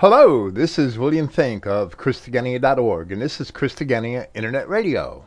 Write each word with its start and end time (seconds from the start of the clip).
Hello, 0.00 0.48
this 0.48 0.78
is 0.78 0.98
William 0.98 1.28
Finck 1.28 1.66
of 1.66 1.98
Christogenea.org, 1.98 3.12
and 3.12 3.20
this 3.20 3.38
is 3.38 3.50
Christogenea 3.50 4.28
Internet 4.32 4.66
Radio. 4.66 5.26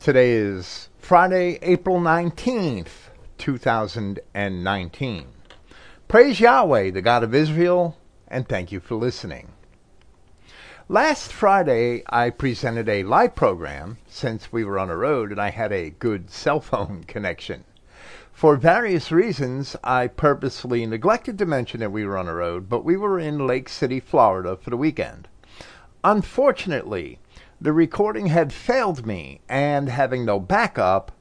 Today 0.00 0.30
is 0.30 0.88
Friday, 0.96 1.58
April 1.60 2.00
19th, 2.00 3.10
2019. 3.36 5.26
Praise 6.08 6.40
Yahweh, 6.40 6.92
the 6.92 7.02
God 7.02 7.22
of 7.24 7.34
Israel, 7.34 7.98
and 8.26 8.48
thank 8.48 8.72
you 8.72 8.80
for 8.80 8.94
listening. 8.94 9.52
Last 10.88 11.30
Friday, 11.30 12.04
I 12.08 12.30
presented 12.30 12.88
a 12.88 13.02
live 13.02 13.34
program 13.34 13.98
since 14.08 14.50
we 14.50 14.64
were 14.64 14.78
on 14.78 14.88
the 14.88 14.96
road 14.96 15.30
and 15.30 15.38
I 15.38 15.50
had 15.50 15.72
a 15.72 15.90
good 15.90 16.30
cell 16.30 16.60
phone 16.60 17.04
connection. 17.06 17.64
For 18.34 18.56
various 18.56 19.12
reasons, 19.12 19.76
I 19.84 20.08
purposely 20.08 20.84
neglected 20.84 21.38
to 21.38 21.46
mention 21.46 21.80
that 21.80 21.92
we 21.92 22.04
were 22.04 22.18
on 22.18 22.26
the 22.26 22.34
road, 22.34 22.68
but 22.68 22.84
we 22.84 22.96
were 22.96 23.18
in 23.18 23.46
Lake 23.46 23.68
City, 23.68 24.00
Florida 24.00 24.56
for 24.56 24.70
the 24.70 24.76
weekend. 24.76 25.28
Unfortunately, 26.02 27.20
the 27.60 27.72
recording 27.72 28.26
had 28.26 28.52
failed 28.52 29.06
me, 29.06 29.40
and 29.48 29.88
having 29.88 30.24
no 30.24 30.40
backup, 30.40 31.12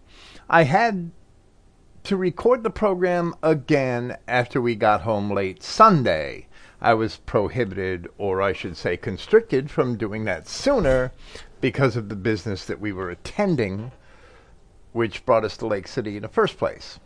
I 0.49 0.63
had 0.63 1.12
to 2.03 2.17
record 2.17 2.63
the 2.63 2.72
program 2.72 3.36
again 3.44 4.17
after 4.27 4.59
we 4.59 4.75
got 4.75 5.02
home 5.02 5.30
late 5.30 5.64
Sunday. 5.64 6.48
I 6.81 6.95
was 6.95 7.17
prohibited, 7.17 8.09
or 8.17 8.41
I 8.41 8.53
should 8.53 8.75
say 8.75 8.98
constricted, 8.98 9.70
from 9.72 9.98
doing 9.98 10.25
that 10.25 10.48
sooner 10.48 11.14
because 11.61 11.95
of 11.95 12.09
the 12.09 12.17
business 12.17 12.66
that 12.66 12.81
we 12.81 12.91
were 12.91 13.11
attending, 13.11 13.91
which 14.91 15.25
brought 15.25 15.45
us 15.45 15.55
to 15.58 15.67
Lake 15.67 15.88
City 15.88 16.17
in 16.17 16.23
the 16.23 16.27
first 16.27 16.58
place. 16.58 17.00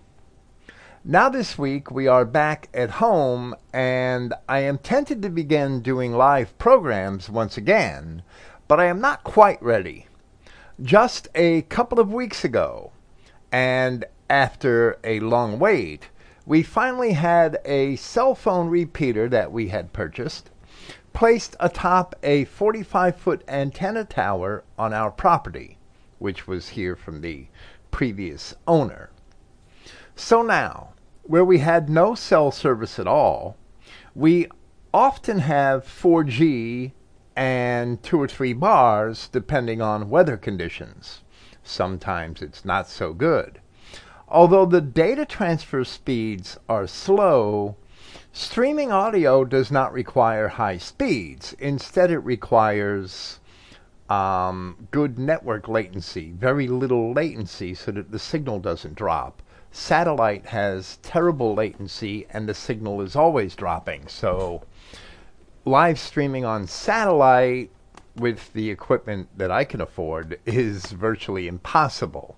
Now, 1.09 1.29
this 1.29 1.57
week, 1.57 1.89
we 1.89 2.09
are 2.09 2.25
back 2.25 2.67
at 2.73 2.89
home, 2.89 3.55
and 3.71 4.33
I 4.49 4.59
am 4.59 4.77
tempted 4.77 5.21
to 5.21 5.29
begin 5.29 5.79
doing 5.79 6.11
live 6.11 6.57
programs 6.57 7.29
once 7.29 7.55
again, 7.55 8.23
but 8.67 8.81
I 8.81 8.87
am 8.87 8.99
not 8.99 9.23
quite 9.23 9.63
ready. 9.63 10.07
Just 10.81 11.29
a 11.33 11.61
couple 11.61 12.01
of 12.01 12.11
weeks 12.11 12.43
ago, 12.43 12.91
and 13.53 14.03
after 14.29 14.97
a 15.01 15.21
long 15.21 15.59
wait, 15.59 16.09
we 16.45 16.61
finally 16.61 17.13
had 17.13 17.57
a 17.63 17.95
cell 17.95 18.35
phone 18.35 18.67
repeater 18.67 19.29
that 19.29 19.53
we 19.53 19.69
had 19.69 19.93
purchased 19.93 20.49
placed 21.13 21.55
atop 21.61 22.15
a 22.21 22.43
45 22.43 23.15
foot 23.15 23.45
antenna 23.47 24.03
tower 24.03 24.61
on 24.77 24.91
our 24.91 25.11
property, 25.11 25.77
which 26.19 26.47
was 26.47 26.67
here 26.67 26.97
from 26.97 27.21
the 27.21 27.47
previous 27.91 28.55
owner. 28.67 29.09
So 30.17 30.41
now, 30.41 30.89
where 31.27 31.45
we 31.45 31.59
had 31.59 31.89
no 31.89 32.15
cell 32.15 32.51
service 32.51 32.97
at 32.99 33.07
all, 33.07 33.57
we 34.15 34.47
often 34.93 35.39
have 35.39 35.85
4G 35.85 36.93
and 37.35 38.01
two 38.01 38.19
or 38.19 38.27
three 38.27 38.53
bars 38.53 39.27
depending 39.27 39.81
on 39.81 40.09
weather 40.09 40.37
conditions. 40.37 41.21
Sometimes 41.63 42.41
it's 42.41 42.63
not 42.63 42.87
so 42.87 43.13
good. 43.13 43.59
Although 44.29 44.65
the 44.65 44.81
data 44.81 45.25
transfer 45.25 45.83
speeds 45.83 46.57
are 46.67 46.87
slow, 46.87 47.75
streaming 48.31 48.91
audio 48.91 49.43
does 49.43 49.69
not 49.69 49.93
require 49.93 50.47
high 50.47 50.77
speeds. 50.77 51.53
Instead, 51.59 52.09
it 52.09 52.19
requires 52.19 53.39
um, 54.09 54.87
good 54.91 55.19
network 55.19 55.67
latency, 55.67 56.31
very 56.31 56.67
little 56.67 57.13
latency 57.13 57.73
so 57.73 57.91
that 57.91 58.11
the 58.11 58.19
signal 58.19 58.59
doesn't 58.59 58.95
drop 58.95 59.41
satellite 59.77 60.47
has 60.47 60.97
terrible 60.97 61.53
latency 61.53 62.25
and 62.31 62.49
the 62.49 62.53
signal 62.53 62.99
is 62.99 63.15
always 63.15 63.55
dropping. 63.55 64.07
So, 64.07 64.63
live 65.65 65.99
streaming 65.99 66.43
on 66.43 66.65
satellite 66.65 67.69
with 68.15 68.51
the 68.53 68.71
equipment 68.71 69.29
that 69.37 69.51
I 69.51 69.63
can 69.63 69.79
afford 69.79 70.39
is 70.45 70.87
virtually 70.87 71.47
impossible. 71.47 72.35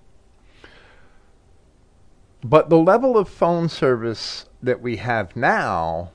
But 2.44 2.69
the 2.69 2.78
level 2.78 3.18
of 3.18 3.30
phone 3.30 3.69
service 3.69 4.46
that 4.62 4.81
we 4.81 4.97
have 4.97 5.36
now 5.36 6.12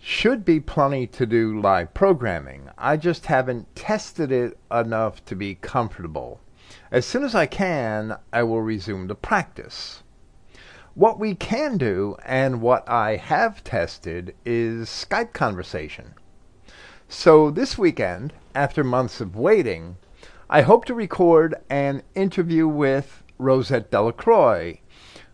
should 0.00 0.44
be 0.44 0.58
plenty 0.58 1.06
to 1.06 1.26
do 1.26 1.60
live 1.60 1.92
programming. 1.92 2.70
I 2.78 2.96
just 2.96 3.26
haven't 3.26 3.74
tested 3.76 4.32
it 4.32 4.58
enough 4.70 5.22
to 5.26 5.36
be 5.36 5.56
comfortable. 5.56 6.40
As 6.90 7.04
soon 7.04 7.24
as 7.24 7.34
I 7.34 7.46
can, 7.46 8.16
I 8.32 8.42
will 8.42 8.62
resume 8.62 9.06
the 9.06 9.14
practice. 9.14 10.02
What 11.00 11.18
we 11.18 11.34
can 11.34 11.78
do, 11.78 12.18
and 12.26 12.60
what 12.60 12.86
I 12.86 13.16
have 13.16 13.64
tested, 13.64 14.34
is 14.44 14.90
Skype 14.90 15.32
conversation. 15.32 16.12
So 17.08 17.50
this 17.50 17.78
weekend, 17.78 18.34
after 18.54 18.84
months 18.84 19.18
of 19.18 19.34
waiting, 19.34 19.96
I 20.50 20.60
hope 20.60 20.84
to 20.84 20.94
record 20.94 21.54
an 21.70 22.02
interview 22.14 22.68
with 22.68 23.22
Rosette 23.38 23.90
Delacroix, 23.90 24.80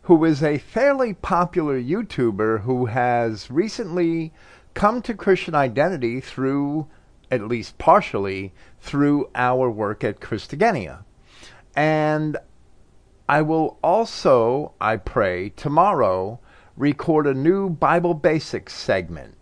who 0.03 0.25
is 0.25 0.41
a 0.41 0.59
fairly 0.59 1.15
popular 1.15 1.83
YouTuber 1.83 2.61
who 2.61 2.87
has 2.87 3.51
recently 3.51 4.33
come 4.75 5.03
to 5.03 5.15
Christian 5.15 5.57
identity 5.57 6.21
through, 6.21 6.87
at 7.29 7.49
least 7.49 7.77
partially, 7.77 8.55
through 8.79 9.31
our 9.35 9.69
work 9.69 10.05
at 10.05 10.21
Christogenea. 10.21 11.03
And 11.75 12.37
I 13.29 13.43
will 13.43 13.79
also, 13.83 14.73
I 14.81 14.99
pray, 14.99 15.49
tomorrow 15.51 16.39
record 16.77 17.27
a 17.27 17.35
new 17.35 17.69
Bible 17.69 18.15
Basics 18.15 18.73
segment 18.73 19.35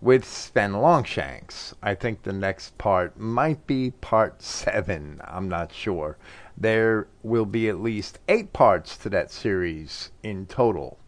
with 0.00 0.24
Sven 0.24 0.72
Longshanks. 0.72 1.74
I 1.80 1.94
think 1.94 2.22
the 2.22 2.32
next 2.32 2.76
part 2.76 3.18
might 3.18 3.66
be 3.68 3.92
part 3.92 4.42
seven. 4.42 5.20
I'm 5.24 5.48
not 5.48 5.72
sure. 5.72 6.16
There 6.56 7.06
will 7.22 7.46
be 7.46 7.68
at 7.68 7.80
least 7.80 8.18
eight 8.28 8.52
parts 8.52 8.96
to 8.98 9.10
that 9.10 9.30
series 9.30 10.10
in 10.24 10.46
total. 10.46 10.98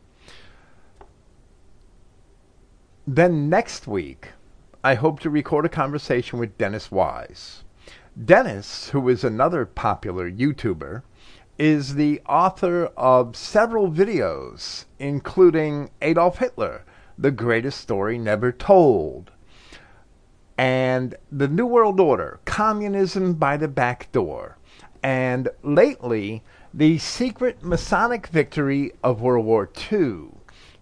Then 3.05 3.49
next 3.49 3.89
week, 3.89 4.29
I 4.85 4.95
hope 4.95 5.19
to 5.21 5.31
record 5.31 5.67
a 5.67 5.69
conversation 5.69 6.39
with 6.39 6.57
Dennis 6.57 6.91
Wise. 6.91 7.65
Dennis, 8.25 8.91
who 8.91 9.09
is 9.09 9.25
another 9.25 9.67
popular 9.67 10.31
YouTuber, 10.31 11.03
is 11.59 11.95
the 11.95 12.21
author 12.27 12.87
of 12.97 13.37
several 13.37 13.91
videos, 13.91 14.87
including 14.99 15.91
Adolf 16.01 16.39
Hitler, 16.39 16.85
The 17.19 17.31
Greatest 17.31 17.81
Story 17.81 18.19
Never 18.19 18.53
Told, 18.53 19.31
and 20.57 21.15
The 21.31 21.49
New 21.49 21.67
World 21.67 22.01
Order, 22.01 22.41
Communism 22.45 23.35
by 23.35 23.57
the 23.57 23.69
Back 23.69 24.11
Door, 24.13 24.57
and 25.03 25.49
lately, 25.63 26.43
The 26.73 26.99
Secret 26.99 27.63
Masonic 27.63 28.29
Victory 28.29 28.93
of 29.03 29.21
World 29.21 29.45
War 29.45 29.69
II. 29.93 30.29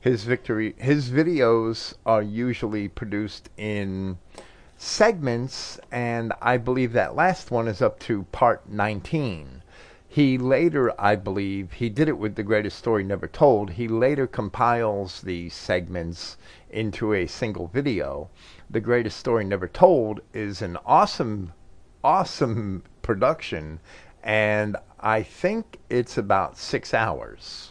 His 0.01 0.25
victory 0.25 0.75
his 0.79 1.11
videos 1.11 1.95
are 2.07 2.23
usually 2.23 2.89
produced 2.89 3.51
in 3.59 4.17
segments 4.79 5.79
and 5.93 6.33
I 6.41 6.57
believe 6.57 6.95
that 6.95 7.15
last 7.15 7.51
one 7.51 7.69
is 7.69 7.83
up 7.83 7.99
to 8.01 8.23
part 8.33 8.67
19. 8.67 9.60
He 10.13 10.39
later, 10.39 10.93
I 11.01 11.15
believe, 11.15 11.75
he 11.75 11.89
did 11.89 12.09
it 12.09 12.19
with 12.19 12.35
The 12.35 12.43
Greatest 12.43 12.77
Story 12.77 13.05
Never 13.05 13.29
Told. 13.29 13.71
He 13.71 13.87
later 13.87 14.27
compiles 14.27 15.21
these 15.21 15.55
segments 15.55 16.37
into 16.69 17.15
a 17.15 17.29
single 17.29 17.69
video. 17.69 18.29
The 18.69 18.81
Greatest 18.81 19.17
Story 19.17 19.45
Never 19.45 19.69
Told 19.69 20.19
is 20.35 20.63
an 20.63 20.77
awesome, 20.85 21.53
awesome 22.03 22.83
production, 23.03 23.79
and 24.21 24.77
I 24.99 25.23
think 25.23 25.79
it's 25.89 26.19
about 26.19 26.59
six 26.59 26.93
hours. 26.93 27.71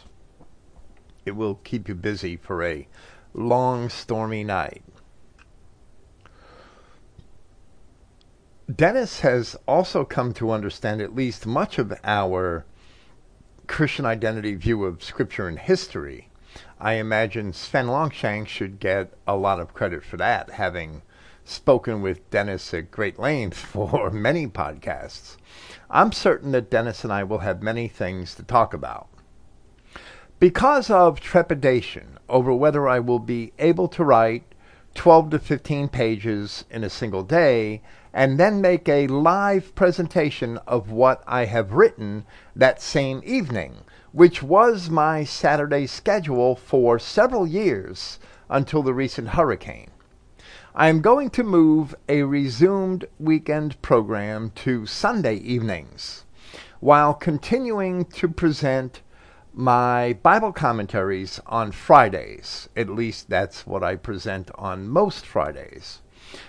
It 1.26 1.32
will 1.32 1.56
keep 1.56 1.90
you 1.90 1.94
busy 1.94 2.38
for 2.38 2.64
a 2.64 2.88
long, 3.34 3.90
stormy 3.90 4.44
night. 4.44 4.82
Dennis 8.76 9.20
has 9.20 9.56
also 9.66 10.04
come 10.04 10.34
to 10.34 10.50
understand 10.50 11.00
at 11.00 11.14
least 11.14 11.46
much 11.46 11.78
of 11.78 11.94
our 12.04 12.66
Christian 13.66 14.04
identity 14.04 14.54
view 14.54 14.84
of 14.84 15.02
Scripture 15.02 15.48
and 15.48 15.58
history. 15.58 16.28
I 16.78 16.94
imagine 16.94 17.54
Sven 17.54 17.88
Longshank 17.88 18.48
should 18.48 18.78
get 18.78 19.14
a 19.26 19.34
lot 19.34 19.60
of 19.60 19.72
credit 19.72 20.04
for 20.04 20.18
that, 20.18 20.50
having 20.50 21.00
spoken 21.42 22.02
with 22.02 22.28
Dennis 22.30 22.72
at 22.74 22.90
great 22.90 23.18
length 23.18 23.56
for 23.58 24.10
many 24.10 24.46
podcasts. 24.46 25.36
I'm 25.88 26.12
certain 26.12 26.52
that 26.52 26.70
Dennis 26.70 27.02
and 27.02 27.12
I 27.12 27.24
will 27.24 27.38
have 27.38 27.62
many 27.62 27.88
things 27.88 28.34
to 28.34 28.42
talk 28.42 28.74
about. 28.74 29.08
Because 30.38 30.90
of 30.90 31.18
trepidation 31.18 32.18
over 32.28 32.52
whether 32.52 32.86
I 32.86 33.00
will 33.00 33.18
be 33.18 33.52
able 33.58 33.88
to 33.88 34.04
write 34.04 34.44
12 34.94 35.30
to 35.30 35.38
15 35.38 35.88
pages 35.88 36.64
in 36.70 36.84
a 36.84 36.90
single 36.90 37.22
day 37.22 37.80
and 38.12 38.38
then 38.38 38.60
make 38.60 38.88
a 38.88 39.06
live 39.06 39.74
presentation 39.74 40.58
of 40.66 40.90
what 40.90 41.22
I 41.26 41.44
have 41.44 41.72
written 41.72 42.24
that 42.56 42.82
same 42.82 43.22
evening, 43.24 43.76
which 44.12 44.42
was 44.42 44.90
my 44.90 45.24
Saturday 45.24 45.86
schedule 45.86 46.56
for 46.56 46.98
several 46.98 47.46
years 47.46 48.18
until 48.48 48.82
the 48.82 48.94
recent 48.94 49.28
hurricane. 49.28 49.90
I 50.74 50.88
am 50.88 51.00
going 51.00 51.30
to 51.30 51.42
move 51.42 51.94
a 52.08 52.22
resumed 52.22 53.04
weekend 53.18 53.80
program 53.82 54.52
to 54.56 54.86
Sunday 54.86 55.36
evenings 55.36 56.24
while 56.80 57.12
continuing 57.12 58.04
to 58.06 58.28
present 58.28 59.02
my 59.52 60.12
Bible 60.22 60.52
commentaries 60.52 61.40
on 61.46 61.72
Fridays. 61.72 62.68
At 62.76 62.88
least 62.88 63.28
that's 63.28 63.66
what 63.66 63.82
I 63.82 63.96
present 63.96 64.50
on 64.54 64.88
most 64.88 65.26
Fridays. 65.26 66.00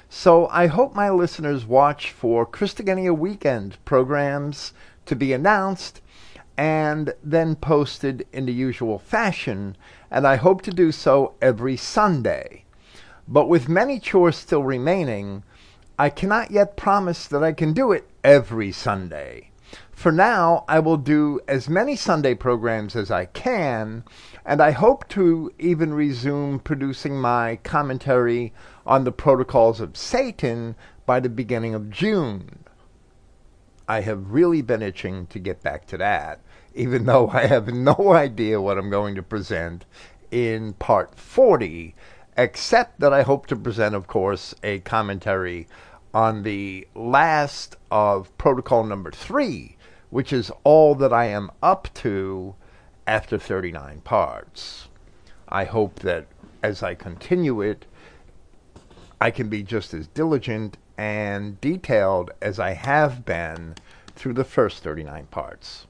So 0.09 0.47
I 0.47 0.67
hope 0.67 0.93
my 0.93 1.09
listeners 1.09 1.65
watch 1.65 2.11
for 2.11 2.45
Christogenea 2.45 3.17
weekend 3.17 3.77
programs 3.85 4.73
to 5.05 5.15
be 5.15 5.33
announced 5.33 6.01
and 6.57 7.13
then 7.23 7.55
posted 7.55 8.27
in 8.31 8.45
the 8.45 8.53
usual 8.53 8.99
fashion, 8.99 9.75
and 10.11 10.27
I 10.27 10.35
hope 10.35 10.61
to 10.63 10.71
do 10.71 10.91
so 10.91 11.33
every 11.41 11.77
Sunday. 11.77 12.65
But 13.27 13.47
with 13.47 13.69
many 13.69 13.99
chores 13.99 14.35
still 14.35 14.63
remaining, 14.63 15.43
I 15.97 16.09
cannot 16.09 16.51
yet 16.51 16.77
promise 16.77 17.27
that 17.27 17.43
I 17.43 17.53
can 17.53 17.73
do 17.73 17.91
it 17.91 18.09
every 18.23 18.71
Sunday. 18.71 19.51
For 19.91 20.11
now, 20.11 20.65
I 20.67 20.79
will 20.79 20.97
do 20.97 21.39
as 21.47 21.69
many 21.69 21.95
Sunday 21.95 22.33
programs 22.33 22.95
as 22.95 23.11
I 23.11 23.25
can, 23.25 24.03
and 24.45 24.59
I 24.61 24.71
hope 24.71 25.07
to 25.09 25.53
even 25.59 25.93
resume 25.93 26.59
producing 26.59 27.21
my 27.21 27.57
commentary 27.63 28.51
on 28.91 29.05
the 29.05 29.11
protocols 29.13 29.79
of 29.79 29.95
Satan 29.95 30.75
by 31.05 31.21
the 31.21 31.29
beginning 31.29 31.73
of 31.73 31.89
June. 31.89 32.65
I 33.87 34.01
have 34.01 34.31
really 34.31 34.61
been 34.61 34.81
itching 34.81 35.27
to 35.27 35.39
get 35.39 35.63
back 35.63 35.87
to 35.87 35.97
that, 35.97 36.41
even 36.75 37.05
though 37.05 37.29
I 37.29 37.45
have 37.45 37.73
no 37.73 38.11
idea 38.11 38.59
what 38.59 38.77
I'm 38.77 38.89
going 38.89 39.15
to 39.15 39.23
present 39.23 39.85
in 40.29 40.73
part 40.73 41.15
40, 41.15 41.95
except 42.35 42.99
that 42.99 43.13
I 43.13 43.21
hope 43.21 43.47
to 43.47 43.55
present, 43.55 43.95
of 43.95 44.07
course, 44.07 44.53
a 44.61 44.79
commentary 44.79 45.69
on 46.13 46.43
the 46.43 46.85
last 46.93 47.77
of 47.89 48.37
protocol 48.37 48.83
number 48.83 49.11
three 49.11 49.77
which 50.09 50.33
is 50.33 50.51
all 50.65 50.93
that 50.95 51.13
I 51.13 51.27
am 51.27 51.49
up 51.63 51.87
to 51.93 52.55
after 53.07 53.37
39 53.37 54.01
parts. 54.01 54.89
I 55.47 55.63
hope 55.63 55.99
that 55.99 56.27
as 56.61 56.83
I 56.83 56.95
continue 56.95 57.61
it, 57.61 57.85
I 59.21 59.29
can 59.29 59.49
be 59.49 59.61
just 59.61 59.93
as 59.93 60.07
diligent 60.07 60.77
and 60.97 61.61
detailed 61.61 62.31
as 62.41 62.59
I 62.59 62.71
have 62.71 63.23
been 63.23 63.75
through 64.15 64.33
the 64.33 64.43
first 64.43 64.81
39 64.81 65.27
parts. 65.27 65.85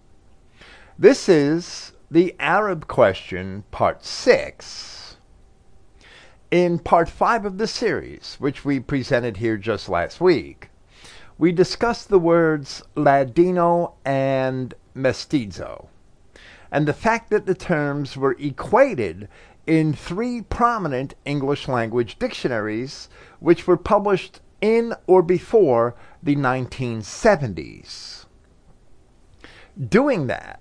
This 1.00 1.30
is 1.30 1.94
the 2.12 2.36
Arab 2.42 2.90
question, 2.90 3.64
part 3.72 4.04
6. 4.04 5.16
In 6.52 6.78
part 6.78 7.08
5 7.08 7.46
of 7.46 7.58
the 7.58 7.68
series, 7.68 8.36
which 8.38 8.66
we 8.66 8.82
presented 8.82 9.38
here 9.38 9.56
just 9.56 9.88
last 9.88 10.20
week, 10.20 10.70
we 11.38 11.54
discussed 11.54 12.10
the 12.10 12.20
words 12.20 12.84
Ladino 12.96 13.94
and 14.04 14.74
mestizo, 14.94 15.88
and 16.70 16.86
the 16.86 16.94
fact 16.94 17.30
that 17.30 17.46
the 17.46 17.56
terms 17.56 18.18
were 18.18 18.36
equated 18.38 19.30
in 19.72 19.94
three 19.94 20.42
prominent 20.42 21.14
English 21.24 21.66
language 21.66 22.20
dictionaries, 22.20 23.08
which 23.40 23.66
were 23.66 23.78
published 23.78 24.42
in 24.60 24.94
or 25.08 25.22
before 25.22 25.96
the 26.22 26.36
1970s. 26.36 28.26
Doing 29.88 30.28
that, 30.28 30.60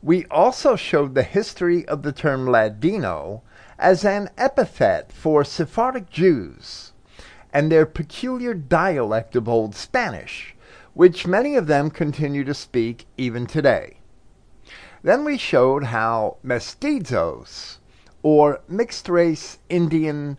we 0.00 0.26
also 0.26 0.76
showed 0.76 1.16
the 1.16 1.24
history 1.24 1.84
of 1.88 2.04
the 2.04 2.12
term 2.12 2.46
Ladino 2.46 3.42
as 3.80 4.04
an 4.04 4.30
epithet 4.38 5.10
for 5.10 5.42
Sephardic 5.42 6.08
Jews 6.08 6.92
and 7.52 7.72
their 7.72 7.84
peculiar 7.84 8.54
dialect 8.54 9.34
of 9.34 9.48
Old 9.48 9.74
Spanish, 9.74 10.54
which 10.94 11.26
many 11.26 11.56
of 11.56 11.66
them 11.66 11.90
continue 11.90 12.44
to 12.44 12.54
speak 12.54 13.08
even 13.18 13.44
today. 13.44 13.95
Then 15.06 15.22
we 15.22 15.38
showed 15.38 15.84
how 15.84 16.38
mestizos, 16.44 17.78
or 18.24 18.60
mixed 18.66 19.08
race 19.08 19.60
Indian 19.68 20.36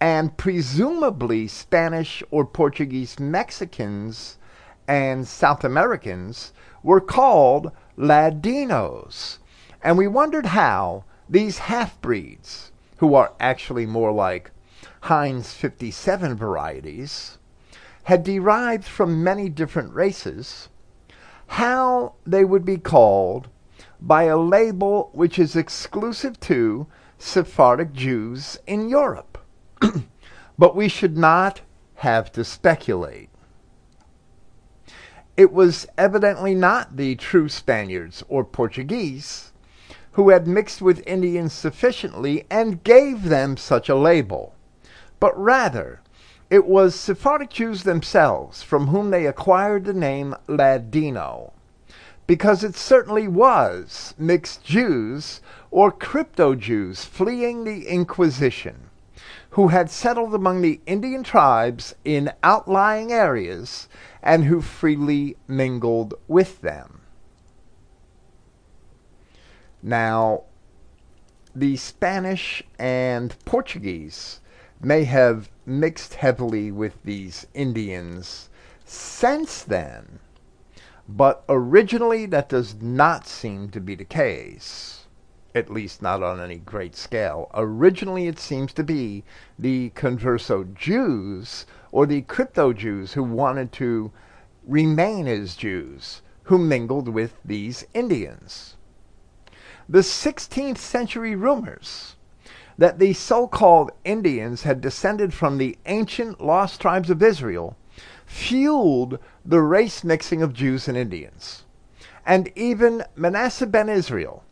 and 0.00 0.36
presumably 0.36 1.48
Spanish 1.48 2.22
or 2.30 2.44
Portuguese 2.44 3.18
Mexicans 3.18 4.38
and 4.86 5.26
South 5.26 5.64
Americans, 5.64 6.52
were 6.84 7.00
called 7.00 7.72
Ladinos. 7.96 9.38
And 9.82 9.98
we 9.98 10.06
wondered 10.06 10.46
how 10.46 11.02
these 11.28 11.58
half 11.58 12.00
breeds, 12.00 12.70
who 12.98 13.16
are 13.16 13.32
actually 13.40 13.84
more 13.84 14.12
like 14.12 14.52
Heinz 15.00 15.52
57 15.54 16.36
varieties, 16.36 17.38
had 18.04 18.22
derived 18.22 18.84
from 18.84 19.24
many 19.24 19.48
different 19.48 19.92
races, 19.92 20.68
how 21.48 22.14
they 22.24 22.44
would 22.44 22.64
be 22.64 22.78
called 22.78 23.48
by 24.00 24.24
a 24.24 24.36
label 24.36 25.10
which 25.12 25.38
is 25.38 25.56
exclusive 25.56 26.38
to 26.40 26.86
Sephardic 27.18 27.92
Jews 27.92 28.58
in 28.66 28.88
Europe. 28.88 29.38
but 30.58 30.76
we 30.76 30.88
should 30.88 31.16
not 31.16 31.60
have 31.96 32.30
to 32.32 32.44
speculate. 32.44 33.28
It 35.36 35.52
was 35.52 35.86
evidently 35.96 36.54
not 36.54 36.96
the 36.96 37.14
true 37.16 37.48
Spaniards 37.48 38.24
or 38.28 38.44
Portuguese 38.44 39.52
who 40.12 40.30
had 40.30 40.48
mixed 40.48 40.82
with 40.82 41.06
Indians 41.06 41.52
sufficiently 41.52 42.44
and 42.50 42.82
gave 42.82 43.24
them 43.24 43.56
such 43.56 43.88
a 43.88 43.94
label 43.94 44.54
but 45.20 45.38
rather 45.38 46.00
it 46.50 46.64
was 46.66 46.94
Sephardic 46.94 47.50
Jews 47.50 47.82
themselves 47.82 48.62
from 48.62 48.86
whom 48.88 49.10
they 49.10 49.26
acquired 49.26 49.84
the 49.84 49.92
name 49.92 50.34
Ladino, 50.46 51.52
because 52.28 52.62
it 52.62 52.76
certainly 52.76 53.26
was 53.26 54.14
mixed 54.18 54.62
Jews 54.62 55.40
or 55.70 55.90
crypto 55.90 56.54
Jews 56.54 57.04
fleeing 57.04 57.64
the 57.64 57.88
Inquisition, 57.88 58.90
who 59.50 59.68
had 59.68 59.90
settled 59.90 60.34
among 60.34 60.60
the 60.60 60.78
Indian 60.84 61.24
tribes 61.24 61.94
in 62.04 62.30
outlying 62.42 63.10
areas 63.10 63.88
and 64.22 64.44
who 64.44 64.60
freely 64.60 65.38
mingled 65.48 66.12
with 66.28 66.60
them. 66.60 67.00
Now, 69.82 70.42
the 71.56 71.78
Spanish 71.78 72.62
and 72.78 73.34
Portuguese 73.46 74.40
may 74.82 75.04
have 75.04 75.48
mixed 75.64 76.14
heavily 76.14 76.70
with 76.70 77.02
these 77.04 77.46
Indians 77.54 78.50
since 78.84 79.62
then, 79.62 80.18
but 81.08 81.42
originally 81.48 82.26
that 82.26 82.50
does 82.50 82.74
not 82.82 83.26
seem 83.26 83.70
to 83.70 83.80
be 83.80 83.94
the 83.94 84.04
case, 84.04 85.06
at 85.54 85.70
least 85.70 86.02
not 86.02 86.22
on 86.22 86.38
any 86.38 86.58
great 86.58 86.94
scale. 86.94 87.50
Originally, 87.54 88.26
it 88.26 88.38
seems 88.38 88.74
to 88.74 88.84
be 88.84 89.24
the 89.58 89.90
converso 89.90 90.64
Jews 90.74 91.64
or 91.90 92.04
the 92.04 92.20
crypto 92.22 92.74
Jews 92.74 93.14
who 93.14 93.22
wanted 93.22 93.72
to 93.72 94.12
remain 94.66 95.26
as 95.26 95.56
Jews 95.56 96.20
who 96.44 96.58
mingled 96.58 97.08
with 97.08 97.38
these 97.42 97.86
Indians. 97.94 98.76
The 99.88 100.00
16th 100.00 100.76
century 100.76 101.34
rumors 101.34 102.16
that 102.76 102.98
the 102.98 103.14
so 103.14 103.48
called 103.48 103.90
Indians 104.04 104.62
had 104.62 104.82
descended 104.82 105.32
from 105.32 105.56
the 105.56 105.78
ancient 105.86 106.40
lost 106.40 106.80
tribes 106.82 107.08
of 107.08 107.22
Israel 107.22 107.76
fueled 108.26 109.18
the 109.48 109.62
race 109.62 110.04
mixing 110.04 110.42
of 110.42 110.52
Jews 110.52 110.88
and 110.88 110.96
Indians. 110.96 111.64
And 112.26 112.52
even 112.54 113.02
Manasseh 113.16 113.66
ben 113.66 113.88
Israel, 113.88 114.44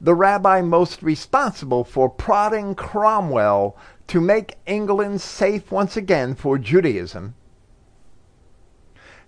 the 0.00 0.14
rabbi 0.14 0.60
most 0.60 1.02
responsible 1.02 1.82
for 1.82 2.08
prodding 2.08 2.76
Cromwell 2.76 3.76
to 4.06 4.20
make 4.20 4.56
England 4.64 5.20
safe 5.20 5.72
once 5.72 5.96
again 5.96 6.36
for 6.36 6.56
Judaism, 6.56 7.34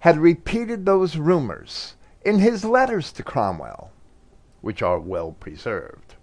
had 0.00 0.16
repeated 0.16 0.86
those 0.86 1.16
rumors 1.16 1.96
in 2.24 2.38
his 2.38 2.64
letters 2.64 3.10
to 3.10 3.24
Cromwell, 3.24 3.90
which 4.60 4.80
are 4.80 5.00
well 5.00 5.32
preserved. 5.32 6.14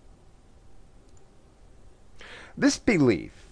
This 2.58 2.80
belief 2.80 3.43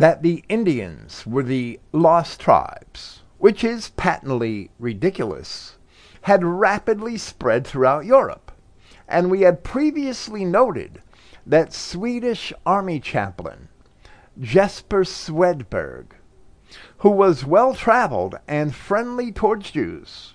that 0.00 0.22
the 0.22 0.42
Indians 0.48 1.26
were 1.26 1.42
the 1.42 1.78
lost 1.92 2.40
tribes, 2.40 3.22
which 3.36 3.62
is 3.62 3.90
patently 3.98 4.70
ridiculous, 4.78 5.76
had 6.22 6.42
rapidly 6.42 7.18
spread 7.18 7.66
throughout 7.66 8.06
Europe. 8.06 8.50
And 9.06 9.30
we 9.30 9.42
had 9.42 9.62
previously 9.62 10.42
noted 10.42 11.02
that 11.44 11.74
Swedish 11.74 12.50
army 12.64 12.98
chaplain 12.98 13.68
Jesper 14.40 15.04
Swedberg, 15.04 16.12
who 16.98 17.10
was 17.10 17.44
well 17.44 17.74
traveled 17.74 18.36
and 18.48 18.74
friendly 18.74 19.30
towards 19.30 19.70
Jews, 19.70 20.34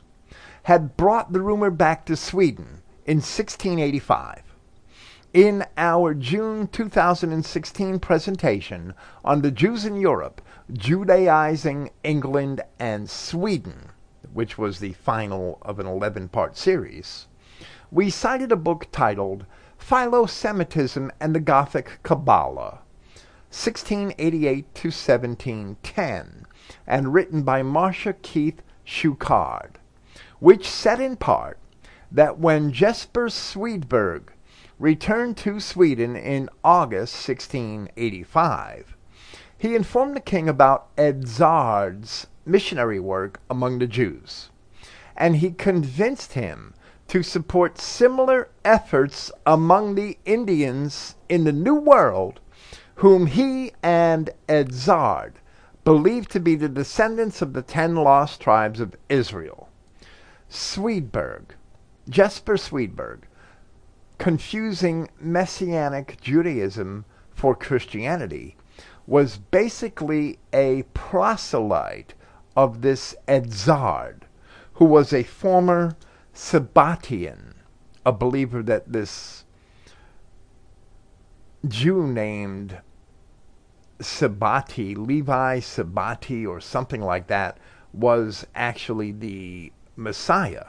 had 0.63 0.95
brought 0.95 1.33
the 1.33 1.41
rumor 1.41 1.71
back 1.71 2.05
to 2.05 2.15
Sweden 2.15 2.83
in 3.07 3.17
1685 3.17 4.44
in 5.35 5.65
our 5.75 6.13
June 6.13 6.65
2016 6.65 7.99
presentation 7.99 8.93
on 9.25 9.41
the 9.41 9.51
Jews 9.51 9.83
in 9.83 9.97
Europe, 9.97 10.41
Judaizing 10.71 11.89
England 12.05 12.61
and 12.79 13.09
Sweden, 13.09 13.89
which 14.31 14.57
was 14.57 14.79
the 14.79 14.93
final 14.93 15.57
of 15.61 15.77
an 15.77 15.87
11 15.87 16.29
part 16.29 16.55
series, 16.55 17.27
we 17.91 18.09
cited 18.09 18.49
a 18.53 18.55
book 18.55 18.87
titled 18.93 19.45
Philo-Semitism 19.77 21.11
and 21.19 21.35
the 21.35 21.41
Gothic 21.41 21.99
Kabbalah, 22.01 22.79
1688 23.51 24.73
to 24.73 24.87
1710, 24.87 26.45
and 26.87 27.13
written 27.13 27.43
by 27.43 27.61
Marsha 27.61 28.15
Keith 28.21 28.61
Schuchard, 28.85 29.79
which 30.39 30.69
said 30.69 31.01
in 31.01 31.17
part 31.17 31.59
that 32.09 32.39
when 32.39 32.71
Jesper 32.71 33.27
Swedberg 33.27 34.29
returned 34.79 35.37
to 35.37 35.59
Sweden 35.59 36.15
in 36.15 36.49
August 36.63 37.27
1685, 37.27 38.95
he 39.57 39.75
informed 39.75 40.15
the 40.15 40.21
king 40.21 40.49
about 40.49 40.93
Edzard's 40.97 42.27
missionary 42.45 42.99
work 42.99 43.39
among 43.49 43.79
the 43.79 43.87
Jews, 43.87 44.49
and 45.15 45.37
he 45.37 45.51
convinced 45.51 46.33
him 46.33 46.73
to 47.07 47.23
support 47.23 47.79
similar 47.79 48.49
efforts 48.63 49.31
among 49.45 49.95
the 49.95 50.17
Indians 50.25 51.15
in 51.29 51.43
the 51.43 51.51
New 51.51 51.75
World, 51.75 52.39
whom 52.95 53.27
he 53.27 53.71
and 53.81 54.29
Edzard 54.49 55.33
believed 55.83 56.31
to 56.31 56.39
be 56.39 56.55
the 56.55 56.67
descendants 56.67 57.41
of 57.41 57.53
the 57.53 57.61
ten 57.61 57.95
lost 57.95 58.41
tribes 58.41 58.79
of 58.79 58.95
Israel. 59.07 59.69
Swedberg, 60.49 61.55
Jesper 62.09 62.57
Swedberg, 62.57 63.19
confusing 64.17 65.09
Messianic 65.19 66.19
Judaism 66.21 67.05
for 67.33 67.55
Christianity, 67.55 68.55
was 69.07 69.37
basically 69.37 70.39
a 70.53 70.83
proselyte 70.93 72.13
of 72.55 72.81
this 72.81 73.15
Edzard, 73.27 74.21
who 74.73 74.85
was 74.85 75.13
a 75.13 75.23
former 75.23 75.95
Sabbatian, 76.33 77.53
a 78.05 78.11
believer 78.11 78.63
that 78.63 78.91
this 78.91 79.45
Jew 81.67 82.07
named 82.07 82.79
Sabati, 83.99 84.95
Levi 84.95 85.59
Sabati, 85.59 86.47
or 86.47 86.59
something 86.59 87.01
like 87.01 87.27
that, 87.27 87.57
was 87.93 88.45
actually 88.55 89.11
the 89.11 89.71
Messiah. 89.95 90.65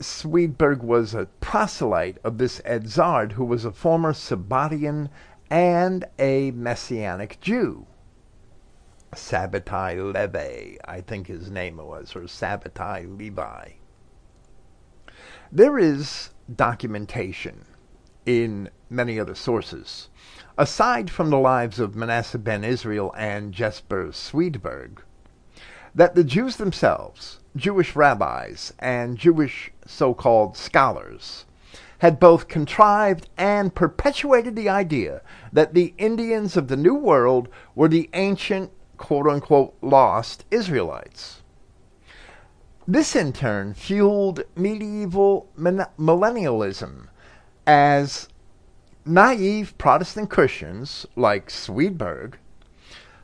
Swedberg 0.00 0.82
was 0.82 1.14
a 1.14 1.28
proselyte 1.40 2.18
of 2.24 2.38
this 2.38 2.60
Edzard, 2.64 3.32
who 3.32 3.44
was 3.44 3.64
a 3.64 3.72
former 3.72 4.12
Sabbatian 4.12 5.08
and 5.50 6.04
a 6.18 6.50
Messianic 6.50 7.40
Jew. 7.40 7.86
Sabbatai 9.12 10.12
Levi, 10.12 10.76
I 10.84 11.00
think 11.00 11.28
his 11.28 11.50
name 11.50 11.76
was, 11.76 12.16
or 12.16 12.22
Sabbatai 12.22 13.16
Levi. 13.16 13.74
There 15.52 15.78
is 15.78 16.30
documentation 16.52 17.64
in 18.26 18.70
many 18.90 19.20
other 19.20 19.36
sources, 19.36 20.08
aside 20.58 21.10
from 21.10 21.30
the 21.30 21.38
lives 21.38 21.78
of 21.78 21.94
Manasseh 21.94 22.38
ben 22.38 22.64
Israel 22.64 23.14
and 23.16 23.52
Jesper 23.52 24.10
Swedberg, 24.10 25.02
that 25.94 26.16
the 26.16 26.24
Jews 26.24 26.56
themselves, 26.56 27.38
Jewish 27.56 27.94
rabbis, 27.94 28.72
and 28.78 29.16
Jewish 29.16 29.70
so 29.86 30.12
called 30.12 30.56
scholars, 30.56 31.44
had 31.98 32.18
both 32.18 32.48
contrived 32.48 33.28
and 33.36 33.74
perpetuated 33.74 34.56
the 34.56 34.68
idea 34.68 35.22
that 35.52 35.72
the 35.72 35.94
Indians 35.96 36.56
of 36.56 36.68
the 36.68 36.76
New 36.76 36.94
World 36.94 37.48
were 37.74 37.88
the 37.88 38.10
ancient, 38.12 38.72
quote 38.96 39.26
unquote, 39.28 39.74
lost 39.80 40.44
Israelites. 40.50 41.42
This 42.86 43.16
in 43.16 43.32
turn 43.32 43.72
fueled 43.72 44.42
medieval 44.56 45.48
millennialism 45.56 47.08
as 47.66 48.28
naive 49.06 49.78
Protestant 49.78 50.28
Christians 50.28 51.06
like 51.16 51.48
Swedberg 51.50 52.34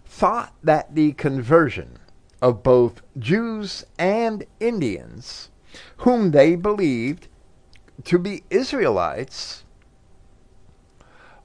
thought 0.07 0.55
that 0.63 0.95
the 0.95 1.13
conversion 1.13 1.99
of 2.41 2.63
both 2.63 3.03
Jews 3.19 3.85
and 3.99 4.45
Indians, 4.59 5.51
whom 5.99 6.31
they 6.31 6.57
believed 6.57 7.29
to 8.05 8.19
be 8.19 8.45
Israelites, 8.51 9.65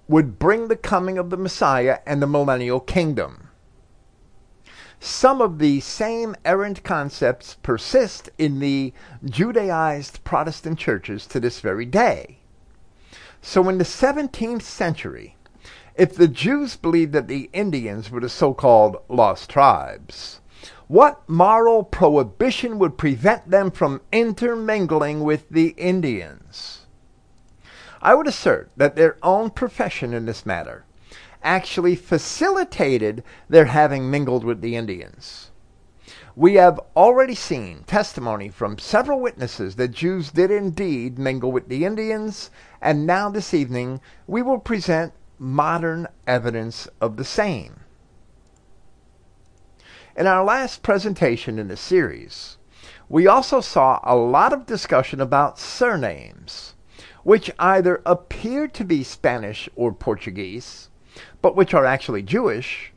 would 0.08 0.40
bring 0.40 0.68
the 0.68 0.76
coming 0.76 1.18
of 1.18 1.30
the 1.30 1.38
Messiah 1.38 2.00
and 2.06 2.22
the 2.22 2.28
millennial 2.28 2.80
kingdom. 2.80 3.50
Some 5.00 5.42
of 5.42 5.60
the 5.60 5.82
same 5.82 6.36
errant 6.46 6.84
concepts 6.84 7.56
persist 7.62 8.30
in 8.38 8.60
the 8.60 8.94
Judaized 9.24 10.24
Protestant 10.24 10.80
churches 10.80 11.28
to 11.28 11.40
this 11.40 11.60
very 11.60 11.86
day. 11.86 12.40
So 13.42 13.68
in 13.70 13.78
the 13.78 13.84
17th 13.84 14.64
century, 14.64 15.36
if 15.96 16.16
the 16.16 16.28
Jews 16.28 16.76
believed 16.76 17.14
that 17.14 17.28
the 17.28 17.50
Indians 17.54 18.10
were 18.10 18.20
the 18.20 18.30
so 18.30 18.54
called 18.54 18.98
lost 19.08 19.50
tribes, 19.50 20.42
what 20.88 21.28
moral 21.28 21.84
prohibition 21.84 22.78
would 22.78 22.98
prevent 22.98 23.50
them 23.50 23.72
from 23.72 24.02
intermingling 24.12 25.24
with 25.24 25.50
the 25.50 25.70
Indians? 25.78 26.86
I 28.02 28.14
would 28.14 28.28
assert 28.28 28.70
that 28.78 28.96
their 28.96 29.18
own 29.24 29.50
profession 29.50 30.14
in 30.14 30.26
this 30.26 30.46
matter 30.46 30.86
actually 31.42 31.96
facilitated 31.96 33.24
their 33.50 33.66
having 33.66 34.12
mingled 34.12 34.44
with 34.44 34.62
the 34.62 34.76
Indians. 34.76 35.52
We 36.36 36.56
have 36.56 36.80
already 36.96 37.36
seen 37.36 37.84
testimony 37.88 38.50
from 38.50 38.78
several 38.78 39.22
witnesses 39.22 39.78
that 39.78 39.92
Jews 39.92 40.32
did 40.32 40.52
indeed 40.52 41.18
mingle 41.18 41.52
with 41.52 41.70
the 41.70 41.86
Indians, 41.86 42.52
and 42.82 43.08
now 43.08 43.30
this 43.30 43.54
evening 43.54 44.02
we 44.28 44.42
will 44.42 44.60
present 44.60 45.14
modern 45.40 46.08
evidence 46.28 46.88
of 47.00 47.18
the 47.18 47.24
same. 47.24 47.85
In 50.18 50.28
our 50.28 50.46
last 50.46 50.82
presentation 50.82 51.60
in 51.60 51.68
the 51.68 51.76
series, 51.76 52.58
we 53.10 53.28
also 53.28 53.60
saw 53.60 54.00
a 54.02 54.16
lot 54.16 54.54
of 54.54 54.66
discussion 54.66 55.20
about 55.20 55.60
surnames, 55.60 56.74
which 57.24 57.52
either 57.60 58.02
appear 58.06 58.70
to 58.70 58.86
be 58.86 59.04
Spanish 59.04 59.68
or 59.76 59.92
Portuguese, 59.92 60.90
but 61.42 61.58
which 61.58 61.74
are 61.74 61.84
actually 61.84 62.22
Jewish, 62.22 62.94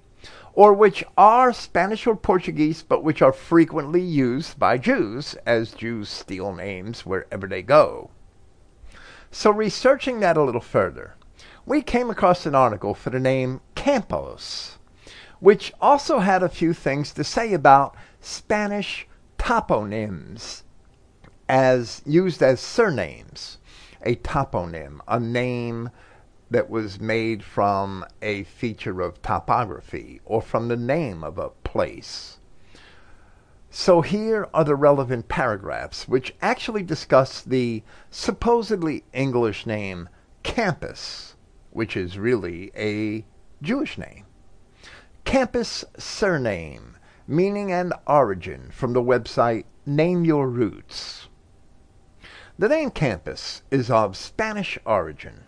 or 0.52 0.72
which 0.72 1.02
are 1.16 1.52
Spanish 1.52 2.06
or 2.06 2.14
Portuguese, 2.14 2.84
but 2.84 3.02
which 3.02 3.20
are 3.20 3.32
frequently 3.32 4.00
used 4.00 4.56
by 4.56 4.78
Jews, 4.78 5.34
as 5.44 5.72
Jews 5.72 6.08
steal 6.08 6.54
names 6.54 7.04
wherever 7.04 7.48
they 7.48 7.62
go. 7.62 8.10
So, 9.32 9.50
researching 9.50 10.20
that 10.20 10.36
a 10.36 10.44
little 10.44 10.60
further, 10.60 11.16
we 11.66 11.82
came 11.82 12.10
across 12.10 12.46
an 12.46 12.54
article 12.54 12.94
for 12.94 13.10
the 13.10 13.18
name 13.18 13.60
Campos 13.74 14.77
which 15.40 15.72
also 15.80 16.18
had 16.18 16.42
a 16.42 16.48
few 16.48 16.72
things 16.72 17.12
to 17.12 17.24
say 17.24 17.52
about 17.52 17.94
Spanish 18.20 19.06
toponyms 19.38 20.62
as 21.48 22.02
used 22.04 22.42
as 22.42 22.60
surnames. 22.60 23.58
A 24.02 24.16
toponym, 24.16 25.00
a 25.08 25.18
name 25.18 25.90
that 26.50 26.70
was 26.70 27.00
made 27.00 27.42
from 27.42 28.04
a 28.22 28.44
feature 28.44 29.00
of 29.00 29.20
topography 29.22 30.20
or 30.24 30.40
from 30.40 30.68
the 30.68 30.76
name 30.76 31.22
of 31.22 31.38
a 31.38 31.50
place. 31.50 32.38
So 33.70 34.00
here 34.00 34.48
are 34.54 34.64
the 34.64 34.74
relevant 34.74 35.28
paragraphs 35.28 36.08
which 36.08 36.34
actually 36.40 36.82
discuss 36.82 37.42
the 37.42 37.82
supposedly 38.10 39.04
English 39.12 39.66
name 39.66 40.08
campus, 40.42 41.36
which 41.70 41.96
is 41.96 42.18
really 42.18 42.72
a 42.74 43.26
Jewish 43.60 43.98
name. 43.98 44.24
Campus 45.28 45.84
surname, 45.98 46.96
meaning 47.26 47.70
and 47.70 47.92
origin 48.06 48.70
from 48.72 48.94
the 48.94 49.02
website 49.02 49.66
Name 49.84 50.24
Your 50.24 50.48
Roots. 50.48 51.28
The 52.58 52.70
name 52.70 52.90
campus 52.90 53.60
is 53.70 53.90
of 53.90 54.16
Spanish 54.16 54.78
origin. 54.86 55.44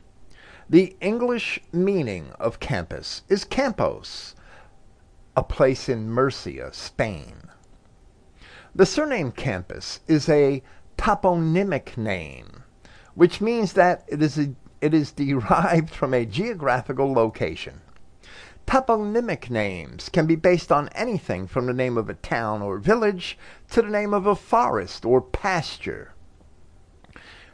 The 0.69 0.95
English 1.01 1.61
meaning 1.73 2.33
of 2.39 2.61
campus 2.61 3.23
is 3.31 3.45
campos, 3.45 4.35
a 5.35 5.43
place 5.43 5.89
in 5.89 6.11
Murcia, 6.11 6.75
Spain. 6.75 7.45
The 8.75 8.85
surname 8.85 9.33
campus 9.33 10.01
is 10.07 10.29
a 10.29 10.63
toponymic 10.99 11.97
name, 11.97 12.65
which 13.15 13.41
means 13.41 13.73
that 13.73 14.05
it 14.09 14.21
is, 14.21 14.39
a, 14.39 14.55
it 14.83 14.93
is 14.93 15.11
derived 15.13 15.89
from 15.89 16.13
a 16.13 16.27
geographical 16.27 17.15
location. 17.15 17.81
Toponymic 18.71 19.51
names 19.51 20.09
can 20.09 20.27
be 20.27 20.37
based 20.37 20.71
on 20.71 20.91
anything 20.91 21.49
from 21.49 21.67
the 21.67 21.73
name 21.73 21.99
of 21.99 22.09
a 22.09 22.15
town 22.15 22.63
or 22.63 22.79
village 22.79 23.37
to 23.69 23.83
the 23.83 23.89
name 23.89 24.15
of 24.15 24.27
a 24.27 24.37
forest 24.37 25.05
or 25.05 25.21
pasture. 25.21 26.15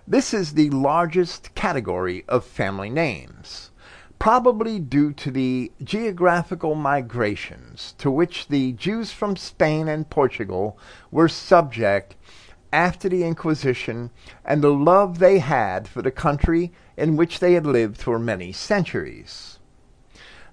This 0.07 0.35
is 0.35 0.53
the 0.53 0.69
largest 0.69 1.55
category 1.55 2.27
of 2.29 2.45
family 2.45 2.91
names, 2.91 3.71
probably 4.19 4.79
due 4.79 5.15
to 5.15 5.31
the 5.31 5.73
geographical 5.83 6.75
migrations 6.75 7.95
to 7.97 8.11
which 8.11 8.49
the 8.49 8.73
Jews 8.73 9.11
from 9.11 9.37
Spain 9.37 9.89
and 9.89 10.11
Portugal 10.11 10.79
were 11.11 11.29
subject 11.29 12.15
after 12.75 13.09
the 13.09 13.25
Inquisition 13.25 14.11
and 14.45 14.63
the 14.63 14.69
love 14.69 15.19
they 15.19 15.39
had 15.39 15.89
for 15.89 16.03
the 16.03 16.11
country 16.11 16.75
in 16.95 17.17
which 17.17 17.39
they 17.39 17.55
had 17.55 17.65
lived 17.65 17.97
for 17.97 18.19
many 18.19 18.53
centuries. 18.53 19.56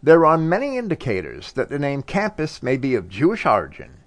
There 0.05 0.25
are 0.25 0.37
many 0.37 0.77
indicators 0.77 1.53
that 1.53 1.69
the 1.69 1.79
name 1.79 2.03
Campus 2.03 2.61
may 2.61 2.75
be 2.75 2.93
of 2.93 3.07
Jewish 3.07 3.45
origin, 3.45 3.99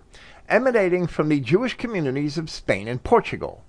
emanating 0.46 1.06
from 1.06 1.30
the 1.30 1.40
Jewish 1.40 1.78
communities 1.78 2.36
of 2.36 2.50
Spain 2.50 2.86
and 2.86 3.02
Portugal. 3.02 3.64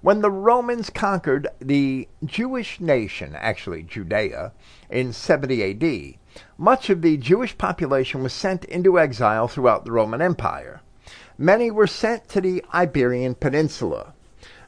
When 0.00 0.20
the 0.20 0.30
Romans 0.30 0.90
conquered 0.90 1.48
the 1.58 2.06
Jewish 2.24 2.78
nation, 2.78 3.34
actually 3.34 3.82
Judea, 3.82 4.52
in 4.90 5.12
70 5.12 5.72
AD, 5.72 6.14
much 6.56 6.88
of 6.88 7.02
the 7.02 7.16
Jewish 7.16 7.58
population 7.58 8.22
was 8.22 8.32
sent 8.32 8.64
into 8.66 8.96
exile 8.96 9.48
throughout 9.48 9.84
the 9.84 9.90
Roman 9.90 10.22
Empire. 10.22 10.82
Many 11.36 11.72
were 11.72 11.88
sent 11.88 12.28
to 12.28 12.40
the 12.40 12.64
Iberian 12.72 13.34
Peninsula. 13.34 14.14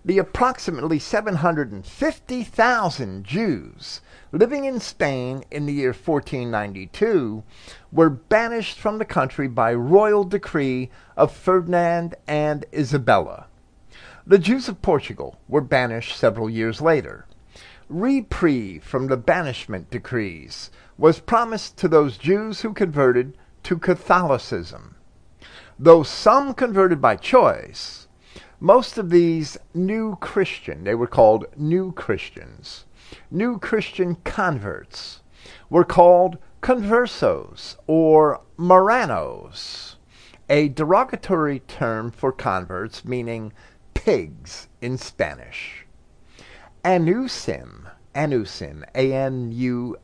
The 0.04 0.18
approximately 0.18 0.98
750,000 0.98 3.24
Jews 3.24 4.00
living 4.34 4.64
in 4.64 4.80
Spain 4.80 5.44
in 5.52 5.64
the 5.64 5.72
year 5.72 5.92
1492 5.92 7.44
were 7.92 8.10
banished 8.10 8.80
from 8.80 8.98
the 8.98 9.04
country 9.04 9.46
by 9.46 9.72
royal 9.72 10.24
decree 10.24 10.90
of 11.16 11.30
Ferdinand 11.30 12.16
and 12.26 12.66
Isabella. 12.74 13.46
The 14.26 14.38
Jews 14.38 14.68
of 14.68 14.82
Portugal 14.82 15.38
were 15.46 15.60
banished 15.60 16.16
several 16.16 16.50
years 16.50 16.80
later. 16.80 17.26
Reprieve 17.88 18.82
from 18.82 19.06
the 19.06 19.16
banishment 19.16 19.88
decrees 19.88 20.72
was 20.98 21.20
promised 21.20 21.76
to 21.76 21.86
those 21.86 22.18
Jews 22.18 22.62
who 22.62 22.72
converted 22.72 23.38
to 23.62 23.78
Catholicism. 23.78 24.96
Though 25.78 26.02
some 26.02 26.54
converted 26.54 27.00
by 27.00 27.14
choice, 27.16 28.08
most 28.58 28.98
of 28.98 29.10
these 29.10 29.58
new 29.74 30.16
Christian, 30.16 30.82
they 30.82 30.94
were 30.96 31.06
called 31.06 31.46
new 31.56 31.92
Christians, 31.92 32.84
new 33.30 33.58
Christian 33.58 34.16
converts, 34.24 35.22
were 35.68 35.84
called 35.84 36.38
conversos 36.62 37.76
or 37.86 38.40
marranos, 38.56 39.96
a 40.48 40.68
derogatory 40.68 41.60
term 41.60 42.10
for 42.10 42.32
converts 42.32 43.04
meaning 43.04 43.52
pigs 43.94 44.68
in 44.80 44.96
Spanish. 44.98 45.86
Anusim, 46.84 47.90
anusim, 48.14 48.84
A-N-U-S-I-M, 48.94 50.00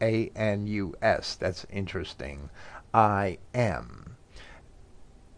A-N-U-S, 0.00 1.34
that's 1.36 1.66
interesting, 1.70 2.50
I-M. 2.94 4.16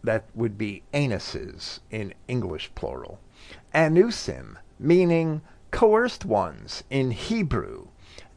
That 0.03 0.25
would 0.33 0.57
be 0.57 0.83
anuses 0.93 1.79
in 1.89 2.13
English 2.27 2.71
plural. 2.75 3.19
Anusim, 3.73 4.57
meaning 4.79 5.41
coerced 5.71 6.25
ones 6.25 6.83
in 6.89 7.11
Hebrew, 7.11 7.87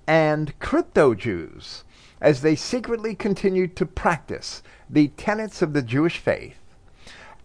and 0.06 0.58
crypto 0.60 1.14
Jews, 1.14 1.84
as 2.20 2.40
they 2.40 2.54
secretly 2.56 3.14
continued 3.14 3.76
to 3.76 3.86
practice 3.86 4.62
the 4.88 5.08
tenets 5.08 5.60
of 5.60 5.72
the 5.72 5.82
Jewish 5.82 6.18
faith. 6.18 6.56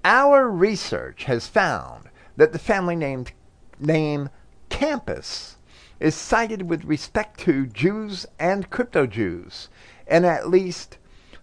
Our 0.05 0.49
research 0.49 1.25
has 1.25 1.47
found 1.47 2.09
that 2.37 2.53
the 2.53 2.59
family 2.59 2.95
named, 2.95 3.33
name 3.79 4.29
Campus 4.69 5.57
is 5.99 6.15
cited 6.15 6.69
with 6.69 6.85
respect 6.85 7.39
to 7.41 7.65
Jews 7.65 8.25
and 8.39 8.69
crypto 8.69 9.05
Jews 9.05 9.67
in 10.07 10.23
at 10.23 10.49
least 10.49 10.97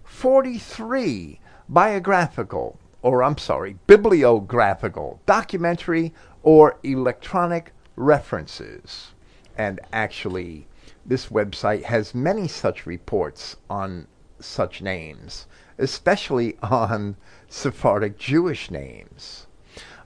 43 0.04 1.40
biographical, 1.68 2.78
or 3.02 3.22
I'm 3.22 3.36
sorry, 3.36 3.76
bibliographical, 3.86 5.20
documentary, 5.26 6.14
or 6.42 6.78
electronic 6.82 7.72
references. 7.96 9.12
And 9.56 9.80
actually, 9.92 10.66
this 11.04 11.26
website 11.26 11.84
has 11.84 12.14
many 12.14 12.46
such 12.46 12.86
reports 12.86 13.56
on 13.68 14.06
such 14.38 14.82
names, 14.82 15.46
especially 15.78 16.56
on 16.62 17.16
Sephardic 17.48 18.18
Jewish 18.18 18.70
names. 18.70 19.46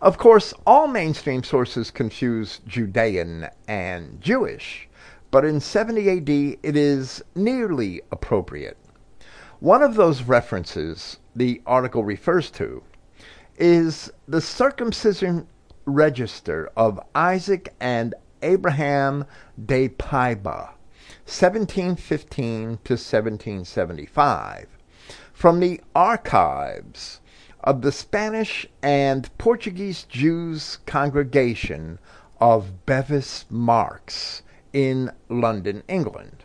Of 0.00 0.16
course, 0.16 0.54
all 0.66 0.86
mainstream 0.86 1.42
sources 1.42 1.90
confuse 1.90 2.60
Judean 2.66 3.48
and 3.68 4.20
Jewish, 4.20 4.88
but 5.30 5.44
in 5.44 5.60
70 5.60 6.10
AD 6.10 6.28
it 6.62 6.76
is 6.76 7.22
nearly 7.34 8.00
appropriate. 8.10 8.78
One 9.58 9.82
of 9.82 9.96
those 9.96 10.22
references 10.22 11.18
the 11.36 11.60
article 11.66 12.02
refers 12.02 12.50
to 12.52 12.82
is 13.58 14.10
the 14.26 14.40
circumcision 14.40 15.46
register 15.84 16.70
of 16.76 17.00
Isaac 17.14 17.74
and 17.80 18.14
Abraham 18.42 19.24
de 19.62 19.88
Paiba, 19.88 20.70
1715 21.26 22.78
to 22.84 22.94
1775, 22.94 24.66
from 25.32 25.60
the 25.60 25.80
archives 25.94 27.20
of 27.62 27.82
the 27.82 27.92
Spanish 27.92 28.66
and 28.82 29.36
Portuguese 29.36 30.04
Jews 30.04 30.78
congregation 30.86 31.98
of 32.40 32.86
Bevis 32.86 33.44
Marks 33.50 34.42
in 34.72 35.10
London, 35.28 35.82
England. 35.88 36.44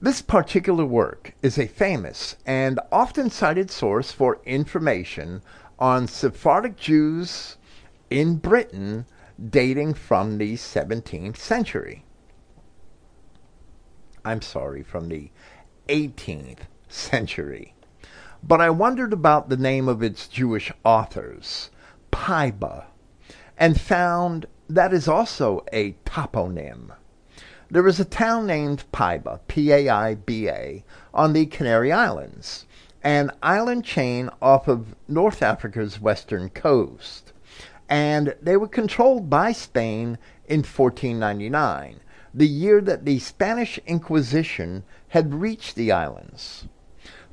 This 0.00 0.22
particular 0.22 0.86
work 0.86 1.34
is 1.42 1.58
a 1.58 1.66
famous 1.66 2.36
and 2.46 2.80
often 2.90 3.28
cited 3.28 3.70
source 3.70 4.12
for 4.12 4.40
information 4.46 5.42
on 5.78 6.06
Sephardic 6.06 6.76
Jews 6.76 7.58
in 8.10 8.36
Britain 8.36 9.06
dating 9.48 9.94
from 9.94 10.36
the 10.36 10.54
17th 10.54 11.36
century. 11.36 12.04
I'm 14.24 14.42
sorry, 14.42 14.82
from 14.82 15.08
the 15.08 15.30
18th 15.88 16.60
century. 16.88 17.74
But 18.42 18.60
I 18.60 18.70
wondered 18.70 19.12
about 19.12 19.48
the 19.48 19.56
name 19.56 19.88
of 19.88 20.02
its 20.02 20.28
Jewish 20.28 20.72
authors, 20.84 21.70
Paiba, 22.12 22.86
and 23.56 23.80
found 23.80 24.46
that 24.68 24.92
is 24.92 25.08
also 25.08 25.64
a 25.72 25.92
toponym. 26.04 26.92
There 27.70 27.86
is 27.86 28.00
a 28.00 28.04
town 28.04 28.46
named 28.46 28.84
Paiba, 28.92 29.40
P-A-I-B-A, 29.46 30.84
on 31.14 31.32
the 31.32 31.46
Canary 31.46 31.92
Islands, 31.92 32.66
an 33.02 33.30
island 33.42 33.84
chain 33.84 34.28
off 34.42 34.68
of 34.68 34.96
North 35.06 35.42
Africa's 35.42 36.00
western 36.00 36.50
coast. 36.50 37.29
And 37.90 38.36
they 38.40 38.56
were 38.56 38.68
controlled 38.68 39.28
by 39.28 39.50
Spain 39.50 40.16
in 40.46 40.60
1499, 40.60 41.98
the 42.32 42.46
year 42.46 42.80
that 42.80 43.04
the 43.04 43.18
Spanish 43.18 43.80
Inquisition 43.84 44.84
had 45.08 45.34
reached 45.34 45.74
the 45.74 45.90
islands. 45.90 46.68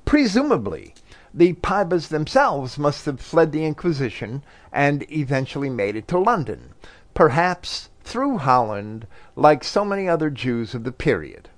Presumably, 0.04 0.96
the 1.32 1.54
Paibas 1.54 2.08
themselves 2.08 2.80
must 2.80 3.06
have 3.06 3.20
fled 3.20 3.52
the 3.52 3.66
Inquisition 3.66 4.44
and 4.74 5.06
eventually 5.12 5.70
made 5.70 5.96
it 5.96 6.08
to 6.08 6.18
London, 6.18 6.74
perhaps 7.14 7.90
through 8.04 8.40
Holland, 8.40 9.06
like 9.36 9.64
so 9.64 9.86
many 9.86 10.10
other 10.10 10.32
Jews 10.32 10.74
of 10.74 10.84
the 10.84 10.92
period. 10.92 11.50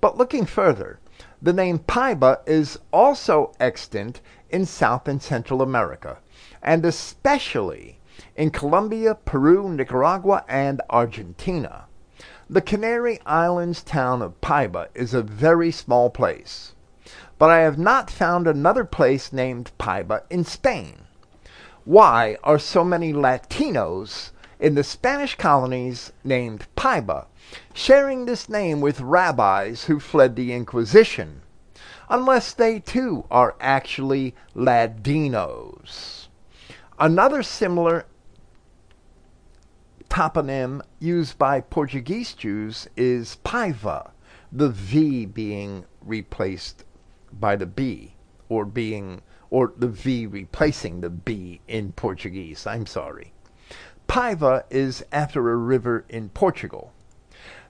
But 0.00 0.16
looking 0.16 0.46
further, 0.46 0.98
the 1.42 1.52
name 1.52 1.80
Paiba 1.80 2.38
is 2.46 2.78
also 2.90 3.52
extant 3.60 4.22
in 4.48 4.64
South 4.64 5.06
and 5.06 5.20
Central 5.20 5.60
America, 5.60 6.16
and 6.62 6.86
especially 6.86 7.98
in 8.40 8.50
Colombia, 8.50 9.14
Peru, 9.14 9.68
Nicaragua, 9.68 10.44
and 10.48 10.80
Argentina. 10.90 11.84
The 12.48 12.62
Canary 12.62 13.20
Islands 13.24 13.82
town 13.82 14.22
of 14.22 14.40
Paiba 14.40 14.88
is 14.94 15.14
a 15.14 15.22
very 15.22 15.70
small 15.70 16.10
place 16.10 16.72
but 17.40 17.48
I 17.48 17.60
have 17.60 17.78
not 17.78 18.10
found 18.10 18.46
another 18.46 18.84
place 18.84 19.32
named 19.32 19.72
Paiba 19.78 20.24
in 20.28 20.44
Spain. 20.44 21.06
Why 21.86 22.36
are 22.44 22.58
so 22.58 22.84
many 22.84 23.14
Latinos 23.14 24.32
in 24.58 24.74
the 24.74 24.84
Spanish 24.84 25.36
colonies 25.36 26.12
named 26.22 26.66
Paiba, 26.76 27.24
sharing 27.72 28.26
this 28.26 28.50
name 28.50 28.82
with 28.82 29.00
rabbis 29.00 29.84
who 29.84 29.98
fled 29.98 30.36
the 30.36 30.52
Inquisition, 30.52 31.40
unless 32.10 32.52
they 32.52 32.78
too 32.78 33.24
are 33.30 33.56
actually 33.58 34.34
Ladinos? 34.54 36.28
Another 36.98 37.42
similar 37.42 38.04
toponym 40.10 40.82
used 40.98 41.38
by 41.38 41.60
Portuguese 41.60 42.34
Jews 42.34 42.88
is 42.96 43.38
Paiva, 43.44 44.10
the 44.52 44.68
V 44.68 45.24
being 45.24 45.84
replaced 46.02 46.84
by 47.32 47.56
the 47.56 47.66
B 47.66 48.14
or 48.48 48.64
being 48.64 49.22
or 49.50 49.72
the 49.76 49.88
V 49.88 50.26
replacing 50.26 51.00
the 51.00 51.10
B 51.10 51.60
in 51.68 51.92
Portuguese. 51.92 52.66
I'm 52.66 52.86
sorry. 52.86 53.32
Paiva 54.08 54.64
is 54.68 55.04
after 55.12 55.50
a 55.50 55.56
river 55.56 56.04
in 56.08 56.28
Portugal. 56.30 56.92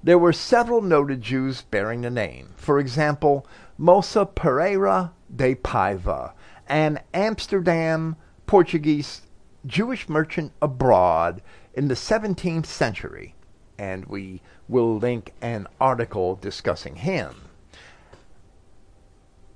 There 0.02 0.18
were 0.18 0.32
several 0.32 0.80
noted 0.80 1.20
Jews 1.20 1.62
bearing 1.62 2.00
the 2.00 2.10
name. 2.10 2.54
For 2.56 2.78
example, 2.78 3.46
Moça 3.78 4.24
Pereira 4.26 5.12
de 5.34 5.54
Paiva, 5.54 6.32
an 6.66 7.00
Amsterdam 7.12 8.16
Portuguese 8.46 9.22
Jewish 9.66 10.08
merchant 10.08 10.52
abroad 10.62 11.42
in 11.80 11.88
the 11.88 11.94
17th 11.94 12.66
century. 12.66 13.34
And 13.78 14.04
we 14.04 14.42
will 14.68 14.98
link 14.98 15.32
an 15.40 15.66
article 15.80 16.36
discussing 16.36 16.96
him. 16.96 17.48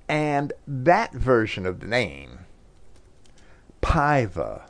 And 0.09 0.51
that 0.65 1.13
version 1.13 1.67
of 1.67 1.81
the 1.81 1.85
name, 1.85 2.39
Paiva, 3.79 4.63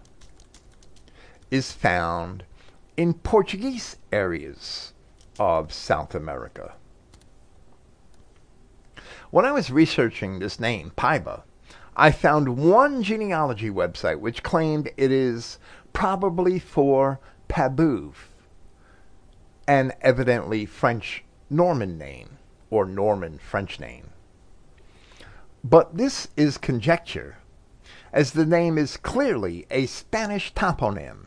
is 1.49 1.71
found 1.71 2.43
in 2.97 3.13
Portuguese 3.13 3.95
areas 4.11 4.91
of 5.39 5.71
South 5.71 6.13
America. 6.13 6.73
When 9.31 9.45
I 9.45 9.53
was 9.53 9.71
researching 9.71 10.39
this 10.39 10.59
name, 10.59 10.91
Paiva, 10.97 11.43
I 11.95 12.11
found 12.11 12.57
one 12.57 13.01
genealogy 13.01 13.69
website 13.69 14.19
which 14.19 14.43
claimed 14.43 14.91
it 14.97 15.09
is 15.09 15.57
probably 15.93 16.59
for 16.59 17.21
Pabouv, 17.47 18.13
an 19.67 19.93
evidently 20.01 20.65
French 20.65 21.23
Norman 21.49 21.97
name, 21.97 22.37
or 22.69 22.85
Norman 22.85 23.37
French 23.37 23.79
name. 23.79 24.09
But 25.63 25.97
this 25.97 26.27
is 26.37 26.57
conjecture, 26.57 27.37
as 28.13 28.31
the 28.31 28.45
name 28.45 28.77
is 28.77 28.97
clearly 28.97 29.65
a 29.71 29.85
Spanish 29.87 30.53
toponym 30.53 31.25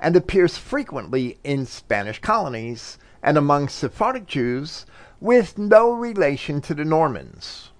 and 0.00 0.16
appears 0.16 0.56
frequently 0.56 1.38
in 1.44 1.66
Spanish 1.66 2.20
colonies 2.20 2.98
and 3.22 3.36
among 3.36 3.68
Sephardic 3.68 4.26
Jews 4.26 4.86
with 5.20 5.58
no 5.58 5.92
relation 5.92 6.60
to 6.62 6.74
the 6.74 6.84
Normans. 6.84 7.70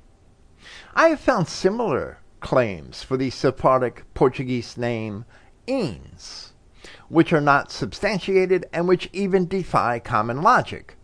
I 0.95 1.09
have 1.09 1.21
found 1.21 1.49
similar 1.49 2.19
claims 2.41 3.03
for 3.03 3.17
the 3.17 3.31
Sephardic 3.31 4.05
Portuguese 4.15 4.77
name 4.77 5.25
Ines, 5.67 6.48
which 7.09 7.33
are 7.33 7.41
not 7.41 7.73
substantiated 7.73 8.67
and 8.73 8.87
which 8.87 9.09
even 9.13 9.47
defy 9.47 9.99
common 9.99 10.43
logic, 10.43 10.97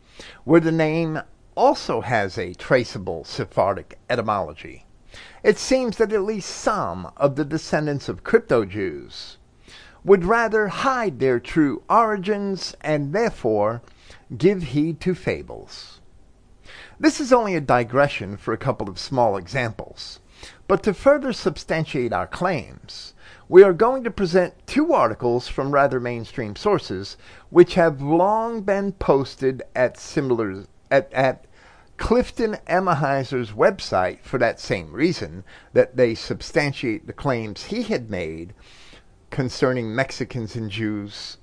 where 0.44 0.60
the 0.60 0.72
name 0.72 1.20
also 1.54 2.00
has 2.00 2.36
a 2.36 2.54
traceable 2.54 3.24
Sephardic 3.24 3.98
etymology. 4.10 4.84
It 5.42 5.58
seems 5.58 5.96
that 5.98 6.12
at 6.12 6.22
least 6.22 6.50
some 6.50 7.10
of 7.16 7.36
the 7.36 7.44
descendants 7.44 8.08
of 8.08 8.24
crypto 8.24 8.64
Jews 8.64 9.38
would 10.04 10.24
rather 10.24 10.68
hide 10.68 11.18
their 11.18 11.40
true 11.40 11.82
origins 11.88 12.74
and 12.80 13.12
therefore 13.12 13.80
give 14.36 14.62
heed 14.62 15.00
to 15.00 15.14
fables. 15.14 16.00
This 17.00 17.20
is 17.20 17.32
only 17.32 17.54
a 17.54 17.60
digression 17.60 18.36
for 18.36 18.52
a 18.52 18.58
couple 18.58 18.88
of 18.88 18.98
small 18.98 19.36
examples. 19.36 20.20
But 20.68 20.82
to 20.82 20.92
further 20.92 21.32
substantiate 21.32 22.12
our 22.12 22.26
claims, 22.26 23.13
we 23.48 23.62
are 23.62 23.72
going 23.72 24.04
to 24.04 24.10
present 24.10 24.54
two 24.66 24.92
articles 24.92 25.48
from 25.48 25.70
rather 25.70 26.00
mainstream 26.00 26.56
sources 26.56 27.16
which 27.50 27.74
have 27.74 28.00
long 28.00 28.62
been 28.62 28.92
posted 28.92 29.62
at 29.74 29.98
similar 29.98 30.64
at, 30.90 31.12
at 31.12 31.44
Clifton 31.96 32.56
Emahiser's 32.66 33.52
website 33.52 34.20
for 34.22 34.38
that 34.38 34.58
same 34.58 34.92
reason 34.92 35.44
that 35.72 35.96
they 35.96 36.14
substantiate 36.14 37.06
the 37.06 37.12
claims 37.12 37.64
he 37.64 37.84
had 37.84 38.10
made 38.10 38.54
concerning 39.30 39.94
Mexicans 39.94 40.56
and 40.56 40.70
Jews 40.70 41.38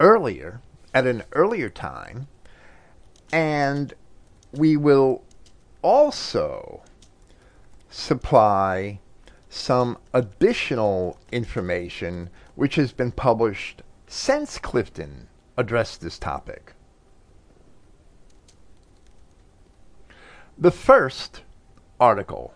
earlier, 0.00 0.60
at 0.92 1.06
an 1.06 1.22
earlier 1.32 1.68
time, 1.68 2.28
and 3.32 3.94
we 4.52 4.76
will 4.76 5.22
also 5.82 6.82
supply 7.90 9.00
some 9.54 9.96
additional 10.12 11.16
information 11.30 12.28
which 12.56 12.74
has 12.74 12.92
been 12.92 13.12
published 13.12 13.82
since 14.06 14.58
Clifton 14.58 15.28
addressed 15.56 16.00
this 16.00 16.18
topic. 16.18 16.74
The 20.58 20.72
first 20.72 21.42
article 22.00 22.52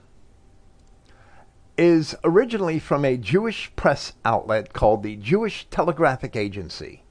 is 1.77 2.17
originally 2.25 2.81
from 2.81 3.05
a 3.05 3.17
Jewish 3.17 3.75
press 3.77 4.15
outlet 4.25 4.73
called 4.73 5.05
the 5.05 5.17
Jewish 5.17 5.69
Telegraphic 5.71 6.35
Agency. 6.35 7.05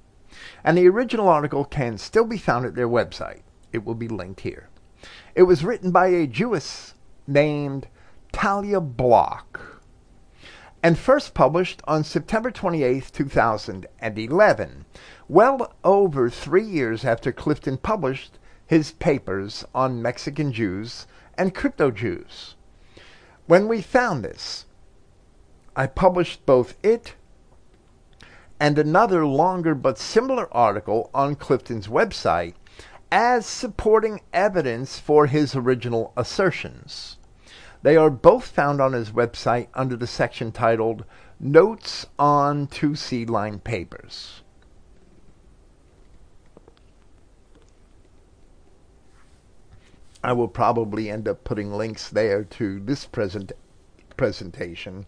And 0.65 0.77
the 0.77 0.87
original 0.87 1.29
article 1.29 1.63
can 1.63 1.97
still 1.97 2.25
be 2.25 2.37
found 2.37 2.65
at 2.65 2.75
their 2.75 2.89
website. 2.89 3.41
It 3.71 3.85
will 3.85 3.95
be 3.95 4.09
linked 4.09 4.41
here. 4.41 4.69
It 5.33 5.43
was 5.43 5.63
written 5.63 5.91
by 5.91 6.07
a 6.07 6.27
Jewess 6.27 6.93
named 7.25 7.87
Talia 8.33 8.81
Bloch 8.81 9.76
and 10.87 10.97
first 10.97 11.33
published 11.33 11.81
on 11.83 12.01
September 12.01 12.49
28, 12.49 13.11
2011, 13.11 14.85
well 15.27 15.73
over 15.83 16.29
three 16.29 16.63
years 16.63 17.03
after 17.03 17.33
Clifton 17.33 17.75
published 17.75 18.39
his 18.65 18.93
papers 18.93 19.65
on 19.75 20.01
Mexican 20.01 20.53
Jews 20.53 21.05
and 21.37 21.53
crypto 21.53 21.91
Jews. 21.91 22.55
When 23.47 23.67
we 23.67 23.81
found 23.81 24.23
this, 24.23 24.63
I 25.75 25.87
published 25.87 26.45
both 26.45 26.75
it 26.81 27.15
and 28.57 28.79
another 28.79 29.27
longer 29.27 29.75
but 29.75 29.97
similar 29.97 30.47
article 30.55 31.09
on 31.13 31.35
Clifton's 31.35 31.89
website 31.89 32.53
as 33.11 33.45
supporting 33.45 34.21
evidence 34.31 34.99
for 34.99 35.25
his 35.27 35.53
original 35.53 36.13
assertions. 36.15 37.17
They 37.83 37.95
are 37.95 38.09
both 38.09 38.47
found 38.47 38.81
on 38.81 38.93
his 38.93 39.11
website 39.11 39.67
under 39.73 39.95
the 39.95 40.07
section 40.07 40.51
titled 40.51 41.05
Notes 41.39 42.05
on 42.17 42.67
Two 42.67 42.95
Seed 42.95 43.29
Line 43.29 43.59
Papers. 43.59 44.41
I 50.23 50.33
will 50.33 50.47
probably 50.47 51.09
end 51.09 51.27
up 51.27 51.43
putting 51.43 51.71
links 51.71 52.09
there 52.09 52.43
to 52.43 52.79
this 52.79 53.05
present 53.05 53.51
presentation 54.17 55.05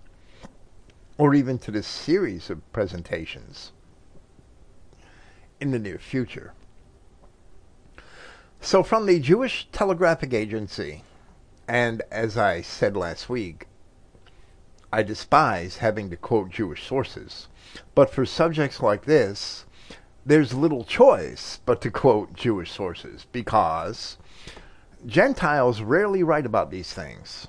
or 1.17 1.33
even 1.33 1.57
to 1.59 1.71
this 1.71 1.87
series 1.87 2.49
of 2.49 2.71
presentations 2.71 3.73
in 5.59 5.71
the 5.71 5.79
near 5.79 5.97
future. 5.97 6.53
So, 8.61 8.83
from 8.83 9.05
the 9.05 9.19
Jewish 9.19 9.67
Telegraphic 9.71 10.33
Agency, 10.33 11.03
and 11.69 12.01
as 12.09 12.35
I 12.35 12.61
said 12.61 12.97
last 12.97 13.29
week, 13.29 13.67
I 14.91 15.03
despise 15.03 15.77
having 15.77 16.09
to 16.09 16.17
quote 16.17 16.49
Jewish 16.49 16.87
sources, 16.87 17.47
but 17.93 18.09
for 18.09 18.25
subjects 18.25 18.81
like 18.81 19.05
this, 19.05 19.67
there's 20.25 20.55
little 20.55 20.83
choice 20.83 21.59
but 21.67 21.79
to 21.81 21.91
quote 21.91 22.33
Jewish 22.33 22.71
sources 22.71 23.27
because 23.31 24.17
Gentiles 25.05 25.81
rarely 25.81 26.23
write 26.23 26.47
about 26.47 26.71
these 26.71 26.91
things, 26.91 27.47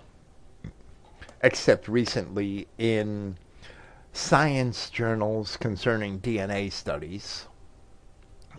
except 1.42 1.88
recently 1.88 2.68
in 2.76 3.38
science 4.12 4.90
journals 4.90 5.56
concerning 5.56 6.20
DNA 6.20 6.70
studies, 6.70 7.46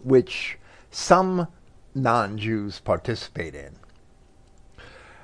which 0.04 0.58
some 0.89 1.47
non 1.93 2.39
Jews 2.39 2.80
participate 2.80 3.54
in. 3.54 3.78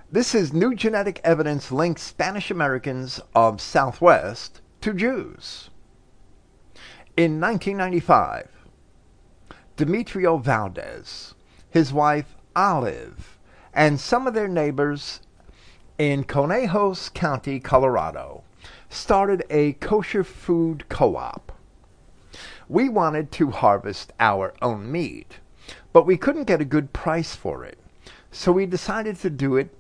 This 0.10 0.34
is 0.34 0.54
new 0.54 0.74
genetic 0.74 1.20
evidence 1.26 1.70
links 1.70 2.02
Spanish 2.02 2.50
Americans 2.50 3.20
of 3.36 3.60
Southwest 3.60 4.62
to 4.80 4.94
Jews. 4.94 5.70
In 7.18 7.42
1995, 7.42 8.48
Demetrio 9.76 10.38
Valdez, 10.38 11.36
his 11.70 11.92
wife 11.92 12.38
Olive, 12.56 13.38
and 13.74 14.00
some 14.00 14.28
of 14.28 14.34
their 14.34 14.48
neighbors 14.48 15.20
in 15.98 16.24
Conejos 16.24 17.14
County, 17.14 17.60
Colorado, 17.60 18.44
started 18.90 19.44
a 19.50 19.74
kosher 19.74 20.24
food 20.24 20.88
co 20.88 21.18
op. 21.18 21.52
We 22.70 22.88
wanted 22.88 23.30
to 23.34 23.52
harvest 23.52 24.14
our 24.22 24.54
own 24.62 24.90
meat, 24.90 25.40
but 25.92 26.06
we 26.06 26.16
couldn't 26.16 26.46
get 26.48 26.62
a 26.62 26.66
good 26.66 26.94
price 26.94 27.36
for 27.36 27.66
it. 27.66 27.78
So 28.32 28.54
we 28.54 28.66
decided 28.66 29.18
to 29.18 29.30
do 29.30 29.58
it 29.58 29.77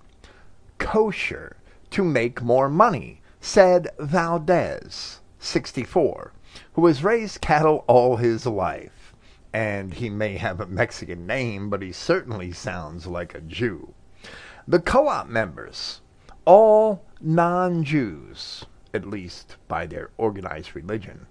kosher 0.77 1.57
to 1.91 2.03
make 2.03 2.41
more 2.41 2.69
money, 2.69 3.21
said 3.39 3.89
Valdez, 3.99 5.21
64, 5.39 6.33
who 6.73 6.85
has 6.85 7.03
raised 7.03 7.41
cattle 7.41 7.83
all 7.87 8.17
his 8.17 8.45
life 8.45 8.97
and 9.53 9.95
he 9.95 10.07
may 10.07 10.37
have 10.37 10.59
a 10.59 10.67
Mexican 10.67 11.25
name, 11.25 11.69
but 11.69 11.81
he 11.81 11.91
certainly 11.91 12.51
sounds 12.51 13.07
like 13.07 13.33
a 13.33 13.41
Jew. 13.41 13.93
The 14.67 14.79
co 14.79 15.07
op 15.07 15.27
members, 15.27 16.01
all 16.45 17.03
non 17.19 17.83
Jews, 17.83 18.65
at 18.93 19.07
least 19.07 19.55
by 19.67 19.87
their 19.87 20.11
organized 20.17 20.75
religion, 20.75 21.25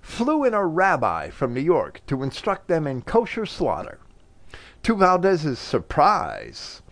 flew 0.00 0.44
in 0.44 0.54
a 0.54 0.64
rabbi 0.64 1.30
from 1.30 1.54
New 1.54 1.60
York 1.60 2.02
to 2.06 2.22
instruct 2.22 2.68
them 2.68 2.86
in 2.86 3.02
kosher 3.02 3.46
slaughter. 3.46 3.98
To 4.84 4.94
Valdez's 4.94 5.58
surprise, 5.58 6.82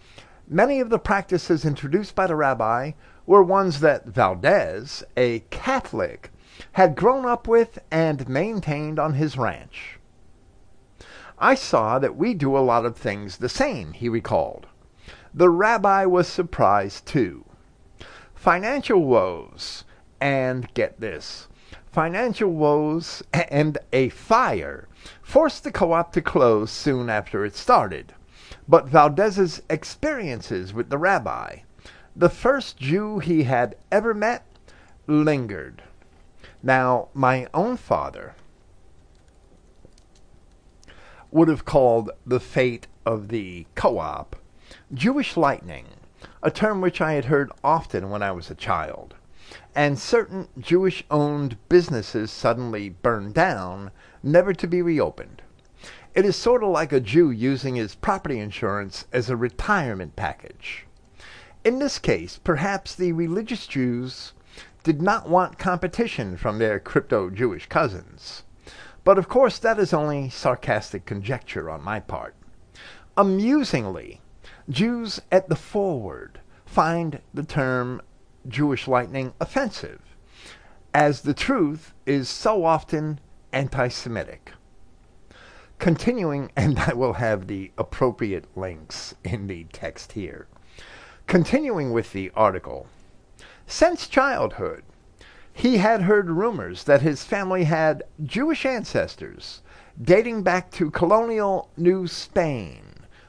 many 0.48 0.80
of 0.80 0.90
the 0.90 0.98
practices 0.98 1.64
introduced 1.64 2.14
by 2.14 2.26
the 2.26 2.36
rabbi 2.36 2.92
were 3.26 3.42
ones 3.42 3.80
that 3.80 4.06
Valdez, 4.06 5.02
a 5.16 5.40
Catholic, 5.50 6.30
had 6.72 6.94
grown 6.94 7.24
up 7.24 7.48
with 7.48 7.78
and 7.90 8.28
maintained 8.28 8.98
on 8.98 9.14
his 9.14 9.36
ranch. 9.36 9.98
I 11.38 11.54
saw 11.54 11.98
that 11.98 12.16
we 12.16 12.34
do 12.34 12.56
a 12.56 12.60
lot 12.60 12.84
of 12.84 12.96
things 12.96 13.38
the 13.38 13.48
same, 13.48 13.92
he 13.92 14.08
recalled. 14.08 14.66
The 15.32 15.50
rabbi 15.50 16.04
was 16.04 16.28
surprised 16.28 17.06
too. 17.06 17.44
Financial 18.34 19.02
woes, 19.02 19.84
and 20.20 20.72
get 20.74 21.00
this, 21.00 21.48
financial 21.90 22.50
woes 22.50 23.22
and 23.32 23.78
a 23.92 24.10
fire 24.10 24.88
forced 25.22 25.64
the 25.64 25.72
co-op 25.72 26.12
to 26.12 26.22
close 26.22 26.70
soon 26.70 27.10
after 27.10 27.44
it 27.44 27.56
started. 27.56 28.14
But 28.66 28.88
Valdez's 28.88 29.62
experiences 29.68 30.72
with 30.72 30.88
the 30.88 30.98
rabbi, 30.98 31.58
the 32.16 32.30
first 32.30 32.78
Jew 32.78 33.18
he 33.18 33.44
had 33.44 33.76
ever 33.92 34.14
met, 34.14 34.46
lingered. 35.06 35.82
Now, 36.62 37.08
my 37.12 37.46
own 37.52 37.76
father 37.76 38.34
would 41.30 41.48
have 41.48 41.64
called 41.64 42.10
the 42.24 42.40
fate 42.40 42.86
of 43.04 43.28
the 43.28 43.66
co-op 43.74 44.36
Jewish 44.92 45.36
lightning, 45.36 45.86
a 46.42 46.50
term 46.50 46.80
which 46.80 47.00
I 47.00 47.12
had 47.12 47.26
heard 47.26 47.52
often 47.62 48.08
when 48.08 48.22
I 48.22 48.32
was 48.32 48.50
a 48.50 48.54
child. 48.54 49.14
And 49.74 49.98
certain 49.98 50.48
Jewish-owned 50.58 51.58
businesses 51.68 52.30
suddenly 52.30 52.88
burned 52.88 53.34
down, 53.34 53.90
never 54.22 54.54
to 54.54 54.66
be 54.66 54.80
reopened. 54.80 55.42
It 56.14 56.24
is 56.24 56.36
sort 56.36 56.62
of 56.62 56.70
like 56.70 56.92
a 56.92 57.00
Jew 57.00 57.32
using 57.32 57.74
his 57.74 57.96
property 57.96 58.38
insurance 58.38 59.04
as 59.12 59.28
a 59.28 59.36
retirement 59.36 60.14
package. 60.14 60.86
In 61.64 61.80
this 61.80 61.98
case, 61.98 62.38
perhaps 62.38 62.94
the 62.94 63.10
religious 63.10 63.66
Jews 63.66 64.32
did 64.84 65.02
not 65.02 65.28
want 65.28 65.58
competition 65.58 66.36
from 66.36 66.58
their 66.58 66.78
crypto-Jewish 66.78 67.66
cousins. 67.66 68.44
But 69.02 69.18
of 69.18 69.28
course 69.28 69.58
that 69.58 69.80
is 69.80 69.92
only 69.92 70.28
sarcastic 70.30 71.04
conjecture 71.04 71.68
on 71.68 71.82
my 71.82 71.98
part. 71.98 72.36
Amusingly, 73.16 74.20
Jews 74.70 75.20
at 75.32 75.48
the 75.48 75.56
forward 75.56 76.38
find 76.64 77.20
the 77.32 77.42
term 77.42 78.00
Jewish 78.46 78.86
lightning 78.86 79.32
offensive, 79.40 80.00
as 80.92 81.22
the 81.22 81.34
truth 81.34 81.92
is 82.06 82.28
so 82.28 82.64
often 82.64 83.18
anti-Semitic. 83.52 84.52
Continuing, 85.78 86.52
and 86.56 86.78
I 86.78 86.94
will 86.94 87.14
have 87.14 87.46
the 87.46 87.72
appropriate 87.76 88.46
links 88.56 89.14
in 89.24 89.46
the 89.46 89.64
text 89.72 90.12
here. 90.12 90.46
Continuing 91.26 91.92
with 91.92 92.12
the 92.12 92.30
article, 92.34 92.86
since 93.66 94.08
childhood, 94.08 94.84
he 95.52 95.78
had 95.78 96.02
heard 96.02 96.30
rumors 96.30 96.84
that 96.84 97.02
his 97.02 97.24
family 97.24 97.64
had 97.64 98.02
Jewish 98.22 98.66
ancestors 98.66 99.62
dating 100.00 100.42
back 100.42 100.70
to 100.72 100.90
colonial 100.90 101.70
New 101.76 102.06
Spain, 102.06 102.82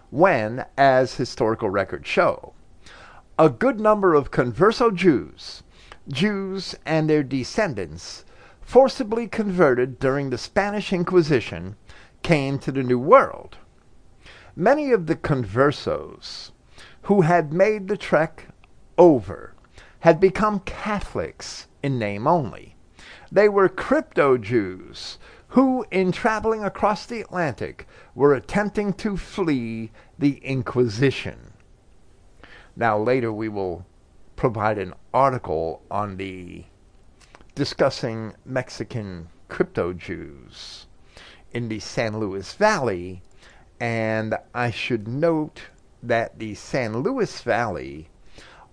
when, 0.10 0.66
as 0.78 1.16
historical 1.16 1.70
records 1.70 2.08
show, 2.08 2.54
a 3.38 3.50
good 3.50 3.80
number 3.80 4.14
of 4.14 4.32
converso 4.32 4.94
Jews, 4.94 5.62
Jews 6.08 6.76
and 6.86 7.10
their 7.10 7.24
descendants, 7.24 8.26
forcibly 8.62 9.28
converted 9.28 10.00
during 10.00 10.30
the 10.30 10.38
Spanish 10.38 10.92
Inquisition, 10.92 11.76
came 12.26 12.58
to 12.58 12.72
the 12.72 12.82
New 12.82 12.98
World. 12.98 13.60
Many 14.56 14.92
of 14.92 15.06
the 15.06 15.16
conversos 15.16 16.50
who 17.04 17.22
had 17.22 17.54
made 17.54 17.88
the 17.88 17.98
trek 17.98 18.48
over 18.98 19.54
had 20.00 20.20
become 20.20 20.62
Catholics 20.62 21.68
in 21.84 22.00
name 22.00 22.26
only. 22.26 22.78
They 23.32 23.48
were 23.48 23.70
crypto 23.70 24.40
Jews 24.40 25.20
who, 25.50 25.86
in 25.92 26.12
traveling 26.12 26.64
across 26.64 27.06
the 27.06 27.22
Atlantic, 27.22 27.88
were 28.16 28.34
attempting 28.34 28.94
to 28.94 29.18
flee 29.18 29.92
the 30.18 30.38
Inquisition. 30.38 31.54
Now, 32.76 32.98
later 32.98 33.32
we 33.32 33.50
will 33.50 33.86
provide 34.36 34.80
an 34.80 34.96
article 35.14 35.84
on 35.92 36.18
the 36.18 36.66
discussing 37.54 38.34
Mexican 38.44 39.28
crypto 39.48 39.94
Jews 39.94 40.85
in 41.56 41.70
the 41.70 41.80
San 41.80 42.20
Luis 42.20 42.54
Valley, 42.54 43.22
and 43.80 44.36
I 44.54 44.72
should 44.72 45.08
note 45.08 45.62
that 46.04 46.38
the 46.38 46.54
San 46.54 46.98
Luis 46.98 47.41
Valley 47.41 48.10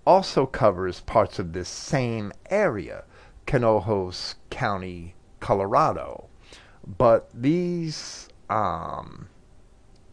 also 0.05 0.45
covers 0.45 0.99
parts 0.99 1.39
of 1.39 1.53
this 1.53 1.69
same 1.69 2.33
area, 2.49 3.05
Conejos 3.47 4.35
County, 4.49 5.15
Colorado. 5.39 6.25
But 6.85 7.29
these, 7.33 8.27
um, 8.49 9.29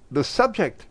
the 0.09 0.22
subject 0.22 0.87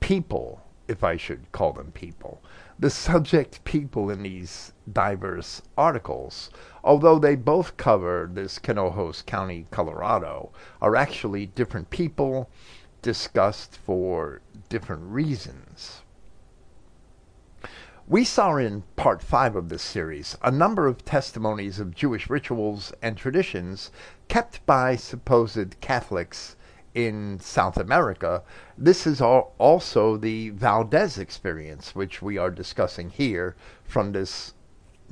people, 0.00 0.60
if 0.88 1.04
I 1.04 1.16
should 1.16 1.52
call 1.52 1.72
them 1.72 1.92
people, 1.92 2.42
the 2.80 2.90
subject 2.90 3.62
people 3.62 4.10
in 4.10 4.24
these 4.24 4.72
diverse 4.92 5.62
articles, 5.78 6.50
although 6.82 7.18
they 7.18 7.36
both 7.36 7.76
cover 7.76 8.28
this 8.32 8.58
Conejos 8.58 9.24
County, 9.24 9.66
Colorado, 9.70 10.50
are 10.80 10.96
actually 10.96 11.46
different 11.46 11.90
people 11.90 12.48
discussed 13.02 13.76
for 13.76 14.40
different 14.68 15.02
reasons. 15.04 16.02
We 18.06 18.24
saw 18.24 18.56
in 18.56 18.82
part 18.96 19.22
five 19.22 19.54
of 19.54 19.68
this 19.68 19.82
series 19.82 20.36
a 20.42 20.50
number 20.50 20.88
of 20.88 21.04
testimonies 21.04 21.78
of 21.78 21.94
Jewish 21.94 22.28
rituals 22.28 22.92
and 23.00 23.16
traditions 23.16 23.92
kept 24.26 24.66
by 24.66 24.96
supposed 24.96 25.80
Catholics 25.80 26.56
in 26.92 27.38
South 27.38 27.76
America. 27.76 28.42
This 28.76 29.06
is 29.06 29.20
also 29.20 30.16
the 30.16 30.50
Valdez 30.50 31.18
experience, 31.18 31.94
which 31.94 32.20
we 32.20 32.36
are 32.36 32.50
discussing 32.50 33.10
here 33.10 33.54
from 33.84 34.10
this 34.10 34.54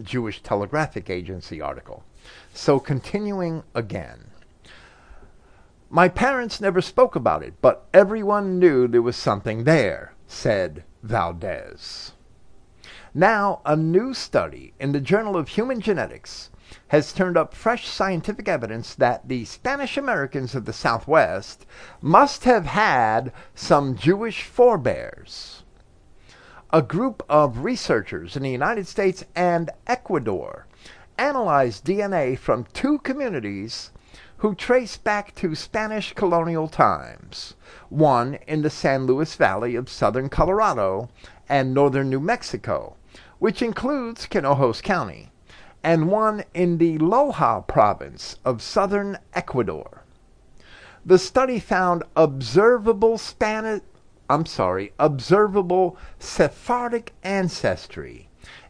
Jewish 0.02 0.42
Telegraphic 0.42 1.10
Agency 1.10 1.60
article. 1.60 2.04
So, 2.52 2.78
continuing 2.78 3.62
again. 3.74 4.30
My 5.90 6.08
parents 6.08 6.60
never 6.60 6.80
spoke 6.80 7.16
about 7.16 7.42
it, 7.42 7.54
but 7.62 7.86
everyone 7.94 8.58
knew 8.58 8.86
there 8.86 9.00
was 9.00 9.16
something 9.16 9.64
there, 9.64 10.14
said 10.26 10.84
Valdez. 11.02 12.12
Now, 13.14 13.62
a 13.64 13.74
new 13.74 14.12
study 14.12 14.74
in 14.78 14.92
the 14.92 15.00
Journal 15.00 15.36
of 15.36 15.48
Human 15.48 15.80
Genetics 15.80 16.50
has 16.88 17.12
turned 17.12 17.38
up 17.38 17.54
fresh 17.54 17.88
scientific 17.88 18.46
evidence 18.48 18.94
that 18.94 19.28
the 19.28 19.46
Spanish 19.46 19.96
Americans 19.96 20.54
of 20.54 20.66
the 20.66 20.72
Southwest 20.72 21.64
must 22.02 22.44
have 22.44 22.66
had 22.66 23.32
some 23.54 23.96
Jewish 23.96 24.42
forebears. 24.42 25.57
A 26.70 26.82
group 26.82 27.22
of 27.30 27.64
researchers 27.64 28.36
in 28.36 28.42
the 28.42 28.50
United 28.50 28.86
States 28.86 29.24
and 29.34 29.70
Ecuador 29.86 30.66
analyzed 31.16 31.86
DNA 31.86 32.36
from 32.38 32.66
two 32.74 32.98
communities 32.98 33.90
who 34.36 34.54
trace 34.54 34.98
back 34.98 35.34
to 35.36 35.54
Spanish 35.54 36.12
colonial 36.12 36.68
times, 36.68 37.54
one 37.88 38.34
in 38.46 38.60
the 38.60 38.68
San 38.68 39.06
Luis 39.06 39.34
Valley 39.34 39.76
of 39.76 39.88
southern 39.88 40.28
Colorado 40.28 41.08
and 41.48 41.72
northern 41.72 42.10
New 42.10 42.20
Mexico, 42.20 42.96
which 43.38 43.62
includes 43.62 44.26
Conejos 44.26 44.82
County, 44.82 45.30
and 45.82 46.10
one 46.10 46.44
in 46.52 46.76
the 46.76 46.98
Loja 46.98 47.66
province 47.66 48.36
of 48.44 48.60
southern 48.60 49.16
Ecuador. 49.32 50.02
The 51.06 51.18
study 51.18 51.60
found 51.60 52.02
observable 52.14 53.16
Spanish, 53.16 53.80
I'm 54.30 54.46
sorry, 54.46 54.92
observable 54.98 55.96
Sephardic 56.18 57.12
ancestry 57.22 58.28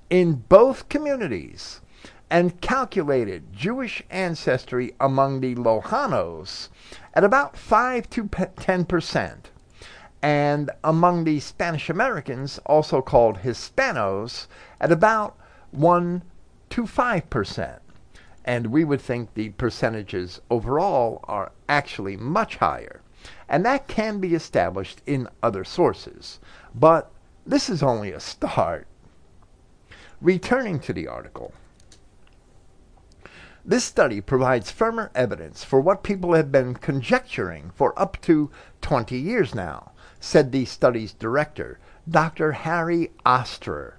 in 0.08 0.44
both 0.48 0.88
communities 0.88 1.80
and 2.30 2.60
calculated 2.60 3.52
Jewish 3.52 4.02
ancestry 4.10 4.94
among 5.00 5.40
the 5.40 5.54
Lojanos 5.54 6.68
at 7.14 7.24
about 7.24 7.56
5 7.56 8.08
to 8.10 8.28
10 8.56 8.84
percent 8.84 9.50
and 10.22 10.70
among 10.82 11.24
the 11.24 11.40
Spanish 11.40 11.88
Americans, 11.88 12.58
also 12.66 13.00
called 13.00 13.38
Hispanos, 13.38 14.46
at 14.80 14.90
about 14.90 15.36
1 15.70 16.22
to 16.70 16.82
5%. 16.82 17.78
And 18.44 18.66
we 18.68 18.84
would 18.84 19.00
think 19.00 19.34
the 19.34 19.50
percentages 19.50 20.40
overall 20.50 21.20
are 21.24 21.52
actually 21.68 22.16
much 22.16 22.56
higher. 22.56 22.97
And 23.48 23.64
that 23.64 23.88
can 23.88 24.20
be 24.20 24.34
established 24.34 25.00
in 25.06 25.28
other 25.42 25.64
sources. 25.64 26.38
But 26.74 27.10
this 27.46 27.70
is 27.70 27.82
only 27.82 28.12
a 28.12 28.20
start. 28.20 28.86
Returning 30.20 30.80
to 30.80 30.92
the 30.92 31.06
article. 31.06 31.52
This 33.64 33.84
study 33.84 34.20
provides 34.20 34.70
firmer 34.70 35.10
evidence 35.14 35.62
for 35.62 35.80
what 35.80 36.02
people 36.02 36.32
have 36.34 36.50
been 36.50 36.74
conjecturing 36.74 37.70
for 37.74 37.98
up 37.98 38.20
to 38.22 38.50
20 38.80 39.18
years 39.18 39.54
now, 39.54 39.92
said 40.18 40.52
the 40.52 40.64
study's 40.64 41.12
director, 41.12 41.78
Dr. 42.08 42.52
Harry 42.52 43.10
Ostrer, 43.26 43.94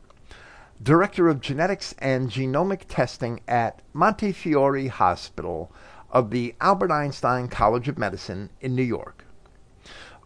Director 0.81 1.27
of 1.27 1.41
Genetics 1.41 1.93
and 1.99 2.31
Genomic 2.31 2.85
Testing 2.87 3.41
at 3.47 3.81
Montefiore 3.93 4.87
Hospital 4.87 5.71
of 6.09 6.31
the 6.31 6.55
Albert 6.61 6.91
Einstein 6.91 7.47
College 7.47 7.87
of 7.87 7.97
Medicine 7.97 8.49
in 8.61 8.75
New 8.75 8.81
York. 8.83 9.25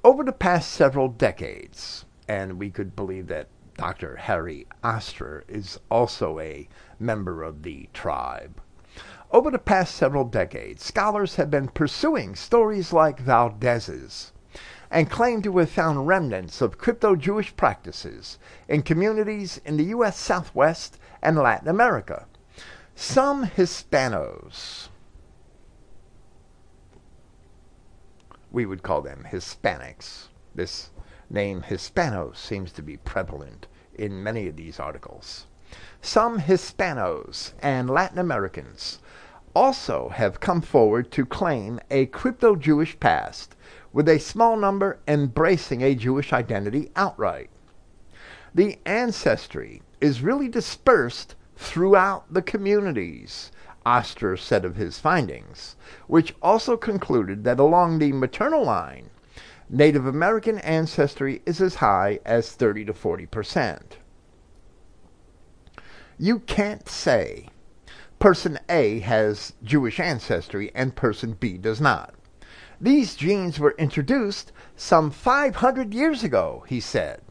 Over 0.05 0.25
the 0.25 0.33
past 0.33 0.71
several 0.71 1.07
decades, 1.07 2.03
and 2.27 2.59
we 2.59 2.69
could 2.69 2.93
believe 2.93 3.27
that 3.27 3.47
Dr. 3.77 4.17
Harry 4.17 4.67
Ostrer 4.83 5.43
is 5.47 5.79
also 5.89 6.39
a 6.39 6.67
member 6.99 7.41
of 7.41 7.63
the 7.63 7.87
tribe. 7.93 8.61
Over 9.31 9.49
the 9.49 9.59
past 9.59 9.95
several 9.95 10.25
decades, 10.25 10.83
scholars 10.83 11.35
have 11.35 11.49
been 11.49 11.69
pursuing 11.69 12.35
stories 12.35 12.91
like 12.91 13.17
Valdez's 13.17 14.33
and 14.91 15.09
claim 15.09 15.41
to 15.43 15.57
have 15.59 15.69
found 15.69 16.05
remnants 16.05 16.59
of 16.59 16.77
crypto 16.77 17.15
Jewish 17.15 17.55
practices 17.55 18.37
in 18.67 18.81
communities 18.81 19.61
in 19.63 19.77
the 19.77 19.85
U.S. 19.85 20.19
Southwest 20.19 20.99
and 21.21 21.37
Latin 21.37 21.69
America. 21.69 22.25
Some 22.93 23.45
Hispanos, 23.45 24.89
we 28.53 28.65
would 28.65 28.83
call 28.83 29.01
them 29.01 29.25
Hispanics. 29.29 30.27
This 30.55 30.91
name 31.29 31.63
Hispanos 31.63 32.37
seems 32.37 32.71
to 32.73 32.83
be 32.83 32.97
prevalent 32.97 33.67
in 33.95 34.23
many 34.23 34.47
of 34.47 34.55
these 34.55 34.79
articles. 34.79 35.47
Some 36.01 36.39
Hispanos 36.39 37.53
and 37.63 37.89
Latin 37.89 38.19
Americans 38.19 38.99
also 39.55 40.09
have 40.09 40.39
come 40.39 40.61
forward 40.61 41.11
to 41.11 41.25
claim 41.25 41.79
a 41.89 42.05
crypto 42.07 42.55
Jewish 42.55 42.99
past, 42.99 43.55
with 43.91 44.07
a 44.07 44.19
small 44.19 44.55
number 44.55 44.99
embracing 45.07 45.81
a 45.81 45.95
Jewish 45.95 46.31
identity 46.31 46.91
outright. 46.95 47.49
The 48.53 48.77
ancestry 48.85 49.81
is 49.99 50.21
really 50.21 50.47
dispersed 50.47 51.35
throughout 51.55 52.31
the 52.31 52.41
communities, 52.41 53.51
Ostrer 53.85 54.37
said 54.37 54.65
of 54.65 54.75
his 54.75 54.99
findings, 54.99 55.75
which 56.07 56.35
also 56.41 56.77
concluded 56.77 57.43
that 57.43 57.59
along 57.59 57.99
the 57.99 58.11
maternal 58.11 58.63
line, 58.63 59.09
Native 59.69 60.05
American 60.05 60.59
ancestry 60.59 61.41
is 61.45 61.61
as 61.61 61.75
high 61.75 62.19
as 62.25 62.51
30 62.51 62.85
to 62.85 62.93
40 62.93 63.25
percent. 63.25 63.97
You 66.17 66.39
can't 66.39 66.87
say 66.87 67.49
person 68.19 68.59
A 68.69 68.99
has 68.99 69.53
Jewish 69.63 69.99
ancestry 69.99 70.71
and 70.73 70.95
person 70.95 71.33
B 71.33 71.57
does 71.57 71.81
not. 71.81 72.13
These 72.79 73.15
genes 73.15 73.59
were 73.59 73.75
introduced 73.77 74.51
some 74.75 75.11
500 75.11 75.93
years 75.93 76.23
ago, 76.23 76.63
he 76.67 76.79
said. 76.79 77.21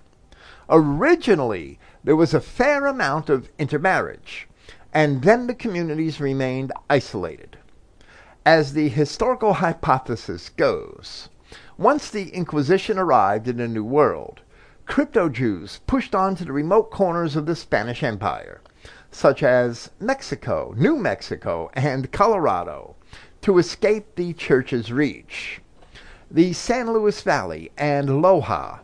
Originally, 0.68 1.78
there 2.04 2.16
was 2.16 2.34
a 2.34 2.40
fair 2.40 2.86
amount 2.86 3.30
of 3.30 3.50
intermarriage, 3.58 4.48
and 4.92 5.22
then 5.22 5.46
the 5.46 5.54
communities 5.54 6.20
remained 6.20 6.72
isolated. 6.90 7.56
As 8.44 8.72
the 8.72 8.88
historical 8.88 9.54
hypothesis 9.54 10.48
goes, 10.50 11.28
once 11.78 12.10
the 12.10 12.28
Inquisition 12.30 12.98
arrived 12.98 13.48
in 13.48 13.56
the 13.56 13.68
New 13.68 13.84
World, 13.84 14.40
crypto 14.84 15.28
Jews 15.28 15.80
pushed 15.86 16.14
on 16.14 16.34
to 16.36 16.44
the 16.44 16.52
remote 16.52 16.90
corners 16.90 17.36
of 17.36 17.46
the 17.46 17.56
Spanish 17.56 18.02
Empire, 18.02 18.60
such 19.10 19.42
as 19.42 19.90
Mexico, 20.00 20.74
New 20.76 20.96
Mexico, 20.96 21.70
and 21.74 22.12
Colorado, 22.12 22.96
to 23.42 23.58
escape 23.58 24.14
the 24.16 24.32
church's 24.32 24.92
reach. 24.92 25.60
The 26.30 26.52
San 26.52 26.92
Luis 26.92 27.20
Valley 27.22 27.70
and 27.76 28.08
Loja, 28.08 28.80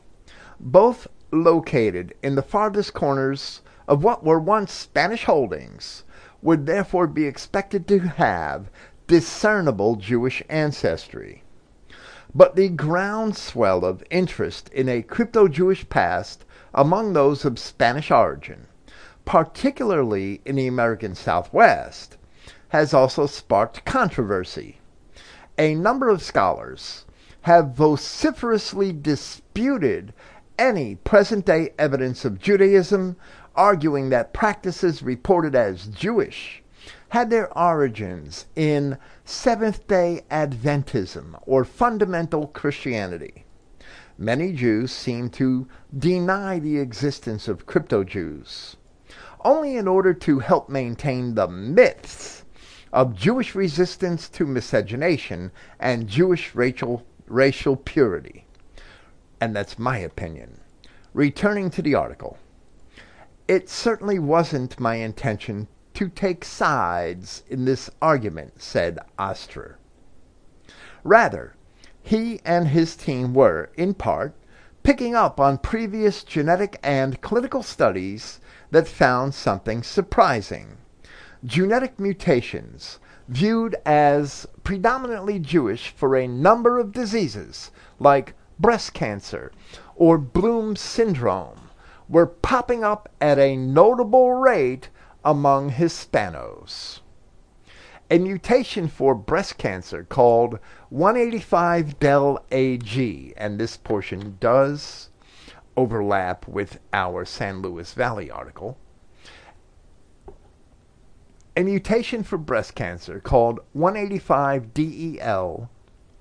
both 0.61 1.07
located 1.31 2.14
in 2.23 2.35
the 2.35 2.42
farthest 2.42 2.94
corners 2.94 3.61
of 3.88 4.05
what 4.05 4.22
were 4.22 4.38
once 4.38 4.72
Spanish 4.72 5.24
holdings, 5.24 6.05
would 6.42 6.66
therefore 6.66 7.09
be 7.09 7.24
expected 7.24 7.88
to 7.88 7.98
have 7.98 8.70
discernible 9.09 9.96
Jewish 9.96 10.42
ancestry. 10.48 11.42
But 12.35 12.55
the 12.55 12.68
groundswell 12.68 13.85
of 13.85 14.05
interest 14.11 14.68
in 14.68 14.88
a 14.88 15.03
crypto 15.03 15.48
Jewish 15.48 15.88
past 15.88 16.44
among 16.74 17.14
those 17.14 17.46
of 17.46 17.59
Spanish 17.59 18.11
origin, 18.11 18.66
particularly 19.24 20.42
in 20.44 20.57
the 20.57 20.66
American 20.66 21.14
Southwest, 21.14 22.18
has 22.68 22.92
also 22.92 23.27
sparked 23.27 23.87
controversy. 23.87 24.79
A 25.57 25.74
number 25.74 26.11
of 26.11 26.22
scholars 26.22 27.07
have 27.42 27.74
vociferously 27.74 28.92
disputed 28.92 30.12
any 30.59 30.96
present 30.96 31.46
day 31.46 31.70
evidence 31.79 32.24
of 32.24 32.38
Judaism, 32.38 33.16
arguing 33.59 34.09
that 34.11 34.33
practices 34.33 35.03
reported 35.03 35.53
as 35.57 35.88
Jewish 35.88 36.62
had 37.09 37.29
their 37.29 37.53
origins 37.59 38.47
in 38.55 38.97
Seventh 39.25 39.88
day 39.88 40.23
Adventism 40.31 41.35
or 41.44 41.64
fundamental 41.64 42.47
Christianity. 42.47 43.44
Many 44.16 44.53
Jews 44.53 44.92
seem 44.92 45.29
to 45.31 45.66
deny 45.97 46.61
the 46.61 46.79
existence 46.79 47.49
of 47.49 47.66
crypto 47.66 48.05
Jews, 48.05 48.77
only 49.44 49.77
in 49.77 49.88
order 49.88 50.14
to 50.14 50.38
help 50.38 50.68
maintain 50.68 51.35
the 51.35 51.49
myths 51.49 52.44
of 52.92 53.16
Jewish 53.16 53.57
resistance 53.57 54.29
to 54.31 54.47
miscegenation 54.47 55.51
and 55.81 56.07
Jewish 56.07 56.55
racial, 56.55 57.05
racial 57.27 57.75
purity. 57.75 58.47
And 59.40 59.55
that's 59.55 59.79
my 59.81 59.99
opinion. 59.99 60.61
Returning 61.12 61.71
to 61.71 61.83
the 61.83 61.97
article, 61.97 62.38
it 63.48 63.70
certainly 63.70 64.18
wasn't 64.18 64.78
my 64.78 64.96
intention 64.96 65.66
to 65.94 66.08
take 66.11 66.44
sides 66.44 67.42
in 67.48 67.64
this 67.64 67.90
argument, 68.00 68.61
said 68.62 68.98
Ostrer. 69.18 69.76
Rather, 71.02 71.54
he 72.02 72.40
and 72.44 72.68
his 72.68 72.94
team 72.94 73.32
were, 73.32 73.70
in 73.76 73.94
part, 73.94 74.34
picking 74.82 75.14
up 75.14 75.40
on 75.40 75.58
previous 75.58 76.22
genetic 76.22 76.78
and 76.82 77.20
clinical 77.22 77.62
studies 77.62 78.38
that 78.70 78.87
found 78.87 79.34
something 79.34 79.82
surprising. 79.82 80.76
Genetic 81.44 81.98
mutations, 81.98 82.98
viewed 83.28 83.76
as 83.87 84.46
predominantly 84.62 85.38
Jewish 85.38 85.90
for 85.90 86.16
a 86.16 86.28
number 86.28 86.78
of 86.78 86.92
diseases 86.92 87.70
like 87.98 88.34
breast 88.58 88.92
cancer 88.92 89.52
or 89.96 90.18
Bloom 90.18 90.76
syndrome, 90.76 91.67
were 92.09 92.27
popping 92.27 92.83
up 92.83 93.09
at 93.21 93.38
a 93.38 93.57
notable 93.57 94.33
rate 94.35 94.88
among 95.25 95.71
Hispanos. 95.73 97.01
A 98.11 98.18
mutation 98.18 98.88
for 98.88 99.14
breast 99.14 99.59
cancer 99.59 100.03
called 100.03 100.59
185 100.88 101.99
del 101.99 102.42
AG, 102.51 103.35
and 103.37 103.59
this 103.59 103.77
portion 103.77 104.38
does 104.40 105.11
overlap 105.77 106.49
with 106.49 106.81
our 106.92 107.27
San 107.27 107.61
Luis 107.61 107.92
Valley 107.92 108.31
article. 108.31 108.79
A 111.55 111.62
mutation 111.62 112.23
for 112.23 112.38
breast 112.38 112.75
cancer 112.75 113.21
called 113.21 113.61
185 113.73 114.73
DEL, 114.73 115.71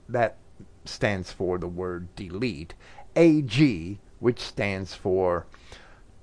that 0.09 0.37
stands 0.83 1.31
for 1.31 1.57
the 1.57 1.67
word 1.67 2.13
delete, 2.15 2.73
AG, 3.15 3.99
which 4.19 4.39
stands 4.39 4.93
for 4.93 5.45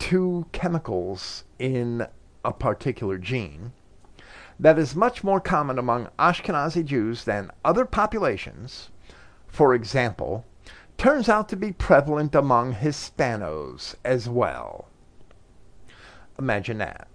two 0.05 0.45
chemicals 0.53 1.45
in 1.59 2.07
a 2.45 2.53
particular 2.53 3.17
gene 3.17 3.73
that 4.61 4.79
is 4.79 4.95
much 4.95 5.25
more 5.25 5.41
common 5.41 5.79
among 5.79 6.11
Ashkenazi 6.19 6.85
Jews 6.85 7.25
than 7.25 7.51
other 7.65 7.87
populations, 7.87 8.91
for 9.47 9.75
example, 9.75 10.45
turns 10.99 11.31
out 11.31 11.49
to 11.49 11.57
be 11.57 11.73
prevalent 11.73 12.35
among 12.35 12.75
Hispanos 12.75 13.95
as 14.05 14.29
well. 14.29 14.91
Imagine 16.39 16.77
that. 16.77 17.09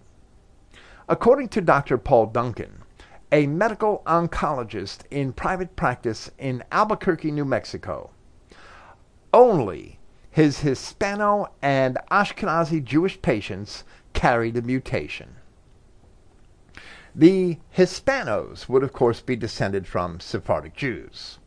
According 1.07 1.49
to 1.49 1.61
Dr. 1.61 1.99
Paul 1.99 2.25
Duncan, 2.25 2.81
a 3.31 3.45
medical 3.45 4.01
oncologist 4.07 5.01
in 5.11 5.33
private 5.33 5.75
practice 5.75 6.31
in 6.39 6.63
Albuquerque, 6.71 7.29
New 7.29 7.45
Mexico, 7.45 8.09
only 9.31 9.98
his 10.31 10.59
Hispano 10.59 11.51
and 11.61 11.97
Ashkenazi 12.11 12.83
Jewish 12.83 13.21
patients 13.21 13.83
carried 14.13 14.53
the 14.53 14.61
mutation. 14.61 15.35
The 17.15 17.57
Hispanos 17.75 18.69
would, 18.69 18.83
of 18.83 18.93
course, 18.93 19.21
be 19.21 19.35
descended 19.35 19.87
from 19.87 20.19
Sephardic 20.19 20.75
Jews. 20.75 21.39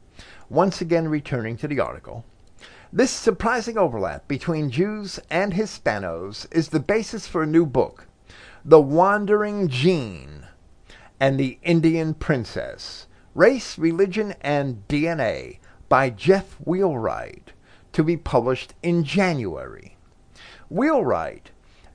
Once 0.49 0.81
again, 0.81 1.09
returning 1.09 1.57
to 1.59 1.69
the 1.69 1.81
article, 1.81 2.25
this 2.93 3.11
surprising 3.11 3.79
overlap 3.79 4.29
between 4.29 4.71
Jews 4.71 5.19
and 5.31 5.55
Hispanos 5.55 6.47
is 6.51 6.69
the 6.69 6.81
basis 6.81 7.27
for 7.27 7.43
a 7.43 7.47
new 7.47 7.65
book, 7.65 8.07
The 8.65 8.81
Wandering 8.81 9.69
Gene 9.69 10.47
and 11.19 11.39
the 11.39 11.59
Indian 11.63 12.15
Princess 12.15 13.07
Race, 13.35 13.79
Religion, 13.79 14.35
and 14.43 14.87
DNA 14.89 15.59
by 15.89 16.11
Jeff 16.11 16.57
Wheelwright 16.57 17.52
to 17.93 18.03
be 18.03 18.17
published 18.17 18.75
in 18.83 19.05
January. 19.05 19.97
Wheelwright, 20.69 21.51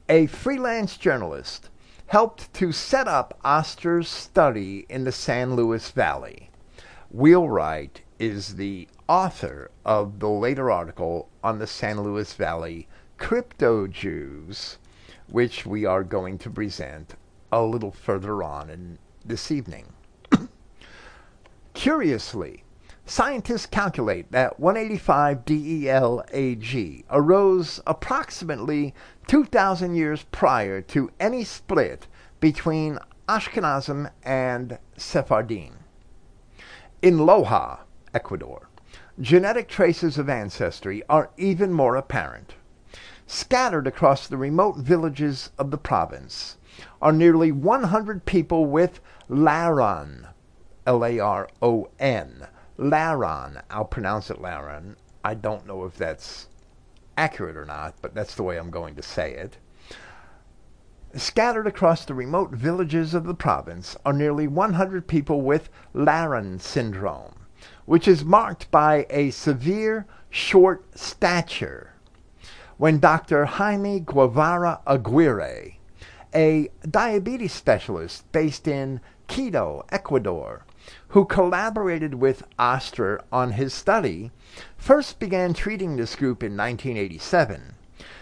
a 0.08 0.28
freelance 0.28 0.98
journalist, 0.98 1.70
helped 2.08 2.54
to 2.54 2.72
set 2.72 3.08
up 3.08 3.38
Ostrer's 3.44 4.08
study 4.08 4.86
in 4.90 5.04
the 5.04 5.12
San 5.12 5.56
Luis 5.56 5.92
Valley. 5.92 6.50
Wheelwright 7.10 8.02
is 8.20 8.56
the 8.56 8.88
author 9.08 9.72
of 9.86 10.20
the 10.20 10.30
later 10.30 10.72
article 10.72 11.30
on 11.44 11.60
the 11.60 11.68
San 11.68 12.02
Luis 12.02 12.34
Valley 12.34 12.88
crypto 13.18 13.88
Jews, 13.88 14.78
which 15.30 15.66
we 15.66 15.86
are 15.86 16.04
going 16.04 16.38
to 16.40 16.50
present 16.50 17.16
a 17.52 17.62
little 17.62 17.92
further 17.92 18.44
on 18.44 18.70
in 18.70 19.00
this 19.26 19.52
evening. 19.52 19.94
Curiously, 21.74 22.64
scientists 23.10 23.66
calculate 23.66 24.32
that 24.32 24.60
185 24.60 25.46
DELAG 25.46 27.06
arose 27.10 27.82
approximately 27.88 28.94
2,000 29.28 29.96
years 29.96 30.24
prior 30.32 30.82
to 30.82 31.10
any 31.20 31.44
split 31.44 32.08
between 32.40 33.00
Ashkenazim 33.30 34.12
and 34.24 34.78
Sephardim. 34.98 35.80
In 37.02 37.20
Loja, 37.20 37.80
Ecuador, 38.14 38.70
genetic 39.20 39.68
traces 39.70 40.18
of 40.18 40.30
ancestry 40.30 41.02
are 41.10 41.30
even 41.38 41.72
more 41.72 41.96
apparent. 41.96 42.56
Scattered 43.26 43.88
across 43.88 44.28
the 44.28 44.38
remote 44.38 44.78
villages 44.78 45.52
of 45.58 45.72
the 45.72 45.78
province 45.78 46.58
are 47.02 47.12
nearly 47.12 47.52
100 47.52 48.26
people 48.26 48.66
with 48.66 49.00
Laron, 49.30 50.28
L 50.86 51.06
A 51.06 51.20
R 51.20 51.50
O 51.62 51.90
N, 52.00 52.48
Laron. 52.78 53.62
I'll 53.70 53.86
pronounce 53.86 54.30
it 54.30 54.42
Laron. 54.42 54.96
I 55.24 55.34
don't 55.34 55.66
know 55.66 55.84
if 55.86 55.98
that's 55.98 56.48
accurate 57.18 57.58
or 57.58 57.66
not, 57.66 57.96
but 58.02 58.14
that's 58.14 58.36
the 58.36 58.44
way 58.44 58.58
I'm 58.58 58.70
going 58.70 58.96
to 58.96 59.02
say 59.02 59.34
it. 59.34 59.58
Scattered 61.16 61.66
across 61.66 62.06
the 62.06 62.14
remote 62.14 62.52
villages 62.52 63.16
of 63.16 63.24
the 63.24 63.34
province 63.34 63.98
are 64.06 64.14
nearly 64.14 64.48
100 64.48 65.08
people 65.08 65.42
with 65.42 65.70
Laron 65.96 66.62
syndrome, 66.62 67.48
which 67.86 68.08
is 68.08 68.24
marked 68.24 68.70
by 68.70 69.08
a 69.10 69.32
severe 69.32 70.06
short 70.30 70.86
stature. 70.96 71.94
When 72.78 73.00
Dr. 73.00 73.46
Jaime 73.46 74.02
Guevara 74.02 74.82
Aguirre, 74.86 75.80
a 76.36 76.70
diabetes 76.88 77.54
specialist 77.54 78.32
based 78.32 78.68
in 78.68 79.02
Quito, 79.28 79.84
Ecuador, 79.90 80.67
who 81.10 81.26
collaborated 81.26 82.16
with 82.16 82.44
Ostrer 82.58 83.22
on 83.32 83.54
his 83.54 83.74
study, 83.74 84.32
first 84.78 85.20
began 85.20 85.54
treating 85.54 85.96
this 85.96 86.16
group 86.16 86.44
in 86.44 86.56
1987. 86.58 87.76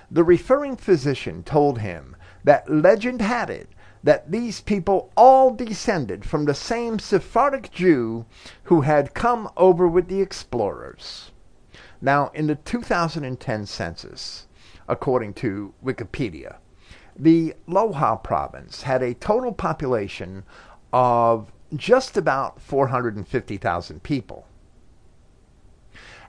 The 0.09 0.23
referring 0.23 0.75
physician 0.77 1.43
told 1.43 1.79
him 1.79 2.15
that 2.43 2.69
legend 2.71 3.21
had 3.21 3.49
it 3.49 3.69
that 4.03 4.31
these 4.31 4.61
people 4.61 5.11
all 5.17 5.51
descended 5.51 6.23
from 6.23 6.45
the 6.45 6.53
same 6.53 6.99
Sephardic 6.99 7.71
Jew 7.71 8.25
who 8.63 8.81
had 8.81 9.15
come 9.15 9.49
over 9.57 9.87
with 9.87 10.07
the 10.07 10.21
explorers. 10.21 11.31
Now, 12.01 12.29
in 12.35 12.45
the 12.45 12.55
2010 12.55 13.65
census, 13.65 14.47
according 14.87 15.33
to 15.35 15.73
Wikipedia, 15.83 16.57
the 17.17 17.55
Loja 17.67 18.21
province 18.23 18.83
had 18.83 19.01
a 19.01 19.15
total 19.15 19.51
population 19.51 20.43
of 20.93 21.51
just 21.77 22.17
about 22.17 22.61
450,000 22.61 24.03
people. 24.03 24.47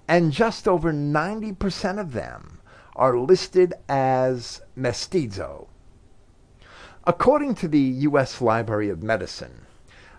And 0.08 0.32
just 0.32 0.68
over 0.68 0.92
90% 0.92 1.98
of 1.98 2.12
them 2.12 2.60
are 2.94 3.18
listed 3.18 3.74
as 3.88 4.62
mestizo. 4.74 5.68
According 7.04 7.54
to 7.56 7.68
the 7.68 7.78
U.S. 7.78 8.40
Library 8.40 8.88
of 8.88 9.02
Medicine, 9.02 9.66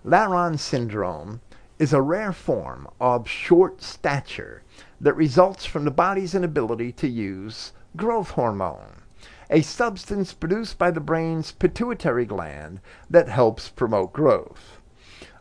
Laron 0.06 0.58
syndrome 0.58 1.42
is 1.80 1.94
a 1.94 2.02
rare 2.02 2.32
form 2.32 2.88
of 3.00 3.28
short 3.28 3.82
stature 3.82 4.64
that 5.02 5.14
results 5.14 5.66
from 5.66 5.86
the 5.86 5.92
body's 5.92 6.34
inability 6.34 6.92
to 6.92 7.08
use 7.08 7.74
growth 7.96 8.32
hormone, 8.32 9.02
a 9.50 9.62
substance 9.62 10.34
produced 10.34 10.78
by 10.78 10.92
the 10.92 11.00
brain's 11.00 11.52
pituitary 11.52 12.26
gland 12.26 12.80
that 13.10 13.30
helps 13.30 13.70
promote 13.70 14.14
growth. 14.14 14.77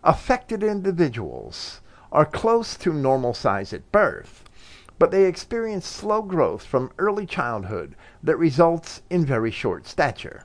Affected 0.06 0.62
individuals 0.62 1.80
are 2.12 2.24
close 2.24 2.76
to 2.76 2.92
normal 2.92 3.34
size 3.34 3.72
at 3.72 3.90
birth, 3.90 4.44
but 5.00 5.10
they 5.10 5.24
experience 5.24 5.84
slow 5.84 6.22
growth 6.22 6.62
from 6.64 6.92
early 6.96 7.26
childhood 7.26 7.96
that 8.22 8.36
results 8.36 9.02
in 9.10 9.26
very 9.26 9.50
short 9.50 9.84
stature. 9.84 10.44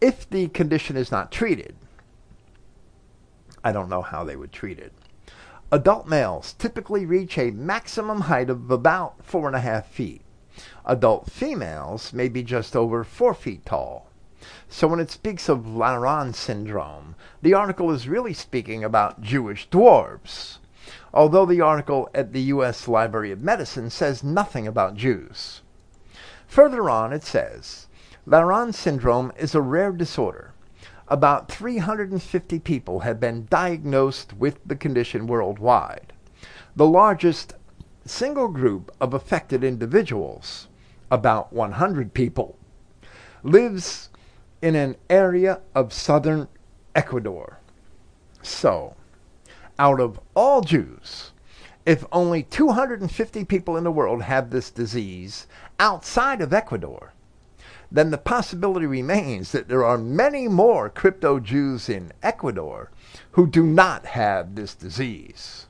If 0.00 0.30
the 0.30 0.48
condition 0.48 0.96
is 0.96 1.12
not 1.12 1.30
treated, 1.30 1.76
I 3.62 3.70
don't 3.70 3.90
know 3.90 4.00
how 4.00 4.24
they 4.24 4.34
would 4.34 4.50
treat 4.50 4.78
it. 4.78 4.94
Adult 5.70 6.08
males 6.08 6.54
typically 6.54 7.04
reach 7.04 7.36
a 7.36 7.50
maximum 7.50 8.22
height 8.22 8.48
of 8.48 8.70
about 8.70 9.22
four 9.22 9.46
and 9.46 9.56
a 9.56 9.60
half 9.60 9.88
feet. 9.88 10.22
Adult 10.86 11.30
females 11.30 12.14
may 12.14 12.30
be 12.30 12.42
just 12.42 12.74
over 12.74 13.04
four 13.04 13.34
feet 13.34 13.66
tall. 13.66 14.06
So 14.70 14.88
when 14.88 15.00
it 15.00 15.10
speaks 15.10 15.50
of 15.50 15.66
Laron 15.66 16.34
syndrome, 16.34 17.14
the 17.42 17.54
article 17.54 17.90
is 17.90 18.08
really 18.08 18.34
speaking 18.34 18.84
about 18.84 19.22
Jewish 19.22 19.68
dwarves, 19.70 20.58
although 21.14 21.46
the 21.46 21.60
article 21.60 22.10
at 22.14 22.32
the 22.32 22.42
U.S. 22.42 22.86
Library 22.86 23.32
of 23.32 23.40
Medicine 23.40 23.88
says 23.88 24.22
nothing 24.22 24.66
about 24.66 24.94
Jews. 24.94 25.62
Further 26.46 26.90
on, 26.90 27.12
it 27.12 27.22
says 27.22 27.86
Laron 28.26 28.74
syndrome 28.74 29.32
is 29.38 29.54
a 29.54 29.62
rare 29.62 29.92
disorder. 29.92 30.52
About 31.08 31.50
350 31.50 32.58
people 32.60 33.00
have 33.00 33.18
been 33.18 33.46
diagnosed 33.50 34.34
with 34.34 34.60
the 34.66 34.76
condition 34.76 35.26
worldwide. 35.26 36.12
The 36.76 36.86
largest 36.86 37.54
single 38.04 38.48
group 38.48 38.94
of 39.00 39.14
affected 39.14 39.64
individuals, 39.64 40.68
about 41.10 41.52
100 41.52 42.14
people, 42.14 42.56
lives 43.42 44.10
in 44.60 44.74
an 44.74 44.96
area 45.08 45.60
of 45.74 45.92
southern 45.92 46.46
Ecuador. 46.94 47.58
So, 48.42 48.96
out 49.78 50.00
of 50.00 50.20
all 50.34 50.60
Jews, 50.60 51.32
if 51.86 52.04
only 52.12 52.42
250 52.42 53.44
people 53.44 53.76
in 53.76 53.84
the 53.84 53.90
world 53.90 54.22
have 54.22 54.50
this 54.50 54.70
disease 54.70 55.46
outside 55.78 56.40
of 56.40 56.52
Ecuador, 56.52 57.12
then 57.90 58.10
the 58.10 58.18
possibility 58.18 58.86
remains 58.86 59.52
that 59.52 59.68
there 59.68 59.84
are 59.84 59.98
many 59.98 60.46
more 60.46 60.88
crypto 60.88 61.40
Jews 61.40 61.88
in 61.88 62.12
Ecuador 62.22 62.90
who 63.32 63.46
do 63.46 63.64
not 63.64 64.06
have 64.06 64.54
this 64.54 64.74
disease. 64.74 65.66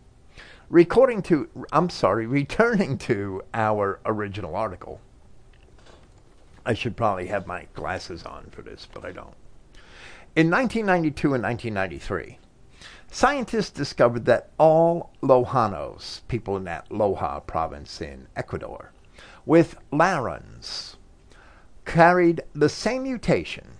Recording 0.68 1.22
to, 1.22 1.48
I'm 1.72 1.90
sorry, 1.90 2.26
returning 2.26 2.98
to 2.98 3.42
our 3.54 4.00
original 4.04 4.54
article. 4.54 5.00
I 6.66 6.74
should 6.74 6.96
probably 6.96 7.26
have 7.28 7.46
my 7.46 7.66
glasses 7.74 8.24
on 8.24 8.50
for 8.50 8.62
this, 8.62 8.86
but 8.92 9.04
I 9.04 9.12
don't. 9.12 9.34
In 10.36 10.48
1992 10.48 11.34
and 11.34 11.42
1993, 11.42 12.38
scientists 13.10 13.70
discovered 13.70 14.26
that 14.26 14.50
all 14.58 15.10
Lojanos, 15.20 16.20
people 16.28 16.56
in 16.56 16.62
that 16.64 16.88
Loja 16.88 17.44
province 17.44 18.00
in 18.00 18.28
Ecuador, 18.36 18.92
with 19.44 19.76
Larons, 19.92 20.94
carried 21.84 22.42
the 22.52 22.68
same 22.68 23.02
mutation 23.02 23.72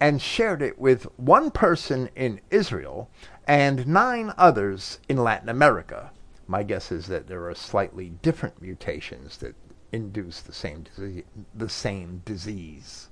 and 0.00 0.20
shared 0.20 0.60
it 0.60 0.76
with 0.76 1.04
one 1.16 1.52
person 1.52 2.08
in 2.16 2.40
Israel 2.50 3.08
and 3.46 3.86
nine 3.86 4.32
others 4.36 4.98
in 5.08 5.18
Latin 5.18 5.48
America. 5.48 6.10
My 6.48 6.64
guess 6.64 6.90
is 6.90 7.06
that 7.06 7.28
there 7.28 7.48
are 7.48 7.54
slightly 7.54 8.08
different 8.22 8.60
mutations 8.60 9.36
that 9.36 9.54
induce 9.92 10.40
the 10.40 10.52
same 10.52 10.82
disease, 10.82 11.22
the 11.54 11.68
same 11.68 12.22
disease. 12.24 13.08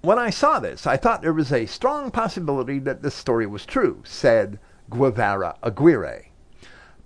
When 0.00 0.18
I 0.18 0.30
saw 0.30 0.60
this, 0.60 0.86
I 0.86 0.96
thought 0.96 1.22
there 1.22 1.32
was 1.32 1.52
a 1.52 1.66
strong 1.66 2.12
possibility 2.12 2.78
that 2.78 3.02
this 3.02 3.16
story 3.16 3.46
was 3.46 3.66
true, 3.66 4.02
said 4.04 4.60
Guevara 4.88 5.56
Aguirre. 5.60 6.30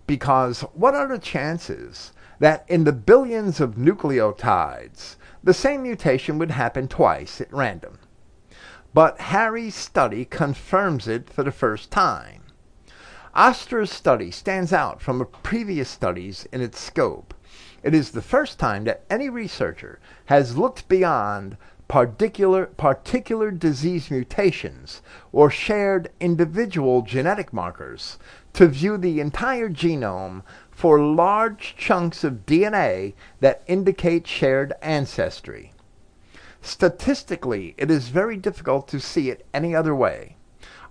Because 0.07 0.61
what 0.75 0.95
are 0.95 1.09
the 1.09 1.19
chances 1.19 2.13
that 2.39 2.67
in 2.69 2.85
the 2.85 2.93
billions 2.93 3.61
of 3.61 3.77
nucleotides, 3.77 5.17
the 5.43 5.55
same 5.55 5.83
mutation 5.83 6.39
would 6.39 6.51
happen 6.51 6.87
twice 6.87 7.41
at 7.41 7.51
random? 7.51 7.99
But 8.93 9.19
Harry's 9.21 9.75
study 9.75 10.27
confirms 10.27 11.09
it 11.09 11.31
for 11.31 11.43
the 11.43 11.51
first 11.51 11.91
time. 11.91 12.43
Ostrer's 13.35 13.91
study 13.91 14.31
stands 14.31 14.71
out 14.71 15.01
from 15.01 15.27
previous 15.43 15.89
studies 15.89 16.47
in 16.53 16.61
its 16.61 16.79
scope. 16.79 17.33
It 17.83 17.95
is 17.95 18.11
the 18.11 18.21
first 18.21 18.59
time 18.59 18.85
that 18.85 19.05
any 19.09 19.31
researcher 19.31 19.99
has 20.27 20.59
looked 20.59 20.89
beyond 20.89 21.57
particular, 21.93 22.65
particular 22.65 23.51
disease 23.51 24.11
mutations 24.11 25.03
or 25.31 25.51
shared 25.51 26.11
individual 26.21 27.03
genetic 27.03 27.53
markers 27.53 28.19
to 28.55 28.67
view 28.67 28.97
the 28.97 29.21
entire 29.21 29.69
genome 29.69 30.43
for 30.71 30.99
large 30.99 31.77
chunks 31.77 32.25
of 32.25 32.47
DNA 32.47 33.13
that 33.41 33.63
indicate 33.67 34.27
shared 34.27 34.73
ancestry. 34.81 35.75
Statistically, 36.63 37.75
it 37.77 37.91
is 37.91 38.09
very 38.09 38.39
difficult 38.39 38.89
to 38.89 38.99
see 38.99 39.29
it 39.29 39.45
any 39.53 39.75
other 39.75 39.95
way. 39.95 40.37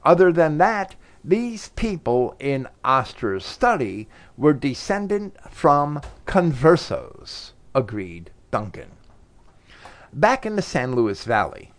Other 0.05 0.31
than 0.31 0.59
that, 0.59 0.93
these 1.23 1.69
people 1.69 2.35
in 2.39 2.67
Ostrer's 2.85 3.43
study 3.43 4.07
were 4.37 4.53
descended 4.53 5.31
from 5.49 5.99
conversos, 6.27 7.53
agreed 7.73 8.29
Duncan. 8.51 8.91
Back 10.13 10.45
in 10.45 10.57
the 10.57 10.61
San 10.61 10.93
Luis 10.93 11.23
Valley, 11.23 11.71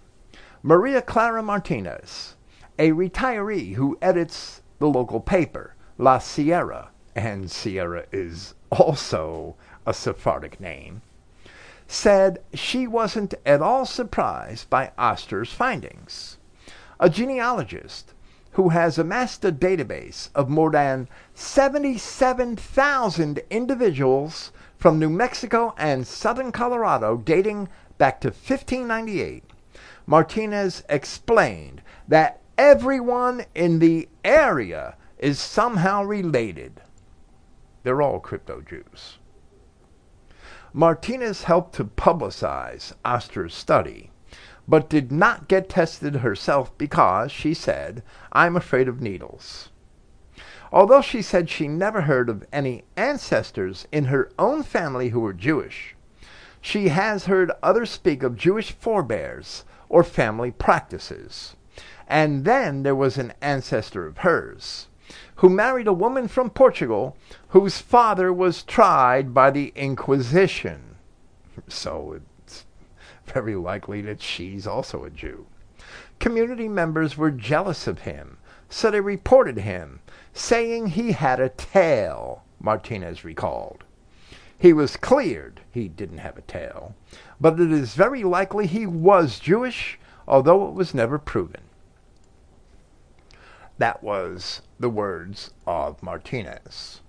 Maria 0.62 1.02
Clara 1.02 1.42
Martinez, 1.42 2.34
a 2.78 2.92
retiree 2.92 3.74
who 3.74 3.98
edits 4.00 4.62
the 4.78 4.88
local 4.88 5.20
paper, 5.20 5.74
La 5.98 6.16
Sierra, 6.16 6.88
and 7.14 7.50
Sierra 7.50 8.06
is 8.10 8.54
also 8.70 9.54
a 9.84 9.92
Sephardic 9.92 10.60
name, 10.60 11.02
said 11.86 12.42
she 12.54 12.86
wasn't 12.86 13.34
at 13.44 13.60
all 13.60 13.84
surprised 13.84 14.70
by 14.70 14.92
Ostrer's 14.96 15.52
findings. 15.52 16.38
A 16.98 17.10
genealogist 17.10 18.14
who 18.52 18.70
has 18.70 18.96
amassed 18.96 19.44
a 19.44 19.52
database 19.52 20.30
of 20.34 20.48
more 20.48 20.70
than 20.70 21.06
77,000 21.34 23.40
individuals 23.50 24.52
from 24.78 24.98
New 24.98 25.10
Mexico 25.10 25.74
and 25.76 26.06
southern 26.06 26.50
Colorado 26.50 27.18
dating 27.18 27.68
back 27.99 28.20
to 28.20 28.28
1598, 28.28 29.45
Martinez 30.07 30.82
explained 30.88 31.82
that 32.09 32.40
everyone 32.59 33.45
in 33.55 33.78
the 33.78 34.09
area 34.24 34.97
is 35.18 35.38
somehow 35.38 36.03
related. 36.03 36.80
They're 37.82 38.03
all 38.03 38.20
crypto 38.20 38.61
Jews. 38.61 39.18
Martinez 40.72 41.45
helped 41.45 41.74
to 41.74 41.84
publicize 41.84 42.95
Ostrer's 43.05 43.55
study, 43.55 44.11
but 44.66 44.88
did 44.88 45.12
not 45.12 45.49
get 45.49 45.68
tested 45.68 46.16
herself 46.16 46.76
because, 46.78 47.30
she 47.30 47.53
said, 47.53 48.03
I'm 48.32 48.57
afraid 48.57 48.88
of 48.88 49.01
needles. 49.01 49.68
Although 50.72 51.03
she 51.03 51.20
said 51.20 51.51
she 51.51 51.68
never 51.68 52.03
heard 52.03 52.30
of 52.30 52.47
any 52.53 52.84
ancestors 52.97 53.86
in 53.93 54.07
her 54.07 54.30
own 54.38 54.62
family 54.62 55.11
who 55.11 55.20
were 55.20 55.34
Jewish, 55.34 55.91
she 56.62 56.88
has 56.88 57.26
heard 57.26 57.50
others 57.60 57.90
speak 57.90 58.22
of 58.22 58.36
Jewish 58.36 58.70
forebears 58.70 59.64
or 59.88 60.04
family 60.04 60.52
practices. 60.52 61.56
And 62.06 62.44
then 62.44 62.84
there 62.84 62.94
was 62.94 63.18
an 63.18 63.34
ancestor 63.42 64.06
of 64.06 64.18
hers 64.18 64.86
who 65.36 65.48
married 65.48 65.88
a 65.88 65.92
woman 65.92 66.28
from 66.28 66.48
Portugal 66.50 67.16
whose 67.48 67.80
father 67.80 68.32
was 68.32 68.62
tried 68.62 69.34
by 69.34 69.50
the 69.50 69.72
Inquisition. 69.74 70.96
So 71.66 72.20
it's 72.44 72.64
very 73.26 73.56
likely 73.56 74.00
that 74.02 74.22
she's 74.22 74.66
also 74.66 75.04
a 75.04 75.10
Jew. 75.10 75.46
Community 76.20 76.68
members 76.68 77.16
were 77.16 77.32
jealous 77.32 77.88
of 77.88 78.02
him, 78.02 78.38
so 78.70 78.88
they 78.90 79.00
reported 79.00 79.58
him, 79.58 79.98
saying 80.32 80.86
he 80.86 81.10
had 81.12 81.40
a 81.40 81.48
tail, 81.48 82.44
Martinez 82.60 83.24
recalled. 83.24 83.82
He 84.62 84.72
was 84.72 84.96
cleared 84.96 85.62
he 85.72 85.88
didn't 85.88 86.18
have 86.18 86.38
a 86.38 86.42
tail, 86.42 86.94
but 87.40 87.58
it 87.58 87.72
is 87.72 87.96
very 87.96 88.22
likely 88.22 88.68
he 88.68 88.86
was 88.86 89.40
Jewish, 89.40 89.98
although 90.28 90.68
it 90.68 90.74
was 90.74 90.94
never 90.94 91.18
proven. 91.18 91.62
That 93.78 94.04
was 94.04 94.62
the 94.78 94.88
words 94.88 95.50
of 95.66 96.00
Martinez. 96.00 97.00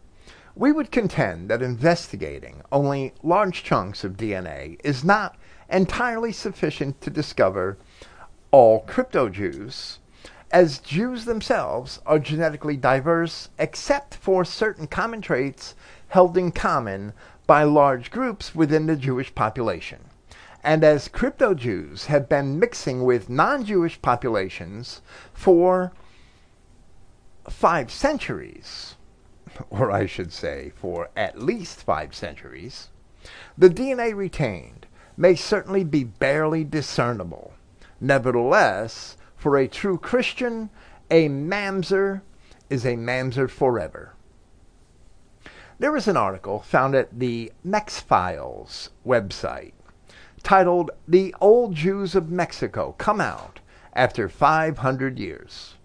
We 0.56 0.72
would 0.72 0.92
contend 0.92 1.48
that 1.52 1.62
investigating 1.62 2.64
only 2.72 3.14
large 3.22 3.64
chunks 3.64 4.04
of 4.04 4.18
DNA 4.18 4.80
is 4.84 5.04
not 5.04 5.38
entirely 5.70 6.32
sufficient 6.32 7.02
to 7.02 7.12
discover 7.12 7.78
all 8.50 8.80
crypto 8.80 9.30
Jews, 9.30 10.00
as 10.50 10.80
Jews 10.80 11.26
themselves 11.26 12.02
are 12.08 12.18
genetically 12.18 12.78
diverse 12.78 13.50
except 13.60 14.16
for 14.16 14.44
certain 14.44 14.88
common 14.88 15.22
traits 15.22 15.76
held 16.08 16.36
in 16.36 16.52
common 16.52 17.14
by 17.46 17.64
large 17.64 18.12
groups 18.12 18.56
within 18.56 18.86
the 18.86 18.96
Jewish 18.96 19.34
population. 19.36 20.10
And 20.64 20.84
as 20.84 21.10
crypto 21.10 21.54
Jews 21.54 22.06
have 22.06 22.30
been 22.30 22.58
mixing 22.58 23.04
with 23.04 23.30
non 23.30 23.66
Jewish 23.66 24.02
populations 24.02 25.02
for 25.34 25.92
five 27.50 27.92
centuries, 27.92 28.96
or 29.70 29.92
I 29.92 30.06
should 30.06 30.32
say 30.32 30.72
for 30.76 31.10
at 31.18 31.42
least 31.42 31.84
five 31.84 32.16
centuries, 32.16 32.90
the 33.58 33.70
DNA 33.70 34.16
retained 34.16 34.88
may 35.18 35.36
certainly 35.36 35.84
be 35.84 36.04
barely 36.04 36.64
discernible. 36.64 37.54
Nevertheless, 38.00 39.18
for 39.36 39.58
a 39.58 39.68
true 39.68 39.98
Christian, 39.98 40.70
a 41.12 41.30
mamzer 41.30 42.22
is 42.70 42.86
a 42.86 42.96
mamzer 42.96 43.50
forever. 43.50 44.14
There 45.84 45.92
was 45.92 46.08
an 46.08 46.16
article 46.16 46.62
found 46.62 46.96
at 46.96 47.20
the 47.20 47.52
Mex 47.62 48.00
Files 48.00 48.92
website 49.06 49.74
titled 50.42 50.92
The 51.06 51.36
Old 51.42 51.76
Jews 51.76 52.16
of 52.16 52.32
Mexico 52.32 52.96
Come 52.98 53.20
Out 53.20 53.60
After 53.92 54.30
500 54.30 55.20
Years. 55.20 55.76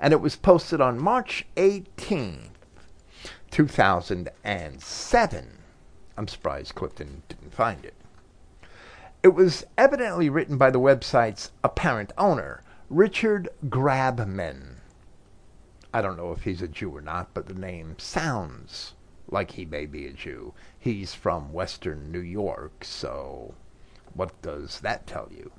And 0.00 0.12
it 0.12 0.20
was 0.20 0.34
posted 0.34 0.80
on 0.80 0.98
March 0.98 1.46
18, 1.56 2.50
2007. 3.48 5.58
I'm 6.16 6.26
surprised 6.26 6.74
Clifton 6.74 7.22
didn't 7.28 7.54
find 7.54 7.84
it. 7.84 7.94
It 9.22 9.34
was 9.34 9.64
evidently 9.78 10.28
written 10.28 10.58
by 10.58 10.72
the 10.72 10.80
website's 10.80 11.52
apparent 11.62 12.12
owner, 12.18 12.64
Richard 12.90 13.50
Grabman. 13.68 14.78
I 15.94 16.02
don't 16.02 16.16
know 16.16 16.32
if 16.32 16.42
he's 16.42 16.60
a 16.60 16.66
Jew 16.66 16.90
or 16.90 17.00
not, 17.00 17.32
but 17.34 17.46
the 17.46 17.54
name 17.54 17.94
sounds 17.98 18.94
like 19.28 19.52
he 19.52 19.64
may 19.64 19.86
be 19.86 20.06
a 20.06 20.12
Jew. 20.12 20.54
He's 20.78 21.14
from 21.14 21.52
Western 21.52 22.12
New 22.12 22.20
York, 22.20 22.84
so 22.84 23.54
what 24.14 24.40
does 24.40 24.80
that 24.80 25.06
tell 25.06 25.28
you? 25.30 25.52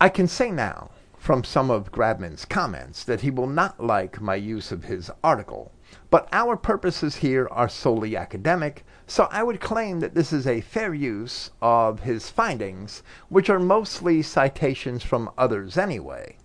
I 0.00 0.08
can 0.08 0.26
say 0.26 0.50
now, 0.50 0.90
from 1.18 1.44
some 1.44 1.70
of 1.70 1.92
Grabman's 1.92 2.44
comments, 2.44 3.04
that 3.04 3.20
he 3.20 3.30
will 3.30 3.46
not 3.46 3.84
like 3.84 4.20
my 4.20 4.36
use 4.36 4.72
of 4.72 4.84
his 4.84 5.10
article, 5.22 5.72
but 6.08 6.28
our 6.32 6.56
purposes 6.56 7.16
here 7.16 7.46
are 7.50 7.68
solely 7.68 8.16
academic, 8.16 8.86
so 9.06 9.28
I 9.30 9.42
would 9.42 9.60
claim 9.60 10.00
that 10.00 10.14
this 10.14 10.32
is 10.32 10.46
a 10.46 10.62
fair 10.62 10.94
use 10.94 11.50
of 11.60 12.00
his 12.00 12.30
findings, 12.30 13.02
which 13.28 13.50
are 13.50 13.60
mostly 13.60 14.22
citations 14.22 15.02
from 15.02 15.30
others 15.36 15.76
anyway. 15.76 16.37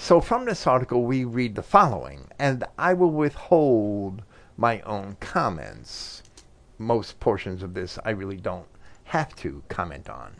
So 0.00 0.20
from 0.20 0.44
this 0.44 0.64
article, 0.66 1.04
we 1.04 1.24
read 1.24 1.56
the 1.56 1.62
following, 1.62 2.28
and 2.38 2.62
I 2.78 2.94
will 2.94 3.10
withhold 3.10 4.22
my 4.56 4.80
own 4.82 5.16
comments. 5.18 6.22
Most 6.78 7.18
portions 7.18 7.64
of 7.64 7.74
this 7.74 7.98
I 8.04 8.10
really 8.10 8.36
don't 8.36 8.68
have 9.04 9.34
to 9.36 9.64
comment 9.68 10.08
on. 10.08 10.36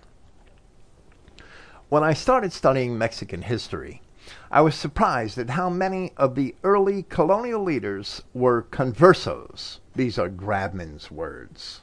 When 1.89 2.05
I 2.05 2.13
started 2.15 2.53
studying 2.53 2.97
Mexican 2.97 3.43
history, 3.43 4.01
I 4.49 4.61
was 4.61 4.77
surprised 4.77 5.39
at 5.39 5.51
how 5.51 5.69
many 5.69 6.13
of 6.17 6.37
the 6.37 6.55
early 6.63 7.03
colonial 7.03 7.63
leaders 7.63 8.23
were 8.33 8.63
conversos. 8.71 9.81
These 9.95 10.19
are 10.21 10.29
Grabman's 10.29 11.11
words. 11.11 11.81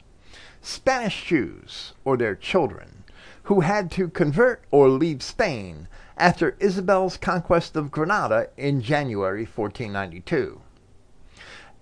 Spanish 0.61 1.25
Jews, 1.25 1.93
or 2.05 2.15
their 2.15 2.35
children, 2.35 3.03
who 3.43 3.59
had 3.59 3.91
to 3.91 4.07
convert 4.07 4.63
or 4.71 4.87
leave 4.89 5.21
Spain 5.21 5.89
after 6.17 6.55
Isabel's 6.59 7.17
conquest 7.17 7.75
of 7.75 7.91
Granada 7.91 8.49
in 8.57 8.81
January 8.81 9.45
1492. 9.45 10.61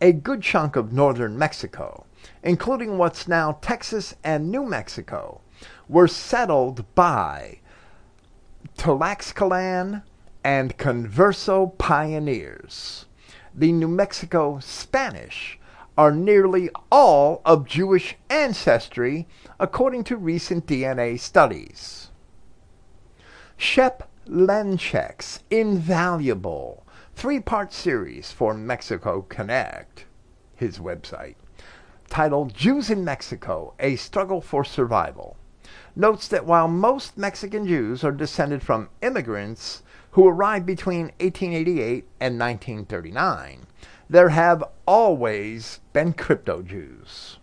A 0.02 0.12
good 0.12 0.42
chunk 0.42 0.76
of 0.76 0.92
northern 0.92 1.38
Mexico, 1.38 2.06
including 2.42 2.98
what's 2.98 3.28
now 3.28 3.60
Texas 3.62 4.16
and 4.24 4.52
New 4.52 4.66
Mexico, 4.66 5.42
were 5.88 6.08
settled 6.08 6.84
by 6.96 7.60
Tlaxcalan 8.78 10.04
and 10.44 10.78
Converso 10.78 11.78
pioneers. 11.78 13.06
The 13.54 13.72
New 13.72 13.88
Mexico 13.88 14.60
Spanish 14.60 15.60
are 15.98 16.12
nearly 16.12 16.70
all 16.92 17.42
of 17.46 17.68
Jewish 17.68 18.16
ancestry, 18.30 19.28
according 19.60 20.04
to 20.06 20.18
recent 20.18 20.66
DNA 20.66 21.20
studies. 21.20 22.10
Shep 23.56 24.10
Lenchek's 24.26 25.44
invaluable 25.50 26.88
three 27.14 27.42
part 27.42 27.74
series 27.74 28.32
for 28.32 28.54
Mexico 28.54 29.24
Connect, 29.24 30.06
his 30.56 30.80
website, 30.80 31.36
titled 32.10 32.54
Jews 32.54 32.90
in 32.90 33.04
Mexico 33.04 33.74
A 33.82 33.98
Struggle 33.98 34.40
for 34.40 34.64
Survival, 34.64 35.36
notes 35.94 36.30
that 36.30 36.46
while 36.46 36.70
most 36.70 37.18
Mexican 37.18 37.68
Jews 37.68 38.02
are 38.02 38.14
descended 38.14 38.64
from 38.64 38.88
immigrants 39.02 39.84
who 40.12 40.26
arrived 40.26 40.66
between 40.66 41.12
1888 41.20 42.08
and 42.22 42.40
1939, 42.40 43.68
there 44.10 44.30
have 44.30 44.64
always 44.86 45.82
been 45.92 46.14
crypto 46.14 46.62
Jews. 46.62 47.40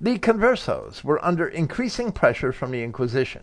The 0.00 0.20
conversos 0.20 1.02
were 1.02 1.24
under 1.24 1.48
increasing 1.48 2.12
pressure 2.12 2.52
from 2.52 2.70
the 2.70 2.84
Inquisition. 2.84 3.42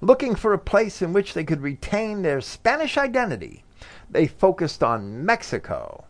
Looking 0.00 0.36
for 0.36 0.52
a 0.52 0.58
place 0.58 1.02
in 1.02 1.12
which 1.12 1.34
they 1.34 1.42
could 1.42 1.60
retain 1.60 2.22
their 2.22 2.40
Spanish 2.40 2.96
identity, 2.96 3.64
they 4.08 4.28
focused 4.28 4.80
on 4.80 5.26
Mexico. 5.26 6.04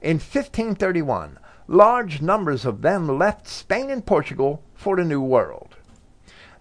In 0.00 0.16
1531, 0.16 1.38
large 1.68 2.22
numbers 2.22 2.64
of 2.64 2.80
them 2.80 3.06
left 3.18 3.46
Spain 3.46 3.90
and 3.90 4.06
Portugal 4.06 4.62
for 4.74 4.96
the 4.96 5.04
New 5.04 5.20
World. 5.20 5.76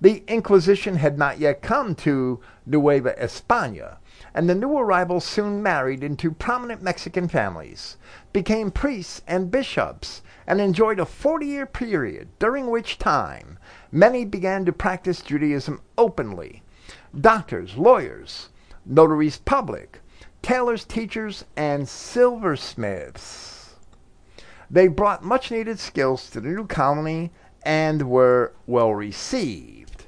The 0.02 0.26
Inquisition 0.28 0.98
had 0.98 1.18
not 1.18 1.40
yet 1.40 1.62
come 1.62 1.96
to 1.96 2.42
Nueva 2.66 3.16
España, 3.18 3.96
and 4.34 4.50
the 4.50 4.56
new 4.56 4.78
arrivals 4.78 5.24
soon 5.24 5.64
married 5.64 6.04
into 6.04 6.32
prominent 6.32 6.82
Mexican 6.82 7.30
families, 7.30 7.96
became 8.34 8.72
priests 8.72 9.22
and 9.26 9.50
bishops, 9.50 10.22
and 10.46 10.60
enjoyed 10.60 11.00
a 11.00 11.06
40 11.06 11.46
year 11.46 11.66
period 11.66 12.28
during 12.40 12.70
which 12.70 13.00
time 13.00 13.58
many 13.90 14.26
began 14.26 14.66
to 14.66 14.74
practice 14.74 15.22
Judaism 15.22 15.82
openly. 15.98 16.62
Doctors, 17.20 17.78
lawyers, 17.78 18.49
notaries 18.86 19.38
public, 19.38 19.99
tailors, 20.41 20.84
teachers, 20.84 21.45
and 21.55 21.88
silversmiths. 21.88 23.76
They 24.70 24.88
brought 24.88 25.24
much 25.24 25.51
needed 25.51 25.80
skills 25.80 26.30
to 26.32 26.41
the 26.41 26.49
new 26.49 26.66
colony 26.66 27.32
and 27.64 28.09
were 28.09 28.53
well 28.66 28.95
received. 28.95 30.05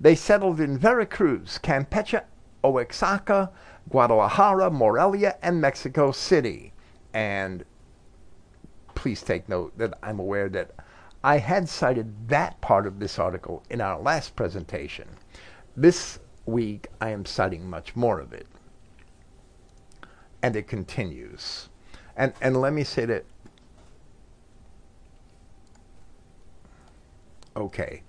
They 0.00 0.14
settled 0.14 0.60
in 0.60 0.78
Veracruz, 0.78 1.58
Campeche, 1.62 2.24
Oaxaca, 2.64 3.50
Guadalajara, 3.88 4.70
Morelia, 4.70 5.36
and 5.42 5.60
Mexico 5.60 6.10
City. 6.10 6.72
And 7.14 7.64
please 8.94 9.22
take 9.22 9.48
note 9.48 9.78
that 9.78 9.96
I'm 10.02 10.18
aware 10.18 10.48
that 10.48 10.72
I 11.22 11.38
had 11.38 11.68
cited 11.68 12.28
that 12.28 12.60
part 12.60 12.86
of 12.86 12.98
this 12.98 13.18
article 13.18 13.62
in 13.70 13.80
our 13.80 14.00
last 14.00 14.34
presentation. 14.34 15.08
This 15.76 16.18
week 16.48 16.88
I 17.00 17.10
am 17.10 17.24
citing 17.24 17.68
much 17.68 17.94
more 17.94 18.18
of 18.18 18.32
it. 18.32 18.46
And 20.42 20.56
it 20.56 20.66
continues. 20.66 21.68
And 22.16 22.32
and 22.40 22.60
let 22.60 22.72
me 22.72 22.84
say 22.84 23.04
that 23.04 23.24
okay. 27.56 28.02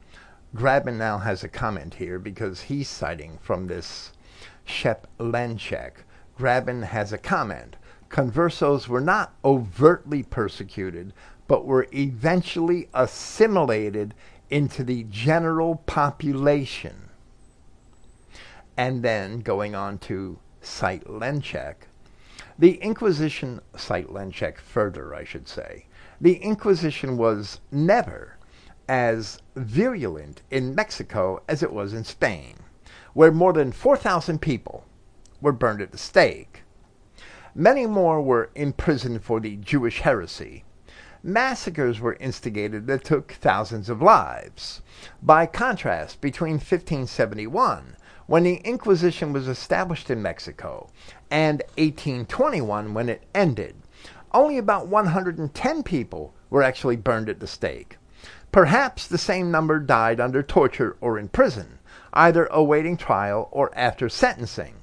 Grabman 0.55 0.97
now 0.97 1.19
has 1.19 1.43
a 1.43 1.49
comment 1.49 1.93
here 1.95 2.17
because 2.17 2.61
he's 2.61 2.89
citing 2.89 3.37
from 3.41 3.67
this 3.67 4.11
Shep 4.65 5.07
Lenchek. 5.19 6.03
Grabman 6.37 6.83
has 6.83 7.13
a 7.13 7.17
comment. 7.17 7.75
Conversos 8.09 8.87
were 8.87 9.01
not 9.01 9.35
overtly 9.45 10.23
persecuted, 10.23 11.13
but 11.47 11.65
were 11.65 11.87
eventually 11.93 12.89
assimilated 12.93 14.15
into 14.49 14.83
the 14.83 15.03
general 15.03 15.75
population. 15.85 17.08
And 18.79 19.03
then 19.03 19.41
going 19.41 19.75
on 19.75 19.97
to 20.07 20.39
cite 20.61 21.03
Lenchek, 21.03 21.89
the 22.57 22.75
Inquisition, 22.75 23.59
cite 23.75 24.07
Lenchek 24.07 24.57
further, 24.57 25.13
I 25.13 25.25
should 25.25 25.49
say, 25.49 25.87
the 26.21 26.35
Inquisition 26.35 27.17
was 27.17 27.59
never 27.73 28.37
as 28.87 29.41
virulent 29.57 30.43
in 30.49 30.73
Mexico 30.73 31.43
as 31.49 31.61
it 31.61 31.73
was 31.73 31.93
in 31.93 32.05
Spain 32.05 32.55
where 33.13 33.33
more 33.33 33.51
than 33.51 33.73
4,000 33.73 34.39
people 34.39 34.85
were 35.41 35.51
burned 35.51 35.81
at 35.81 35.91
the 35.91 35.97
stake. 35.97 36.63
Many 37.53 37.85
more 37.85 38.21
were 38.21 38.49
imprisoned 38.55 39.25
for 39.25 39.41
the 39.41 39.57
Jewish 39.57 39.99
heresy. 39.99 40.63
Massacres 41.21 41.99
were 41.99 42.15
instigated 42.21 42.87
that 42.87 43.03
took 43.03 43.33
thousands 43.33 43.89
of 43.89 44.01
lives. 44.01 44.81
By 45.21 45.47
contrast, 45.47 46.21
between 46.21 46.53
1571, 46.53 47.97
when 48.29 48.43
the 48.43 48.57
Inquisition 48.57 49.33
was 49.33 49.47
established 49.47 50.11
in 50.11 50.21
Mexico, 50.21 50.87
and 51.31 51.63
1821, 51.79 52.93
when 52.93 53.09
it 53.09 53.23
ended, 53.33 53.75
only 54.31 54.59
about 54.59 54.85
110 54.85 55.81
people 55.81 56.31
were 56.51 56.61
actually 56.61 56.95
burned 56.95 57.27
at 57.27 57.39
the 57.39 57.47
stake. 57.47 57.97
Perhaps 58.51 59.07
the 59.07 59.17
same 59.17 59.49
number 59.49 59.79
died 59.79 60.19
under 60.19 60.43
torture 60.43 60.95
or 61.01 61.17
in 61.17 61.27
prison 61.27 61.79
either 62.13 62.45
awaiting 62.51 62.97
trial 62.97 63.49
or 63.51 63.75
after 63.75 64.07
sentencing. 64.07 64.75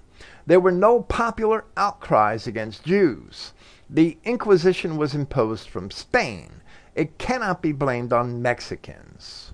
There 0.44 0.58
were 0.58 0.72
no 0.72 1.02
popular 1.02 1.66
outcries 1.76 2.48
against 2.48 2.82
Jews. 2.84 3.52
The 3.88 4.18
Inquisition 4.24 4.96
was 4.96 5.14
imposed 5.14 5.68
from 5.68 5.92
Spain. 5.92 6.62
It 6.96 7.18
cannot 7.18 7.62
be 7.62 7.70
blamed 7.70 8.12
on 8.12 8.42
Mexicans. 8.42 9.52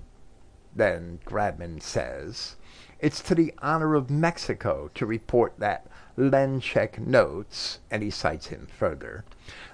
Then 0.75 1.19
Grabman 1.27 1.79
says, 1.83 2.55
it's 3.03 3.19
to 3.19 3.35
the 3.35 3.53
honor 3.61 3.95
of 3.95 4.09
Mexico 4.09 4.89
to 4.95 5.05
report 5.05 5.53
that 5.59 5.85
Lenchek 6.17 6.97
notes, 6.99 7.79
and 7.91 8.01
he 8.01 8.09
cites 8.09 8.47
him 8.47 8.65
further, 8.65 9.25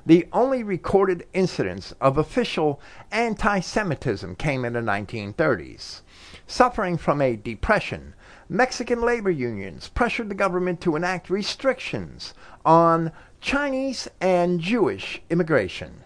the 0.03 0.27
only 0.33 0.63
recorded 0.63 1.27
incidents 1.31 1.93
of 2.01 2.17
official 2.17 2.81
anti 3.11 3.59
Semitism 3.59 4.35
came 4.37 4.65
in 4.65 4.73
the 4.73 4.79
1930s. 4.79 6.01
Suffering 6.47 6.97
from 6.97 7.21
a 7.21 7.35
depression, 7.35 8.15
Mexican 8.49 8.99
labor 8.99 9.29
unions 9.29 9.89
pressured 9.89 10.29
the 10.29 10.33
government 10.33 10.81
to 10.81 10.95
enact 10.95 11.29
restrictions 11.29 12.33
on 12.65 13.11
Chinese 13.41 14.07
and 14.19 14.59
Jewish 14.59 15.21
immigration. 15.29 16.01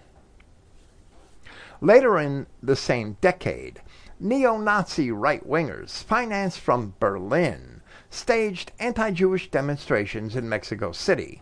Later 1.79 2.19
in 2.19 2.47
the 2.61 2.75
same 2.75 3.15
decade, 3.21 3.81
neo 4.23 4.57
Nazi 4.57 5.11
right 5.11 5.45
wingers, 5.45 6.01
financed 6.01 6.61
from 6.61 6.93
Berlin, 6.97 7.81
staged 8.09 8.71
anti 8.79 9.11
Jewish 9.11 9.51
demonstrations 9.51 10.35
in 10.37 10.47
Mexico 10.47 10.93
City. 10.93 11.41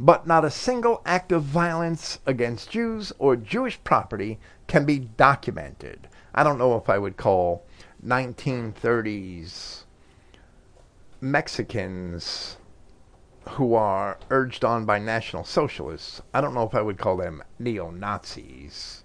But 0.00 0.26
not 0.26 0.44
a 0.44 0.50
single 0.50 1.02
act 1.04 1.30
of 1.30 1.42
violence 1.42 2.18
against 2.24 2.70
Jews 2.70 3.12
or 3.18 3.36
Jewish 3.36 3.82
property 3.84 4.38
can 4.66 4.86
be 4.86 4.98
documented. 4.98 6.08
I 6.34 6.42
don't 6.42 6.58
know 6.58 6.76
if 6.76 6.88
I 6.88 6.96
would 6.96 7.18
call 7.18 7.66
1930s 8.04 9.84
Mexicans 11.20 12.56
who 13.50 13.74
are 13.74 14.18
urged 14.30 14.64
on 14.64 14.86
by 14.86 14.98
National 14.98 15.44
Socialists. 15.44 16.22
I 16.32 16.40
don't 16.40 16.54
know 16.54 16.64
if 16.64 16.74
I 16.74 16.82
would 16.82 16.98
call 16.98 17.18
them 17.18 17.42
neo 17.58 17.90
Nazis, 17.90 19.04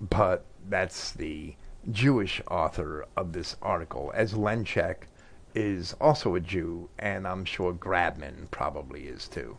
but 0.00 0.44
that's 0.68 1.12
the 1.12 1.54
Jewish 1.90 2.40
author 2.48 3.06
of 3.16 3.32
this 3.32 3.56
article, 3.60 4.12
as 4.14 4.34
Lenchek 4.34 5.08
is 5.54 5.94
also 6.00 6.34
a 6.34 6.40
Jew, 6.40 6.88
and 6.98 7.26
I'm 7.26 7.44
sure 7.44 7.72
Grabman 7.72 8.50
probably 8.50 9.08
is 9.08 9.28
too. 9.28 9.58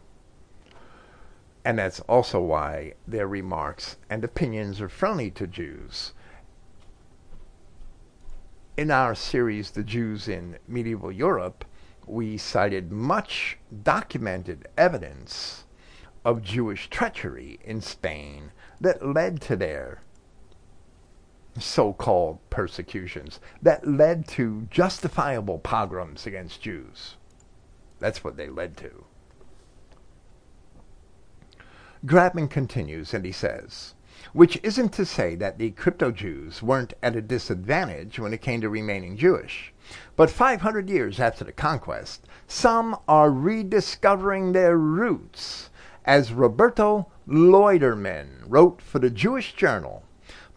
And 1.66 1.80
that's 1.80 2.00
also 2.02 2.40
why 2.40 2.94
their 3.08 3.28
remarks 3.28 3.98
and 4.10 4.24
opinions 4.24 4.82
are 4.82 4.90
friendly 4.90 5.32
to 5.32 5.48
Jews 5.48 6.14
in 8.76 8.90
our 8.90 9.14
series, 9.14 9.70
The 9.70 9.84
Jews 9.84 10.28
in 10.28 10.58
Medieval 10.68 11.12
Europe, 11.12 11.64
we 12.08 12.38
cited 12.38 12.92
much 12.92 13.60
documented 13.84 14.68
evidence 14.76 15.66
of 16.26 16.42
Jewish 16.42 16.90
treachery 16.90 17.60
in 17.64 17.82
Spain 17.82 18.52
that 18.82 19.06
led 19.06 19.42
to 19.42 19.56
their 19.56 20.02
so 21.60 21.94
called 21.94 22.40
persecutions, 22.50 23.40
that 23.62 23.88
led 23.88 24.28
to 24.30 24.68
justifiable 24.72 25.60
pogroms 25.60 26.26
against 26.26 26.62
Jews. 26.62 27.16
That's 28.00 28.24
what 28.24 28.38
they 28.38 28.50
led 28.50 28.76
to. 28.78 29.06
Grabman 32.06 32.50
continues 32.50 33.14
and 33.14 33.24
he 33.24 33.32
says, 33.32 33.94
which 34.34 34.60
isn't 34.64 34.94
to 34.94 35.06
say 35.06 35.36
that 35.36 35.58
the 35.58 35.72
crypto 35.72 36.12
Jews 36.12 36.62
weren't 36.62 36.94
at 37.02 37.16
a 37.16 37.22
disadvantage 37.22 38.20
when 38.20 38.34
it 38.34 38.42
came 38.42 38.62
to 38.62 38.70
remaining 38.70 39.18
Jewish. 39.18 39.74
But 40.16 40.30
500 40.30 40.90
years 40.90 41.20
after 41.20 41.44
the 41.44 41.52
conquest, 41.52 42.28
some 42.48 42.98
are 43.08 43.32
rediscovering 43.32 44.52
their 44.52 44.78
roots, 44.78 45.70
as 46.06 46.34
Roberto 46.34 47.08
Loiterman 47.28 48.44
wrote 48.48 48.82
for 48.82 49.00
the 49.00 49.10
Jewish 49.10 49.54
Journal, 49.54 50.04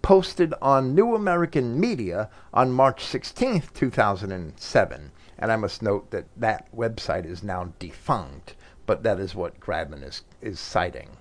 posted 0.07 0.55
on 0.63 0.95
New 0.95 1.17
American 1.17 1.81
Media 1.81 2.31
on 2.55 2.71
March 2.71 3.05
16, 3.05 3.65
2007. 3.75 5.11
And 5.37 5.51
I 5.51 5.57
must 5.57 5.83
note 5.83 6.13
that 6.13 6.27
that 6.37 6.73
website 6.73 7.27
is 7.27 7.43
now 7.43 7.73
defunct, 7.81 8.55
but 8.87 9.03
that 9.03 9.19
is 9.19 9.35
what 9.35 9.59
Grabman 9.59 10.05
is, 10.05 10.23
is 10.41 10.61
citing 10.61 11.17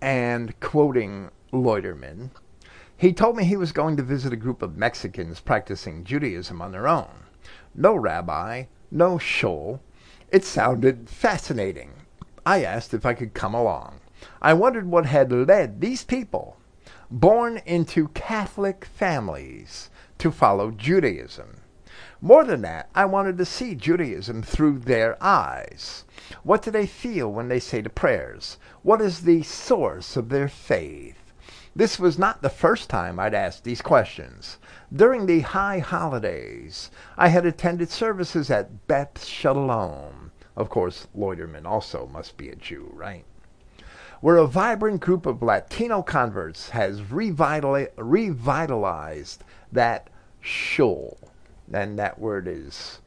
and 0.00 0.60
quoting 0.60 1.30
Loiterman, 1.52 2.30
He 2.96 3.12
told 3.12 3.36
me 3.36 3.44
he 3.44 3.56
was 3.56 3.72
going 3.72 3.96
to 3.96 4.04
visit 4.04 4.32
a 4.32 4.36
group 4.36 4.62
of 4.62 4.76
Mexicans 4.76 5.40
practicing 5.40 6.04
Judaism 6.04 6.62
on 6.62 6.70
their 6.70 6.86
own. 6.86 7.24
No 7.74 7.96
rabbi, 7.96 8.66
no 8.92 9.18
shul. 9.18 9.80
It 10.30 10.44
sounded 10.44 11.10
fascinating. 11.10 11.90
I 12.46 12.62
asked 12.62 12.94
if 12.94 13.04
I 13.04 13.14
could 13.14 13.34
come 13.34 13.54
along. 13.54 13.98
I 14.40 14.52
wondered 14.52 14.86
what 14.86 15.06
had 15.06 15.32
led 15.32 15.80
these 15.80 16.04
people, 16.04 16.56
born 17.10 17.60
into 17.66 18.08
Catholic 18.08 18.84
families, 18.84 19.90
to 20.18 20.30
follow 20.30 20.70
Judaism. 20.70 21.60
More 22.20 22.44
than 22.44 22.62
that, 22.62 22.88
I 22.94 23.04
wanted 23.04 23.36
to 23.38 23.44
see 23.44 23.74
Judaism 23.74 24.42
through 24.42 24.78
their 24.78 25.22
eyes. 25.22 26.04
What 26.42 26.62
do 26.62 26.70
they 26.70 26.86
feel 26.86 27.30
when 27.30 27.48
they 27.48 27.60
say 27.60 27.82
the 27.82 27.90
prayers? 27.90 28.58
What 28.82 29.02
is 29.02 29.20
the 29.20 29.42
source 29.42 30.16
of 30.16 30.30
their 30.30 30.48
faith? 30.48 31.18
This 31.76 31.98
was 31.98 32.18
not 32.18 32.40
the 32.40 32.48
first 32.48 32.88
time 32.88 33.18
I'd 33.18 33.34
asked 33.34 33.64
these 33.64 33.82
questions. 33.82 34.58
During 34.92 35.26
the 35.26 35.40
high 35.40 35.80
holidays, 35.80 36.90
I 37.18 37.28
had 37.28 37.44
attended 37.44 37.90
services 37.90 38.50
at 38.50 38.86
Beth 38.86 39.24
Shalom. 39.24 40.30
Of 40.56 40.70
course, 40.70 41.08
Loiterman 41.14 41.66
also 41.66 42.06
must 42.06 42.36
be 42.36 42.48
a 42.48 42.56
Jew, 42.56 42.90
right? 42.94 43.24
Where 44.24 44.38
a 44.38 44.46
vibrant 44.46 45.02
group 45.02 45.26
of 45.26 45.42
Latino 45.42 46.00
converts 46.00 46.70
has 46.70 47.02
revitalized 47.10 47.84
that 49.70 50.08
shul. 50.40 51.18
And 51.70 51.98
that 51.98 52.18
word 52.18 52.48
is 52.48 53.00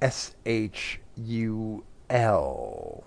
S 0.00 0.36
H 0.46 1.00
U 1.16 1.82
L. 2.08 3.02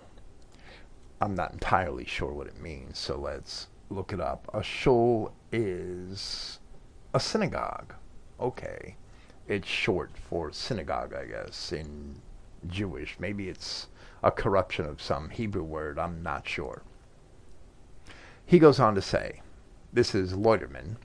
I'm 1.22 1.36
not 1.36 1.54
entirely 1.54 2.04
sure 2.04 2.34
what 2.34 2.48
it 2.48 2.60
means, 2.60 3.00
so 3.00 3.16
let's 3.18 3.68
look 3.90 4.12
it 4.12 4.20
up. 4.20 4.50
A 4.54 4.62
shul 4.62 5.32
is 5.54 6.60
a 7.14 7.20
synagogue. 7.22 7.94
Okay. 8.42 8.98
It's 9.48 9.70
short 9.70 10.12
for 10.18 10.52
synagogue, 10.52 11.14
I 11.14 11.24
guess, 11.24 11.72
in 11.72 12.22
Jewish. 12.68 13.16
Maybe 13.22 13.48
it's 13.48 13.88
a 14.22 14.32
corruption 14.32 14.86
of 14.86 15.02
some 15.02 15.30
Hebrew 15.30 15.64
word. 15.64 15.98
I'm 15.98 16.22
not 16.22 16.46
sure. 16.46 16.82
He 18.48 18.60
goes 18.60 18.80
on 18.80 18.96
to 18.96 19.02
say, 19.02 19.42
this 19.92 20.16
is 20.16 20.32
Loiterman, 20.32 20.96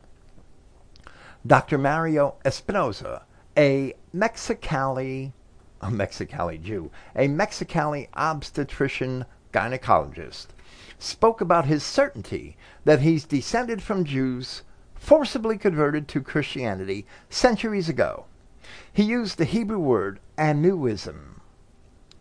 Dr. 1.45 1.76
Mario 1.76 2.36
Espinosa, 2.45 3.24
a 3.57 3.95
Mexicali, 4.14 5.32
a 5.80 5.88
Mexicali 5.88 6.62
Jew, 6.62 6.93
a 7.16 7.26
Mexicali 7.26 8.07
obstetrician 8.14 9.24
gynecologist, 9.53 10.47
spoke 11.01 11.40
about 11.40 11.64
his 11.64 11.82
certainty 11.82 12.57
that 12.84 13.01
he's 13.01 13.24
descended 13.24 13.82
from 13.82 14.05
Jews 14.05 14.62
forcibly 14.95 15.59
converted 15.59 16.07
to 16.09 16.20
Christianity 16.20 17.05
centuries 17.28 17.88
ago. 17.88 18.26
He 18.93 19.03
used 19.03 19.36
the 19.36 19.47
Hebrew 19.47 19.80
word 19.80 20.20
anuism, 20.38 21.40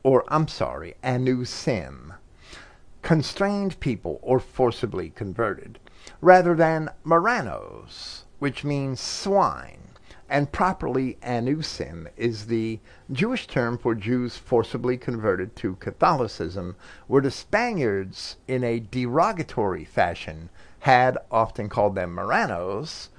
or 0.02 0.24
I'm 0.30 0.48
sorry, 0.48 0.96
anusim, 1.04 2.16
constrained 3.02 3.80
people 3.80 4.20
or 4.22 4.40
forcibly 4.40 5.10
converted, 5.10 5.80
rather 6.22 6.56
than 6.56 6.90
Marranos, 7.04 8.24
which 8.40 8.64
means 8.64 9.00
swine 9.00 9.82
and 10.32 10.54
properly 10.54 11.18
anusim 11.22 12.08
is 12.16 12.46
the 12.46 12.80
Jewish 13.12 13.48
term 13.48 13.78
for 13.78 13.94
Jews 13.94 14.38
forcibly 14.38 14.98
converted 14.98 15.58
to 15.58 15.76
Catholicism, 15.76 16.78
where 17.08 17.22
the 17.22 17.30
Spaniards, 17.30 18.38
in 18.48 18.64
a 18.64 18.80
derogatory 18.80 19.84
fashion, 19.84 20.50
had 20.80 21.18
often 21.30 21.68
called 21.68 21.96
them 21.96 22.16
Marranos, 22.16 23.10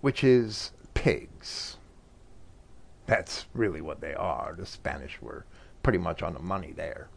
which 0.00 0.22
is 0.22 0.70
pigs. 0.94 1.78
That's 3.06 3.46
really 3.54 3.80
what 3.80 4.00
they 4.00 4.14
are. 4.14 4.54
The 4.56 4.64
Spanish 4.64 5.20
were 5.20 5.44
pretty 5.82 5.98
much 5.98 6.22
on 6.22 6.32
the 6.32 6.40
money 6.40 6.72
there. 6.72 7.08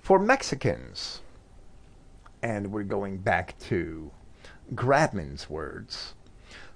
For 0.00 0.18
Mexicans, 0.18 1.20
and 2.46 2.70
we're 2.70 2.84
going 2.84 3.18
back 3.18 3.58
to 3.58 4.08
Grabman's 4.72 5.50
words, 5.50 6.14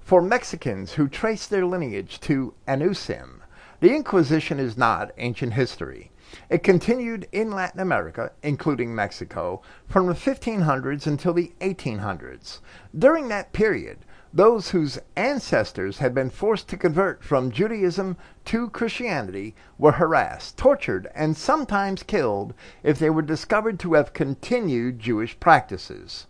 for 0.01 0.21
Mexicans 0.21 0.95
who 0.95 1.07
trace 1.07 1.47
their 1.47 1.65
lineage 1.65 2.19
to 2.23 2.55
Anusim, 2.67 3.39
the 3.79 3.95
Inquisition 3.95 4.59
is 4.59 4.77
not 4.77 5.13
ancient 5.17 5.53
history. 5.53 6.11
It 6.49 6.65
continued 6.65 7.29
in 7.31 7.53
Latin 7.53 7.79
America, 7.79 8.33
including 8.43 8.97
Mexico, 8.97 9.63
from 9.87 10.09
the 10.09 10.15
1500s 10.15 11.07
until 11.07 11.35
the 11.35 11.53
1800s. 11.61 12.59
During 12.99 13.29
that 13.29 13.53
period, 13.53 13.99
those 14.33 14.71
whose 14.71 14.99
ancestors 15.17 15.99
had 15.99 16.15
been 16.15 16.31
forced 16.31 16.69
to 16.69 16.77
convert 16.77 17.25
from 17.25 17.51
Judaism 17.51 18.17
to 18.45 18.71
Christianity 18.71 19.57
were 19.77 19.93
harassed, 19.93 20.57
tortured, 20.57 21.09
and 21.15 21.37
sometimes 21.37 22.05
killed 22.05 22.55
if 22.83 22.99
they 22.99 23.11
were 23.11 23.23
discovered 23.23 23.81
to 23.81 23.95
have 23.95 24.13
continued 24.13 25.01
Jewish 25.01 25.39
practices, 25.41 26.27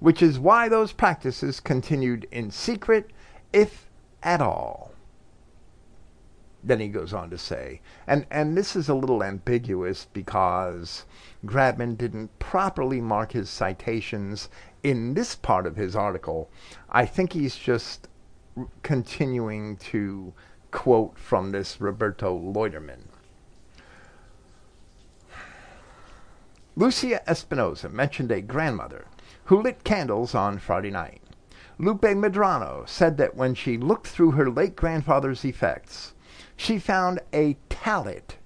which 0.00 0.20
is 0.20 0.38
why 0.38 0.68
those 0.68 0.92
practices 0.92 1.60
continued 1.60 2.26
in 2.32 2.50
secret 2.50 3.10
if 3.52 3.88
at 4.22 4.40
all. 4.40 4.90
Then 6.66 6.80
he 6.80 6.88
goes 6.88 7.12
on 7.12 7.30
to 7.30 7.38
say, 7.38 7.82
and, 8.06 8.26
and 8.30 8.56
this 8.56 8.74
is 8.74 8.88
a 8.88 8.94
little 8.94 9.22
ambiguous 9.22 10.06
because 10.12 11.04
Grabman 11.44 11.96
didn't 11.96 12.36
properly 12.38 13.02
mark 13.02 13.32
his 13.32 13.50
citations 13.50 14.48
in 14.84 15.14
this 15.14 15.34
part 15.34 15.66
of 15.66 15.74
his 15.74 15.96
article. 15.96 16.48
I 16.90 17.06
think 17.06 17.32
he's 17.32 17.56
just 17.56 18.06
continuing 18.84 19.76
to 19.78 20.32
quote 20.70 21.18
from 21.18 21.50
this 21.50 21.80
Roberto 21.80 22.38
Loiterman. 22.38 23.08
Lucia 26.76 27.28
Espinosa 27.28 27.88
mentioned 27.88 28.30
a 28.30 28.40
grandmother 28.40 29.06
who 29.44 29.62
lit 29.62 29.84
candles 29.84 30.34
on 30.34 30.58
Friday 30.58 30.90
night. 30.90 31.22
Lupe 31.78 32.02
Medrano 32.02 32.88
said 32.88 33.16
that 33.16 33.34
when 33.34 33.54
she 33.54 33.76
looked 33.78 34.06
through 34.06 34.32
her 34.32 34.50
late 34.50 34.76
grandfather's 34.76 35.44
effects, 35.44 36.14
she 36.56 36.78
found 36.78 37.20
a 37.32 37.56
tallit 37.70 38.36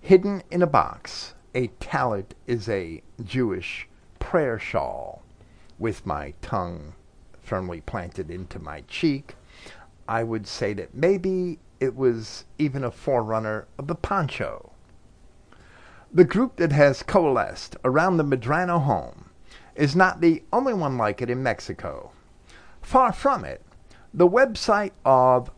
hidden 0.00 0.42
in 0.50 0.62
a 0.62 0.66
box. 0.66 1.34
A 1.54 1.68
tallit 1.80 2.32
is 2.46 2.68
a 2.68 3.02
Jewish 3.24 3.88
prayer 4.18 4.58
shawl. 4.58 5.15
With 5.78 6.06
my 6.06 6.32
tongue 6.42 6.94
firmly 7.42 7.80
planted 7.80 8.30
into 8.30 8.58
my 8.58 8.82
cheek, 8.88 9.36
I 10.08 10.22
would 10.22 10.46
say 10.46 10.72
that 10.74 10.94
maybe 10.94 11.58
it 11.80 11.94
was 11.94 12.44
even 12.58 12.82
a 12.82 12.90
forerunner 12.90 13.66
of 13.78 13.86
the 13.86 13.94
poncho. 13.94 14.72
The 16.12 16.24
group 16.24 16.56
that 16.56 16.72
has 16.72 17.02
coalesced 17.02 17.76
around 17.84 18.16
the 18.16 18.24
Medrano 18.24 18.82
home 18.82 19.30
is 19.74 19.94
not 19.94 20.20
the 20.20 20.42
only 20.52 20.72
one 20.72 20.96
like 20.96 21.20
it 21.20 21.28
in 21.30 21.42
Mexico. 21.42 22.10
Far 22.80 23.12
from 23.12 23.44
it. 23.44 23.62
The 24.14 24.28
website 24.28 24.92
of 25.04 25.50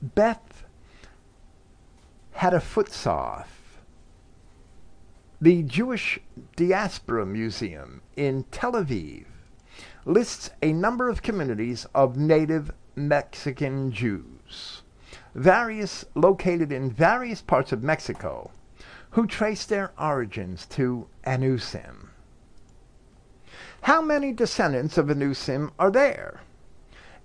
Beth 0.00 0.64
Hatefutsoth, 2.36 3.46
the 5.40 5.62
Jewish 5.62 6.18
Diaspora 6.54 7.26
Museum 7.26 8.02
in 8.16 8.44
Tel 8.50 8.72
Aviv, 8.72 9.24
lists 10.06 10.50
a 10.62 10.72
number 10.72 11.08
of 11.08 11.20
communities 11.20 11.84
of 11.92 12.16
native 12.16 12.72
Mexican 12.94 13.90
Jews, 13.90 14.82
various 15.34 16.04
located 16.14 16.70
in 16.70 16.90
various 16.90 17.42
parts 17.42 17.72
of 17.72 17.82
Mexico, 17.82 18.52
who 19.10 19.26
trace 19.26 19.66
their 19.66 19.90
origins 19.98 20.64
to 20.66 21.08
Anusim. 21.26 22.10
How 23.82 24.00
many 24.00 24.32
descendants 24.32 24.96
of 24.96 25.06
Anusim 25.06 25.72
are 25.76 25.90
there? 25.90 26.40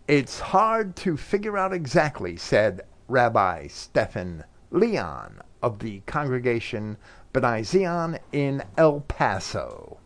It's 0.08 0.40
hard 0.40 0.96
to 0.98 1.16
figure 1.18 1.60
out 1.60 1.74
exactly, 1.74 2.36
said 2.36 2.82
Rabbi 3.08 3.68
Stephan 3.68 4.44
Leon 4.72 5.42
of 5.62 5.80
the 5.80 6.00
congregation 6.08 6.98
B'nai 7.32 7.64
Zion 7.64 8.18
in 8.32 8.64
El 8.76 9.02
Paso, 9.02 10.00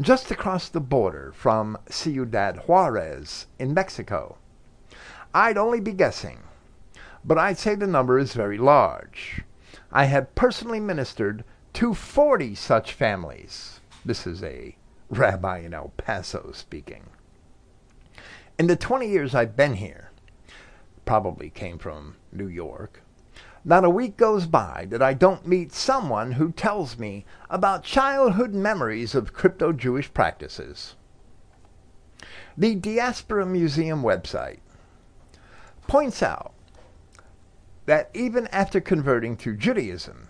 just 0.00 0.30
across 0.30 0.68
the 0.68 0.80
border 0.80 1.30
from 1.34 1.76
Ciudad 1.90 2.62
Juarez 2.66 3.46
in 3.58 3.74
Mexico. 3.74 4.38
I'd 5.34 5.58
only 5.58 5.80
be 5.80 5.92
guessing, 5.92 6.40
but 7.24 7.36
I'd 7.36 7.58
say 7.58 7.74
the 7.74 7.86
number 7.86 8.18
is 8.18 8.32
very 8.32 8.56
large. 8.56 9.42
I 9.92 10.04
have 10.04 10.34
personally 10.34 10.80
ministered 10.80 11.44
to 11.74 11.92
40 11.92 12.54
such 12.54 12.94
families. 12.94 13.80
This 14.04 14.26
is 14.26 14.42
a 14.42 14.76
rabbi 15.10 15.58
in 15.58 15.74
El 15.74 15.92
Paso 15.96 16.50
speaking. 16.54 17.04
In 18.58 18.68
the 18.68 18.76
20 18.76 19.06
years 19.06 19.34
I've 19.34 19.56
been 19.56 19.74
here, 19.74 20.10
probably 21.04 21.50
came 21.50 21.78
from 21.78 22.16
New 22.32 22.48
York, 22.48 23.02
not 23.64 23.84
a 23.84 23.90
week 23.90 24.16
goes 24.16 24.46
by 24.46 24.86
that 24.90 25.02
I 25.02 25.14
don't 25.14 25.46
meet 25.46 25.72
someone 25.72 26.32
who 26.32 26.52
tells 26.52 26.98
me 26.98 27.24
about 27.48 27.84
childhood 27.84 28.54
memories 28.54 29.14
of 29.14 29.32
crypto 29.32 29.72
Jewish 29.72 30.12
practices. 30.12 30.96
The 32.56 32.74
Diaspora 32.74 33.46
Museum 33.46 34.02
website 34.02 34.60
points 35.86 36.22
out 36.22 36.52
that 37.86 38.10
even 38.14 38.46
after 38.48 38.80
converting 38.80 39.36
to 39.38 39.56
Judaism, 39.56 40.28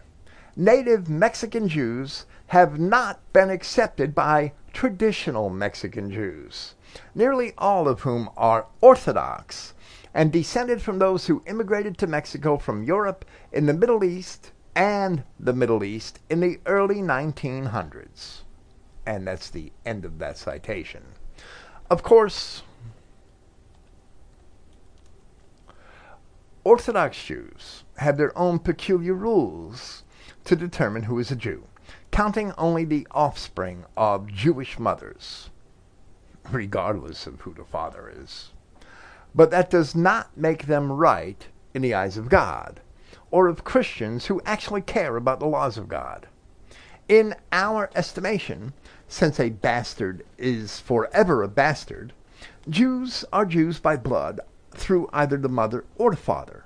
native 0.57 1.09
Mexican 1.09 1.68
Jews 1.68 2.26
have 2.49 2.78
not 2.78 3.20
been 3.33 3.51
accepted 3.51 4.14
by 4.14 4.53
traditional 4.72 5.51
Mexican 5.51 6.11
Jews, 6.11 6.74
nearly 7.14 7.53
all 7.59 7.89
of 7.89 8.01
whom 8.01 8.31
are 8.37 8.66
Orthodox 8.81 9.74
and 10.15 10.33
descended 10.33 10.83
from 10.83 10.99
those 10.99 11.27
who 11.27 11.43
immigrated 11.47 11.97
to 11.99 12.07
Mexico 12.07 12.57
from 12.57 12.83
Europe 12.83 13.25
in 13.53 13.67
the 13.67 13.75
Middle 13.75 14.05
East 14.05 14.53
and 14.75 15.23
the 15.39 15.53
Middle 15.53 15.85
East 15.85 16.21
in 16.29 16.41
the 16.41 16.59
early 16.67 16.97
1900s. 16.97 18.41
And 19.07 19.27
that's 19.27 19.51
the 19.51 19.73
end 19.85 20.05
of 20.05 20.19
that 20.19 20.37
citation. 20.37 21.03
Of 21.91 22.03
course, 22.03 22.63
Orthodox 26.63 27.25
Jews 27.25 27.85
have 27.97 28.17
their 28.17 28.37
own 28.39 28.59
peculiar 28.59 29.15
rules 29.15 30.05
to 30.45 30.55
determine 30.55 31.05
who 31.05 31.19
is 31.19 31.31
a 31.31 31.37
Jew, 31.37 31.65
counting 32.11 32.53
only 32.59 32.85
the 32.85 33.07
offspring 33.13 33.87
of 33.97 34.29
Jewish 34.29 34.79
mothers, 34.79 35.51
regardless 36.51 37.27
of 37.27 37.41
who 37.41 37.55
the 37.55 37.65
father 37.65 38.13
is. 38.15 38.51
But 39.35 39.51
that 39.51 39.70
does 39.70 39.95
not 39.95 40.37
make 40.37 40.66
them 40.66 40.91
right 40.91 41.47
in 41.74 41.83
the 41.83 41.95
eyes 41.95 42.16
of 42.16 42.28
God 42.28 42.81
or 43.31 43.49
of 43.49 43.64
Christians 43.64 44.26
who 44.26 44.43
actually 44.45 44.83
care 44.83 45.16
about 45.16 45.41
the 45.41 45.47
laws 45.47 45.78
of 45.78 45.89
God. 45.89 46.26
In 47.09 47.35
our 47.53 47.91
estimation, 47.95 48.72
since 49.09 49.41
a 49.41 49.51
bastard 49.51 50.24
is 50.39 50.81
forever 50.81 51.43
a 51.43 51.49
bastard, 51.49 52.12
Jews 52.68 53.24
are 53.33 53.45
Jews 53.47 53.81
by 53.81 53.97
blood 53.97 54.41
through 54.72 55.09
either 55.12 55.37
the 55.37 55.49
mother 55.49 55.85
or 55.97 56.11
the 56.11 56.16
father, 56.16 56.64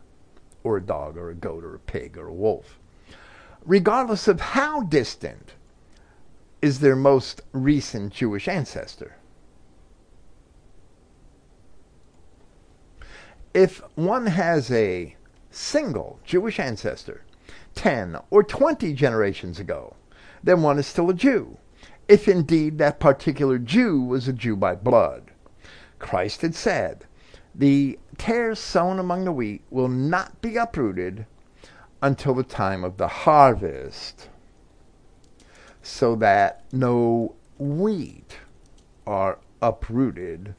or 0.63 0.77
a 0.77 0.83
dog 0.83 1.17
or 1.17 1.31
a 1.31 1.35
goat 1.35 1.65
or 1.65 1.75
a 1.75 1.79
pig 1.79 2.19
or 2.19 2.29
a 2.29 2.35
wolf. 2.35 2.79
Regardless 3.65 4.29
of 4.29 4.41
how 4.41 4.83
distant 4.83 5.53
is 6.61 6.81
their 6.81 6.97
most 6.97 7.43
recent 7.53 8.13
Jewish 8.13 8.49
ancestor. 8.49 9.17
If 13.55 13.83
one 13.95 14.27
has 14.27 14.73
a 14.73 15.15
single 15.53 16.19
Jewish 16.25 16.59
ancestor 16.59 17.23
10 17.77 18.19
or 18.31 18.43
20 18.43 18.93
generations 18.95 19.61
ago, 19.61 19.95
then 20.43 20.61
one 20.61 20.77
is 20.77 20.89
still 20.89 21.09
a 21.09 21.15
Jew, 21.15 21.57
if 22.09 22.27
indeed 22.27 22.79
that 22.79 22.99
particular 22.99 23.59
Jew 23.59 24.01
was 24.01 24.27
a 24.27 24.33
Jew 24.33 24.57
by 24.57 24.75
blood. 24.75 25.31
Christ 26.01 26.43
had 26.43 26.57
said, 26.57 27.05
The 27.55 27.97
tares 28.19 28.59
sown 28.59 28.99
among 28.99 29.25
the 29.25 29.31
wheat 29.31 29.63
will 29.71 29.87
not 29.87 30.41
be 30.43 30.57
uprooted 30.57 31.25
until 32.03 32.35
the 32.35 32.43
time 32.43 32.83
of 32.83 32.97
the 32.97 33.07
harvest, 33.07 34.31
so 35.81 36.17
that 36.17 36.65
no 36.73 37.37
wheat 37.61 38.39
are 39.07 39.39
uprooted 39.63 40.57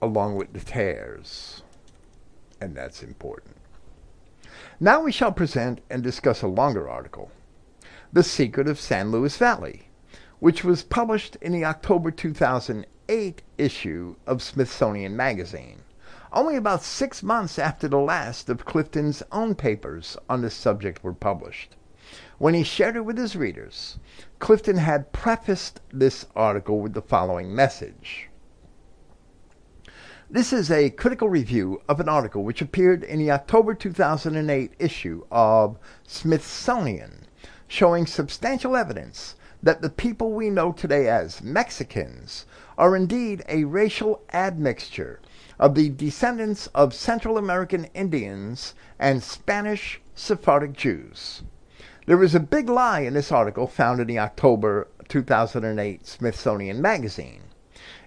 along 0.00 0.36
with 0.36 0.52
the 0.52 0.60
tares 0.60 1.61
and 2.62 2.76
that's 2.76 3.02
important. 3.02 3.56
Now 4.78 5.02
we 5.02 5.10
shall 5.10 5.32
present 5.32 5.80
and 5.90 6.00
discuss 6.00 6.42
a 6.42 6.46
longer 6.46 6.88
article, 6.88 7.32
The 8.12 8.22
Secret 8.22 8.68
of 8.68 8.78
San 8.78 9.10
Luis 9.10 9.36
Valley, 9.36 9.88
which 10.38 10.62
was 10.62 10.84
published 10.84 11.36
in 11.40 11.50
the 11.50 11.64
October 11.64 12.12
2008 12.12 13.42
issue 13.58 14.14
of 14.28 14.42
Smithsonian 14.42 15.16
Magazine, 15.16 15.82
only 16.32 16.54
about 16.54 16.84
six 16.84 17.20
months 17.20 17.58
after 17.58 17.88
the 17.88 17.98
last 17.98 18.48
of 18.48 18.64
Clifton's 18.64 19.24
own 19.32 19.56
papers 19.56 20.16
on 20.28 20.42
this 20.42 20.54
subject 20.54 21.02
were 21.02 21.12
published. 21.12 21.74
When 22.38 22.54
he 22.54 22.62
shared 22.62 22.94
it 22.94 23.04
with 23.04 23.18
his 23.18 23.34
readers, 23.34 23.98
Clifton 24.38 24.76
had 24.76 25.10
prefaced 25.10 25.80
this 25.92 26.26
article 26.36 26.78
with 26.78 26.94
the 26.94 27.02
following 27.02 27.52
message. 27.52 28.28
This 30.32 30.50
is 30.50 30.70
a 30.70 30.88
critical 30.88 31.28
review 31.28 31.82
of 31.90 32.00
an 32.00 32.08
article 32.08 32.42
which 32.42 32.62
appeared 32.62 33.04
in 33.04 33.18
the 33.18 33.30
October 33.30 33.74
2008 33.74 34.72
issue 34.78 35.26
of 35.30 35.76
Smithsonian, 36.06 37.26
showing 37.68 38.06
substantial 38.06 38.74
evidence 38.74 39.34
that 39.62 39.82
the 39.82 39.90
people 39.90 40.32
we 40.32 40.48
know 40.48 40.72
today 40.72 41.06
as 41.06 41.42
Mexicans 41.42 42.46
are 42.78 42.96
indeed 42.96 43.44
a 43.46 43.64
racial 43.64 44.22
admixture 44.32 45.20
of 45.58 45.74
the 45.74 45.90
descendants 45.90 46.66
of 46.68 46.94
Central 46.94 47.36
American 47.36 47.84
Indians 47.92 48.74
and 48.98 49.22
Spanish 49.22 50.00
Sephardic 50.14 50.72
Jews. 50.72 51.42
There 52.06 52.22
is 52.22 52.34
a 52.34 52.40
big 52.40 52.70
lie 52.70 53.00
in 53.00 53.12
this 53.12 53.32
article 53.32 53.66
found 53.66 54.00
in 54.00 54.06
the 54.06 54.18
October 54.18 54.88
2008 55.08 56.06
Smithsonian 56.06 56.80
Magazine. 56.80 57.51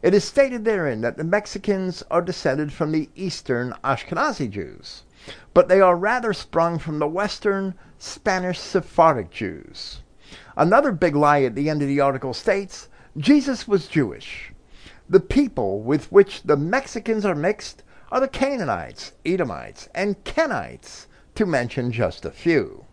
It 0.05 0.13
is 0.13 0.23
stated 0.23 0.65
therein 0.65 1.01
that 1.01 1.17
the 1.17 1.23
Mexicans 1.23 2.03
are 2.11 2.21
descended 2.21 2.71
from 2.71 2.91
the 2.91 3.09
Eastern 3.15 3.73
Ashkenazi 3.83 4.47
Jews, 4.47 5.01
but 5.51 5.67
they 5.67 5.81
are 5.81 5.95
rather 5.95 6.31
sprung 6.31 6.77
from 6.77 6.99
the 6.99 7.07
Western 7.07 7.73
Spanish 7.97 8.59
Sephardic 8.59 9.31
Jews. 9.31 10.03
Another 10.55 10.91
big 10.91 11.15
lie 11.15 11.41
at 11.41 11.55
the 11.55 11.71
end 11.71 11.81
of 11.81 11.87
the 11.87 12.01
article 12.01 12.35
states 12.35 12.87
Jesus 13.17 13.67
was 13.67 13.87
Jewish. 13.87 14.53
The 15.09 15.19
people 15.19 15.81
with 15.81 16.11
which 16.11 16.43
the 16.43 16.55
Mexicans 16.55 17.25
are 17.25 17.33
mixed 17.33 17.81
are 18.11 18.19
the 18.19 18.27
Canaanites, 18.27 19.13
Edomites, 19.25 19.89
and 19.95 20.23
Kenites, 20.23 21.07
to 21.33 21.47
mention 21.47 21.91
just 21.91 22.25
a 22.25 22.29
few. 22.29 22.85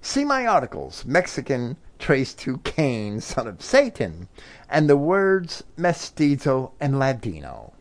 See 0.00 0.24
my 0.24 0.46
articles, 0.46 1.04
Mexican 1.04 1.78
traced 2.04 2.38
to 2.38 2.58
Cain, 2.58 3.18
son 3.18 3.46
of 3.46 3.62
Satan, 3.62 4.28
and 4.68 4.90
the 4.90 4.96
words 4.96 5.64
mestizo 5.74 6.70
and 6.78 6.98
Ladino. 6.98 7.72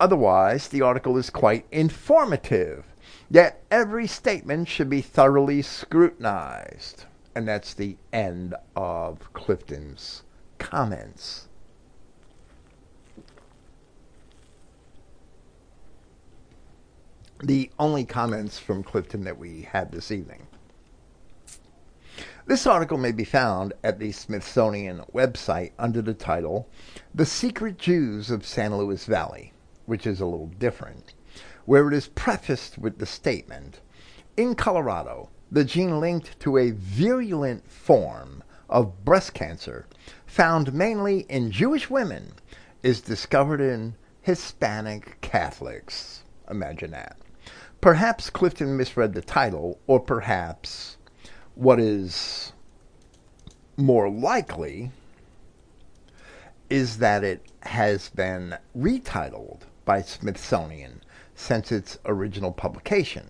Otherwise, 0.00 0.66
the 0.66 0.82
article 0.82 1.16
is 1.16 1.30
quite 1.30 1.64
informative, 1.70 2.86
yet 3.30 3.62
every 3.70 4.08
statement 4.08 4.66
should 4.66 4.90
be 4.90 5.00
thoroughly 5.00 5.62
scrutinized. 5.62 7.04
And 7.36 7.46
that's 7.46 7.72
the 7.72 7.96
end 8.12 8.56
of 8.74 9.32
Clifton's 9.32 10.24
comments. 10.58 11.46
The 17.44 17.70
only 17.78 18.04
comments 18.04 18.58
from 18.58 18.82
Clifton 18.82 19.22
that 19.22 19.38
we 19.38 19.68
had 19.70 19.92
this 19.92 20.10
evening. 20.10 20.45
This 22.48 22.64
article 22.64 22.96
may 22.96 23.10
be 23.10 23.24
found 23.24 23.72
at 23.82 23.98
the 23.98 24.12
Smithsonian 24.12 25.00
website 25.12 25.72
under 25.80 26.00
the 26.00 26.14
title 26.14 26.68
The 27.12 27.26
Secret 27.26 27.76
Jews 27.76 28.30
of 28.30 28.46
San 28.46 28.76
Luis 28.76 29.04
Valley, 29.04 29.52
which 29.84 30.06
is 30.06 30.20
a 30.20 30.26
little 30.26 30.46
different, 30.46 31.12
where 31.64 31.88
it 31.88 31.92
is 31.92 32.06
prefaced 32.06 32.78
with 32.78 32.98
the 32.98 33.04
statement 33.04 33.80
In 34.36 34.54
Colorado, 34.54 35.28
the 35.50 35.64
gene 35.64 35.98
linked 35.98 36.38
to 36.38 36.56
a 36.56 36.70
virulent 36.70 37.68
form 37.68 38.44
of 38.70 39.04
breast 39.04 39.34
cancer 39.34 39.88
found 40.24 40.72
mainly 40.72 41.22
in 41.28 41.50
Jewish 41.50 41.90
women 41.90 42.34
is 42.80 43.00
discovered 43.00 43.60
in 43.60 43.96
Hispanic 44.22 45.20
Catholics. 45.20 46.22
Imagine 46.48 46.92
that. 46.92 47.16
Perhaps 47.80 48.30
Clifton 48.30 48.76
misread 48.76 49.14
the 49.14 49.20
title, 49.20 49.80
or 49.88 49.98
perhaps 49.98 50.96
what 51.56 51.80
is 51.80 52.52
more 53.78 54.10
likely 54.10 54.90
is 56.68 56.98
that 56.98 57.24
it 57.24 57.44
has 57.62 58.10
been 58.10 58.56
retitled 58.76 59.62
by 59.86 60.02
Smithsonian 60.02 61.02
since 61.34 61.72
its 61.72 61.98
original 62.04 62.52
publication. 62.52 63.26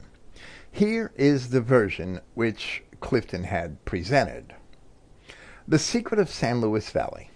Here 0.70 1.12
is 1.14 1.50
the 1.50 1.60
version 1.60 2.20
which 2.34 2.82
Clifton 3.00 3.44
had 3.44 3.84
presented. 3.84 4.54
The 5.68 5.78
Secret 5.78 6.18
of 6.18 6.28
San 6.28 6.60
Luis 6.60 6.90
Valley. 6.90 7.30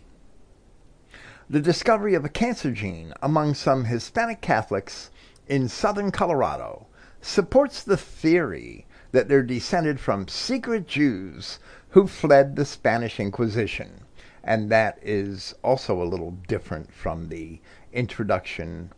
The 1.49 1.61
discovery 1.61 2.15
of 2.15 2.25
a 2.25 2.29
cancer 2.29 2.73
gene 2.73 3.15
among 3.23 3.55
some 3.55 3.85
Hispanic 3.85 4.41
Catholics 4.41 5.11
in 5.47 5.69
southern 5.69 6.11
Colorado 6.11 6.87
supports 7.21 7.83
the 7.83 7.97
theory 7.97 8.87
that 9.13 9.29
they're 9.29 9.43
descended 9.43 10.01
from 10.01 10.29
secret 10.29 10.87
Jews 10.87 11.59
who 11.91 12.07
fled 12.07 12.57
the 12.57 12.65
Spanish 12.65 13.19
Inquisition. 13.19 14.05
And 14.43 14.71
that 14.71 14.99
is 15.03 15.55
also 15.63 16.03
a 16.03 16.05
little 16.05 16.33
different 16.49 16.93
from 16.93 17.29
the 17.29 17.61
introduction 17.93 18.93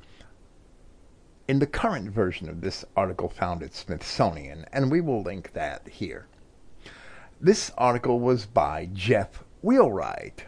in 1.48 1.58
the 1.58 1.66
current 1.66 2.10
version 2.10 2.48
of 2.48 2.60
this 2.60 2.84
article 2.96 3.28
found 3.28 3.62
at 3.62 3.74
Smithsonian, 3.74 4.64
and 4.72 4.90
we 4.90 5.00
will 5.00 5.22
link 5.22 5.52
that 5.52 5.86
here. 5.88 6.26
This 7.40 7.72
article 7.76 8.20
was 8.20 8.46
by 8.46 8.88
Jeff 8.92 9.42
Wheelwright, 9.62 10.44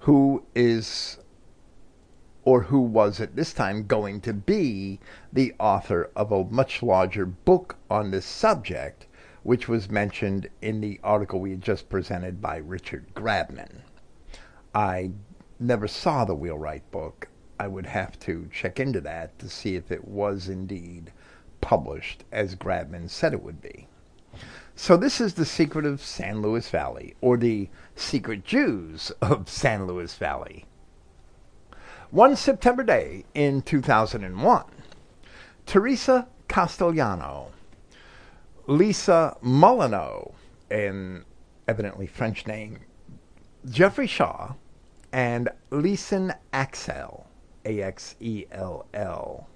who 0.00 0.44
is 0.54 1.18
or 2.44 2.62
who 2.62 2.80
was 2.80 3.20
at 3.20 3.36
this 3.36 3.52
time 3.52 3.86
going 3.86 4.20
to 4.20 4.32
be 4.32 4.98
the 5.32 5.54
author 5.60 6.10
of 6.16 6.32
a 6.32 6.44
much 6.44 6.82
larger 6.82 7.24
book 7.24 7.76
on 7.88 8.10
this 8.10 8.26
subject, 8.26 9.06
which 9.42 9.68
was 9.68 9.90
mentioned 9.90 10.48
in 10.60 10.80
the 10.80 10.98
article 11.04 11.40
we 11.40 11.50
had 11.50 11.62
just 11.62 11.88
presented 11.88 12.40
by 12.40 12.56
Richard 12.56 13.06
Grabman. 13.14 13.82
I 14.74 15.12
never 15.60 15.86
saw 15.86 16.24
the 16.24 16.34
Wheelwright 16.34 16.90
book. 16.90 17.28
I 17.60 17.68
would 17.68 17.86
have 17.86 18.18
to 18.20 18.48
check 18.52 18.80
into 18.80 19.00
that 19.02 19.38
to 19.38 19.48
see 19.48 19.76
if 19.76 19.92
it 19.92 20.08
was 20.08 20.48
indeed 20.48 21.12
published 21.60 22.24
as 22.32 22.56
Grabman 22.56 23.08
said 23.08 23.32
it 23.32 23.42
would 23.42 23.60
be. 23.60 23.86
So 24.74 24.96
this 24.96 25.20
is 25.20 25.34
the 25.34 25.44
secret 25.44 25.84
of 25.84 26.02
San 26.02 26.42
Luis 26.42 26.70
Valley, 26.70 27.14
or 27.20 27.36
the 27.36 27.68
secret 27.94 28.42
Jews 28.42 29.12
of 29.20 29.48
San 29.48 29.86
Luis 29.86 30.16
Valley. 30.16 30.64
One 32.12 32.36
September 32.36 32.82
day 32.82 33.24
in 33.32 33.62
2001, 33.62 34.64
Teresa 35.64 36.28
Castellano, 36.46 37.48
Lisa 38.66 39.38
Mullineaux, 39.42 40.34
an 40.70 41.24
evidently 41.66 42.06
French 42.06 42.46
name, 42.46 42.80
Jeffrey 43.70 44.06
Shaw, 44.06 44.52
and 45.10 45.48
Leeson 45.70 46.34
Axell, 46.52 47.28
A-X-E-L-L. 47.64 49.48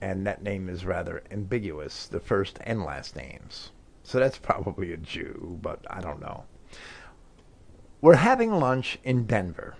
And 0.00 0.26
that 0.26 0.42
name 0.42 0.68
is 0.68 0.84
rather 0.84 1.22
ambiguous, 1.30 2.08
the 2.08 2.18
first 2.18 2.58
and 2.64 2.82
last 2.82 3.14
names. 3.14 3.70
So 4.02 4.18
that's 4.18 4.38
probably 4.38 4.92
a 4.92 4.96
Jew, 4.96 5.60
but 5.62 5.86
I 5.88 6.00
don't 6.00 6.20
know. 6.20 6.42
We're 8.00 8.16
having 8.16 8.50
lunch 8.50 8.98
in 9.04 9.26
Denver. 9.26 9.76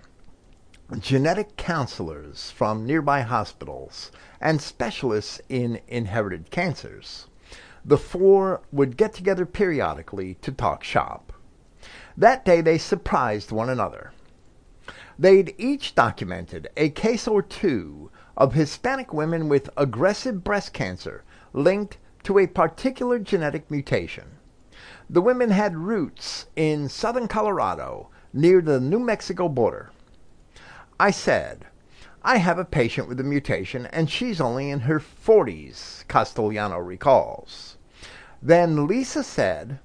Genetic 0.96 1.58
counselors 1.58 2.50
from 2.50 2.86
nearby 2.86 3.20
hospitals 3.20 4.10
and 4.40 4.58
specialists 4.58 5.38
in 5.50 5.82
inherited 5.86 6.50
cancers. 6.50 7.26
The 7.84 7.98
four 7.98 8.62
would 8.72 8.96
get 8.96 9.12
together 9.12 9.44
periodically 9.44 10.36
to 10.40 10.50
talk 10.50 10.82
shop. 10.82 11.34
That 12.16 12.42
day 12.42 12.62
they 12.62 12.78
surprised 12.78 13.52
one 13.52 13.68
another. 13.68 14.12
They'd 15.18 15.54
each 15.58 15.94
documented 15.94 16.68
a 16.74 16.88
case 16.88 17.28
or 17.28 17.42
two 17.42 18.10
of 18.34 18.54
Hispanic 18.54 19.12
women 19.12 19.50
with 19.50 19.68
aggressive 19.76 20.42
breast 20.42 20.72
cancer 20.72 21.22
linked 21.52 21.98
to 22.22 22.38
a 22.38 22.46
particular 22.46 23.18
genetic 23.18 23.70
mutation. 23.70 24.38
The 25.10 25.20
women 25.20 25.50
had 25.50 25.76
roots 25.76 26.46
in 26.56 26.88
southern 26.88 27.28
Colorado 27.28 28.08
near 28.32 28.62
the 28.62 28.80
New 28.80 28.98
Mexico 28.98 29.50
border. 29.50 29.90
I 31.00 31.12
said, 31.12 31.66
I 32.24 32.38
have 32.38 32.58
a 32.58 32.64
patient 32.64 33.06
with 33.08 33.20
a 33.20 33.24
mutation 33.24 33.86
and 33.86 34.10
she's 34.10 34.40
only 34.40 34.70
in 34.70 34.80
her 34.80 34.98
40s, 34.98 36.06
Castellano 36.08 36.78
recalls. 36.78 37.76
Then 38.42 38.86
Lisa 38.88 39.22
said 39.22 39.78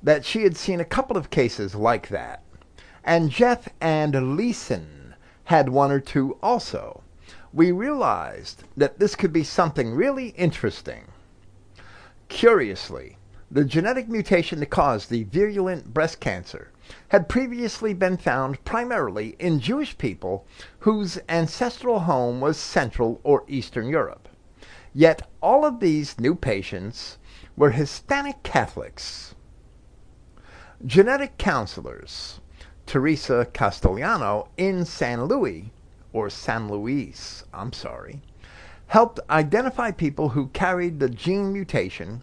that 0.00 0.24
she 0.24 0.44
had 0.44 0.56
seen 0.56 0.78
a 0.78 0.84
couple 0.84 1.16
of 1.16 1.30
cases 1.30 1.74
like 1.74 2.08
that 2.08 2.44
and 3.02 3.30
Jeff 3.30 3.68
and 3.80 4.36
Leeson 4.36 5.14
had 5.44 5.70
one 5.70 5.90
or 5.90 5.98
two 5.98 6.36
also. 6.42 7.02
We 7.52 7.72
realized 7.72 8.62
that 8.76 9.00
this 9.00 9.16
could 9.16 9.32
be 9.32 9.42
something 9.42 9.92
really 9.94 10.28
interesting. 10.30 11.06
Curiously, 12.28 13.16
the 13.50 13.64
genetic 13.64 14.08
mutation 14.08 14.60
that 14.60 14.66
caused 14.66 15.10
the 15.10 15.24
virulent 15.24 15.92
breast 15.92 16.20
cancer 16.20 16.70
had 17.08 17.28
previously 17.28 17.94
been 17.94 18.16
found 18.16 18.64
primarily 18.64 19.36
in 19.38 19.60
Jewish 19.60 19.98
people 19.98 20.46
whose 20.80 21.18
ancestral 21.28 22.00
home 22.00 22.40
was 22.40 22.56
Central 22.56 23.20
or 23.24 23.44
Eastern 23.48 23.88
Europe. 23.88 24.28
Yet 24.94 25.28
all 25.40 25.64
of 25.64 25.80
these 25.80 26.18
new 26.18 26.34
patients 26.34 27.18
were 27.56 27.70
Hispanic 27.70 28.42
Catholics. 28.42 29.34
Genetic 30.84 31.38
counselors 31.38 32.40
Teresa 32.88 33.46
Castellano 33.52 34.48
in 34.56 34.86
San 34.86 35.26
Luis, 35.26 35.66
or 36.14 36.30
San 36.30 36.70
Luis, 36.70 37.44
I'm 37.52 37.74
sorry, 37.74 38.22
helped 38.86 39.20
identify 39.28 39.90
people 39.90 40.30
who 40.30 40.48
carried 40.48 40.98
the 40.98 41.10
gene 41.10 41.52
mutation 41.52 42.22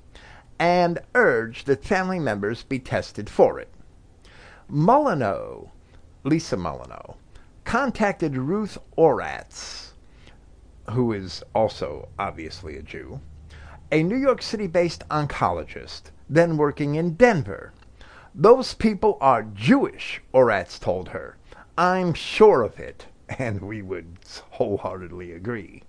and 0.57 0.97
urged 1.13 1.67
that 1.67 1.85
family 1.85 2.17
members 2.17 2.63
be 2.63 2.79
tested 2.79 3.29
for 3.29 3.59
it. 3.59 3.69
Mullineaux, 4.69 5.69
Lisa 6.23 6.57
Mullineaux, 6.57 7.15
contacted 7.63 8.35
Ruth 8.35 8.77
Oratz, 8.97 9.93
who 10.89 11.13
is 11.13 11.43
also 11.53 12.09
obviously 12.17 12.77
a 12.77 12.81
Jew, 12.81 13.19
a 13.91 14.01
New 14.01 14.17
York 14.17 14.41
City 14.41 14.67
based 14.67 15.07
oncologist, 15.09 16.11
then 16.29 16.57
working 16.57 16.95
in 16.95 17.13
Denver, 17.13 17.73
those 18.33 18.73
people 18.73 19.17
are 19.21 19.43
Jewish, 19.43 20.21
Oratz 20.33 20.79
told 20.79 21.09
her. 21.09 21.37
I'm 21.77 22.13
sure 22.13 22.63
of 22.63 22.79
it. 22.79 23.05
And 23.39 23.61
we 23.61 23.81
would 23.81 24.17
wholeheartedly 24.51 25.31
agree. 25.31 25.81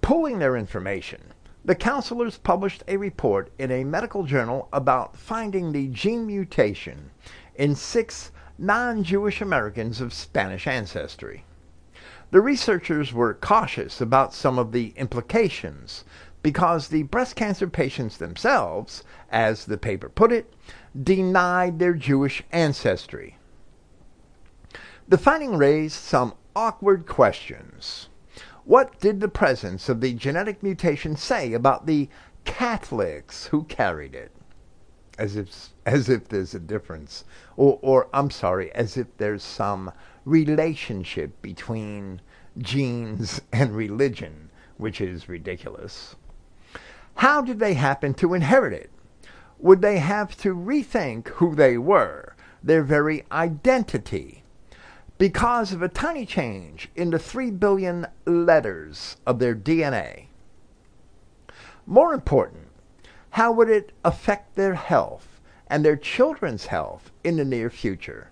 Pulling 0.00 0.40
their 0.40 0.56
information, 0.56 1.32
the 1.66 1.74
counselors 1.74 2.38
published 2.38 2.84
a 2.86 2.96
report 2.96 3.50
in 3.58 3.72
a 3.72 3.82
medical 3.82 4.22
journal 4.22 4.68
about 4.72 5.16
finding 5.16 5.72
the 5.72 5.88
gene 5.88 6.24
mutation 6.24 7.10
in 7.56 7.74
six 7.74 8.30
non-Jewish 8.56 9.40
Americans 9.40 10.00
of 10.00 10.12
Spanish 10.12 10.68
ancestry. 10.68 11.44
The 12.30 12.40
researchers 12.40 13.12
were 13.12 13.34
cautious 13.34 14.00
about 14.00 14.32
some 14.32 14.60
of 14.60 14.70
the 14.70 14.92
implications 14.96 16.04
because 16.40 16.86
the 16.86 17.02
breast 17.02 17.34
cancer 17.34 17.66
patients 17.66 18.16
themselves, 18.16 19.02
as 19.28 19.64
the 19.64 19.76
paper 19.76 20.08
put 20.08 20.30
it, 20.30 20.54
denied 21.02 21.80
their 21.80 21.94
Jewish 21.94 22.44
ancestry. 22.52 23.38
The 25.08 25.18
finding 25.18 25.56
raised 25.56 25.96
some 25.96 26.34
awkward 26.54 27.06
questions. 27.06 28.08
What 28.66 29.00
did 29.00 29.20
the 29.20 29.28
presence 29.28 29.88
of 29.88 30.02
the 30.02 30.12
genetic 30.12 30.62
mutation 30.62 31.16
say 31.16 31.54
about 31.54 31.86
the 31.86 32.10
Catholics 32.44 33.46
who 33.46 33.64
carried 33.64 34.14
it? 34.14 34.30
As 35.18 35.34
if, 35.36 35.70
as 35.86 36.10
if 36.10 36.28
there's 36.28 36.54
a 36.54 36.60
difference. 36.60 37.24
Or, 37.56 37.78
or, 37.80 38.08
I'm 38.12 38.30
sorry, 38.30 38.70
as 38.72 38.98
if 38.98 39.06
there's 39.16 39.42
some 39.42 39.90
relationship 40.26 41.40
between 41.40 42.20
genes 42.58 43.40
and 43.52 43.74
religion, 43.74 44.50
which 44.76 45.00
is 45.00 45.28
ridiculous. 45.30 46.14
How 47.14 47.40
did 47.40 47.58
they 47.58 47.72
happen 47.72 48.12
to 48.14 48.34
inherit 48.34 48.74
it? 48.74 48.90
would 49.58 49.80
they 49.80 49.98
have 49.98 50.36
to 50.36 50.54
rethink 50.54 51.28
who 51.28 51.54
they 51.54 51.78
were, 51.78 52.34
their 52.62 52.82
very 52.82 53.24
identity, 53.32 54.42
because 55.18 55.72
of 55.72 55.82
a 55.82 55.88
tiny 55.88 56.26
change 56.26 56.88
in 56.94 57.10
the 57.10 57.18
3 57.18 57.50
billion 57.52 58.06
letters 58.26 59.16
of 59.26 59.38
their 59.38 59.54
DNA? 59.54 60.26
More 61.86 62.12
important, 62.12 62.68
how 63.30 63.52
would 63.52 63.70
it 63.70 63.92
affect 64.04 64.56
their 64.56 64.74
health 64.74 65.40
and 65.68 65.84
their 65.84 65.96
children's 65.96 66.66
health 66.66 67.10
in 67.24 67.36
the 67.36 67.44
near 67.44 67.70
future? 67.70 68.30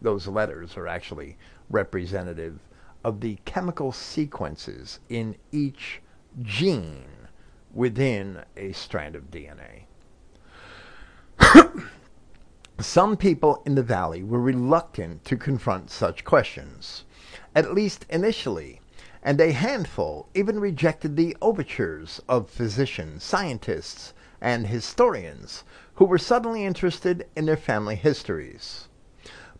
Those 0.00 0.26
letters 0.26 0.76
are 0.76 0.86
actually 0.86 1.36
representative 1.70 2.60
of 3.02 3.20
the 3.20 3.38
chemical 3.44 3.92
sequences 3.92 5.00
in 5.08 5.36
each 5.52 6.02
gene 6.42 7.28
within 7.72 8.42
a 8.56 8.72
strand 8.72 9.16
of 9.16 9.30
DNA. 9.30 9.84
Some 12.78 13.16
people 13.16 13.62
in 13.64 13.74
the 13.74 13.82
valley 13.82 14.22
were 14.22 14.38
reluctant 14.38 15.24
to 15.24 15.38
confront 15.38 15.90
such 15.90 16.24
questions, 16.24 17.04
at 17.54 17.72
least 17.72 18.04
initially, 18.10 18.82
and 19.22 19.40
a 19.40 19.52
handful 19.52 20.28
even 20.34 20.60
rejected 20.60 21.16
the 21.16 21.34
overtures 21.40 22.20
of 22.28 22.50
physicians, 22.50 23.24
scientists, 23.24 24.12
and 24.42 24.66
historians 24.66 25.64
who 25.94 26.04
were 26.04 26.18
suddenly 26.18 26.66
interested 26.66 27.26
in 27.34 27.46
their 27.46 27.56
family 27.56 27.94
histories. 27.96 28.88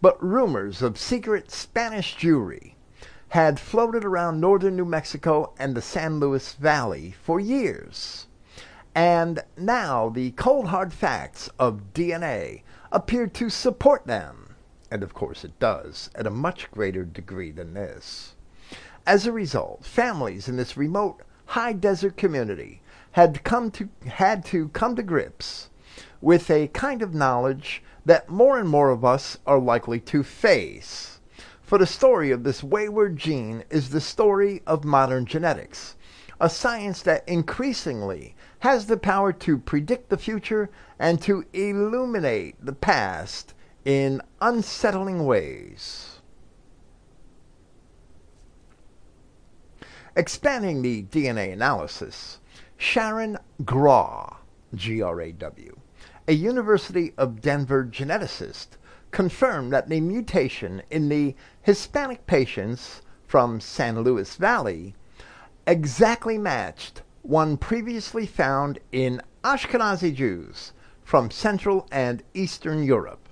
But 0.03 0.23
rumors 0.23 0.83
of 0.83 0.99
secret 0.99 1.51
Spanish 1.51 2.19
Jewry 2.19 2.75
had 3.29 3.59
floated 3.59 4.05
around 4.05 4.41
northern 4.41 4.77
New 4.77 4.85
Mexico 4.85 5.55
and 5.59 5.75
the 5.75 5.81
San 5.81 6.21
Luis 6.21 6.53
Valley 6.53 7.15
for 7.23 7.41
years. 7.41 8.27
And 8.95 9.43
now 9.57 10.11
the 10.11 10.33
cold 10.33 10.67
hard 10.67 10.93
facts 10.93 11.49
of 11.59 11.95
DNA 11.95 12.61
appear 12.93 13.27
to 13.27 13.51
support 13.51 14.07
them. 14.07 14.55
And 14.91 15.03
of 15.03 15.15
course 15.15 15.45
it 15.45 15.59
does, 15.59 16.11
at 16.15 16.27
a 16.27 16.31
much 16.31 16.71
greater 16.71 17.05
degree 17.05 17.51
than 17.51 17.75
this. 17.75 18.35
As 19.07 19.27
a 19.27 19.33
result, 19.33 19.85
families 19.85 20.49
in 20.49 20.57
this 20.57 20.77
remote 20.77 21.23
high 21.47 21.73
desert 21.73 22.17
community 22.17 22.83
had 23.13 23.45
come 23.45 23.71
to 23.73 23.89
had 24.07 24.45
to 24.47 24.69
come 24.69 24.97
to 24.97 25.03
grips 25.03 25.71
with 26.21 26.51
a 26.51 26.69
kind 26.69 27.03
of 27.03 27.15
knowledge 27.15 27.83
that 28.05 28.29
more 28.29 28.59
and 28.59 28.69
more 28.69 28.91
of 28.91 29.05
us 29.05 29.39
are 29.47 29.59
likely 29.59 30.01
to 30.01 30.23
face 30.23 31.17
for 31.67 31.79
the 31.79 31.87
story 31.87 32.31
of 32.31 32.45
this 32.45 32.63
wayward 32.63 33.17
gene 33.17 33.65
is 33.71 33.91
the 33.91 34.01
story 34.01 34.63
of 34.69 34.85
modern 34.85 35.27
genetics, 35.27 35.97
a 36.41 36.49
science 36.49 37.03
that 37.03 37.29
increasingly 37.29 38.36
has 38.61 38.87
the 38.87 38.97
power 38.97 39.33
to 39.33 39.59
predict 39.59 40.09
the 40.09 40.17
future 40.17 40.71
and 40.99 41.21
to 41.23 41.45
illuminate 41.53 42.57
the 42.65 42.73
past 42.73 43.55
in 43.85 44.21
unsettling 44.41 45.25
ways. 45.27 46.21
Expanding 50.17 50.81
the 50.81 51.03
DNA 51.05 51.53
analysis, 51.53 52.41
Sharon 52.77 53.39
Graw, 53.65 54.39
G 54.75 55.03
R 55.03 55.21
A 55.21 55.33
W, 55.33 55.77
a 56.27 56.33
University 56.33 57.13
of 57.19 57.41
Denver 57.41 57.85
geneticist, 57.85 58.69
confirmed 59.11 59.73
that 59.73 59.89
the 59.89 60.01
mutation 60.01 60.83
in 60.91 61.09
the 61.09 61.35
Hispanic 61.63 62.27
patients 62.27 63.03
from 63.27 63.61
San 63.61 64.01
Luis 64.01 64.37
Valley 64.37 64.95
exactly 65.67 66.39
matched 66.39 67.03
one 67.29 67.57
previously 67.57 68.25
found 68.25 68.79
in 68.93 69.21
Ashkenazi 69.43 70.15
Jews 70.15 70.73
from 71.03 71.29
Central 71.29 71.89
and 71.91 72.23
Eastern 72.35 72.85
Europe. 72.85 73.29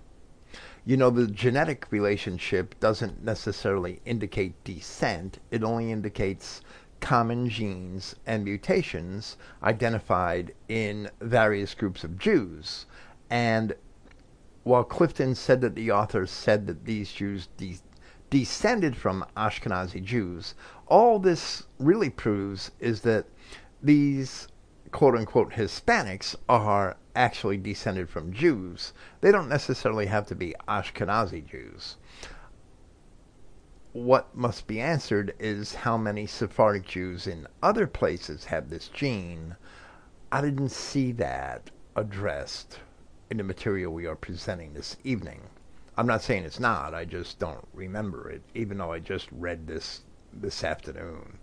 You 0.84 0.96
know, 0.96 1.10
the 1.10 1.28
genetic 1.28 1.86
relationship 1.90 2.78
doesn't 2.80 3.22
necessarily 3.22 4.00
indicate 4.04 4.62
descent, 4.64 5.38
it 5.52 5.62
only 5.62 5.92
indicates 5.92 6.60
common 7.00 7.48
genes 7.48 8.16
and 8.26 8.42
mutations 8.42 9.36
identified 9.62 10.52
in 10.68 11.08
various 11.20 11.72
groups 11.74 12.02
of 12.02 12.18
Jews. 12.18 12.86
And 13.30 13.74
while 14.64 14.84
Clifton 14.84 15.36
said 15.36 15.60
that 15.60 15.76
the 15.76 15.92
author 15.92 16.26
said 16.26 16.66
that 16.66 16.84
these 16.84 17.12
Jews 17.12 17.48
de- 17.56 17.78
descended 18.28 18.96
from 18.96 19.24
Ashkenazi 19.36 20.02
Jews, 20.02 20.54
all 20.88 21.20
this 21.20 21.62
really 21.78 22.10
proves 22.10 22.72
is 22.80 23.02
that 23.02 23.26
these 23.84 24.48
quote 24.92 25.14
unquote 25.14 25.52
Hispanics 25.52 26.34
are 26.48 26.96
actually 27.14 27.58
descended 27.58 28.08
from 28.08 28.32
Jews. 28.32 28.94
They 29.20 29.30
don't 29.30 29.48
necessarily 29.48 30.06
have 30.06 30.26
to 30.28 30.34
be 30.34 30.54
Ashkenazi 30.66 31.46
Jews. 31.46 31.96
What 33.92 34.34
must 34.34 34.66
be 34.66 34.80
answered 34.80 35.34
is 35.38 35.74
how 35.74 35.98
many 35.98 36.26
Sephardic 36.26 36.86
Jews 36.86 37.26
in 37.26 37.46
other 37.62 37.86
places 37.86 38.46
have 38.46 38.70
this 38.70 38.88
gene. 38.88 39.54
I 40.32 40.40
didn't 40.40 40.70
see 40.70 41.12
that 41.12 41.70
addressed 41.94 42.80
in 43.30 43.36
the 43.36 43.44
material 43.44 43.92
we 43.92 44.06
are 44.06 44.16
presenting 44.16 44.72
this 44.72 44.96
evening. 45.04 45.42
I'm 45.96 46.06
not 46.06 46.22
saying 46.22 46.44
it's 46.44 46.58
not, 46.58 46.94
I 46.94 47.04
just 47.04 47.38
don't 47.38 47.68
remember 47.74 48.30
it, 48.30 48.42
even 48.54 48.78
though 48.78 48.92
I 48.92 48.98
just 48.98 49.28
read 49.30 49.66
this 49.66 50.00
this 50.32 50.64
afternoon. 50.64 51.38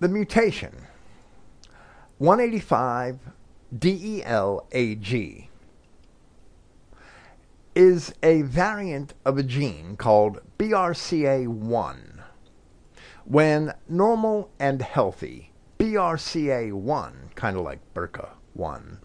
The 0.00 0.08
mutation 0.08 0.86
185 2.16 3.18
DELAG 3.78 5.48
is 7.74 8.14
a 8.22 8.40
variant 8.40 9.12
of 9.26 9.36
a 9.36 9.42
gene 9.42 9.98
called 9.98 10.40
BRCA1. 10.58 12.22
When 13.26 13.74
normal 13.90 14.50
and 14.58 14.80
healthy, 14.80 15.52
BRCA1, 15.78 17.34
kind 17.34 17.58
of 17.58 17.62
like 17.62 17.80
BRCA1, 17.92 19.00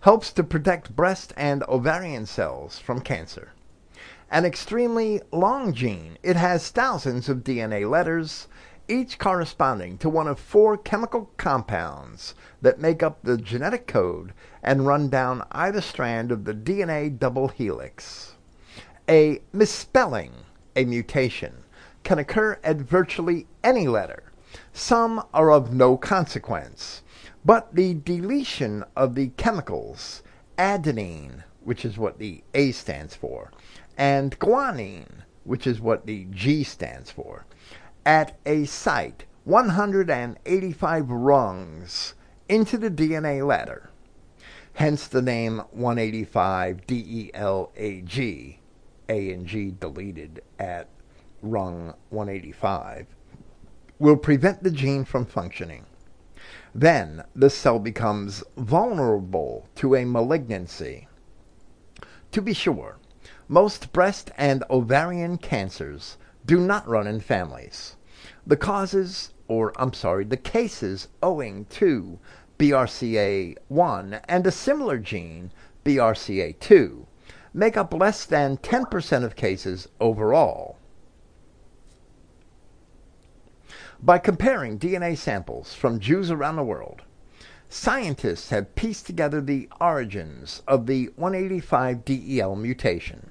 helps 0.00 0.32
to 0.32 0.42
protect 0.42 0.96
breast 0.96 1.32
and 1.36 1.62
ovarian 1.68 2.26
cells 2.26 2.80
from 2.80 3.02
cancer. 3.02 3.52
An 4.32 4.44
extremely 4.44 5.22
long 5.30 5.72
gene, 5.72 6.18
it 6.24 6.34
has 6.34 6.70
thousands 6.70 7.28
of 7.28 7.44
DNA 7.44 7.88
letters, 7.88 8.48
each 8.90 9.18
corresponding 9.18 9.96
to 9.98 10.08
one 10.08 10.26
of 10.26 10.38
four 10.38 10.76
chemical 10.76 11.30
compounds 11.36 12.34
that 12.60 12.80
make 12.80 13.02
up 13.02 13.22
the 13.22 13.36
genetic 13.36 13.86
code 13.86 14.32
and 14.62 14.86
run 14.86 15.08
down 15.08 15.46
either 15.52 15.80
strand 15.80 16.32
of 16.32 16.44
the 16.44 16.52
DNA 16.52 17.16
double 17.16 17.48
helix. 17.48 18.34
A 19.08 19.40
misspelling, 19.52 20.32
a 20.74 20.84
mutation, 20.84 21.64
can 22.02 22.18
occur 22.18 22.58
at 22.64 22.76
virtually 22.78 23.46
any 23.62 23.86
letter. 23.86 24.24
Some 24.72 25.24
are 25.32 25.52
of 25.52 25.72
no 25.72 25.96
consequence, 25.96 27.02
but 27.44 27.74
the 27.74 27.94
deletion 27.94 28.84
of 28.96 29.14
the 29.14 29.28
chemicals 29.36 30.22
adenine, 30.58 31.44
which 31.62 31.84
is 31.84 31.96
what 31.96 32.18
the 32.18 32.42
A 32.54 32.72
stands 32.72 33.14
for, 33.14 33.52
and 33.96 34.38
guanine, 34.38 35.22
which 35.44 35.66
is 35.66 35.80
what 35.80 36.06
the 36.06 36.26
G 36.30 36.64
stands 36.64 37.10
for, 37.10 37.46
at 38.04 38.38
a 38.46 38.64
site 38.64 39.24
185 39.44 41.10
rungs 41.10 42.14
into 42.48 42.76
the 42.76 42.90
DNA 42.90 43.46
ladder. 43.46 43.90
Hence 44.74 45.06
the 45.06 45.22
name 45.22 45.58
185 45.72 46.86
DELAG, 46.86 48.58
and 49.08 49.46
G 49.46 49.70
deleted 49.78 50.42
at 50.58 50.88
rung 51.42 51.94
185, 52.10 53.06
will 53.98 54.16
prevent 54.16 54.62
the 54.62 54.70
gene 54.70 55.04
from 55.04 55.26
functioning. 55.26 55.86
Then 56.74 57.24
the 57.34 57.50
cell 57.50 57.78
becomes 57.78 58.44
vulnerable 58.56 59.68
to 59.76 59.94
a 59.94 60.04
malignancy. 60.04 61.08
To 62.32 62.40
be 62.40 62.54
sure, 62.54 62.98
most 63.48 63.92
breast 63.92 64.30
and 64.36 64.62
ovarian 64.70 65.36
cancers 65.36 66.16
do 66.46 66.58
not 66.58 66.88
run 66.88 67.06
in 67.06 67.20
families. 67.20 67.96
The 68.46 68.56
causes, 68.56 69.32
or 69.48 69.72
I'm 69.76 69.92
sorry, 69.92 70.24
the 70.24 70.36
cases 70.36 71.08
owing 71.22 71.66
to 71.66 72.18
BRCA1 72.58 74.20
and 74.28 74.46
a 74.46 74.50
similar 74.50 74.98
gene, 74.98 75.52
BRCA2, 75.84 77.06
make 77.54 77.76
up 77.76 77.92
less 77.92 78.24
than 78.24 78.58
10% 78.58 79.24
of 79.24 79.36
cases 79.36 79.88
overall. 80.00 80.76
By 84.02 84.18
comparing 84.18 84.78
DNA 84.78 85.16
samples 85.16 85.74
from 85.74 86.00
Jews 86.00 86.30
around 86.30 86.56
the 86.56 86.64
world, 86.64 87.02
scientists 87.68 88.50
have 88.50 88.74
pieced 88.74 89.06
together 89.06 89.40
the 89.40 89.68
origins 89.80 90.62
of 90.66 90.86
the 90.86 91.08
185DEL 91.18 92.58
mutation. 92.58 93.30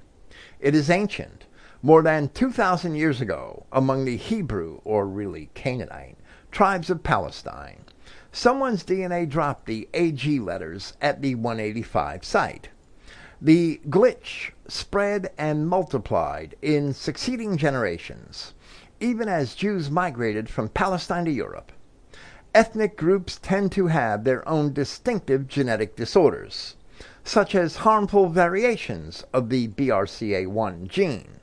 It 0.60 0.74
is 0.74 0.88
ancient, 0.90 1.46
more 1.82 2.02
than 2.02 2.28
2,000 2.28 2.94
years 2.94 3.20
ago, 3.20 3.66
among 3.72 4.04
the 4.04 4.16
Hebrew, 4.16 4.80
or 4.84 5.06
really 5.06 5.50
Canaanite, 5.54 6.16
tribes 6.50 6.90
of 6.90 7.02
Palestine. 7.02 7.84
Someone's 8.32 8.84
DNA 8.84 9.28
dropped 9.28 9.66
the 9.66 9.88
AG 9.94 10.40
letters 10.40 10.94
at 11.00 11.22
the 11.22 11.34
185 11.34 12.24
site. 12.24 12.68
The 13.40 13.80
glitch 13.88 14.50
spread 14.68 15.30
and 15.38 15.68
multiplied 15.68 16.54
in 16.62 16.92
succeeding 16.92 17.56
generations 17.56 18.54
even 19.00 19.28
as 19.28 19.54
Jews 19.54 19.90
migrated 19.90 20.48
from 20.50 20.68
Palestine 20.68 21.24
to 21.24 21.30
Europe. 21.30 21.72
Ethnic 22.54 22.96
groups 22.96 23.38
tend 23.42 23.72
to 23.72 23.86
have 23.86 24.24
their 24.24 24.46
own 24.46 24.72
distinctive 24.74 25.48
genetic 25.48 25.96
disorders, 25.96 26.76
such 27.24 27.54
as 27.54 27.76
harmful 27.76 28.28
variations 28.28 29.24
of 29.32 29.48
the 29.48 29.68
BRCA1 29.68 30.86
gene. 30.86 31.39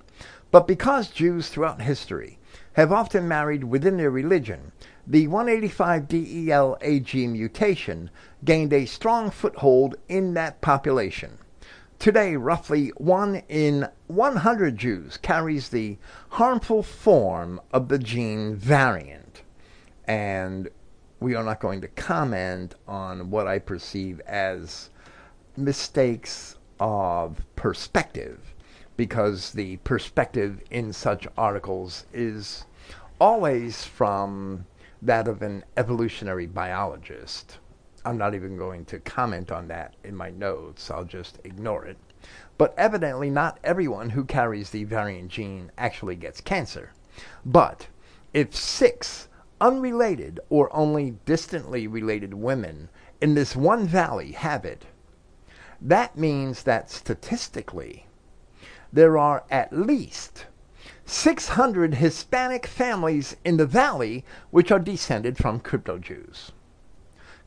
But 0.51 0.67
because 0.67 1.09
Jews 1.09 1.49
throughout 1.49 1.81
history 1.81 2.39
have 2.73 2.91
often 2.91 3.27
married 3.27 3.65
within 3.65 3.97
their 3.97 4.11
religion, 4.11 4.71
the 5.05 5.27
185DELAG 5.27 7.29
mutation 7.29 8.09
gained 8.43 8.73
a 8.73 8.85
strong 8.85 9.31
foothold 9.31 9.95
in 10.07 10.33
that 10.35 10.61
population. 10.61 11.39
Today, 11.99 12.35
roughly 12.35 12.89
one 12.97 13.41
in 13.49 13.87
100 14.05 14.77
Jews 14.77 15.17
carries 15.17 15.69
the 15.69 15.97
harmful 16.29 16.83
form 16.83 17.59
of 17.73 17.87
the 17.87 17.97
gene 17.97 18.55
variant. 18.55 19.41
And 20.05 20.69
we 21.19 21.33
are 21.33 21.43
not 21.43 21.59
going 21.59 21.81
to 21.81 21.87
comment 21.87 22.75
on 22.87 23.31
what 23.31 23.47
I 23.47 23.59
perceive 23.59 24.19
as 24.21 24.91
mistakes 25.55 26.55
of 26.79 27.41
perspective, 27.55 28.53
because 28.97 29.51
the 29.51 29.77
perspective 29.77 30.61
in 30.71 30.91
such 30.91 31.27
articles 31.37 32.05
is 32.11 32.65
always 33.21 33.85
from 33.85 34.65
that 35.01 35.27
of 35.27 35.41
an 35.41 35.63
evolutionary 35.77 36.47
biologist. 36.47 37.59
I'm 38.03 38.17
not 38.17 38.33
even 38.33 38.57
going 38.57 38.85
to 38.85 38.99
comment 38.99 39.51
on 39.51 39.67
that 39.67 39.95
in 40.03 40.15
my 40.15 40.31
notes. 40.31 40.89
I'll 40.89 41.05
just 41.05 41.39
ignore 41.43 41.85
it. 41.85 41.97
But 42.57 42.73
evidently, 42.77 43.29
not 43.29 43.59
everyone 43.63 44.09
who 44.09 44.25
carries 44.25 44.71
the 44.71 44.83
variant 44.83 45.29
gene 45.29 45.71
actually 45.77 46.15
gets 46.15 46.41
cancer. 46.41 46.91
But 47.45 47.87
if 48.33 48.55
six 48.55 49.27
unrelated 49.61 50.39
or 50.49 50.75
only 50.75 51.17
distantly 51.25 51.87
related 51.87 52.33
women 52.33 52.89
in 53.21 53.35
this 53.35 53.55
one 53.55 53.85
valley 53.87 54.31
have 54.31 54.65
it, 54.65 54.85
that 55.79 56.17
means 56.17 56.63
that 56.63 56.89
statistically, 56.89 58.06
there 58.91 59.17
are 59.17 59.43
at 59.49 59.73
least 59.73 60.45
600 61.05 61.95
Hispanic 61.95 62.67
families 62.67 63.35
in 63.45 63.57
the 63.57 63.65
valley 63.65 64.25
which 64.51 64.71
are 64.71 64.79
descended 64.79 65.37
from 65.37 65.59
crypto 65.59 65.97
Jews. 65.97 66.51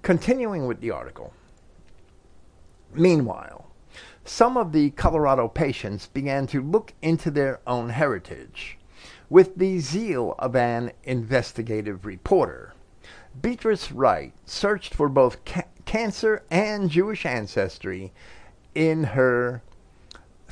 Continuing 0.03 0.67
with 0.67 0.81
the 0.81 0.91
article. 0.91 1.35
Meanwhile, 2.95 3.67
some 4.25 4.57
of 4.57 4.73
the 4.73 4.91
Colorado 4.91 5.49
patients 5.49 6.07
began 6.07 6.47
to 6.49 6.63
look 6.63 6.95
into 7.03 7.31
their 7.31 7.61
own 7.67 7.91
heritage 7.91 8.79
with 9.29 9.57
the 9.57 9.79
zeal 9.79 10.35
of 10.39 10.57
an 10.57 10.93
investigative 11.05 12.05
reporter. 12.05 12.75
Beatrice 13.41 13.93
Wright 13.93 14.33
searched 14.45 14.95
for 14.95 15.09
both 15.09 15.45
ca- 15.45 15.65
cancer 15.85 16.43
and 16.51 16.91
Jewish 16.91 17.25
ancestry 17.25 18.13
in 18.75 19.05
her 19.05 19.63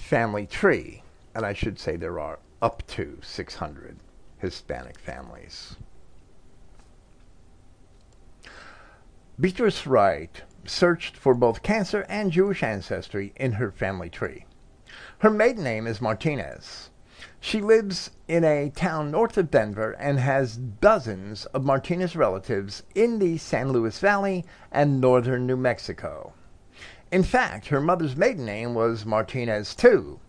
family 0.08 0.46
tree. 0.46 1.02
And 1.34 1.44
I 1.44 1.52
should 1.52 1.78
say 1.78 1.96
there 1.96 2.18
are 2.18 2.38
up 2.62 2.82
to 2.88 3.18
600 3.22 3.98
Hispanic 4.38 4.98
families. 4.98 5.76
Beatrice 9.38 9.86
Wright 9.86 10.42
searched 10.64 11.14
for 11.14 11.34
both 11.34 11.62
cancer 11.62 12.06
and 12.08 12.32
Jewish 12.32 12.62
ancestry 12.62 13.34
in 13.36 13.52
her 13.52 13.70
family 13.70 14.08
tree. 14.08 14.46
Her 15.18 15.30
maiden 15.30 15.62
name 15.62 15.86
is 15.86 16.00
Martinez. 16.00 16.88
She 17.38 17.60
lives 17.60 18.10
in 18.26 18.44
a 18.44 18.70
town 18.70 19.10
north 19.10 19.36
of 19.36 19.50
Denver 19.50 19.92
and 19.98 20.18
has 20.18 20.56
dozens 20.56 21.44
of 21.46 21.64
Martinez 21.64 22.16
relatives 22.16 22.82
in 22.94 23.18
the 23.18 23.36
San 23.36 23.72
Luis 23.72 23.98
Valley 23.98 24.46
and 24.72 25.00
northern 25.00 25.46
New 25.46 25.56
Mexico. 25.56 26.32
In 27.10 27.22
fact, 27.22 27.68
her 27.68 27.80
mother's 27.80 28.16
maiden 28.16 28.44
name 28.44 28.74
was 28.74 29.06
Martinez 29.06 29.74
too. 29.74 30.20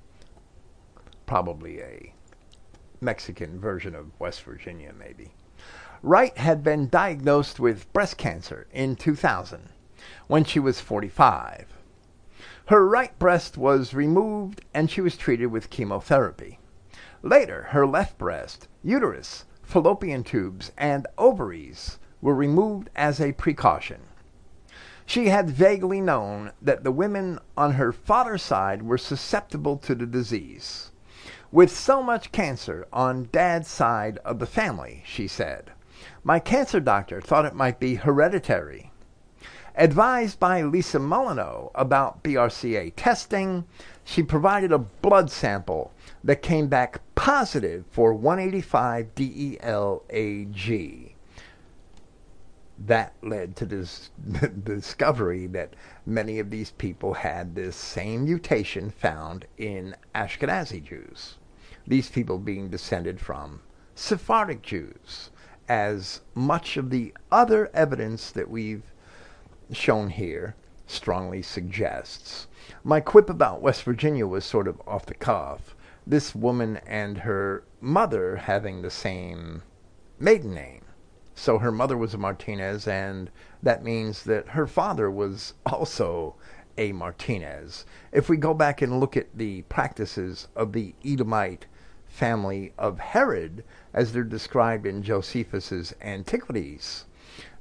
Probably 1.25 1.81
a 1.81 2.13
Mexican 3.01 3.59
version 3.59 3.93
of 3.93 4.17
West 4.17 4.43
Virginia, 4.43 4.93
maybe. 4.97 5.33
Wright 6.01 6.37
had 6.37 6.63
been 6.63 6.87
diagnosed 6.87 7.59
with 7.59 7.91
breast 7.91 8.17
cancer 8.17 8.65
in 8.71 8.95
2000 8.95 9.69
when 10.27 10.45
she 10.45 10.59
was 10.59 10.79
45. 10.79 11.73
Her 12.67 12.87
right 12.87 13.17
breast 13.19 13.57
was 13.57 13.93
removed 13.93 14.61
and 14.73 14.89
she 14.89 15.01
was 15.01 15.17
treated 15.17 15.47
with 15.47 15.69
chemotherapy. 15.69 16.59
Later, 17.21 17.63
her 17.71 17.85
left 17.85 18.17
breast, 18.17 18.69
uterus, 18.81 19.43
fallopian 19.63 20.23
tubes, 20.23 20.71
and 20.77 21.07
ovaries 21.17 21.99
were 22.21 22.35
removed 22.35 22.89
as 22.95 23.19
a 23.19 23.33
precaution. 23.33 23.99
She 25.09 25.29
had 25.29 25.49
vaguely 25.49 26.01
known 26.01 26.51
that 26.61 26.83
the 26.83 26.91
women 26.91 27.39
on 27.57 27.73
her 27.73 27.91
father's 27.91 28.43
side 28.43 28.83
were 28.83 28.99
susceptible 28.99 29.75
to 29.77 29.95
the 29.95 30.05
disease. 30.05 30.91
With 31.51 31.75
so 31.75 32.03
much 32.03 32.31
cancer 32.31 32.85
on 32.93 33.29
dad's 33.31 33.67
side 33.67 34.19
of 34.19 34.37
the 34.37 34.45
family, 34.45 35.01
she 35.07 35.27
said, 35.27 35.71
my 36.23 36.37
cancer 36.37 36.79
doctor 36.79 37.21
thought 37.21 37.45
it 37.45 37.55
might 37.55 37.79
be 37.79 37.95
hereditary. 37.95 38.91
Advised 39.75 40.39
by 40.39 40.61
Lisa 40.61 40.99
Mullineaux 40.99 41.71
about 41.73 42.21
BRCA 42.21 42.93
testing, 42.95 43.65
she 44.03 44.21
provided 44.21 44.71
a 44.71 44.77
blood 44.77 45.31
sample 45.31 45.91
that 46.23 46.43
came 46.43 46.67
back 46.67 47.01
positive 47.15 47.83
for 47.89 48.13
185 48.13 49.15
DELAG. 49.15 51.08
That 52.85 53.13
led 53.21 53.55
to 53.57 53.65
this, 53.65 54.09
discovery 54.63 55.47
that 55.47 55.75
many 56.05 56.39
of 56.39 56.49
these 56.49 56.71
people 56.71 57.13
had 57.13 57.55
this 57.55 57.75
same 57.75 58.23
mutation 58.23 58.89
found 58.89 59.45
in 59.57 59.95
Ashkenazi 60.15 60.83
Jews. 60.83 61.37
These 61.85 62.09
people 62.09 62.37
being 62.37 62.69
descended 62.69 63.19
from 63.19 63.61
Sephardic 63.95 64.61
Jews, 64.61 65.29
as 65.67 66.21
much 66.33 66.77
of 66.77 66.89
the 66.89 67.13
other 67.31 67.69
evidence 67.73 68.31
that 68.31 68.49
we've 68.49 68.91
shown 69.71 70.09
here 70.09 70.55
strongly 70.87 71.41
suggests. 71.41 72.47
My 72.83 72.99
quip 72.99 73.29
about 73.29 73.61
West 73.61 73.83
Virginia 73.83 74.25
was 74.25 74.45
sort 74.45 74.67
of 74.67 74.81
off 74.87 75.05
the 75.05 75.13
cuff. 75.13 75.75
This 76.07 76.33
woman 76.33 76.77
and 76.87 77.19
her 77.19 77.63
mother 77.81 78.37
having 78.37 78.81
the 78.81 78.89
same 78.89 79.61
maiden 80.17 80.53
name. 80.55 80.78
So 81.41 81.59
her 81.59 81.71
mother 81.71 81.95
was 81.95 82.13
a 82.13 82.17
Martinez, 82.17 82.85
and 82.85 83.31
that 83.63 83.81
means 83.81 84.23
that 84.23 84.49
her 84.49 84.67
father 84.67 85.09
was 85.09 85.53
also 85.65 86.35
a 86.77 86.91
Martinez. 86.91 87.85
If 88.11 88.27
we 88.27 88.35
go 88.35 88.53
back 88.53 88.81
and 88.81 88.99
look 88.99 89.15
at 89.15 89.37
the 89.37 89.61
practices 89.63 90.49
of 90.53 90.73
the 90.73 90.95
Edomite 91.01 91.65
family 92.05 92.73
of 92.77 92.99
Herod, 92.99 93.63
as 93.93 94.11
they're 94.11 94.25
described 94.25 94.85
in 94.85 95.01
Josephus's 95.01 95.95
Antiquities, 96.01 97.05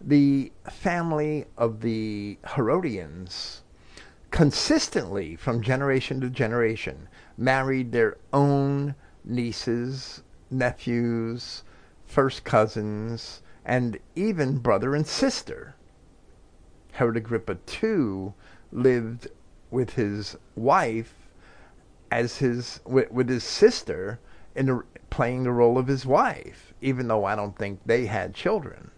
the 0.01 0.51
family 0.69 1.45
of 1.57 1.81
the 1.81 2.37
Herodians 2.57 3.63
consistently 4.33 5.37
from 5.37 5.63
generation 5.63 6.21
to 6.23 6.31
generation 6.31 7.09
married 7.37 7.93
their 7.93 8.17
own 8.33 8.97
nieces, 9.25 10.25
nephews, 10.51 11.63
first 12.07 12.43
cousins, 12.43 13.41
and 13.69 13.99
even 14.17 14.57
brother 14.59 14.95
and 14.95 15.07
sister. 15.07 15.77
Herod 16.93 17.19
Agrippa 17.19 17.59
II 17.83 18.33
lived 18.73 19.29
with 19.71 19.91
his 19.91 20.37
wife 20.57 21.15
as 22.11 22.39
his 22.39 22.81
with, 22.87 23.11
with 23.13 23.29
his 23.29 23.45
sister 23.45 24.19
in 24.57 24.67
the, 24.67 24.83
playing 25.11 25.43
the 25.43 25.53
role 25.53 25.77
of 25.77 25.87
his 25.87 26.07
wife, 26.07 26.73
even 26.81 27.09
though 27.09 27.27
I 27.27 27.37
don't 27.37 27.57
think 27.57 27.81
they 27.85 28.07
had 28.07 28.35
children. 28.35 28.91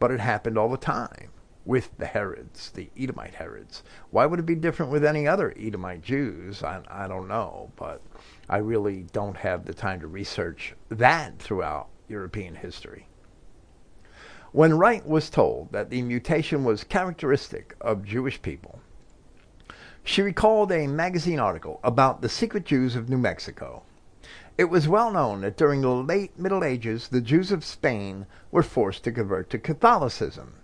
But 0.00 0.10
it 0.10 0.20
happened 0.20 0.58
all 0.58 0.68
the 0.68 0.76
time 0.76 1.30
with 1.64 1.96
the 1.98 2.06
Herods, 2.06 2.70
the 2.70 2.90
Edomite 2.98 3.34
Herods. 3.34 3.84
Why 4.10 4.26
would 4.26 4.40
it 4.40 4.46
be 4.46 4.56
different 4.56 4.90
with 4.90 5.04
any 5.04 5.28
other 5.28 5.54
Edomite 5.56 6.02
Jews? 6.02 6.64
I, 6.64 6.80
I 6.88 7.06
don't 7.06 7.28
know, 7.28 7.70
but 7.76 8.02
I 8.48 8.56
really 8.58 9.06
don't 9.12 9.36
have 9.36 9.64
the 9.64 9.74
time 9.74 10.00
to 10.00 10.08
research 10.08 10.74
that 10.88 11.38
throughout 11.38 11.88
European 12.08 12.56
history. 12.56 13.07
When 14.52 14.78
Wright 14.78 15.06
was 15.06 15.30
told 15.30 15.72
that 15.72 15.90
the 15.90 16.02
mutation 16.02 16.64
was 16.64 16.84
characteristic 16.84 17.74
of 17.80 18.04
Jewish 18.04 18.40
people, 18.40 18.80
she 20.02 20.22
recalled 20.22 20.72
a 20.72 20.86
magazine 20.86 21.38
article 21.38 21.80
about 21.84 22.22
the 22.22 22.28
secret 22.28 22.64
Jews 22.64 22.96
of 22.96 23.08
New 23.08 23.18
Mexico 23.18 23.82
it 24.58 24.68
was 24.68 24.88
well 24.88 25.12
known 25.12 25.42
that 25.42 25.56
during 25.56 25.82
the 25.82 25.88
late 25.88 26.36
Middle 26.36 26.64
Ages, 26.64 27.08
the 27.08 27.20
Jews 27.20 27.52
of 27.52 27.64
Spain 27.64 28.26
were 28.50 28.64
forced 28.64 29.04
to 29.04 29.12
convert 29.12 29.50
to 29.50 29.58
Catholicism. 29.58 30.54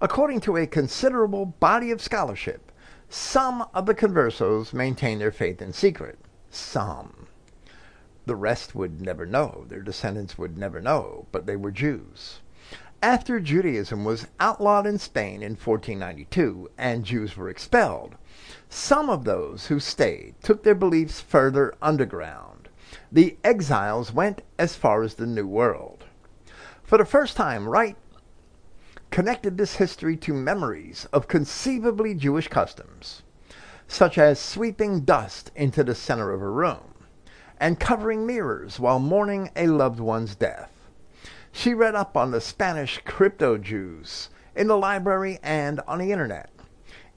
According 0.00 0.42
to 0.42 0.56
a 0.56 0.66
considerable 0.68 1.46
body 1.46 1.90
of 1.90 2.00
scholarship, 2.00 2.70
some 3.08 3.66
of 3.74 3.86
the 3.86 3.96
conversos 3.96 4.72
maintained 4.72 5.20
their 5.20 5.32
faith 5.32 5.60
in 5.60 5.72
secret. 5.72 6.20
Some. 6.50 7.26
The 8.26 8.36
rest 8.36 8.76
would 8.76 9.00
never 9.00 9.26
know. 9.26 9.66
Their 9.68 9.82
descendants 9.82 10.38
would 10.38 10.56
never 10.56 10.80
know, 10.80 11.26
but 11.32 11.46
they 11.46 11.56
were 11.56 11.72
Jews. 11.72 12.41
After 13.02 13.40
Judaism 13.40 14.04
was 14.04 14.28
outlawed 14.38 14.86
in 14.86 14.96
Spain 14.96 15.42
in 15.42 15.56
1492 15.56 16.70
and 16.78 17.04
Jews 17.04 17.36
were 17.36 17.48
expelled, 17.48 18.14
some 18.68 19.10
of 19.10 19.24
those 19.24 19.66
who 19.66 19.80
stayed 19.80 20.36
took 20.40 20.62
their 20.62 20.76
beliefs 20.76 21.20
further 21.20 21.74
underground 21.82 22.68
the 23.10 23.36
exiles 23.42 24.12
went 24.12 24.42
as 24.56 24.76
far 24.76 25.02
as 25.02 25.14
the 25.14 25.26
New 25.26 25.48
World. 25.48 26.04
For 26.84 26.96
the 26.96 27.04
first 27.04 27.36
time, 27.36 27.68
Wright 27.68 27.96
connected 29.10 29.58
this 29.58 29.76
history 29.76 30.16
to 30.18 30.32
memories 30.32 31.08
of 31.12 31.26
conceivably 31.26 32.14
Jewish 32.14 32.46
customs, 32.46 33.22
such 33.88 34.16
as 34.16 34.38
sweeping 34.38 35.00
dust 35.00 35.50
into 35.56 35.82
the 35.82 35.96
center 35.96 36.30
of 36.30 36.40
a 36.40 36.48
room 36.48 36.94
and 37.58 37.80
covering 37.80 38.26
mirrors 38.26 38.78
while 38.78 39.00
mourning 39.00 39.50
a 39.56 39.66
loved 39.66 39.98
one's 39.98 40.36
death. 40.36 40.70
She 41.54 41.74
read 41.74 41.94
up 41.94 42.16
on 42.16 42.30
the 42.30 42.40
Spanish 42.40 43.00
crypto 43.04 43.58
Jews 43.58 44.30
in 44.56 44.68
the 44.68 44.76
library 44.76 45.38
and 45.42 45.80
on 45.86 45.98
the 45.98 46.10
internet. 46.10 46.50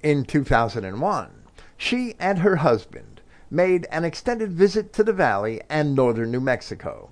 In 0.03 0.25
2001, 0.25 1.31
she 1.77 2.15
and 2.19 2.39
her 2.39 2.57
husband 2.57 3.21
made 3.49 3.87
an 3.89 4.03
extended 4.03 4.51
visit 4.51 4.91
to 4.93 5.03
the 5.03 5.13
valley 5.13 5.61
and 5.69 5.95
northern 5.95 6.31
New 6.31 6.41
Mexico. 6.41 7.11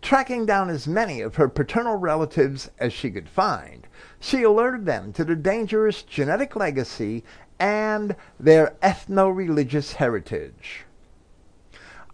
Tracking 0.00 0.46
down 0.46 0.70
as 0.70 0.86
many 0.86 1.20
of 1.20 1.34
her 1.34 1.48
paternal 1.48 1.96
relatives 1.96 2.70
as 2.78 2.92
she 2.92 3.10
could 3.10 3.28
find, 3.28 3.88
she 4.20 4.44
alerted 4.44 4.86
them 4.86 5.12
to 5.12 5.24
the 5.24 5.36
dangerous 5.36 6.02
genetic 6.02 6.54
legacy 6.54 7.24
and 7.58 8.14
their 8.38 8.76
ethno 8.80 9.34
religious 9.34 9.94
heritage. 9.94 10.84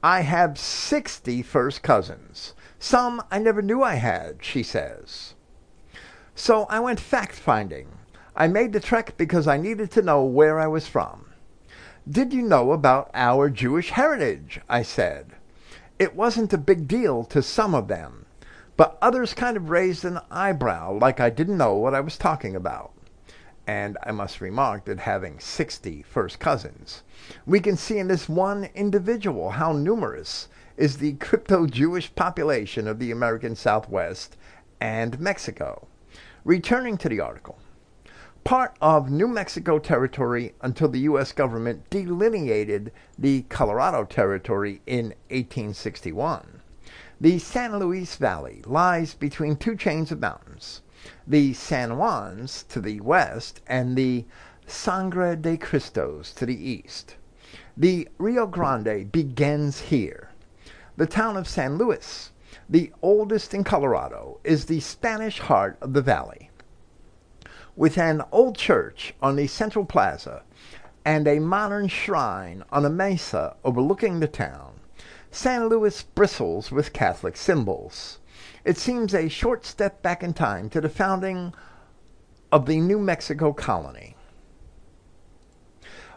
I 0.03 0.23
have 0.23 0.59
60 0.59 1.43
first 1.43 1.83
cousins. 1.83 2.55
Some 2.88 3.20
I 3.32 3.40
never 3.40 3.62
knew 3.62 3.82
I 3.82 3.94
had, 3.96 4.44
she 4.44 4.62
says. 4.62 5.34
So 6.36 6.66
I 6.70 6.78
went 6.78 7.00
fact 7.00 7.34
finding. 7.34 7.88
I 8.36 8.46
made 8.46 8.72
the 8.72 8.78
trek 8.78 9.16
because 9.16 9.48
I 9.48 9.56
needed 9.56 9.90
to 9.90 10.02
know 10.02 10.22
where 10.22 10.60
I 10.60 10.68
was 10.68 10.86
from. 10.86 11.32
Did 12.08 12.32
you 12.32 12.42
know 12.42 12.70
about 12.70 13.10
our 13.12 13.50
Jewish 13.50 13.90
heritage? 13.90 14.60
I 14.68 14.82
said. 14.82 15.32
It 15.98 16.14
wasn't 16.14 16.52
a 16.52 16.58
big 16.58 16.86
deal 16.86 17.24
to 17.24 17.42
some 17.42 17.74
of 17.74 17.88
them, 17.88 18.24
but 18.76 18.98
others 19.02 19.34
kind 19.34 19.56
of 19.56 19.68
raised 19.68 20.04
an 20.04 20.20
eyebrow 20.30 20.92
like 20.92 21.18
I 21.18 21.28
didn't 21.28 21.58
know 21.58 21.74
what 21.74 21.92
I 21.92 22.00
was 22.00 22.16
talking 22.16 22.54
about. 22.54 22.92
And 23.66 23.98
I 24.04 24.12
must 24.12 24.40
remark 24.40 24.84
that 24.84 25.00
having 25.00 25.40
60 25.40 26.04
first 26.04 26.38
cousins, 26.38 27.02
we 27.46 27.58
can 27.58 27.76
see 27.76 27.98
in 27.98 28.06
this 28.06 28.28
one 28.28 28.68
individual 28.76 29.50
how 29.50 29.72
numerous 29.72 30.46
is 30.77 30.98
the 30.98 31.15
crypto-Jewish 31.15 32.15
population 32.15 32.86
of 32.86 32.98
the 32.98 33.11
American 33.11 33.57
Southwest 33.57 34.36
and 34.81 35.19
Mexico. 35.19 35.86
Returning 36.44 36.98
to 36.98 37.09
the 37.09 37.20
article, 37.20 37.59
part 38.44 38.77
of 38.81 39.11
New 39.11 39.27
Mexico 39.27 39.78
territory 39.78 40.55
until 40.61 40.89
the 40.89 41.01
U.S. 41.01 41.32
government 41.32 41.89
delineated 41.90 42.93
the 43.19 43.43
Colorado 43.48 44.05
Territory 44.05 44.81
in 44.86 45.07
1861. 45.31 46.61
The 47.20 47.39
San 47.39 47.78
Luis 47.78 48.16
Valley 48.16 48.62
lies 48.66 49.15
between 49.15 49.57
two 49.57 49.74
chains 49.74 50.12
of 50.12 50.20
mountains, 50.20 50.82
the 51.27 51.55
San 51.55 51.90
Juans 51.90 52.65
to 52.69 52.81
the 52.81 53.01
west 53.01 53.62
and 53.66 53.97
the 53.97 54.27
Sangre 54.66 55.35
de 55.36 55.57
Cristos 55.57 56.35
to 56.35 56.44
the 56.44 56.70
east. 56.70 57.16
The 57.77 58.09
Rio 58.19 58.47
Grande 58.47 59.11
begins 59.11 59.81
here. 59.81 60.31
The 60.97 61.06
town 61.06 61.36
of 61.36 61.47
San 61.47 61.77
Luis, 61.77 62.32
the 62.68 62.93
oldest 63.02 63.52
in 63.52 63.64
Colorado, 63.64 64.40
is 64.44 64.64
the 64.64 64.81
Spanish 64.81 65.40
heart 65.40 65.77
of 65.81 65.93
the 65.93 66.02
valley 66.02 66.51
with 67.77 67.98
an 67.98 68.23
old 68.32 68.56
church 68.56 69.14
on 69.20 69.36
the 69.36 69.47
central 69.47 69.85
plaza 69.85 70.43
and 71.05 71.28
a 71.28 71.39
modern 71.39 71.86
shrine 71.86 72.64
on 72.73 72.85
a 72.85 72.90
mesa 72.90 73.55
overlooking 73.62 74.18
the 74.18 74.27
town, 74.27 74.81
San 75.31 75.68
Luis 75.68 76.02
bristles 76.02 76.73
with 76.73 76.94
Catholic 76.94 77.36
symbols. 77.36 78.18
It 78.64 78.78
seems 78.78 79.14
a 79.14 79.28
short 79.28 79.66
step 79.66 80.02
back 80.02 80.23
in 80.23 80.32
time 80.32 80.70
to 80.70 80.81
the 80.81 80.89
founding 80.89 81.52
of 82.51 82.66
the 82.66 82.81
New 82.81 82.98
Mexico 82.98 83.52
colony. 83.52 84.16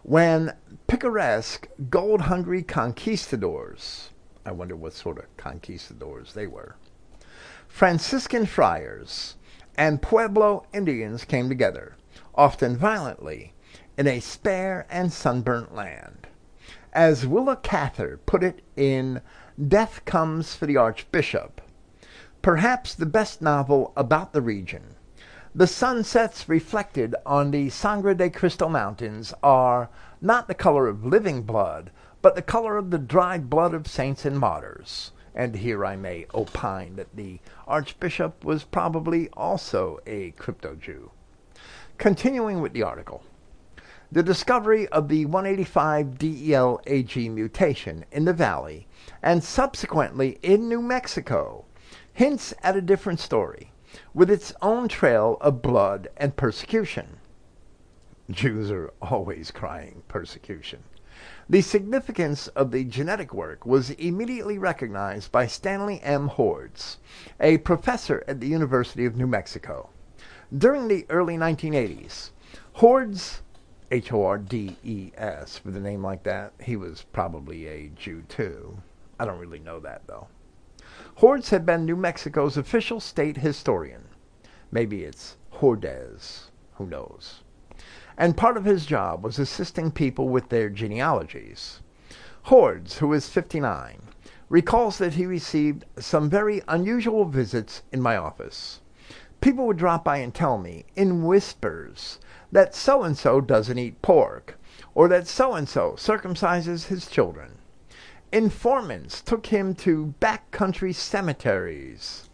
When 0.04 0.54
picaresque, 0.88 1.68
gold 1.90 2.22
hungry 2.22 2.64
conquistadors, 2.64 4.12
I 4.50 4.52
wonder 4.52 4.76
what 4.76 4.94
sort 4.94 5.20
of 5.20 5.38
conquistadors 5.38 6.34
they 6.34 6.48
were, 6.48 6.76
Franciscan 7.68 8.48
friars, 8.48 9.36
and 9.78 10.02
Pueblo 10.02 10.66
Indians 10.74 11.24
came 11.24 11.50
together, 11.50 11.98
often 12.34 12.76
violently, 12.76 13.54
in 13.96 14.08
a 14.08 14.20
spare 14.20 14.88
and 14.90 15.14
sunburnt 15.14 15.76
land. 15.76 16.26
As 16.94 17.28
Willa 17.28 17.58
Cather 17.58 18.20
put 18.26 18.44
it 18.44 18.64
in 18.76 19.22
Death 19.68 20.04
Comes 20.06 20.56
for 20.56 20.66
the 20.66 20.78
Archbishop, 20.78 21.62
perhaps 22.42 22.96
the 22.96 23.06
best 23.06 23.44
novel 23.44 23.94
about 23.96 24.34
the 24.34 24.42
region, 24.42 24.96
the 25.54 25.68
sunsets 25.68 26.50
reflected 26.50 27.14
on 27.24 27.52
the 27.52 27.70
Sangre 27.70 28.16
de 28.16 28.32
Cristo 28.32 28.68
Mountains 28.68 29.32
are 29.44 29.92
not 30.20 30.48
the 30.48 30.56
color 30.56 30.88
of 30.88 31.06
living 31.06 31.44
blood, 31.44 31.92
but 32.22 32.36
the 32.36 32.42
color 32.42 32.78
of 32.78 32.92
the 32.92 32.98
dried 32.98 33.50
blood 33.50 33.74
of 33.74 33.88
saints 33.88 34.26
and 34.26 34.40
martyrs 34.40 35.12
and 35.36 35.56
here 35.56 35.86
I 35.86 35.96
may 35.96 36.26
opine 36.34 36.96
that 36.98 37.16
the 37.16 37.40
Archbishop 37.68 38.44
was 38.44 38.64
probably 38.64 39.30
also 39.30 40.00
a 40.06 40.32
crypto 40.32 40.76
Jew. 40.76 41.12
Continuing 41.98 42.62
with 42.62 42.74
the 42.74 42.84
article. 42.84 43.24
The 44.12 44.24
discovery 44.24 44.88
of 44.88 45.08
the 45.08 45.26
185 45.26 46.18
DELAG 46.18 47.32
mutation 47.32 48.06
in 48.12 48.26
the 48.26 48.34
valley 48.34 48.88
and 49.22 49.44
subsequently 49.44 50.40
in 50.42 50.68
New 50.68 50.82
Mexico 50.82 51.66
hints 52.12 52.54
at 52.64 52.76
a 52.76 52.82
different 52.82 53.20
story 53.20 53.72
with 54.14 54.30
its 54.30 54.52
own 54.62 54.88
trail 54.88 55.38
of 55.42 55.62
blood 55.62 56.10
and 56.18 56.36
persecution. 56.36 57.20
Jews 58.30 58.72
are 58.72 58.92
always 59.02 59.52
crying 59.52 60.04
persecution. 60.08 60.84
The 61.52 61.62
significance 61.64 62.48
of 62.50 62.70
the 62.70 62.84
genetic 62.84 63.34
work 63.34 63.66
was 63.66 63.90
immediately 63.90 64.60
recognized 64.60 65.32
by 65.32 65.48
Stanley 65.48 66.00
M. 66.04 66.28
Hordes, 66.28 67.00
a 67.40 67.58
professor 67.58 68.24
at 68.28 68.40
the 68.40 68.48
University 68.48 69.04
of 69.04 69.16
New 69.16 69.26
Mexico. 69.26 69.90
During 70.56 70.88
the 70.88 71.08
early 71.10 71.38
1980s, 71.38 72.30
Hordes, 72.74 73.42
H 73.90 74.14
O 74.14 74.26
R 74.26 74.38
D 74.38 74.78
E 74.84 75.12
S, 75.18 75.66
with 75.66 75.76
a 75.76 75.80
name 75.80 76.04
like 76.04 76.22
that, 76.22 76.54
he 76.62 76.76
was 76.76 77.06
probably 77.14 77.66
a 77.66 77.90
Jew 77.96 78.22
too. 78.30 78.78
I 79.20 79.26
don't 79.26 79.40
really 79.40 79.58
know 79.58 79.80
that 79.80 80.06
though. 80.06 80.28
Hordes 81.16 81.50
had 81.50 81.66
been 81.66 81.84
New 81.84 81.96
Mexico's 81.96 82.58
official 82.58 83.00
state 83.00 83.38
historian. 83.38 84.04
Maybe 84.72 85.04
it's 85.04 85.36
Hordes, 85.50 86.52
who 86.76 86.86
knows 86.86 87.42
and 88.20 88.36
part 88.36 88.58
of 88.58 88.66
his 88.66 88.86
job 88.86 89.24
was 89.24 89.40
assisting 89.40 89.90
people 89.90 90.28
with 90.28 90.50
their 90.50 90.70
genealogies. 90.70 91.80
Hordes, 92.44 92.98
who 92.98 93.14
is 93.14 93.30
59, 93.30 94.02
recalls 94.50 94.98
that 94.98 95.14
he 95.14 95.26
received 95.26 95.86
some 95.98 96.30
very 96.30 96.62
unusual 96.68 97.24
visits 97.24 97.82
in 97.94 98.02
my 98.02 98.18
office. 98.18 98.82
People 99.40 99.66
would 99.68 99.78
drop 99.78 100.04
by 100.04 100.18
and 100.18 100.36
tell 100.36 100.58
me, 100.58 100.84
in 100.98 101.24
whispers, 101.24 102.20
that 102.52 102.76
so 102.76 103.04
and 103.04 103.18
so 103.18 103.40
doesn't 103.40 103.78
eat 103.78 104.02
pork, 104.02 104.60
or 104.94 105.08
that 105.08 105.26
so 105.26 105.54
and 105.54 105.70
so 105.70 105.94
circumcises 105.94 106.88
his 106.88 107.08
children. 107.08 107.60
Informants 108.34 109.22
took 109.22 109.46
him 109.46 109.74
to 109.76 110.14
backcountry 110.20 110.94
cemeteries 110.94 112.30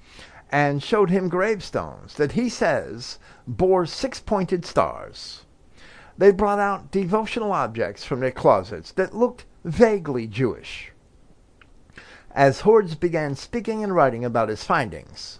and 0.51 0.81
showed 0.81 1.11
him 1.11 1.29
gravestones 1.29 2.15
that 2.15 2.31
he 2.31 2.49
says 2.49 3.19
bore 3.45 3.85
six 3.85 4.19
pointed 4.19 4.65
stars. 4.65 5.44
They 6.17 6.31
brought 6.31 6.59
out 6.59 6.91
devotional 6.91 7.51
objects 7.51 8.05
from 8.05 8.21
their 8.21 8.31
closets 8.31 8.91
that 8.93 9.13
looked 9.13 9.45
vaguely 9.65 10.27
Jewish. 10.27 10.93
As 12.31 12.61
Hordes 12.61 12.95
began 12.95 13.35
speaking 13.35 13.83
and 13.83 13.93
writing 13.93 14.23
about 14.23 14.49
his 14.49 14.63
findings, 14.63 15.39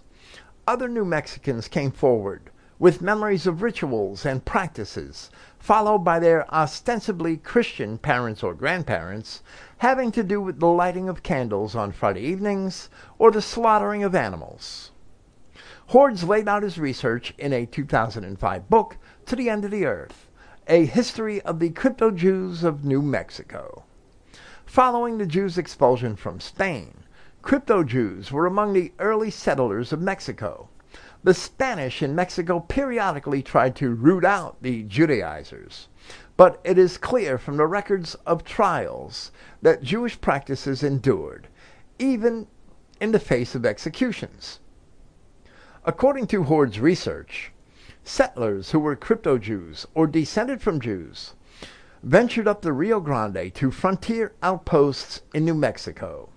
other 0.66 0.88
New 0.88 1.04
Mexicans 1.04 1.68
came 1.68 1.90
forward 1.90 2.50
with 2.78 3.00
memories 3.00 3.46
of 3.46 3.62
rituals 3.62 4.26
and 4.26 4.44
practices, 4.44 5.30
followed 5.58 6.00
by 6.00 6.18
their 6.18 6.52
ostensibly 6.52 7.38
Christian 7.38 7.96
parents 7.96 8.42
or 8.42 8.52
grandparents, 8.52 9.42
having 9.78 10.12
to 10.12 10.22
do 10.22 10.42
with 10.42 10.60
the 10.60 10.66
lighting 10.66 11.08
of 11.08 11.22
candles 11.22 11.74
on 11.74 11.90
Friday 11.90 12.20
evenings 12.20 12.90
or 13.18 13.30
the 13.30 13.40
slaughtering 13.40 14.04
of 14.04 14.14
animals. 14.14 14.90
Hordes 15.86 16.24
laid 16.24 16.48
out 16.48 16.62
his 16.62 16.78
research 16.78 17.32
in 17.38 17.52
a 17.52 17.64
2005 17.64 18.68
book, 18.68 18.98
To 19.24 19.36
the 19.36 19.48
End 19.48 19.64
of 19.64 19.70
the 19.70 19.86
Earth, 19.86 20.25
a 20.68 20.84
History 20.84 21.40
of 21.42 21.60
the 21.60 21.70
Crypto 21.70 22.10
Jews 22.10 22.64
of 22.64 22.84
New 22.84 23.00
Mexico. 23.00 23.84
Following 24.64 25.16
the 25.16 25.26
Jews' 25.26 25.58
expulsion 25.58 26.16
from 26.16 26.40
Spain, 26.40 27.04
crypto 27.40 27.84
Jews 27.84 28.32
were 28.32 28.46
among 28.46 28.72
the 28.72 28.92
early 28.98 29.30
settlers 29.30 29.92
of 29.92 30.00
Mexico. 30.00 30.68
The 31.22 31.34
Spanish 31.34 32.02
in 32.02 32.16
Mexico 32.16 32.58
periodically 32.58 33.42
tried 33.42 33.76
to 33.76 33.94
root 33.94 34.24
out 34.24 34.56
the 34.60 34.82
Judaizers, 34.82 35.86
but 36.36 36.60
it 36.64 36.78
is 36.78 36.98
clear 36.98 37.38
from 37.38 37.58
the 37.58 37.66
records 37.66 38.16
of 38.26 38.42
trials 38.42 39.30
that 39.62 39.84
Jewish 39.84 40.20
practices 40.20 40.82
endured, 40.82 41.46
even 42.00 42.48
in 43.00 43.12
the 43.12 43.20
face 43.20 43.54
of 43.54 43.64
executions. 43.64 44.58
According 45.84 46.26
to 46.28 46.42
Hordes' 46.42 46.80
research, 46.80 47.52
settlers 48.06 48.70
who 48.70 48.78
were 48.78 48.94
crypto 48.94 49.36
Jews 49.36 49.84
or 49.92 50.06
descended 50.06 50.62
from 50.62 50.80
Jews 50.80 51.34
ventured 52.04 52.46
up 52.46 52.62
the 52.62 52.72
Rio 52.72 53.00
Grande 53.00 53.52
to 53.54 53.70
frontier 53.72 54.32
outposts 54.42 55.22
in 55.34 55.44
New 55.44 55.54
Mexico. 55.54 56.28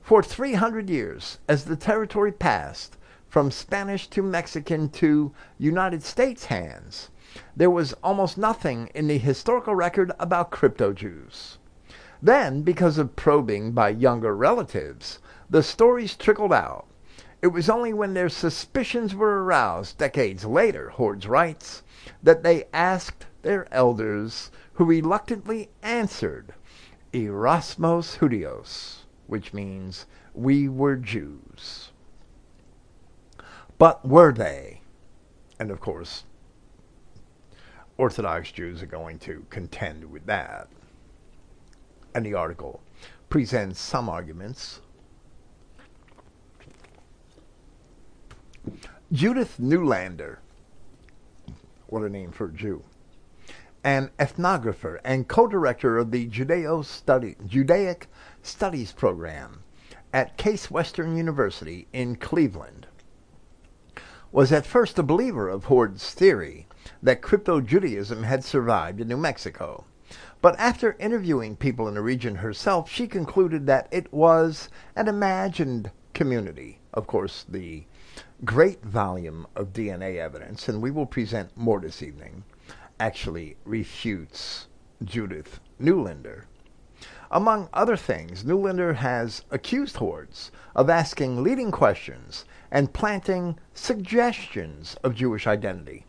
For 0.00 0.22
300 0.22 0.88
years, 0.88 1.38
as 1.46 1.66
the 1.66 1.76
territory 1.76 2.32
passed 2.32 2.96
from 3.28 3.50
Spanish 3.50 4.08
to 4.08 4.22
Mexican 4.22 4.88
to 4.88 5.32
United 5.58 6.02
States 6.02 6.46
hands, 6.46 7.10
there 7.54 7.70
was 7.70 7.92
almost 8.02 8.38
nothing 8.38 8.88
in 8.94 9.06
the 9.06 9.18
historical 9.18 9.74
record 9.74 10.12
about 10.18 10.50
crypto 10.50 10.94
Jews. 10.94 11.58
Then, 12.22 12.62
because 12.62 12.96
of 12.96 13.16
probing 13.16 13.72
by 13.72 13.90
younger 13.90 14.34
relatives, 14.34 15.18
the 15.50 15.62
stories 15.62 16.16
trickled 16.16 16.52
out 16.54 16.86
it 17.42 17.48
was 17.48 17.68
only 17.68 17.92
when 17.92 18.14
their 18.14 18.28
suspicions 18.28 19.16
were 19.16 19.42
aroused 19.42 19.98
decades 19.98 20.44
later, 20.44 20.90
Hordes 20.90 21.26
writes, 21.26 21.82
that 22.22 22.44
they 22.44 22.64
asked 22.72 23.26
their 23.42 23.66
elders, 23.74 24.52
who 24.74 24.84
reluctantly 24.84 25.68
answered, 25.82 26.54
Eramos 27.12 28.18
Judios, 28.18 29.00
which 29.26 29.52
means, 29.52 30.06
we 30.34 30.68
were 30.68 30.94
Jews. 30.94 31.90
But 33.76 34.06
were 34.06 34.32
they? 34.32 34.80
And 35.58 35.72
of 35.72 35.80
course, 35.80 36.22
Orthodox 37.98 38.52
Jews 38.52 38.82
are 38.82 38.86
going 38.86 39.18
to 39.20 39.44
contend 39.50 40.10
with 40.10 40.26
that. 40.26 40.68
And 42.14 42.24
the 42.24 42.34
article 42.34 42.80
presents 43.28 43.80
some 43.80 44.08
arguments 44.08 44.80
Judith 49.10 49.58
Neulander, 49.58 50.38
what 51.88 52.02
a 52.02 52.08
name 52.08 52.30
for 52.30 52.46
a 52.46 52.52
Jew, 52.52 52.84
an 53.82 54.10
ethnographer 54.18 55.00
and 55.04 55.26
co-director 55.26 55.98
of 55.98 56.12
the 56.12 56.28
Judeo 56.28 56.84
Study, 56.84 57.36
Judaic 57.46 58.06
Studies 58.42 58.92
program 58.92 59.64
at 60.12 60.36
Case 60.36 60.70
Western 60.70 61.16
University 61.16 61.88
in 61.92 62.14
Cleveland, 62.16 62.86
was 64.30 64.52
at 64.52 64.64
first 64.64 64.98
a 64.98 65.02
believer 65.02 65.48
of 65.48 65.64
Hordes' 65.64 66.14
theory 66.14 66.66
that 67.02 67.20
crypto-Judaism 67.20 68.22
had 68.22 68.44
survived 68.44 69.00
in 69.00 69.08
New 69.08 69.16
Mexico. 69.16 69.84
But 70.40 70.58
after 70.58 70.96
interviewing 71.00 71.56
people 71.56 71.88
in 71.88 71.94
the 71.94 72.00
region 72.00 72.36
herself, 72.36 72.88
she 72.88 73.06
concluded 73.06 73.66
that 73.66 73.88
it 73.90 74.12
was 74.12 74.68
an 74.94 75.08
imagined 75.08 75.90
community. 76.14 76.80
Of 76.94 77.06
course, 77.06 77.44
the 77.48 77.84
great 78.44 78.82
volume 78.82 79.46
of 79.54 79.72
DNA 79.72 80.16
evidence, 80.16 80.68
and 80.68 80.82
we 80.82 80.90
will 80.90 81.06
present 81.06 81.56
more 81.56 81.78
this 81.78 82.02
evening, 82.02 82.42
actually 82.98 83.56
refutes 83.64 84.66
Judith 85.04 85.60
Neulander. 85.78 86.46
Among 87.30 87.68
other 87.72 87.96
things, 87.96 88.44
Neulander 88.44 88.94
has 88.94 89.44
accused 89.52 89.96
Hordes 89.96 90.50
of 90.74 90.90
asking 90.90 91.44
leading 91.44 91.70
questions 91.70 92.44
and 92.70 92.92
planting 92.92 93.58
suggestions 93.74 94.96
of 95.04 95.14
Jewish 95.14 95.46
identity. 95.46 96.04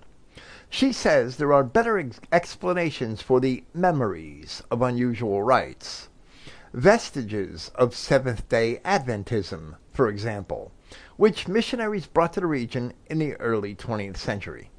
She 0.69 0.91
says 0.91 1.38
there 1.38 1.53
are 1.53 1.64
better 1.64 1.99
ex- 1.99 2.19
explanations 2.31 3.22
for 3.22 3.39
the 3.39 3.64
memories 3.76 4.64
of 4.72 4.81
unusual 4.81 5.43
rites, 5.43 6.10
vestiges 6.73 7.69
of 7.76 7.95
Seventh 7.95 8.49
day 8.49 8.81
Adventism, 8.84 9.76
for 9.93 10.10
example, 10.10 10.72
which 11.18 11.48
missionaries 11.48 12.07
brought 12.07 12.34
to 12.34 12.40
the 12.40 12.48
region 12.48 12.94
in 13.07 13.19
the 13.19 13.35
early 13.35 13.76
20th 13.76 14.18
century. 14.18 14.72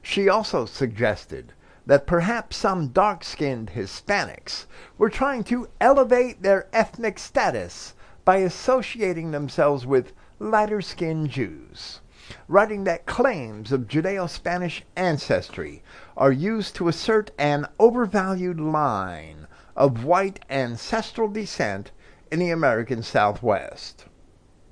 She 0.00 0.28
also 0.28 0.64
suggested 0.64 1.52
that 1.86 2.06
perhaps 2.06 2.56
some 2.56 2.88
dark 2.88 3.22
skinned 3.22 3.72
Hispanics 3.74 4.66
were 4.98 5.10
trying 5.10 5.44
to 5.44 5.68
elevate 5.80 6.42
their 6.42 6.68
ethnic 6.72 7.18
status 7.18 7.94
by 8.24 8.38
associating 8.38 9.30
themselves 9.30 9.86
with 9.86 10.12
lighter 10.38 10.80
skinned 10.80 11.30
Jews, 11.30 12.00
writing 12.48 12.84
that 12.84 13.06
claims 13.06 13.70
of 13.70 13.86
Judeo 13.86 14.28
Spanish 14.28 14.82
ancestry 14.96 15.82
are 16.16 16.32
used 16.32 16.74
to 16.76 16.88
assert 16.88 17.30
an 17.38 17.66
overvalued 17.78 18.58
line 18.58 19.46
of 19.76 20.04
white 20.04 20.44
ancestral 20.50 21.28
descent 21.28 21.92
in 22.32 22.38
the 22.38 22.50
American 22.50 23.02
Southwest. 23.02 24.06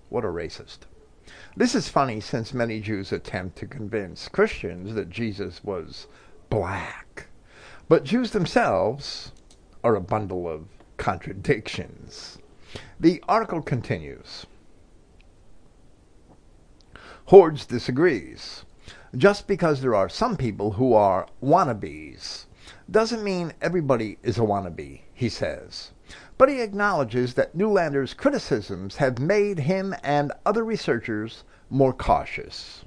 What 0.09 0.25
a 0.25 0.29
racist. 0.29 0.87
This 1.57 1.77
is 1.77 1.89
funny 1.89 2.19
since 2.19 2.53
many 2.53 2.81
Jews 2.81 3.13
attempt 3.13 3.57
to 3.59 3.67
convince 3.67 4.27
Christians 4.27 4.95
that 4.95 5.09
Jesus 5.09 5.63
was 5.63 6.09
black. 6.51 7.29
But 7.89 8.03
Jews 8.03 8.33
themselves 8.33 9.31
are 9.85 9.95
a 9.95 10.01
bundle 10.01 10.49
of 10.49 10.67
contradictions. 10.97 12.39
The 12.99 13.23
article 13.29 13.63
continues. 13.63 14.47
Hordes 17.27 17.67
disagrees. 17.67 18.65
Just 19.17 19.47
because 19.47 19.81
there 19.81 19.95
are 19.95 20.09
some 20.09 20.37
people 20.37 20.73
who 20.73 20.93
are 20.93 21.29
wannabes 21.41 22.47
doesn't 22.91 23.23
mean 23.23 23.53
everybody 23.63 24.19
is 24.25 24.39
a 24.39 24.43
wannabe, 24.43 25.03
he 25.15 25.29
says 25.29 25.93
but 26.36 26.48
he 26.48 26.61
acknowledges 26.61 27.35
that 27.35 27.56
Neulander's 27.56 28.15
criticisms 28.15 28.97
have 28.97 29.19
made 29.19 29.61
him 29.61 29.94
and 30.02 30.32
other 30.44 30.65
researchers 30.65 31.44
more 31.70 31.93
cautious. 31.93 32.85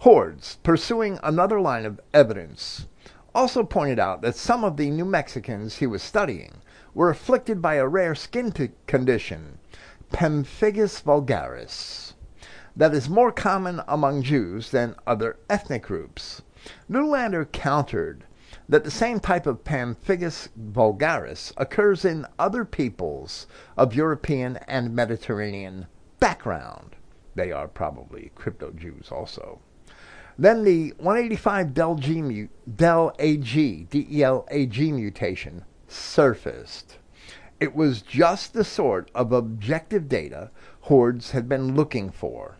Hordes, 0.00 0.58
pursuing 0.62 1.18
another 1.22 1.60
line 1.60 1.84
of 1.84 2.00
evidence, 2.12 2.86
also 3.34 3.62
pointed 3.62 3.98
out 3.98 4.20
that 4.22 4.34
some 4.34 4.64
of 4.64 4.76
the 4.76 4.90
New 4.90 5.04
Mexicans 5.04 5.76
he 5.76 5.86
was 5.86 6.02
studying 6.02 6.62
were 6.94 7.10
afflicted 7.10 7.62
by 7.62 7.74
a 7.74 7.86
rare 7.86 8.14
skin 8.14 8.52
condition, 8.86 9.58
pemphigus 10.12 11.00
vulgaris, 11.00 12.14
that 12.76 12.94
is 12.94 13.08
more 13.08 13.32
common 13.32 13.80
among 13.86 14.22
Jews 14.22 14.70
than 14.70 14.96
other 15.06 15.38
ethnic 15.48 15.84
groups. 15.84 16.42
Newlander 16.90 17.50
countered 17.50 18.24
that 18.72 18.84
the 18.84 18.90
same 18.90 19.20
type 19.20 19.46
of 19.46 19.64
pemphigus 19.64 20.48
vulgaris 20.56 21.52
occurs 21.58 22.06
in 22.06 22.26
other 22.38 22.64
peoples 22.64 23.46
of 23.76 23.94
European 23.94 24.56
and 24.66 24.96
Mediterranean 24.96 25.86
background. 26.18 26.96
They 27.34 27.52
are 27.52 27.68
probably 27.68 28.32
crypto 28.34 28.70
Jews 28.70 29.10
also. 29.12 29.60
Then 30.38 30.64
the 30.64 30.94
185 30.96 31.74
del, 31.74 31.96
del 32.74 33.14
AG, 33.18 33.86
mutation 34.90 35.64
surfaced. 35.86 36.96
It 37.60 37.74
was 37.74 38.00
just 38.00 38.54
the 38.54 38.64
sort 38.64 39.10
of 39.14 39.32
objective 39.32 40.08
data 40.08 40.50
Hordes 40.80 41.32
had 41.32 41.46
been 41.46 41.76
looking 41.76 42.10
for. 42.10 42.56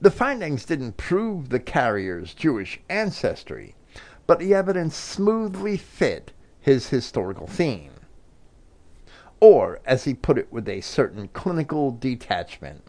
The 0.00 0.10
findings 0.10 0.64
didn't 0.64 0.96
prove 0.96 1.50
the 1.50 1.60
carrier's 1.60 2.32
Jewish 2.32 2.80
ancestry, 2.88 3.74
but 4.30 4.38
the 4.38 4.54
evidence 4.54 4.94
smoothly 4.94 5.76
fit 5.76 6.30
his 6.60 6.90
historical 6.90 7.48
theme. 7.48 7.90
Or, 9.40 9.80
as 9.84 10.04
he 10.04 10.14
put 10.14 10.38
it 10.38 10.52
with 10.52 10.68
a 10.68 10.82
certain 10.82 11.26
clinical 11.32 11.90
detachment, 11.90 12.84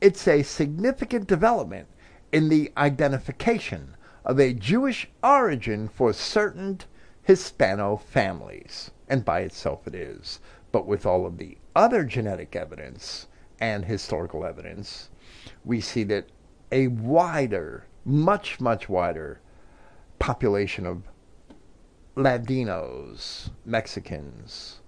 it's 0.00 0.26
a 0.26 0.42
significant 0.42 1.28
development 1.28 1.86
in 2.32 2.48
the 2.48 2.72
identification 2.76 3.94
of 4.24 4.40
a 4.40 4.52
Jewish 4.52 5.08
origin 5.22 5.86
for 5.86 6.12
certain 6.12 6.80
Hispano 7.22 7.96
families. 7.96 8.90
And 9.08 9.24
by 9.24 9.42
itself 9.42 9.86
it 9.86 9.94
is. 9.94 10.40
But 10.72 10.88
with 10.88 11.06
all 11.06 11.26
of 11.26 11.38
the 11.38 11.58
other 11.76 12.02
genetic 12.02 12.56
evidence 12.56 13.28
and 13.60 13.84
historical 13.84 14.44
evidence, 14.44 15.10
we 15.64 15.80
see 15.80 16.02
that 16.02 16.26
a 16.72 16.88
wider, 16.88 17.86
much, 18.04 18.58
much 18.58 18.88
wider 18.88 19.38
population 20.22 20.86
of 20.86 21.02
Latinos, 22.16 23.50
Mexicans, 23.64 24.78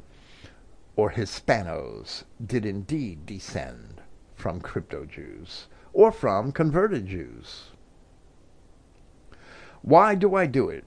or 0.94 1.11
Hispanos 1.11 2.23
did 2.47 2.65
indeed 2.65 3.27
descend 3.27 4.01
from 4.36 4.61
crypto 4.61 5.05
Jews 5.05 5.66
or 5.93 6.12
from 6.12 6.52
converted 6.52 7.09
Jews. 7.09 7.73
Why 9.82 10.15
do 10.15 10.36
I 10.36 10.47
do 10.47 10.69
it? 10.69 10.85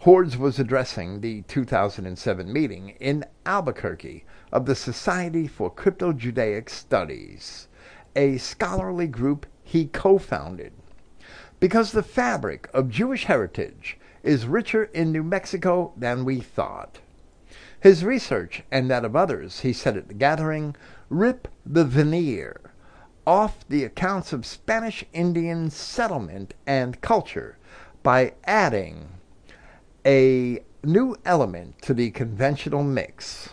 Hordes 0.00 0.36
was 0.36 0.58
addressing 0.58 1.22
the 1.22 1.40
2007 1.48 2.52
meeting 2.52 2.90
in 3.00 3.24
Albuquerque 3.46 4.26
of 4.52 4.66
the 4.66 4.74
Society 4.74 5.48
for 5.48 5.70
Crypto 5.70 6.12
Judaic 6.12 6.68
Studies, 6.68 7.68
a 8.14 8.36
scholarly 8.36 9.06
group 9.06 9.46
he 9.62 9.86
co 9.86 10.18
founded 10.18 10.74
because 11.60 11.92
the 11.92 12.02
fabric 12.02 12.68
of 12.74 12.90
Jewish 12.90 13.24
heritage 13.24 13.98
is 14.22 14.46
richer 14.46 14.84
in 14.84 15.12
New 15.12 15.22
Mexico 15.22 15.92
than 15.96 16.24
we 16.24 16.40
thought. 16.40 16.98
His 17.80 18.04
research 18.04 18.62
and 18.70 18.90
that 18.90 19.04
of 19.04 19.14
others, 19.14 19.60
he 19.60 19.72
said 19.72 19.96
at 19.96 20.08
the 20.08 20.14
gathering, 20.14 20.74
rip 21.10 21.48
the 21.66 21.84
veneer 21.84 22.60
off 23.26 23.66
the 23.68 23.84
accounts 23.84 24.32
of 24.32 24.46
Spanish 24.46 25.04
Indian 25.12 25.70
settlement 25.70 26.54
and 26.66 27.00
culture 27.00 27.58
by 28.02 28.34
adding 28.44 29.08
a 30.06 30.62
new 30.82 31.16
element 31.24 31.80
to 31.82 31.94
the 31.94 32.10
conventional 32.10 32.82
mix. 32.82 33.50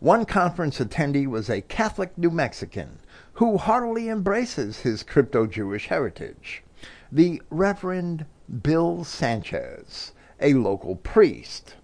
One 0.00 0.24
conference 0.24 0.78
attendee 0.78 1.26
was 1.26 1.48
a 1.48 1.60
Catholic 1.60 2.16
New 2.18 2.30
Mexican 2.30 2.98
who 3.36 3.56
heartily 3.56 4.08
embraces 4.10 4.80
his 4.80 5.02
crypto 5.02 5.46
Jewish 5.46 5.88
heritage, 5.88 6.62
the 7.10 7.40
Reverend 7.50 8.26
Bill 8.62 9.04
Sanchez, 9.04 10.12
a 10.40 10.52
local 10.54 10.96
priest. 10.96 11.76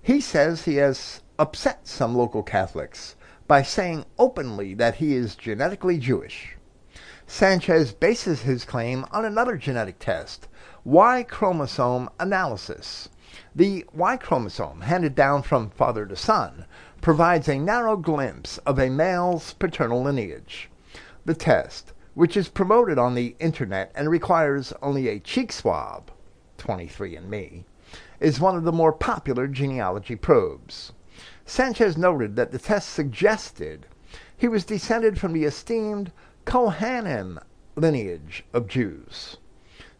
He 0.00 0.20
says 0.20 0.64
he 0.64 0.76
has 0.76 1.20
upset 1.38 1.86
some 1.86 2.14
local 2.16 2.42
Catholics 2.42 3.16
by 3.46 3.62
saying 3.62 4.06
openly 4.18 4.72
that 4.74 4.94
he 4.94 5.14
is 5.14 5.36
genetically 5.36 5.98
Jewish. 5.98 6.56
Sanchez 7.26 7.92
bases 7.92 8.42
his 8.42 8.64
claim 8.64 9.04
on 9.10 9.26
another 9.26 9.58
genetic 9.58 9.98
test, 9.98 10.48
Y 10.84 11.22
chromosome 11.22 12.08
analysis. 12.18 13.10
The 13.54 13.84
Y 13.92 14.16
chromosome, 14.16 14.80
handed 14.80 15.14
down 15.14 15.42
from 15.42 15.68
father 15.68 16.06
to 16.06 16.16
son, 16.16 16.64
provides 17.02 17.46
a 17.46 17.58
narrow 17.58 17.96
glimpse 17.98 18.56
of 18.58 18.78
a 18.78 18.88
male's 18.88 19.52
paternal 19.52 20.02
lineage. 20.02 20.70
The 21.28 21.34
test, 21.34 21.92
which 22.14 22.38
is 22.38 22.48
promoted 22.48 22.96
on 22.98 23.14
the 23.14 23.36
internet 23.38 23.92
and 23.94 24.08
requires 24.08 24.72
only 24.80 25.08
a 25.08 25.20
cheek 25.20 25.52
swab, 25.52 26.10
23andMe, 26.56 27.64
is 28.18 28.40
one 28.40 28.56
of 28.56 28.64
the 28.64 28.72
more 28.72 28.94
popular 28.94 29.46
genealogy 29.46 30.16
probes. 30.16 30.94
Sanchez 31.44 31.98
noted 31.98 32.34
that 32.36 32.50
the 32.50 32.58
test 32.58 32.88
suggested 32.88 33.84
He 34.34 34.48
was 34.48 34.64
descended 34.64 35.20
from 35.20 35.34
the 35.34 35.44
esteemed 35.44 36.12
Kohanim 36.46 37.42
lineage 37.76 38.46
of 38.54 38.66
Jews. 38.66 39.36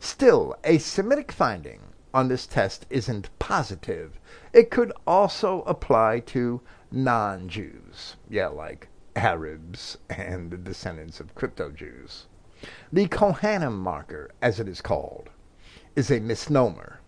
Still, 0.01 0.57
a 0.65 0.79
Semitic 0.79 1.31
finding 1.31 1.93
on 2.15 2.29
this 2.29 2.47
test 2.47 2.87
isn't 2.89 3.29
positive. 3.39 4.19
It 4.55 4.71
could 4.71 4.95
also 5.07 5.61
apply 5.67 6.21
to 6.21 6.63
non-Jews. 6.91 8.17
Yeah, 8.31 8.49
like 8.49 8.88
Arabs 9.19 9.99
and 10.09 10.51
the 10.51 10.57
descendants 10.57 11.19
of 11.19 11.35
crypto-Jews. 11.35 12.27
The 12.93 13.09
Kohanim 13.09 13.77
marker, 13.77 14.31
as 14.41 14.61
it 14.61 14.69
is 14.69 14.81
called, 14.81 15.31
is 15.97 16.11
a 16.11 16.21
misnomer, 16.21 17.01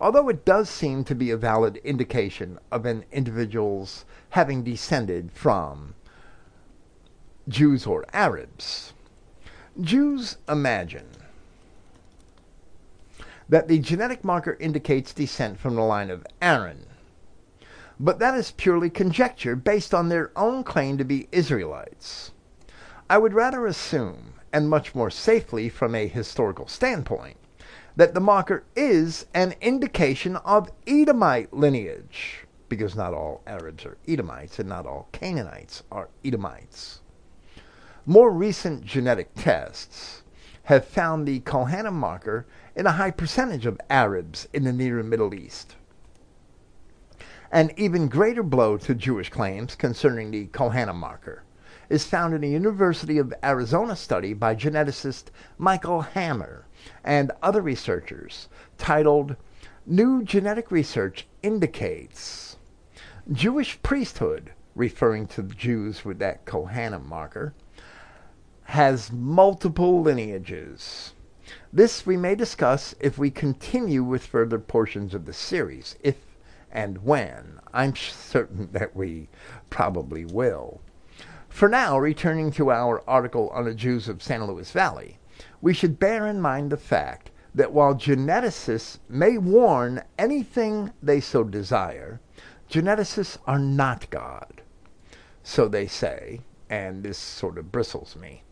although 0.00 0.28
it 0.28 0.44
does 0.44 0.68
seem 0.68 1.04
to 1.04 1.14
be 1.14 1.30
a 1.30 1.36
valid 1.36 1.76
indication 1.78 2.58
of 2.72 2.84
an 2.84 3.04
individual's 3.12 4.04
having 4.30 4.64
descended 4.64 5.30
from 5.32 5.94
Jews 7.48 7.86
or 7.86 8.04
Arabs. 8.12 8.92
Jews 9.80 10.38
imagine 10.48 11.08
that 13.48 13.68
the 13.68 13.78
genetic 13.78 14.24
marker 14.24 14.56
indicates 14.58 15.12
descent 15.12 15.60
from 15.60 15.76
the 15.76 15.82
line 15.82 16.10
of 16.10 16.26
Aaron. 16.42 16.86
But 17.98 18.18
that 18.18 18.34
is 18.34 18.50
purely 18.50 18.90
conjecture 18.90 19.56
based 19.56 19.94
on 19.94 20.08
their 20.08 20.30
own 20.36 20.64
claim 20.64 20.98
to 20.98 21.04
be 21.04 21.28
Israelites. 21.32 22.32
I 23.08 23.18
would 23.18 23.32
rather 23.32 23.66
assume, 23.66 24.34
and 24.52 24.68
much 24.68 24.94
more 24.94 25.10
safely 25.10 25.68
from 25.68 25.94
a 25.94 26.06
historical 26.06 26.68
standpoint, 26.68 27.38
that 27.96 28.12
the 28.12 28.20
marker 28.20 28.64
is 28.74 29.24
an 29.32 29.54
indication 29.62 30.36
of 30.36 30.70
Edomite 30.86 31.54
lineage, 31.54 32.44
because 32.68 32.94
not 32.94 33.14
all 33.14 33.40
Arabs 33.46 33.86
are 33.86 33.96
Edomites 34.06 34.58
and 34.58 34.68
not 34.68 34.86
all 34.86 35.08
Canaanites 35.12 35.82
are 35.90 36.10
Edomites. 36.22 37.00
More 38.04 38.30
recent 38.30 38.84
genetic 38.84 39.30
tests 39.34 40.22
have 40.64 40.84
found 40.84 41.26
the 41.26 41.40
Kohanim 41.40 41.94
marker 41.94 42.44
in 42.74 42.86
a 42.86 42.92
high 42.92 43.12
percentage 43.12 43.64
of 43.64 43.80
Arabs 43.88 44.48
in 44.52 44.64
the 44.64 44.72
Near 44.72 45.02
Middle 45.02 45.32
East. 45.32 45.75
An 47.52 47.70
even 47.76 48.08
greater 48.08 48.42
blow 48.42 48.76
to 48.78 48.94
Jewish 48.94 49.30
claims 49.30 49.76
concerning 49.76 50.32
the 50.32 50.46
Kohanim 50.46 50.96
marker 50.96 51.44
is 51.88 52.04
found 52.04 52.34
in 52.34 52.42
a 52.42 52.48
University 52.48 53.18
of 53.18 53.32
Arizona 53.44 53.94
study 53.94 54.34
by 54.34 54.56
geneticist 54.56 55.26
Michael 55.56 56.00
Hammer 56.00 56.66
and 57.04 57.30
other 57.44 57.60
researchers 57.62 58.48
titled 58.78 59.36
New 59.86 60.24
Genetic 60.24 60.72
Research 60.72 61.28
Indicates 61.44 62.56
Jewish 63.30 63.80
Priesthood, 63.80 64.50
referring 64.74 65.28
to 65.28 65.44
Jews 65.44 66.04
with 66.04 66.18
that 66.18 66.44
Kohanim 66.46 67.06
marker, 67.06 67.54
has 68.64 69.12
multiple 69.12 70.02
lineages. 70.02 71.12
This 71.72 72.04
we 72.04 72.16
may 72.16 72.34
discuss 72.34 72.96
if 72.98 73.18
we 73.18 73.30
continue 73.30 74.02
with 74.02 74.26
further 74.26 74.58
portions 74.58 75.14
of 75.14 75.26
the 75.26 75.32
series, 75.32 75.94
if 76.02 76.16
and 76.70 77.04
when. 77.04 77.60
I'm 77.72 77.94
certain 77.96 78.70
that 78.72 78.96
we 78.96 79.28
probably 79.70 80.24
will. 80.24 80.80
For 81.48 81.68
now, 81.68 81.98
returning 81.98 82.50
to 82.52 82.70
our 82.70 83.02
article 83.08 83.50
on 83.50 83.64
the 83.64 83.74
Jews 83.74 84.08
of 84.08 84.22
San 84.22 84.44
Luis 84.44 84.70
Valley, 84.72 85.18
we 85.60 85.72
should 85.72 85.98
bear 85.98 86.26
in 86.26 86.40
mind 86.40 86.70
the 86.70 86.76
fact 86.76 87.30
that 87.54 87.72
while 87.72 87.94
geneticists 87.94 88.98
may 89.08 89.38
warn 89.38 90.02
anything 90.18 90.92
they 91.02 91.20
so 91.20 91.44
desire, 91.44 92.20
geneticists 92.70 93.38
are 93.46 93.58
not 93.58 94.10
God. 94.10 94.60
So 95.42 95.66
they 95.68 95.86
say, 95.86 96.40
and 96.68 97.02
this 97.02 97.16
sort 97.16 97.56
of 97.56 97.72
bristles 97.72 98.16
me. 98.16 98.42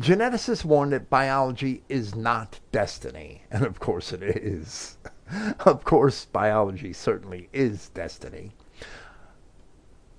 Geneticists 0.00 0.64
warn 0.64 0.90
that 0.90 1.10
biology 1.10 1.82
is 1.88 2.14
not 2.14 2.60
destiny, 2.72 3.42
and 3.50 3.64
of 3.64 3.78
course 3.80 4.12
it 4.12 4.22
is. 4.22 4.96
of 5.60 5.84
course, 5.84 6.24
biology 6.26 6.92
certainly 6.92 7.48
is 7.52 7.88
destiny. 7.90 8.52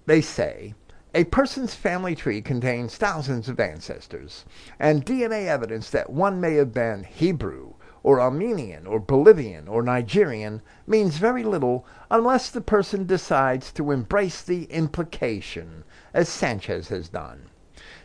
They 0.05 0.21
say 0.21 0.73
a 1.13 1.23
person's 1.23 1.73
family 1.73 2.13
tree 2.13 2.41
contains 2.41 2.97
thousands 2.97 3.47
of 3.47 3.59
ancestors, 3.59 4.45
and 4.79 5.05
DNA 5.05 5.45
evidence 5.45 5.89
that 5.91 6.09
one 6.09 6.41
may 6.41 6.55
have 6.55 6.73
been 6.73 7.03
Hebrew, 7.03 7.75
or 8.03 8.19
Armenian, 8.19 8.85
or 8.85 8.99
Bolivian, 8.99 9.67
or 9.67 9.81
Nigerian 9.81 10.61
means 10.85 11.17
very 11.17 11.43
little 11.43 11.85
unless 12.11 12.49
the 12.49 12.61
person 12.61 13.05
decides 13.05 13.71
to 13.71 13.91
embrace 13.91 14.41
the 14.41 14.65
implication, 14.65 15.85
as 16.13 16.29
Sanchez 16.29 16.89
has 16.89 17.09
done. 17.09 17.49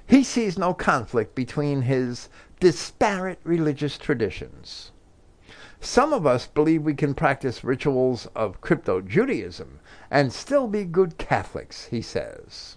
He 0.06 0.22
sees 0.22 0.56
no 0.56 0.72
conflict 0.72 1.34
between 1.34 1.82
his 1.82 2.28
disparate 2.60 3.40
religious 3.42 3.98
traditions. 3.98 4.92
Some 5.82 6.12
of 6.12 6.26
us 6.26 6.46
believe 6.46 6.82
we 6.82 6.94
can 6.94 7.14
practice 7.14 7.64
rituals 7.64 8.26
of 8.36 8.60
crypto 8.60 9.00
Judaism 9.00 9.80
and 10.10 10.32
still 10.32 10.68
be 10.68 10.84
good 10.84 11.16
Catholics, 11.16 11.86
he 11.86 12.02
says. 12.02 12.76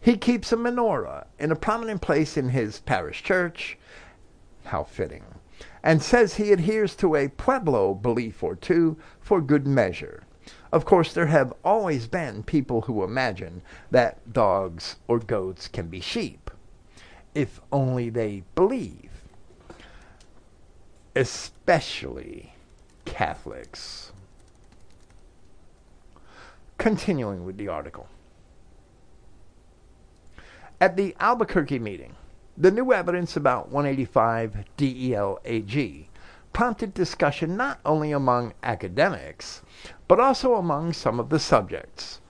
He 0.00 0.16
keeps 0.16 0.50
a 0.50 0.56
menorah 0.56 1.26
in 1.38 1.52
a 1.52 1.56
prominent 1.56 2.00
place 2.00 2.38
in 2.38 2.48
his 2.48 2.80
parish 2.80 3.22
church. 3.22 3.78
How 4.64 4.84
fitting. 4.84 5.24
And 5.82 6.02
says 6.02 6.34
he 6.34 6.50
adheres 6.50 6.96
to 6.96 7.14
a 7.14 7.28
Pueblo 7.28 7.92
belief 7.92 8.42
or 8.42 8.56
two 8.56 8.96
for 9.20 9.42
good 9.42 9.66
measure. 9.66 10.24
Of 10.72 10.86
course, 10.86 11.12
there 11.12 11.26
have 11.26 11.52
always 11.62 12.06
been 12.06 12.42
people 12.42 12.82
who 12.82 13.04
imagine 13.04 13.60
that 13.90 14.32
dogs 14.32 14.96
or 15.06 15.18
goats 15.18 15.68
can 15.68 15.88
be 15.88 16.00
sheep 16.00 16.50
if 17.34 17.60
only 17.70 18.10
they 18.10 18.42
believe, 18.54 19.09
especially 21.14 22.54
Catholics. 23.04 24.12
Continuing 26.78 27.44
with 27.44 27.56
the 27.56 27.68
article. 27.68 28.08
At 30.80 30.96
the 30.96 31.14
Albuquerque 31.20 31.78
meeting, 31.78 32.14
the 32.56 32.70
new 32.70 32.92
evidence 32.92 33.36
about 33.36 33.70
185 33.70 34.64
DELAG 34.76 36.06
prompted 36.52 36.94
discussion 36.94 37.56
not 37.56 37.80
only 37.84 38.12
among 38.12 38.54
academics, 38.62 39.62
but 40.08 40.18
also 40.18 40.54
among 40.54 40.92
some 40.92 41.20
of 41.20 41.28
the 41.28 41.38
subjects. 41.38 42.20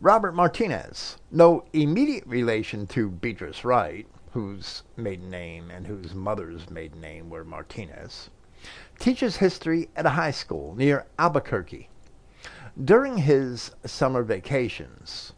Robert 0.00 0.32
Martinez, 0.32 1.18
no 1.30 1.64
immediate 1.72 2.26
relation 2.26 2.86
to 2.88 3.10
Beatrice 3.10 3.64
Wright, 3.64 4.06
whose 4.32 4.84
maiden 4.96 5.28
name 5.28 5.70
and 5.72 5.88
whose 5.88 6.14
mother's 6.14 6.70
maiden 6.70 7.00
name 7.00 7.28
were 7.28 7.44
Martinez, 7.44 8.30
teaches 8.98 9.36
history 9.36 9.88
at 9.96 10.06
a 10.06 10.10
high 10.10 10.30
school 10.30 10.74
near 10.76 11.06
Albuquerque. 11.18 11.88
During 12.82 13.18
his 13.18 13.72
summer 13.84 14.22
vacations, 14.22 15.32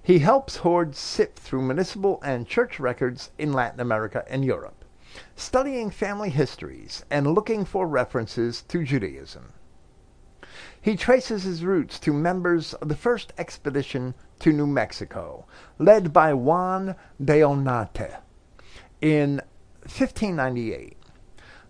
he 0.00 0.20
helps 0.20 0.58
Horde 0.58 0.94
sift 0.94 1.40
through 1.40 1.62
municipal 1.62 2.20
and 2.22 2.46
church 2.46 2.78
records 2.78 3.30
in 3.36 3.52
Latin 3.52 3.80
America 3.80 4.24
and 4.28 4.44
Europe, 4.44 4.84
studying 5.34 5.90
family 5.90 6.30
histories 6.30 7.04
and 7.10 7.34
looking 7.34 7.64
for 7.64 7.88
references 7.88 8.62
to 8.68 8.84
Judaism. 8.84 9.54
He 10.80 10.96
traces 10.96 11.42
his 11.42 11.64
roots 11.64 11.98
to 12.00 12.12
members 12.12 12.74
of 12.74 12.88
the 12.88 12.96
first 12.96 13.32
expedition 13.38 14.14
to 14.38 14.52
New 14.52 14.68
Mexico, 14.68 15.46
led 15.78 16.12
by 16.12 16.32
Juan 16.32 16.94
de 17.20 17.40
Onate 17.40 18.18
in 19.06 19.36
1598. 19.82 20.96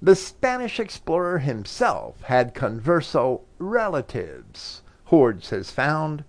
The 0.01 0.17
Spanish 0.17 0.81
explorer 0.81 1.41
himself 1.41 2.23
had 2.23 2.55
converso 2.55 3.43
relatives, 3.59 4.81
Hordes 5.05 5.51
has 5.51 5.71
found, 5.71 6.25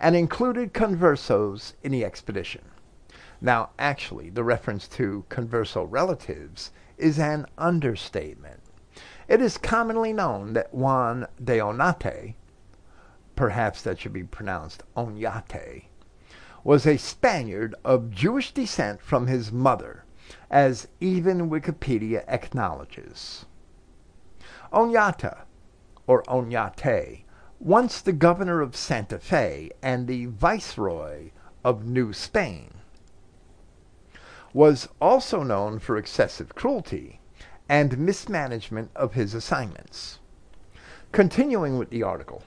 and 0.00 0.16
included 0.16 0.72
conversos 0.72 1.74
in 1.82 1.92
the 1.92 2.06
expedition. 2.06 2.62
Now, 3.38 3.68
actually, 3.78 4.30
the 4.30 4.44
reference 4.44 4.88
to 4.96 5.26
converso 5.28 5.86
relatives 5.86 6.70
is 6.96 7.18
an 7.18 7.44
understatement. 7.58 8.60
It 9.28 9.42
is 9.42 9.58
commonly 9.58 10.14
known 10.14 10.54
that 10.54 10.72
Juan 10.72 11.26
de 11.44 11.58
Onate, 11.58 12.34
perhaps 13.34 13.82
that 13.82 14.00
should 14.00 14.14
be 14.14 14.24
pronounced 14.24 14.84
Onyate, 14.96 15.84
was 16.64 16.86
a 16.86 16.96
Spaniard 16.96 17.74
of 17.84 18.10
Jewish 18.10 18.52
descent 18.52 19.02
from 19.02 19.26
his 19.26 19.52
mother, 19.52 20.04
as 20.50 20.88
even 21.00 21.50
Wikipedia 21.50 22.24
acknowledges. 22.28 23.46
Onyata, 24.72 25.42
or 26.06 26.22
Onyate, 26.24 27.24
once 27.58 28.00
the 28.00 28.12
governor 28.12 28.60
of 28.60 28.76
Santa 28.76 29.18
Fe 29.18 29.70
and 29.82 30.06
the 30.06 30.26
viceroy 30.26 31.30
of 31.64 31.86
New 31.86 32.12
Spain, 32.12 32.74
was 34.52 34.88
also 35.00 35.42
known 35.42 35.78
for 35.78 35.96
excessive 35.96 36.54
cruelty 36.54 37.20
and 37.68 37.98
mismanagement 37.98 38.90
of 38.94 39.14
his 39.14 39.34
assignments. 39.34 40.18
Continuing 41.12 41.78
with 41.78 41.90
the 41.90 42.02
article. 42.02 42.42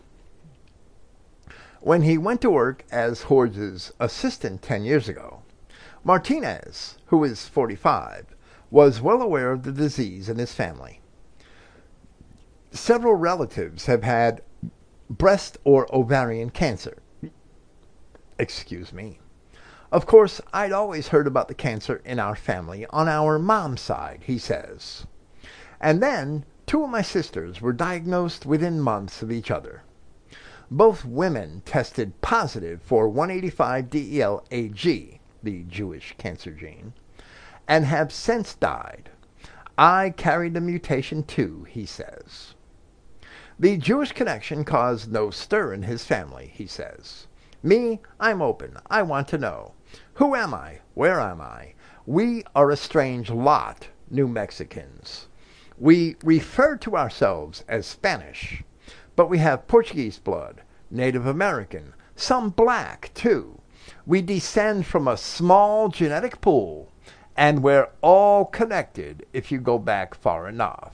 When 1.81 2.01
he 2.01 2.17
went 2.17 2.41
to 2.41 2.49
work 2.49 2.83
as 2.91 3.23
Hordes' 3.23 3.91
assistant 3.99 4.61
10 4.61 4.83
years 4.83 5.07
ago, 5.07 5.43
Martinez, 6.03 6.97
who 7.07 7.23
is 7.23 7.47
45, 7.47 8.35
was 8.71 9.01
well 9.01 9.21
aware 9.21 9.51
of 9.51 9.63
the 9.63 9.71
disease 9.71 10.29
in 10.29 10.37
his 10.37 10.53
family. 10.53 11.01
Several 12.71 13.15
relatives 13.15 13.87
have 13.87 14.03
had 14.03 14.41
breast 15.09 15.57
or 15.63 15.93
ovarian 15.93 16.51
cancer. 16.51 16.99
Excuse 18.37 18.93
me. 18.93 19.19
Of 19.91 20.05
course, 20.05 20.39
I'd 20.53 20.71
always 20.71 21.07
heard 21.07 21.25
about 21.25 21.47
the 21.47 21.55
cancer 21.55 21.99
in 22.05 22.19
our 22.19 22.35
family 22.35 22.85
on 22.91 23.09
our 23.09 23.39
mom's 23.39 23.81
side, 23.81 24.21
he 24.25 24.37
says. 24.37 25.07
And 25.81 26.01
then 26.01 26.45
two 26.67 26.83
of 26.83 26.91
my 26.91 27.01
sisters 27.01 27.59
were 27.59 27.73
diagnosed 27.73 28.45
within 28.45 28.79
months 28.79 29.23
of 29.23 29.31
each 29.31 29.49
other. 29.49 29.81
Both 30.69 31.03
women 31.03 31.63
tested 31.65 32.21
positive 32.21 32.83
for 32.83 33.09
185DEL-AG, 33.09 35.18
the 35.43 35.63
Jewish 35.63 36.15
cancer 36.17 36.51
gene, 36.51 36.93
and 37.67 37.85
have 37.85 38.11
since 38.11 38.53
died. 38.55 39.09
I 39.77 40.13
carried 40.17 40.53
the 40.53 40.61
mutation 40.61 41.23
too, 41.23 41.65
he 41.69 41.85
says. 41.85 42.55
The 43.59 43.77
Jewish 43.77 44.11
connection 44.13 44.63
caused 44.63 45.11
no 45.11 45.29
stir 45.29 45.73
in 45.73 45.83
his 45.83 46.05
family, 46.05 46.51
he 46.53 46.65
says. 46.65 47.27
Me, 47.61 47.99
I'm 48.19 48.41
open. 48.41 48.77
I 48.89 49.01
want 49.01 49.27
to 49.29 49.37
know. 49.37 49.73
Who 50.13 50.33
am 50.33 50.53
I? 50.53 50.79
Where 50.93 51.19
am 51.19 51.41
I? 51.41 51.73
We 52.05 52.43
are 52.55 52.71
a 52.71 52.77
strange 52.77 53.29
lot, 53.29 53.89
New 54.09 54.27
Mexicans. 54.27 55.27
We 55.77 56.15
refer 56.23 56.77
to 56.77 56.95
ourselves 56.95 57.63
as 57.67 57.85
Spanish, 57.85 58.63
but 59.15 59.29
we 59.29 59.39
have 59.39 59.67
Portuguese 59.67 60.19
blood, 60.19 60.61
Native 60.89 61.25
American, 61.25 61.93
some 62.15 62.49
black 62.49 63.11
too. 63.13 63.58
We 64.05 64.21
descend 64.21 64.85
from 64.85 65.07
a 65.07 65.17
small 65.17 65.89
genetic 65.89 66.41
pool, 66.41 66.91
and 67.35 67.63
we're 67.63 67.89
all 68.01 68.45
connected 68.45 69.25
if 69.33 69.51
you 69.51 69.59
go 69.59 69.77
back 69.77 70.15
far 70.15 70.47
enough. 70.47 70.93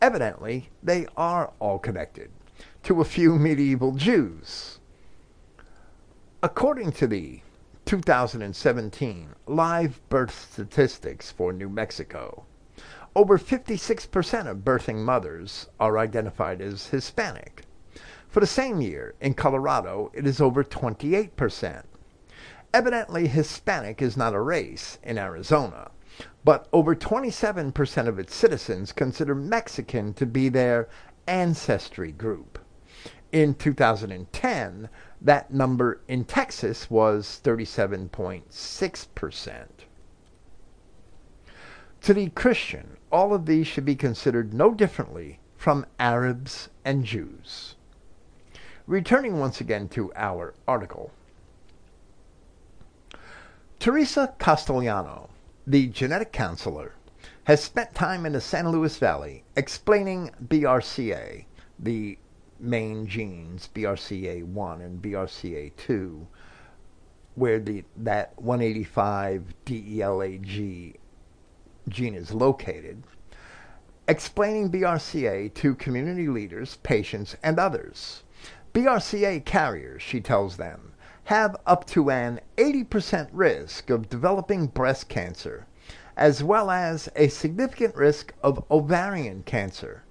Evidently, 0.00 0.70
they 0.82 1.06
are 1.16 1.52
all 1.58 1.78
connected 1.78 2.30
to 2.84 3.00
a 3.00 3.04
few 3.04 3.38
medieval 3.38 3.92
Jews. 3.92 4.78
According 6.42 6.92
to 6.92 7.06
the 7.06 7.40
2017 7.84 9.28
live 9.46 10.00
birth 10.08 10.52
statistics 10.52 11.32
for 11.32 11.52
New 11.52 11.68
Mexico, 11.68 12.44
over 13.16 13.38
56% 13.38 14.46
of 14.46 14.58
birthing 14.58 14.98
mothers 14.98 15.68
are 15.80 15.98
identified 15.98 16.60
as 16.60 16.86
Hispanic. 16.88 17.64
For 18.38 18.42
the 18.42 18.46
same 18.46 18.80
year, 18.80 19.16
in 19.20 19.34
Colorado, 19.34 20.12
it 20.14 20.24
is 20.24 20.40
over 20.40 20.62
28%. 20.62 21.82
Evidently, 22.72 23.26
Hispanic 23.26 24.00
is 24.00 24.16
not 24.16 24.32
a 24.32 24.40
race 24.40 24.98
in 25.02 25.18
Arizona, 25.18 25.90
but 26.44 26.68
over 26.72 26.94
27% 26.94 28.06
of 28.06 28.20
its 28.20 28.32
citizens 28.32 28.92
consider 28.92 29.34
Mexican 29.34 30.14
to 30.14 30.24
be 30.24 30.48
their 30.48 30.88
ancestry 31.26 32.12
group. 32.12 32.60
In 33.32 33.54
2010, 33.54 34.88
that 35.20 35.52
number 35.52 36.00
in 36.06 36.24
Texas 36.24 36.88
was 36.88 37.40
37.6%. 37.42 39.66
To 42.02 42.14
the 42.14 42.28
Christian, 42.28 42.98
all 43.10 43.34
of 43.34 43.46
these 43.46 43.66
should 43.66 43.84
be 43.84 43.96
considered 43.96 44.54
no 44.54 44.72
differently 44.72 45.40
from 45.56 45.86
Arabs 45.98 46.68
and 46.84 47.04
Jews. 47.04 47.74
Returning 48.88 49.38
once 49.38 49.60
again 49.60 49.86
to 49.90 50.10
our 50.16 50.54
article. 50.66 51.10
Teresa 53.78 54.32
Castellano, 54.38 55.28
the 55.66 55.88
genetic 55.88 56.32
counselor, 56.32 56.94
has 57.44 57.62
spent 57.62 57.94
time 57.94 58.24
in 58.24 58.32
the 58.32 58.40
San 58.40 58.70
Luis 58.70 58.96
Valley 58.96 59.44
explaining 59.56 60.30
BRCA, 60.42 61.44
the 61.78 62.16
main 62.58 63.06
genes, 63.06 63.68
BRCA1 63.74 64.80
and 64.80 65.02
BRCA2, 65.02 66.26
where 67.34 67.60
the 67.60 67.84
that 67.94 68.32
185 68.40 69.54
DELAG 69.66 70.96
gene 71.90 72.14
is 72.14 72.32
located, 72.32 73.02
explaining 74.08 74.70
BRCA 74.70 75.52
to 75.52 75.74
community 75.74 76.26
leaders, 76.26 76.76
patients, 76.76 77.36
and 77.42 77.58
others. 77.58 78.22
BRCA 78.72 79.44
carriers, 79.44 80.02
she 80.02 80.20
tells 80.20 80.56
them, 80.56 80.92
have 81.24 81.56
up 81.66 81.84
to 81.86 82.10
an 82.10 82.40
80% 82.56 83.28
risk 83.32 83.90
of 83.90 84.08
developing 84.08 84.66
breast 84.66 85.08
cancer, 85.08 85.66
as 86.16 86.42
well 86.42 86.70
as 86.70 87.08
a 87.16 87.28
significant 87.28 87.94
risk 87.94 88.32
of 88.42 88.64
ovarian 88.70 89.42
cancer. 89.44 90.04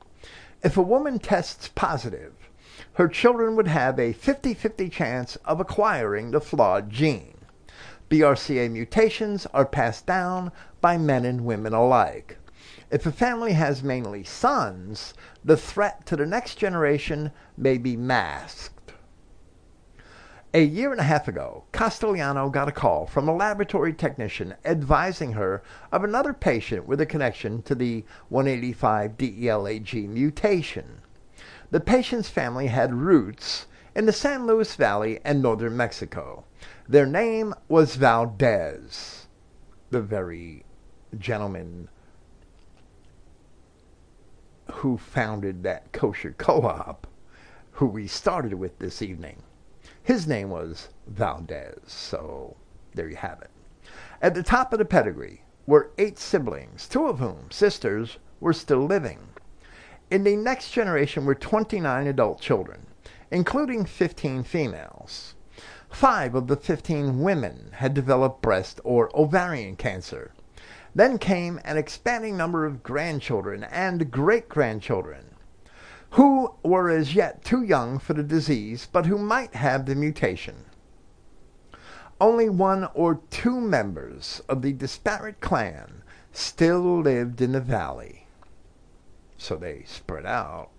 If 0.63 0.77
a 0.77 0.81
woman 0.81 1.19
tests 1.19 1.69
positive, 1.75 2.33
her 2.93 3.07
children 3.07 3.55
would 3.55 3.67
have 3.67 3.99
a 3.99 4.13
50-50 4.13 4.91
chance 4.91 5.35
of 5.37 5.59
acquiring 5.59 6.31
the 6.31 6.41
flawed 6.41 6.89
gene. 6.89 7.37
BRCA 8.09 8.71
mutations 8.71 9.45
are 9.53 9.65
passed 9.65 10.05
down 10.05 10.51
by 10.81 10.97
men 10.97 11.25
and 11.25 11.45
women 11.45 11.73
alike. 11.73 12.36
If 12.89 13.05
a 13.05 13.11
family 13.11 13.51
has 13.51 13.83
mainly 13.83 14.23
sons, 14.23 15.13
the 15.43 15.57
threat 15.57 16.05
to 16.05 16.15
the 16.15 16.25
next 16.25 16.55
generation 16.55 17.31
may 17.57 17.77
be 17.77 17.97
masked. 17.97 18.93
A 20.53 20.63
year 20.63 20.93
and 20.93 21.01
a 21.01 21.03
half 21.03 21.27
ago, 21.27 21.65
Castellano 21.73 22.49
got 22.49 22.69
a 22.69 22.71
call 22.71 23.05
from 23.05 23.27
a 23.27 23.35
laboratory 23.35 23.91
technician 23.91 24.55
advising 24.63 25.33
her 25.33 25.61
of 25.91 26.05
another 26.05 26.31
patient 26.31 26.87
with 26.87 27.01
a 27.01 27.05
connection 27.05 27.61
to 27.63 27.75
the 27.75 28.05
185 28.29 29.17
DELAG 29.17 30.07
mutation. 30.07 31.01
The 31.71 31.81
patient's 31.81 32.29
family 32.29 32.67
had 32.67 32.93
roots 32.93 33.67
in 33.95 34.05
the 34.05 34.13
San 34.13 34.47
Luis 34.47 34.75
Valley 34.75 35.19
and 35.25 35.41
northern 35.41 35.75
Mexico. 35.75 36.45
Their 36.87 37.05
name 37.05 37.53
was 37.67 37.97
Valdez, 37.97 39.27
the 39.89 40.01
very 40.01 40.63
gentleman 41.19 41.89
who 44.77 44.95
founded 44.95 45.63
that 45.63 45.91
kosher 45.91 46.35
co-op 46.37 47.07
who 47.71 47.85
we 47.87 48.07
started 48.07 48.53
with 48.53 48.77
this 48.77 49.01
evening. 49.01 49.41
His 50.03 50.27
name 50.27 50.51
was 50.51 50.89
Valdez, 51.07 51.79
so 51.87 52.55
there 52.93 53.09
you 53.09 53.15
have 53.15 53.41
it. 53.41 53.49
At 54.21 54.35
the 54.35 54.43
top 54.43 54.73
of 54.73 54.79
the 54.79 54.85
pedigree 54.85 55.41
were 55.65 55.91
eight 55.97 56.19
siblings, 56.19 56.87
two 56.87 57.07
of 57.07 57.17
whom, 57.17 57.49
sisters, 57.49 58.19
were 58.39 58.53
still 58.53 58.85
living. 58.85 59.19
In 60.11 60.23
the 60.23 60.35
next 60.35 60.71
generation 60.71 61.25
were 61.25 61.35
29 61.35 62.05
adult 62.05 62.39
children, 62.39 62.85
including 63.31 63.83
15 63.83 64.43
females. 64.43 65.33
Five 65.89 66.35
of 66.35 66.45
the 66.47 66.55
15 66.55 67.21
women 67.21 67.71
had 67.73 67.95
developed 67.95 68.43
breast 68.43 68.79
or 68.83 69.09
ovarian 69.19 69.75
cancer. 69.75 70.33
Then 70.97 71.19
came 71.19 71.61
an 71.63 71.77
expanding 71.77 72.35
number 72.35 72.65
of 72.65 72.81
grandchildren 72.81 73.63
and 73.65 74.09
great-grandchildren 74.09 75.35
who 76.09 76.55
were 76.63 76.89
as 76.89 77.13
yet 77.13 77.43
too 77.43 77.61
young 77.61 77.99
for 77.99 78.13
the 78.13 78.23
disease 78.23 78.87
but 78.91 79.05
who 79.05 79.19
might 79.19 79.53
have 79.53 79.85
the 79.85 79.93
mutation. 79.93 80.65
Only 82.19 82.49
one 82.49 82.89
or 82.95 83.21
two 83.29 83.61
members 83.61 84.41
of 84.49 84.63
the 84.63 84.73
disparate 84.73 85.39
clan 85.39 86.01
still 86.31 86.99
lived 86.99 87.41
in 87.41 87.51
the 87.51 87.61
valley 87.61 88.25
so 89.37 89.55
they 89.55 89.83
spread 89.85 90.25
out, 90.25 90.69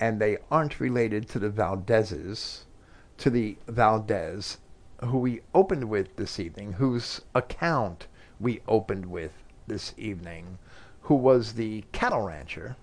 and 0.00 0.20
they 0.20 0.38
aren't 0.50 0.80
related 0.80 1.28
to 1.28 1.38
the 1.38 1.50
Valdezes, 1.50 2.64
to 3.18 3.30
the 3.30 3.56
Valdez 3.68 4.58
who 5.04 5.18
we 5.18 5.42
opened 5.54 5.88
with 5.88 6.16
this 6.16 6.40
evening, 6.40 6.72
whose 6.72 7.20
account 7.32 8.08
we 8.40 8.60
opened 8.66 9.06
with 9.06 9.30
this 9.72 9.94
evening, 9.96 10.58
who 11.02 11.14
was 11.14 11.54
the 11.54 11.82
cattle 11.92 12.20
rancher 12.20 12.76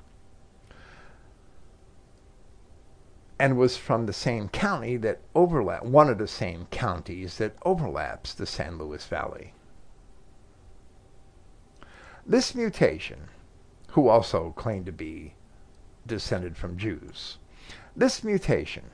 and 3.39 3.57
was 3.57 3.77
from 3.77 4.05
the 4.05 4.13
same 4.13 4.49
county 4.49 4.97
that 4.97 5.21
overlap 5.35 5.83
one 5.83 6.09
of 6.09 6.17
the 6.17 6.27
same 6.27 6.65
counties 6.71 7.37
that 7.37 7.55
overlaps 7.61 8.33
the 8.33 8.45
San 8.45 8.77
Luis 8.77 9.05
Valley. 9.05 9.53
This 12.25 12.53
mutation 12.53 13.29
who 13.89 14.09
also 14.09 14.51
claimed 14.57 14.87
to 14.87 14.91
be 14.91 15.35
descended 16.05 16.57
from 16.57 16.77
Jews. 16.77 17.37
This 17.95 18.23
mutation 18.23 18.85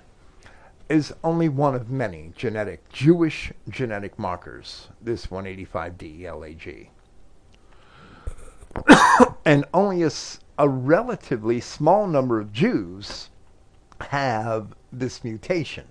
is 0.89 1.13
only 1.23 1.49
one 1.49 1.73
of 1.73 1.89
many 1.89 2.33
genetic 2.35 2.87
Jewish 2.89 3.51
genetic 3.69 4.19
markers, 4.19 4.89
this 5.01 5.27
185D 5.27 6.23
LAG. 6.39 6.89
and 9.45 9.65
only 9.73 10.03
a, 10.03 10.11
a 10.57 10.67
relatively 10.67 11.59
small 11.59 12.07
number 12.07 12.39
of 12.39 12.51
Jews 12.51 13.29
have 14.01 14.75
this 14.91 15.23
mutation. 15.23 15.85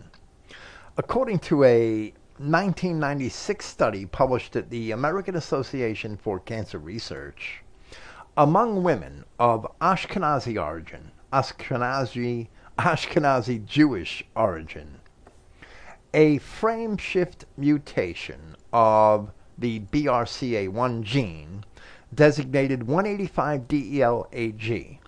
According 0.97 1.41
to 1.41 1.65
a 1.65 2.13
1996 2.39 3.65
study 3.65 4.07
published 4.07 4.57
at 4.57 4.71
the 4.71 4.91
American 4.91 5.37
Association 5.37 6.17
for 6.17 6.41
Cancer 6.41 6.79
Research, 6.79 7.63
among 8.37 8.83
women 8.83 9.25
of 9.39 9.67
Ashkenazi 9.81 10.61
origin, 10.61 11.13
Ashkenazi, 11.33 12.49
Ashkenazi 12.79 13.65
Jewish 13.65 14.25
origin, 14.35 14.99
a 16.13 16.39
frame 16.39 16.97
shift 16.97 17.45
mutation 17.57 18.57
of 18.73 19.31
the 19.57 19.81
BRCA1 19.81 21.03
gene, 21.03 21.65
designated 22.13 22.81
185DELAG, 22.81 24.99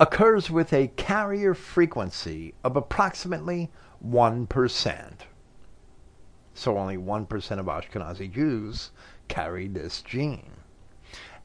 occurs 0.00 0.50
with 0.50 0.72
a 0.72 0.88
carrier 0.96 1.54
frequency 1.54 2.54
of 2.64 2.76
approximately 2.76 3.70
1%. 4.06 5.12
So 6.54 6.78
only 6.78 6.96
1% 6.96 7.58
of 7.58 7.66
Ashkenazi 7.66 8.32
Jews 8.32 8.90
carry 9.28 9.68
this 9.68 10.02
gene 10.02 10.50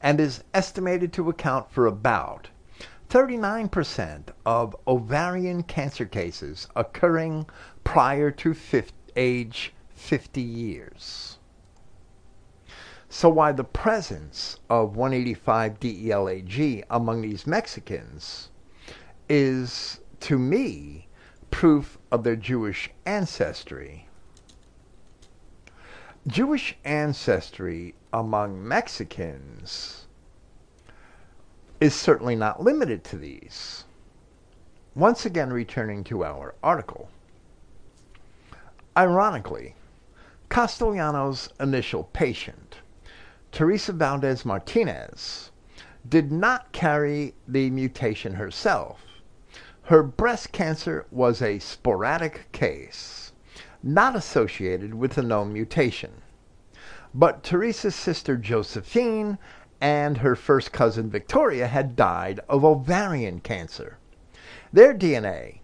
and 0.00 0.20
is 0.20 0.44
estimated 0.54 1.12
to 1.12 1.28
account 1.28 1.70
for 1.70 1.86
about 1.86 2.48
39% 3.08 4.28
of 4.46 4.76
ovarian 4.86 5.64
cancer 5.64 6.06
cases 6.06 6.68
occurring 6.76 7.44
prior 7.82 8.30
to 8.30 8.54
age 9.16 9.72
50 9.90 10.40
years. 10.40 11.39
So 13.12 13.28
why 13.28 13.50
the 13.50 13.64
presence 13.64 14.60
of 14.70 14.96
185 14.96 15.80
DELAG 15.80 16.84
among 16.88 17.22
these 17.22 17.44
Mexicans 17.44 18.50
is, 19.28 19.98
to 20.20 20.38
me, 20.38 21.08
proof 21.50 21.98
of 22.12 22.22
their 22.22 22.36
Jewish 22.36 22.88
ancestry. 23.04 24.08
Jewish 26.28 26.78
ancestry 26.84 27.96
among 28.12 28.66
Mexicans 28.66 30.06
is 31.80 31.94
certainly 31.94 32.36
not 32.36 32.62
limited 32.62 33.02
to 33.04 33.16
these. 33.16 33.84
Once 34.94 35.26
again, 35.26 35.52
returning 35.52 36.04
to 36.04 36.24
our 36.24 36.54
article. 36.62 37.08
Ironically, 38.96 39.74
Castellano's 40.48 41.48
initial 41.58 42.04
patient, 42.04 42.76
Teresa 43.52 43.92
Valdez 43.92 44.44
Martinez, 44.44 45.50
did 46.08 46.30
not 46.30 46.72
carry 46.72 47.34
the 47.48 47.68
mutation 47.70 48.34
herself. 48.34 49.00
Her 49.82 50.02
breast 50.04 50.52
cancer 50.52 51.04
was 51.10 51.42
a 51.42 51.58
sporadic 51.58 52.50
case, 52.52 53.32
not 53.82 54.14
associated 54.14 54.94
with 54.94 55.18
a 55.18 55.22
known 55.22 55.52
mutation. 55.52 56.22
But 57.12 57.42
Teresa's 57.42 57.96
sister 57.96 58.36
Josephine 58.36 59.36
and 59.80 60.18
her 60.18 60.36
first 60.36 60.72
cousin 60.72 61.10
Victoria 61.10 61.66
had 61.66 61.96
died 61.96 62.38
of 62.48 62.64
ovarian 62.64 63.40
cancer. 63.40 63.98
Their 64.72 64.94
DNA, 64.94 65.58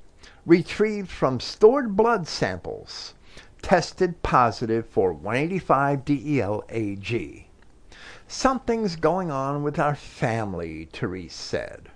retrieved 0.45 1.11
from 1.11 1.39
stored 1.39 1.97
blood 1.97 2.27
samples, 2.27 3.15
tested 3.63 4.23
positive 4.23 4.87
for 4.87 5.13
185 5.13 6.05
DELAG. 6.05 7.46
Something's 8.29 8.97
going 8.97 9.31
on 9.31 9.63
with 9.63 9.79
our 9.79 9.95
family, 9.95 10.89
Therese 10.93 11.33
said. 11.33 11.91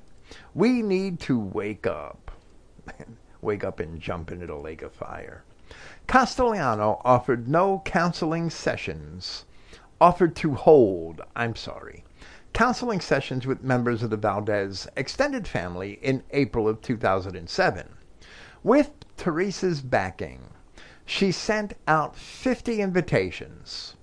We 0.54 0.80
need 0.80 1.18
to 1.20 1.36
wake 1.36 1.88
up. 1.88 2.30
wake 3.42 3.64
up 3.64 3.80
and 3.80 4.00
jump 4.00 4.30
into 4.30 4.46
the 4.46 4.54
lake 4.54 4.82
of 4.82 4.92
fire. 4.92 5.42
Castellano 6.06 7.00
offered 7.04 7.48
no 7.48 7.82
counseling 7.84 8.48
sessions, 8.48 9.44
offered 10.00 10.36
to 10.36 10.54
hold, 10.54 11.20
I'm 11.34 11.56
sorry, 11.56 12.04
counseling 12.52 13.00
sessions 13.00 13.44
with 13.44 13.64
members 13.64 14.04
of 14.04 14.10
the 14.10 14.16
Valdez 14.16 14.86
extended 14.96 15.48
family 15.48 15.98
in 16.00 16.22
April 16.30 16.68
of 16.68 16.80
2007. 16.80 17.88
With 18.62 18.90
Teresa's 19.16 19.80
backing, 19.82 20.42
she 21.04 21.32
sent 21.32 21.74
out 21.88 22.14
50 22.14 22.80
invitations. 22.80 23.96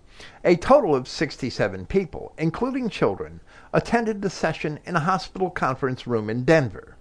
A 0.48 0.56
total 0.56 0.96
of 0.96 1.10
67 1.10 1.88
people, 1.88 2.32
including 2.38 2.88
children, 2.88 3.42
attended 3.74 4.22
the 4.22 4.30
session 4.30 4.80
in 4.86 4.96
a 4.96 5.02
hospital 5.02 5.50
conference 5.50 6.08
room 6.08 6.30
in 6.30 6.46
Denver. 6.46 6.96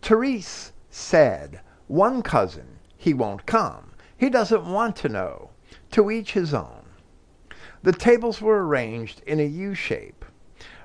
Therese 0.00 0.72
said, 0.88 1.60
one 1.88 2.22
cousin, 2.22 2.78
he 2.96 3.12
won't 3.12 3.44
come. 3.44 3.90
He 4.16 4.30
doesn't 4.30 4.64
want 4.64 4.96
to 4.96 5.10
know. 5.10 5.50
To 5.90 6.10
each 6.10 6.32
his 6.32 6.54
own. 6.54 6.86
The 7.82 7.92
tables 7.92 8.40
were 8.40 8.66
arranged 8.66 9.20
in 9.26 9.40
a 9.40 9.44
U 9.44 9.74
shape, 9.74 10.24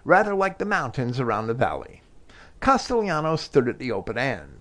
rather 0.03 0.35
like 0.35 0.57
the 0.57 0.65
mountains 0.65 1.21
around 1.21 1.47
the 1.47 1.53
valley. 1.53 2.01
Castellano 2.59 3.37
stood 3.37 3.69
at 3.69 3.79
the 3.79 3.93
open 3.93 4.17
end. 4.17 4.54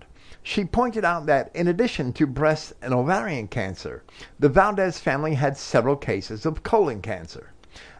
She 0.47 0.63
pointed 0.63 1.03
out 1.03 1.25
that 1.25 1.49
in 1.55 1.67
addition 1.67 2.13
to 2.13 2.27
breast 2.27 2.73
and 2.79 2.93
ovarian 2.93 3.47
cancer, 3.47 4.03
the 4.37 4.47
Valdez 4.47 4.99
family 4.99 5.33
had 5.33 5.57
several 5.57 5.95
cases 5.95 6.45
of 6.45 6.61
colon 6.61 7.01
cancer. 7.01 7.51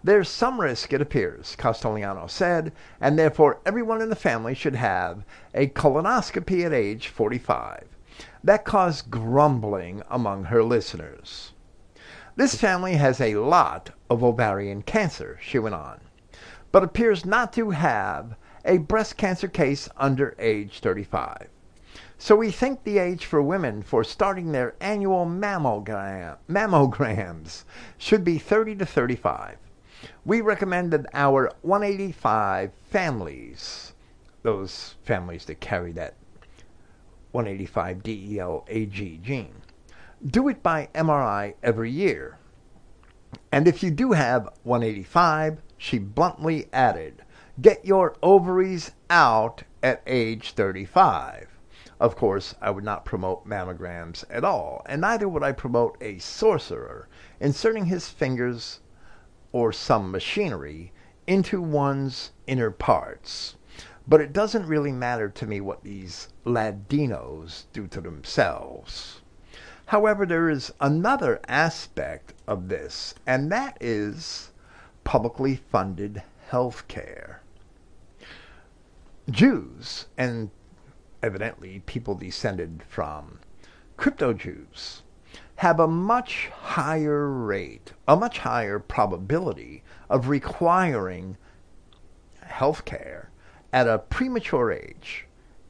There's 0.04 0.30
some 0.30 0.62
risk, 0.62 0.94
it 0.94 1.02
appears, 1.02 1.56
Castellano 1.56 2.28
said, 2.28 2.72
and 3.02 3.18
therefore 3.18 3.62
everyone 3.66 4.00
in 4.00 4.10
the 4.10 4.16
family 4.16 4.54
should 4.54 4.76
have 4.76 5.26
a 5.56 5.66
colonoscopy 5.70 6.64
at 6.64 6.72
age 6.72 7.08
45. 7.08 7.88
That 8.44 8.64
caused 8.64 9.10
grumbling 9.10 10.04
among 10.08 10.44
her 10.44 10.64
listeners. 10.64 11.54
This 12.36 12.54
family 12.54 12.94
has 12.94 13.20
a 13.20 13.38
lot 13.38 13.90
of 14.08 14.24
ovarian 14.24 14.84
cancer, 14.84 15.40
she 15.42 15.58
went 15.58 15.74
on, 15.74 16.00
but 16.72 16.84
appears 16.84 17.26
not 17.26 17.52
to 17.54 17.72
have 17.72 18.36
a 18.64 18.78
breast 18.78 19.18
cancer 19.18 19.48
case 19.48 19.90
under 19.98 20.36
age 20.38 20.80
35. 20.80 21.48
So 22.18 22.36
we 22.38 22.50
think 22.50 22.84
the 22.84 22.98
age 22.98 23.26
for 23.26 23.42
women 23.42 23.84
for 23.84 24.04
starting 24.04 24.52
their 24.52 24.76
annual 24.80 25.26
mammogram, 25.26 26.38
mammograms 26.50 27.66
should 27.98 28.24
be 28.24 28.38
30 28.38 28.76
to 28.78 28.86
35. 28.86 29.58
We 30.24 30.42
recommend 30.42 30.92
that 30.92 31.08
our 31.14 31.52
185 31.62 32.72
families, 32.90 33.94
those 34.44 34.96
families 35.04 35.46
that 35.46 35.60
carry 35.60 35.92
that 35.94 36.16
185 37.32 38.02
DELAG 38.02 39.22
gene. 39.22 39.62
Do 40.26 40.48
it 40.48 40.64
by 40.64 40.88
MRI 40.96 41.56
every 41.62 41.92
year. 41.92 42.38
And 43.52 43.68
if 43.68 43.84
you 43.84 43.92
do 43.92 44.14
have 44.14 44.50
185, 44.64 45.60
she 45.78 46.00
bluntly 46.00 46.68
added, 46.72 47.24
get 47.60 47.86
your 47.86 48.16
ovaries 48.24 48.92
out 49.10 49.64
at 49.84 50.02
age 50.08 50.54
35. 50.54 51.55
Of 52.00 52.18
course, 52.18 52.56
I 52.62 52.72
would 52.72 52.84
not 52.84 53.06
promote 53.06 53.48
mammograms 53.48 54.26
at 54.30 54.44
all, 54.44 54.82
and 54.86 55.00
neither 55.00 55.30
would 55.30 55.44
I 55.44 55.54
promote 55.54 55.98
a 56.02 56.20
sorcerer 56.20 57.08
inserting 57.40 57.86
his 57.86 58.10
fingers 58.10 58.82
or 59.54 59.72
some 59.72 60.12
machinery 60.12 60.92
into 61.26 61.62
one's 61.62 62.32
inner 62.48 62.70
parts. 62.70 63.56
But 64.08 64.20
it 64.20 64.34
doesn't 64.34 64.68
really 64.68 64.92
matter 64.92 65.30
to 65.30 65.48
me 65.48 65.62
what 65.62 65.84
these 65.84 66.28
Ladinos 66.46 67.66
do 67.72 67.88
to 67.88 68.02
themselves. 68.02 69.22
However, 69.88 70.26
there 70.26 70.50
is 70.50 70.74
another 70.82 71.40
aspect 71.48 72.34
of 72.46 72.68
this, 72.68 73.16
and 73.26 73.52
that 73.52 73.78
is 73.80 74.52
publicly 75.04 75.56
funded 75.56 76.24
health 76.50 76.88
care. 76.88 77.42
Jews, 79.30 80.08
and 80.18 80.52
evidently 81.26 81.82
people 81.88 82.14
descended 82.14 82.84
from 82.88 83.40
crypto 83.98 84.32
Jews, 84.32 85.02
have 85.56 85.80
a 85.80 85.88
much 85.88 86.50
higher 86.50 87.28
rate, 87.28 87.94
a 88.08 88.16
much 88.16 88.38
higher 88.38 88.78
probability 88.78 89.84
of 90.08 90.30
requiring 90.30 91.36
health 92.42 92.86
care 92.86 93.32
at 93.74 93.88
a 93.88 93.98
premature 93.98 94.72
age, 94.72 95.26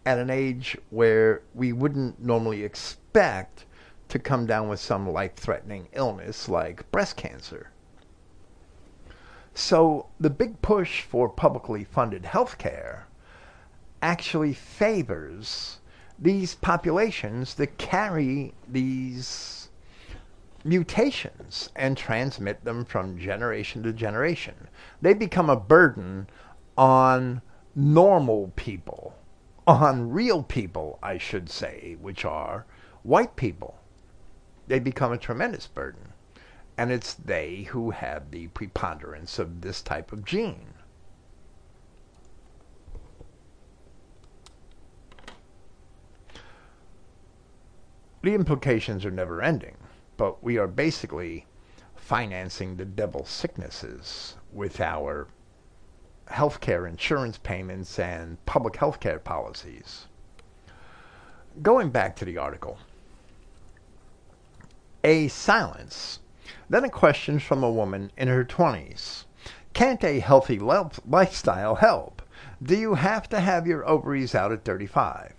at 0.06 0.18
an 0.18 0.30
age 0.30 0.78
where 0.90 1.42
we 1.54 1.72
wouldn't 1.72 2.22
normally 2.22 2.66
expect 2.66 3.66
to 4.10 4.20
come 4.20 4.46
down 4.46 4.68
with 4.68 4.82
some 4.82 5.10
life-threatening 5.10 5.88
illness 5.94 6.50
like 6.50 6.92
breast 6.92 7.16
cancer. 7.16 7.72
So 9.54 10.08
the 10.20 10.30
big 10.30 10.62
push 10.62 11.04
for 11.04 11.30
publicly 11.30 11.86
funded 11.86 12.26
health 12.26 12.58
care 12.58 13.08
actually 14.02 14.54
favors 14.54 15.80
these 16.20 16.56
populations 16.56 17.56
that 17.56 17.78
carry 17.78 18.54
these 18.68 19.70
mutations 20.64 21.70
and 21.76 21.98
transmit 21.98 22.64
them 22.66 22.86
from 22.86 23.20
generation 23.20 23.84
to 23.84 23.94
generation. 23.94 24.68
They 25.02 25.14
become 25.14 25.50
a 25.50 25.56
burden 25.56 26.28
on 26.78 27.42
normal 27.76 28.52
people, 28.56 29.16
on 29.68 30.10
real 30.10 30.44
people, 30.44 31.00
I 31.04 31.18
should 31.18 31.50
say, 31.50 31.98
which 32.02 32.26
are 32.26 32.66
white 33.04 33.36
people. 33.36 33.76
they 34.68 34.80
become 34.80 35.12
a 35.12 35.18
tremendous 35.18 35.68
burden. 35.68 36.14
And 36.78 36.92
it's 36.92 37.14
they 37.14 37.64
who 37.64 37.92
have 37.92 38.32
the 38.32 38.48
preponderance 38.48 39.40
of 39.40 39.62
this 39.62 39.82
type 39.82 40.12
of 40.12 40.26
gene. 40.26 40.74
The 48.26 48.34
implications 48.34 49.06
are 49.06 49.12
never 49.12 49.40
ending, 49.40 49.78
but 50.18 50.44
we 50.44 50.58
are 50.58 50.66
basically 50.66 51.46
financing 51.96 52.76
the 52.76 52.84
devil's 52.84 53.30
sicknesses 53.30 54.36
with 54.52 54.82
our 54.82 55.28
healthcare 56.30 56.90
insurance 56.90 57.38
payments 57.38 58.00
and 58.00 58.44
public 58.48 58.78
health 58.78 59.00
care 59.00 59.20
policies. 59.20 60.08
Going 61.62 61.92
back 61.92 62.16
to 62.16 62.26
the 62.26 62.40
article, 62.40 62.80
a 65.04 65.28
silence, 65.28 66.18
then 66.68 66.84
a 66.84 66.90
question 66.90 67.38
from 67.38 67.64
a 67.64 67.72
woman 67.72 68.12
in 68.18 68.28
her 68.28 68.44
20s. 68.44 69.26
Can't 69.74 70.04
a 70.04 70.18
healthy 70.20 70.58
lifestyle 70.58 71.76
help? 71.76 72.24
Do 72.64 72.76
you 72.76 72.96
have 72.96 73.30
to 73.30 73.40
have 73.40 73.68
your 73.68 73.88
ovaries 73.88 74.34
out 74.34 74.52
at 74.52 74.66
35? 74.66 75.36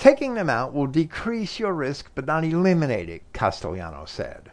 Taking 0.00 0.32
them 0.32 0.48
out 0.48 0.72
will 0.72 0.86
decrease 0.86 1.58
your 1.58 1.74
risk 1.74 2.10
but 2.14 2.24
not 2.24 2.42
eliminate 2.42 3.10
it, 3.10 3.22
Castellano 3.34 4.06
said. 4.06 4.50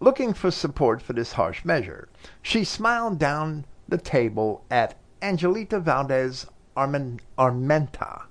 Looking 0.00 0.34
for 0.34 0.50
support 0.50 1.00
for 1.00 1.12
this 1.12 1.34
harsh 1.34 1.64
measure, 1.64 2.08
she 2.42 2.64
smiled 2.64 3.16
down 3.16 3.66
the 3.88 3.98
table 3.98 4.64
at 4.68 4.96
Angelita 5.22 5.78
Valdez 5.78 6.44
Armenta. 6.76 8.22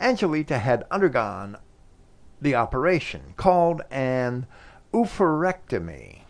Angelita 0.00 0.58
had 0.58 0.86
undergone 0.90 1.58
the 2.40 2.54
operation 2.54 3.34
called 3.36 3.82
an 3.90 4.46
oophorectomy 4.94 6.20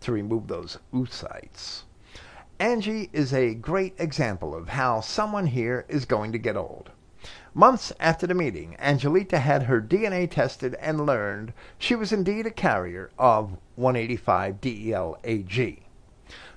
to 0.00 0.12
remove 0.12 0.46
those 0.46 0.78
oocytes. 0.94 1.82
Angie 2.58 3.10
is 3.12 3.34
a 3.34 3.52
great 3.52 3.92
example 3.98 4.54
of 4.54 4.70
how 4.70 5.02
someone 5.02 5.48
here 5.48 5.84
is 5.90 6.06
going 6.06 6.32
to 6.32 6.38
get 6.38 6.56
old. 6.56 6.90
Months 7.54 7.92
after 7.98 8.26
the 8.26 8.34
meeting, 8.34 8.76
Angelita 8.78 9.38
had 9.38 9.64
her 9.64 9.80
DNA 9.80 10.30
tested 10.30 10.74
and 10.80 11.06
learned 11.06 11.52
she 11.78 11.94
was 11.94 12.12
indeed 12.12 12.46
a 12.46 12.50
carrier 12.50 13.10
of 13.18 13.56
185 13.76 14.60
DEL-AG. 14.60 15.82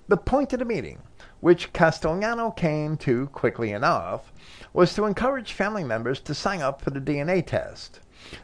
The 0.07 0.18
point 0.18 0.53
of 0.53 0.60
the 0.60 0.65
meeting 0.65 0.99
which 1.44 1.74
Castellano 1.74 2.52
came 2.52 2.95
to 2.95 3.28
quickly 3.28 3.74
enough, 3.74 4.32
was 4.72 4.94
to 4.94 5.03
encourage 5.03 5.52
family 5.52 5.84
members 5.84 6.22
to 6.22 6.34
sign 6.34 6.61
up 6.61 6.82
for 6.82 6.90
the 6.90 7.02
DNA 7.02 7.45
test. 7.45 7.99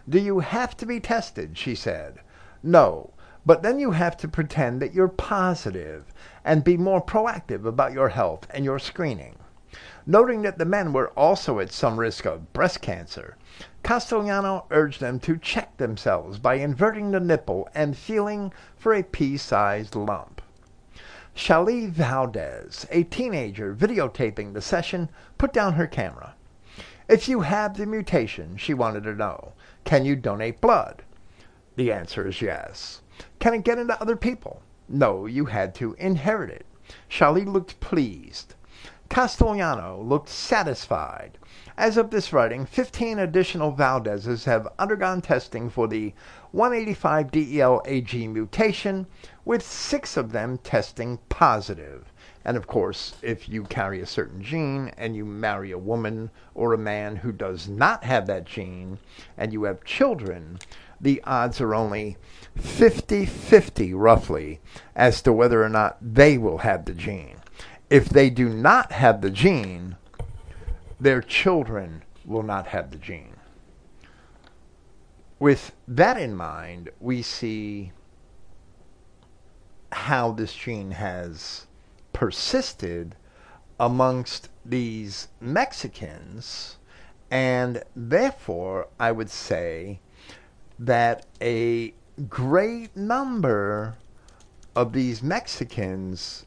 Do 0.10 0.20
you 0.20 0.40
have 0.40 0.76
to 0.76 0.86
be 0.86 1.00
tested? 1.00 1.58
she 1.58 1.76
said. 1.76 2.20
No, 2.62 3.14
but 3.46 3.64
then 3.64 3.80
you 3.80 3.92
have 3.92 4.18
to 4.18 4.28
pretend 4.28 4.82
that 4.82 4.94
you're 4.94 5.08
positive 5.08 6.12
and 6.44 6.62
be 6.62 6.76
more 6.76 7.02
proactive 7.02 7.66
about 7.66 7.94
your 7.94 8.10
health 8.10 8.46
and 8.50 8.66
your 8.66 8.80
screening. 8.80 9.38
Noting 10.10 10.42
that 10.42 10.58
the 10.58 10.66
men 10.66 10.92
were 10.92 11.12
also 11.12 11.60
at 11.60 11.72
some 11.72 12.00
risk 12.00 12.26
of 12.26 12.52
breast 12.52 12.82
cancer, 12.82 13.38
Castellano 13.84 14.66
urged 14.72 15.00
them 15.00 15.20
to 15.20 15.38
check 15.38 15.78
themselves 15.78 16.40
by 16.40 16.56
inverting 16.56 17.12
the 17.12 17.20
nipple 17.20 17.70
and 17.76 17.96
feeling 17.96 18.52
for 18.76 18.96
a 18.96 19.04
pea-sized 19.04 19.94
lump. 19.94 20.42
Shali 21.36 21.88
Valdez, 21.88 22.88
a 22.90 23.04
teenager 23.04 23.76
videotaping 23.76 24.54
the 24.54 24.62
session, 24.62 25.12
put 25.38 25.54
down 25.54 25.74
her 25.74 25.86
camera. 25.86 26.34
If 27.08 27.30
you 27.30 27.42
have 27.42 27.78
the 27.78 27.86
mutation, 27.86 28.58
she 28.58 28.74
wanted 28.74 29.04
to 29.04 29.14
know, 29.14 29.54
can 29.84 30.06
you 30.06 30.16
donate 30.16 30.60
blood? 30.60 31.04
The 31.76 31.92
answer 31.92 32.28
is 32.28 32.42
yes. 32.42 33.04
Can 33.38 33.54
it 33.54 33.64
get 33.64 33.78
into 33.78 34.02
other 34.02 34.16
people? 34.16 34.64
No, 34.88 35.28
you 35.28 35.46
had 35.46 35.76
to 35.76 35.94
inherit 36.00 36.50
it. 36.50 36.66
Shali 37.08 37.46
looked 37.46 37.80
pleased. 37.80 38.56
Castellano 39.10 40.00
looked 40.04 40.30
satisfied. 40.30 41.40
As 41.76 41.98
of 41.98 42.12
this 42.12 42.32
writing, 42.32 42.66
15 42.68 43.18
additional 43.18 43.72
Valdezes 43.72 44.46
have 44.46 44.68
undergone 44.78 45.22
testing 45.22 45.68
for 45.68 45.88
the 45.88 46.14
185 46.52 47.32
DEL-AG 47.32 48.28
mutation, 48.28 49.08
with 49.46 49.64
six 49.64 50.16
of 50.16 50.32
them 50.32 50.60
testing 50.60 51.18
positive. 51.28 52.14
And 52.46 52.56
of 52.56 52.68
course, 52.68 53.16
if 53.24 53.50
you 53.50 53.64
carry 53.64 54.00
a 54.00 54.06
certain 54.06 54.44
gene 54.44 54.92
and 54.96 55.16
you 55.16 55.26
marry 55.26 55.72
a 55.72 55.78
woman 55.80 56.30
or 56.54 56.74
a 56.74 56.78
man 56.78 57.16
who 57.18 57.32
does 57.32 57.68
not 57.68 58.04
have 58.04 58.28
that 58.28 58.46
gene 58.46 59.00
and 59.38 59.52
you 59.52 59.64
have 59.64 59.84
children, 59.84 60.60
the 61.02 61.20
odds 61.24 61.60
are 61.60 61.74
only 61.74 62.18
50 62.58 63.26
50 63.26 63.94
roughly 63.94 64.62
as 64.96 65.22
to 65.24 65.34
whether 65.34 65.64
or 65.64 65.70
not 65.70 65.98
they 66.00 66.38
will 66.38 66.60
have 66.60 66.86
the 66.86 66.94
gene. 66.94 67.38
If 67.90 68.10
they 68.10 68.30
do 68.30 68.50
not 68.50 68.92
have 68.92 69.22
the 69.22 69.32
gene, 69.32 69.96
their 71.00 71.22
children 71.22 72.04
will 72.24 72.44
not 72.44 72.68
have 72.68 72.92
the 72.92 72.98
gene. 72.98 73.36
With 75.40 75.72
that 75.88 76.18
in 76.18 76.36
mind, 76.36 76.90
we 77.00 77.24
see 77.24 77.92
how 79.92 80.32
this 80.32 80.54
gene 80.54 80.92
has 80.92 81.66
persisted 82.14 83.16
amongst 83.80 84.50
these 84.64 85.30
Mexicans, 85.40 86.78
and 87.32 87.84
therefore 87.96 88.88
I 89.00 89.12
would 89.12 89.32
say 89.32 90.00
that 90.78 91.26
a 91.42 91.94
great 92.28 92.96
number 92.96 93.96
of 94.76 94.94
these 94.94 95.24
Mexicans 95.24 96.46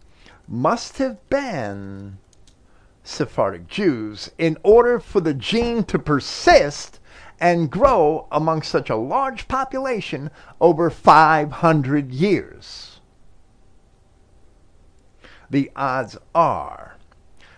must 0.49 0.99
have 0.99 1.29
been 1.29 2.19
Sephardic 3.05 3.67
Jews 3.67 4.31
in 4.39 4.57
order 4.63 5.01
for 5.01 5.21
the 5.21 5.35
gene 5.35 5.85
to 5.85 5.99
persist 5.99 7.01
and 7.41 7.71
grow 7.71 8.29
among 8.31 8.63
such 8.63 8.89
a 8.89 8.97
large 8.97 9.49
population 9.49 10.31
over 10.61 10.91
500 10.91 12.13
years. 12.13 13.01
The 15.51 15.71
odds 15.75 16.17
are 16.35 16.97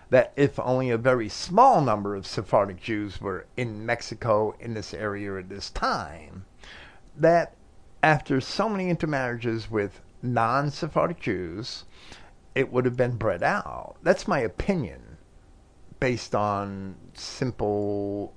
that 0.09 0.33
if 0.35 0.59
only 0.59 0.89
a 0.89 0.97
very 0.97 1.29
small 1.29 1.81
number 1.81 2.15
of 2.15 2.25
Sephardic 2.25 2.81
Jews 2.81 3.21
were 3.21 3.45
in 3.57 3.85
Mexico 3.85 4.55
in 4.59 4.73
this 4.73 4.93
area 4.93 5.37
at 5.37 5.49
this 5.49 5.69
time, 5.69 6.45
that 7.15 7.55
after 8.01 8.39
so 8.41 8.69
many 8.69 8.89
intermarriages 8.89 9.69
with 9.69 10.01
non 10.21 10.71
Sephardic 10.71 11.19
Jews, 11.19 11.85
it 12.55 12.71
would 12.71 12.85
have 12.85 12.97
been 12.97 13.17
bred 13.17 13.43
out. 13.43 13.97
That's 14.01 14.27
my 14.27 14.39
opinion 14.39 15.17
based 15.99 16.33
on 16.33 16.95
simple 17.13 18.33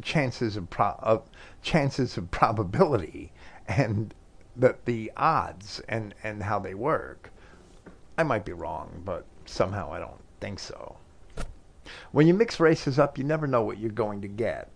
chances 0.00 0.56
of, 0.56 0.70
pro- 0.70 0.96
of 1.00 1.28
chances 1.60 2.16
of 2.16 2.30
probability 2.30 3.32
and 3.68 4.14
the 4.56 4.76
the 4.84 5.10
odds 5.16 5.80
and 5.88 6.14
and 6.22 6.42
how 6.42 6.58
they 6.58 6.74
work. 6.74 7.30
I 8.16 8.22
might 8.22 8.44
be 8.44 8.52
wrong, 8.52 9.02
but 9.04 9.24
somehow 9.46 9.92
I 9.92 9.98
don't 9.98 10.20
think 10.40 10.58
so. 10.58 10.96
When 12.12 12.26
you 12.26 12.34
mix 12.34 12.60
races 12.60 12.98
up, 12.98 13.18
you 13.18 13.24
never 13.24 13.46
know 13.46 13.62
what 13.62 13.78
you're 13.78 13.90
going 13.90 14.20
to 14.22 14.28
get. 14.28 14.70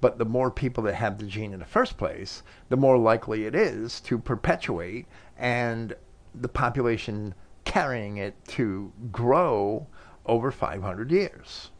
But 0.00 0.18
the 0.18 0.24
more 0.24 0.50
people 0.50 0.82
that 0.84 0.96
have 0.96 1.18
the 1.18 1.24
gene 1.24 1.52
in 1.52 1.60
the 1.60 1.64
first 1.64 1.96
place, 1.96 2.42
the 2.68 2.76
more 2.76 2.98
likely 2.98 3.46
it 3.46 3.54
is 3.54 4.00
to 4.02 4.18
perpetuate 4.18 5.06
and 5.38 5.94
the 6.34 6.48
population 6.48 7.34
carrying 7.64 8.16
it 8.16 8.34
to 8.46 8.92
grow 9.10 9.86
over 10.26 10.50
500 10.50 11.10
years. 11.10 11.70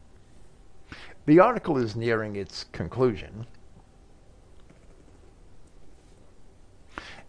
The 1.25 1.39
article 1.39 1.77
is 1.77 1.95
nearing 1.95 2.35
its 2.35 2.65
conclusion. 2.65 3.47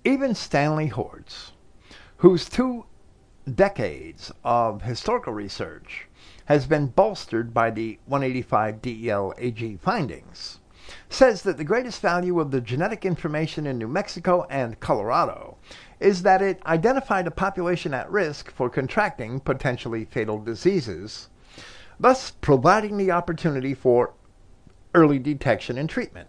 Even 0.04 0.34
Stanley 0.34 0.88
Hordes, 0.88 1.52
whose 2.18 2.48
two 2.48 2.84
decades 3.52 4.32
of 4.44 4.82
historical 4.82 5.32
research 5.32 6.08
has 6.46 6.66
been 6.66 6.86
bolstered 6.88 7.54
by 7.54 7.70
the 7.70 7.98
185 8.06 8.82
DEL 8.82 9.34
AG 9.38 9.76
findings, 9.82 10.60
says 11.08 11.42
that 11.42 11.56
the 11.56 11.64
greatest 11.64 12.00
value 12.00 12.38
of 12.38 12.50
the 12.50 12.60
genetic 12.60 13.04
information 13.04 13.66
in 13.66 13.78
New 13.78 13.88
Mexico 13.88 14.46
and 14.48 14.78
Colorado 14.78 15.56
is 16.00 16.22
that 16.22 16.42
it 16.42 16.60
identified 16.66 17.26
a 17.26 17.30
population 17.30 17.94
at 17.94 18.10
risk 18.10 18.50
for 18.50 18.68
contracting 18.68 19.40
potentially 19.40 20.04
fatal 20.04 20.38
diseases 20.38 21.28
thus 21.98 22.30
providing 22.30 22.96
the 22.96 23.10
opportunity 23.10 23.74
for 23.74 24.12
early 24.94 25.18
detection 25.18 25.78
and 25.78 25.88
treatment. 25.88 26.28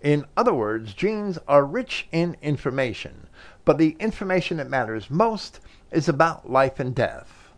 In 0.00 0.26
other 0.36 0.54
words, 0.54 0.94
genes 0.94 1.38
are 1.48 1.64
rich 1.64 2.08
in 2.12 2.36
information, 2.42 3.28
but 3.64 3.78
the 3.78 3.96
information 3.98 4.56
that 4.58 4.68
matters 4.68 5.10
most 5.10 5.60
is 5.90 6.08
about 6.08 6.50
life 6.50 6.78
and 6.80 6.94
death. 6.94 7.48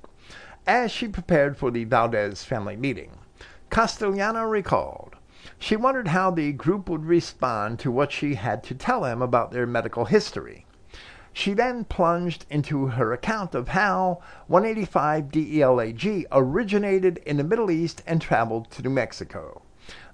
As 0.67 0.91
she 0.91 1.09
prepared 1.09 1.57
for 1.57 1.71
the 1.71 1.85
Valdez 1.85 2.45
family 2.45 2.77
meeting, 2.77 3.19
Castellano 3.71 4.45
recalled, 4.45 5.17
She 5.59 5.77
wondered 5.77 6.09
how 6.09 6.31
the 6.31 6.53
group 6.53 6.89
would 6.89 7.05
respond 7.05 7.79
to 7.81 7.91
what 7.91 8.13
she 8.13 8.35
had 8.35 8.63
to 8.65 8.75
tell 8.75 9.03
them 9.03 9.23
about 9.23 9.51
their 9.51 9.67
medical 9.67 10.05
history. 10.05 10.67
She 11.35 11.55
then 11.55 11.85
plunged 11.85 12.45
into 12.51 12.89
her 12.89 13.13
account 13.13 13.55
of 13.55 13.69
how 13.69 14.21
185 14.49 15.31
DELAG 15.31 16.27
originated 16.31 17.19
in 17.25 17.39
the 17.39 17.45
Middle 17.45 17.71
East 17.71 18.03
and 18.07 18.21
traveled 18.21 18.71
to 18.73 18.83
New 18.83 18.91
Mexico. 18.91 19.63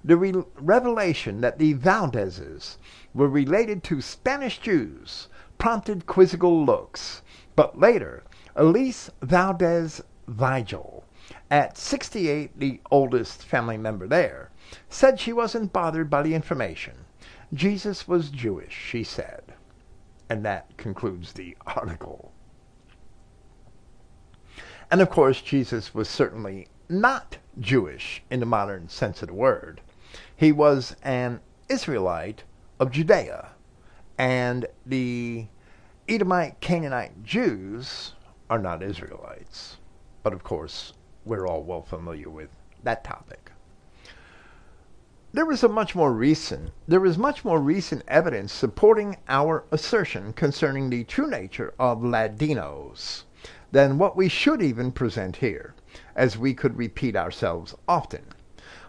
The 0.01 0.15
re- 0.15 0.43
revelation 0.55 1.41
that 1.41 1.59
the 1.59 1.73
Valdezes 1.73 2.77
were 3.13 3.27
related 3.27 3.83
to 3.83 3.99
Spanish 3.99 4.59
Jews 4.59 5.27
prompted 5.57 6.05
quizzical 6.05 6.63
looks, 6.65 7.21
but 7.53 7.77
later, 7.77 8.23
Elise 8.55 9.11
Valdez 9.21 10.01
Vigil, 10.25 11.03
at 11.51 11.77
68, 11.77 12.57
the 12.57 12.79
oldest 12.89 13.43
family 13.43 13.77
member 13.77 14.07
there, 14.07 14.51
said 14.87 15.19
she 15.19 15.33
wasn't 15.33 15.73
bothered 15.73 16.09
by 16.09 16.21
the 16.21 16.33
information. 16.33 17.05
Jesus 17.53 18.07
was 18.07 18.29
Jewish, 18.29 18.73
she 18.73 19.03
said. 19.03 19.48
And 20.29 20.45
that 20.45 20.77
concludes 20.77 21.33
the 21.33 21.57
article. 21.65 22.31
And 24.91 25.01
of 25.01 25.09
course, 25.09 25.41
Jesus 25.41 25.93
was 25.93 26.07
certainly 26.07 26.67
not 26.87 27.37
Jewish 27.59 28.23
in 28.29 28.39
the 28.39 28.45
modern 28.45 28.89
sense 28.89 29.21
of 29.21 29.27
the 29.27 29.33
word. 29.33 29.81
He 30.35 30.51
was 30.51 30.95
an 31.03 31.39
Israelite 31.67 32.43
of 32.79 32.91
Judea. 32.91 33.49
And 34.17 34.65
the 34.85 35.47
Edomite 36.07 36.59
Canaanite 36.59 37.23
Jews 37.23 38.13
are 38.49 38.59
not 38.59 38.83
Israelites. 38.83 39.77
But 40.23 40.33
of 40.33 40.43
course, 40.43 40.93
we're 41.25 41.47
all 41.47 41.63
well 41.63 41.83
familiar 41.83 42.29
with 42.29 42.49
that 42.83 43.03
topic 43.03 43.48
there 45.31 45.45
was 45.45 45.63
a 45.63 45.69
much 45.69 45.93
more 45.93 46.11
recent 46.11 46.71
there 46.87 47.05
is 47.05 47.17
much 47.17 47.45
more 47.45 47.59
recent 47.59 48.03
evidence 48.07 48.51
supporting 48.51 49.15
our 49.27 49.63
assertion 49.71 50.33
concerning 50.33 50.89
the 50.89 51.03
true 51.03 51.29
nature 51.29 51.71
of 51.77 51.99
Ladinos 51.99 53.23
than 53.71 53.99
what 53.99 54.17
we 54.17 54.27
should 54.27 54.61
even 54.61 54.91
present 54.91 55.35
here, 55.35 55.75
as 56.15 56.35
we 56.35 56.55
could 56.55 56.75
repeat 56.75 57.15
ourselves 57.15 57.75
often. 57.87 58.23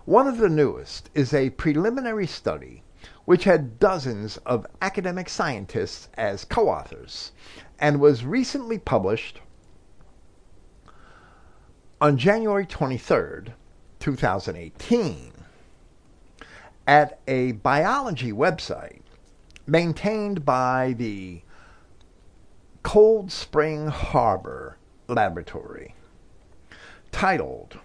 One 0.06 0.26
of 0.26 0.38
the 0.38 0.48
newest 0.48 1.10
is 1.14 1.34
a 1.34 1.50
preliminary 1.50 2.26
study 2.26 2.82
which 3.26 3.44
had 3.44 3.78
dozens 3.78 4.38
of 4.38 4.66
academic 4.80 5.28
scientists 5.28 6.08
as 6.14 6.46
co-authors 6.46 7.32
and 7.78 8.00
was 8.00 8.24
recently 8.24 8.78
published 8.78 9.40
on 12.00 12.16
January 12.16 12.64
23rd, 12.64 13.52
2018 13.98 15.32
at 16.90 17.20
a 17.28 17.52
biology 17.52 18.32
website 18.32 19.02
maintained 19.64 20.44
by 20.44 20.92
the 20.98 21.40
Cold 22.82 23.30
Spring 23.30 23.86
Harbor 23.86 24.76
Laboratory 25.06 25.94
titled 27.12 27.78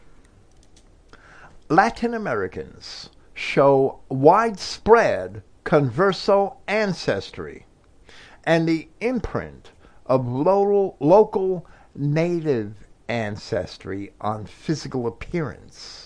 Latin 1.69 2.15
Americans 2.15 3.11
Show 3.35 3.99
Widespread 4.09 5.43
Converso 5.63 6.55
Ancestry 6.67 7.67
and 8.43 8.67
the 8.67 8.87
Imprint 9.01 9.69
of 10.07 10.27
Local, 10.27 11.67
Native 11.93 12.87
Ancestry 13.07 14.13
on 14.19 14.47
Physical 14.47 15.05
Appearance. 15.05 16.04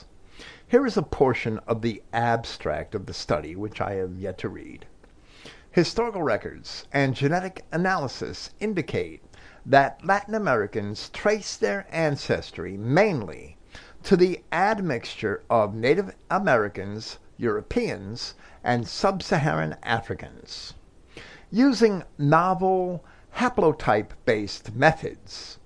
Here 0.70 0.86
is 0.86 0.98
a 0.98 1.02
portion 1.02 1.58
of 1.66 1.82
the 1.82 2.04
abstract 2.14 2.94
of 2.94 3.08
the 3.08 3.14
study 3.14 3.56
which 3.56 3.82
I 3.82 3.94
have 3.94 4.20
yet 4.20 4.38
to 4.38 4.50
read. 4.50 4.86
Historical 5.72 6.22
records 6.22 6.86
and 6.94 7.16
genetic 7.16 7.66
analysis 7.72 8.52
indicate 8.60 9.24
that 9.66 10.06
Latin 10.06 10.36
Americans 10.36 11.10
trace 11.10 11.58
their 11.58 11.88
ancestry 11.90 12.78
mainly 12.78 13.58
to 14.04 14.16
the 14.16 14.44
admixture 14.52 15.42
of 15.50 15.74
Native 15.74 16.14
Americans, 16.30 17.18
Europeans, 17.36 18.36
and 18.64 18.88
Sub-Saharan 18.88 19.76
Africans. 19.82 20.76
Using 21.50 22.04
novel 22.20 23.04
haplotype-based 23.38 24.76
methods, 24.76 25.58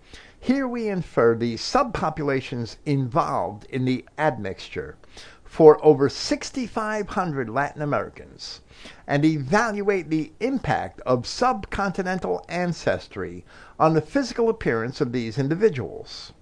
here 0.44 0.68
we 0.68 0.90
infer 0.90 1.34
the 1.34 1.54
subpopulations 1.56 2.76
involved 2.86 3.64
in 3.70 3.86
the 3.86 4.04
admixture 4.18 4.98
for 5.46 5.80
over 5.82 6.10
6,500 6.10 7.50
Latin 7.50 7.82
Americans 7.82 8.60
and 9.08 9.24
evaluate 9.24 10.10
the 10.10 10.34
impact 10.42 11.00
of 11.06 11.22
subcontinental 11.22 12.44
ancestry 12.50 13.46
on 13.80 13.94
the 13.94 14.02
physical 14.02 14.50
appearance 14.50 15.00
of 15.00 15.14
these 15.14 15.38
individuals. 15.38 16.34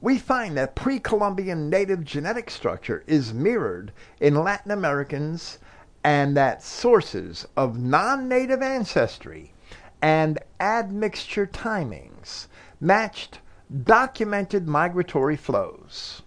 We 0.00 0.16
find 0.16 0.56
that 0.56 0.74
pre-Columbian 0.74 1.68
native 1.68 2.04
genetic 2.04 2.48
structure 2.48 3.04
is 3.06 3.34
mirrored 3.34 3.92
in 4.18 4.42
Latin 4.42 4.70
Americans 4.70 5.58
and 6.02 6.34
that 6.38 6.62
sources 6.62 7.46
of 7.54 7.78
non-native 7.78 8.62
ancestry 8.62 9.52
and 10.00 10.38
admixture 10.58 11.46
timings 11.46 12.46
matched 12.80 13.40
documented 13.84 14.68
migratory 14.68 15.36
flows. 15.36 16.22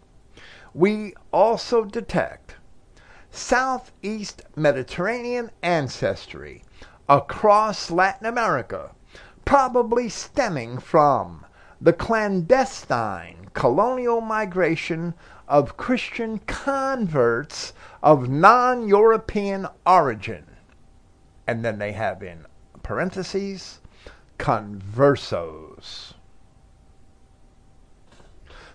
We 0.74 1.14
also 1.32 1.86
detect 1.86 2.56
Southeast 3.32 4.42
Mediterranean 4.56 5.52
ancestry 5.62 6.64
across 7.08 7.92
Latin 7.92 8.26
America, 8.26 8.92
probably 9.46 10.10
stemming 10.10 10.80
from 10.80 11.46
the 11.82 11.94
clandestine 11.94 13.50
colonial 13.54 14.22
migration 14.22 15.14
of 15.48 15.78
Christian 15.78 16.40
converts 16.40 17.74
of 18.04 18.30
non 18.30 18.88
European 18.88 19.68
origin. 19.86 20.46
And 21.48 21.66
then 21.66 21.80
they 21.80 21.94
have 21.94 22.22
in 22.22 22.46
parentheses, 22.84 23.80
conversos. 24.38 26.14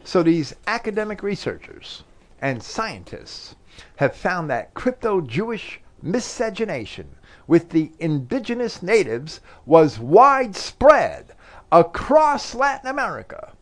So 0.04 0.22
these 0.22 0.54
academic 0.66 1.22
researchers 1.22 2.04
and 2.40 2.62
scientists 2.62 3.56
have 3.96 4.14
found 4.14 4.50
that 4.50 4.74
crypto-Jewish 4.74 5.80
miscegenation 6.02 7.16
with 7.46 7.70
the 7.70 7.90
indigenous 7.98 8.82
natives 8.82 9.40
was 9.64 9.98
widespread 9.98 11.32
across 11.72 12.54
Latin 12.54 12.90
America, 12.90 13.52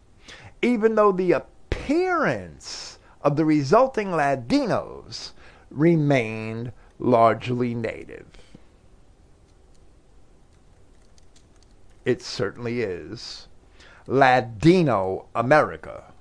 even 0.61 0.97
though 0.97 1.13
the 1.13 1.33
appearance 1.33 2.99
of 3.23 3.37
the 3.37 3.45
resulting 3.45 4.09
Ladinos 4.09 5.31
remained 5.71 6.73
largely 6.99 7.73
native. 7.73 8.27
It 12.05 12.21
certainly 12.21 12.83
is 12.83 13.47
Ladino 14.09 15.27
America. 15.37 16.12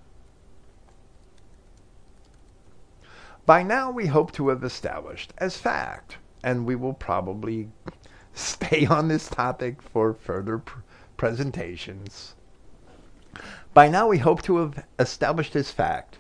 By 3.52 3.64
now 3.64 3.92
we 3.92 4.08
hope 4.08 4.32
to 4.32 4.48
have 4.48 4.64
established 4.64 5.34
as 5.38 5.58
fact, 5.58 6.16
and 6.42 6.66
we 6.66 6.74
will 6.74 6.94
probably 6.94 7.70
stay 8.34 8.86
on 8.86 9.10
this 9.10 9.28
topic 9.28 9.82
for 9.82 10.14
further 10.14 10.60
pr- 10.60 10.80
presentations. 11.18 12.36
By 13.74 13.90
now 13.90 14.08
we 14.08 14.20
hope 14.20 14.42
to 14.44 14.56
have 14.56 14.86
established 15.00 15.54
as 15.58 15.70
fact 15.70 16.18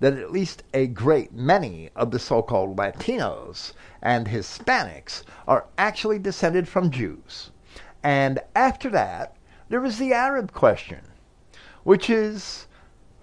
that 0.00 0.14
at 0.14 0.32
least 0.32 0.64
a 0.74 0.88
great 0.88 1.32
many 1.32 1.88
of 1.94 2.10
the 2.10 2.18
so-called 2.18 2.76
Latinos 2.76 3.74
and 4.02 4.26
Hispanics 4.26 5.22
are 5.46 5.66
actually 5.78 6.18
descended 6.18 6.66
from 6.66 6.90
Jews. 6.90 7.52
And 8.02 8.40
after 8.56 8.90
that, 8.90 9.36
there 9.68 9.84
is 9.84 9.98
the 9.98 10.12
Arab 10.12 10.52
question, 10.52 11.02
which 11.84 12.10
is 12.10 12.66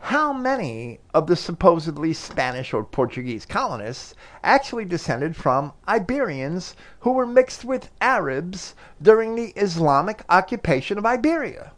how 0.01 0.31
many 0.31 0.97
of 1.13 1.27
the 1.27 1.35
supposedly 1.35 2.13
Spanish 2.13 2.73
or 2.73 2.83
Portuguese 2.83 3.45
colonists 3.45 4.15
actually 4.43 4.85
descended 4.85 5.35
from 5.35 5.73
Iberians 5.87 6.75
who 7.01 7.11
were 7.11 7.27
mixed 7.27 7.65
with 7.65 7.91
Arabs 7.99 8.75
during 9.01 9.35
the 9.35 9.51
Islamic 9.57 10.23
occupation 10.29 10.97
of 10.97 11.05
Iberia. 11.05 11.73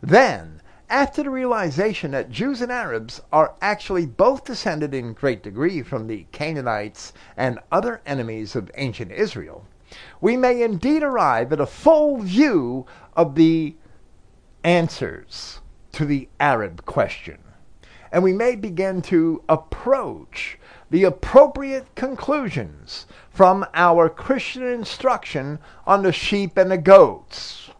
Then, 0.00 0.62
after 0.88 1.24
the 1.24 1.30
realization 1.30 2.12
that 2.12 2.30
Jews 2.30 2.62
and 2.62 2.70
Arabs 2.70 3.20
are 3.32 3.54
actually 3.60 4.06
both 4.06 4.44
descended 4.44 4.94
in 4.94 5.12
great 5.12 5.42
degree 5.42 5.82
from 5.82 6.06
the 6.06 6.26
Canaanites 6.32 7.12
and 7.36 7.58
other 7.70 8.00
enemies 8.06 8.54
of 8.54 8.70
ancient 8.76 9.12
Israel, 9.12 9.66
we 10.20 10.36
may 10.36 10.62
indeed 10.62 11.02
arrive 11.02 11.52
at 11.52 11.60
a 11.60 11.66
full 11.66 12.18
view 12.18 12.86
of 13.16 13.34
the 13.34 13.74
answers 14.62 15.59
to 15.92 16.04
the 16.04 16.28
Arab 16.38 16.84
question. 16.84 17.38
And 18.12 18.22
we 18.22 18.32
may 18.32 18.56
begin 18.56 19.02
to 19.02 19.42
approach 19.48 20.58
the 20.90 21.04
appropriate 21.04 21.94
conclusions 21.94 23.06
from 23.30 23.64
our 23.74 24.08
Christian 24.08 24.64
instruction 24.64 25.58
on 25.86 26.02
the 26.02 26.12
sheep 26.12 26.56
and 26.56 26.70
the 26.70 26.78
goats. 26.78 27.70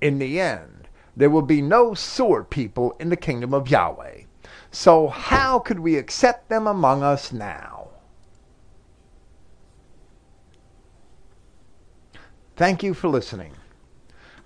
In 0.00 0.18
the 0.18 0.40
end, 0.40 0.88
there 1.16 1.30
will 1.30 1.42
be 1.42 1.62
no 1.62 1.94
sword 1.94 2.50
people 2.50 2.94
in 3.00 3.08
the 3.08 3.16
kingdom 3.16 3.52
of 3.52 3.68
Yahweh. 3.68 4.22
So 4.70 5.08
how 5.08 5.58
could 5.58 5.80
we 5.80 5.96
accept 5.96 6.48
them 6.48 6.66
among 6.66 7.02
us 7.02 7.32
now? 7.32 7.88
Thank 12.56 12.82
you 12.82 12.94
for 12.94 13.08
listening. 13.08 13.52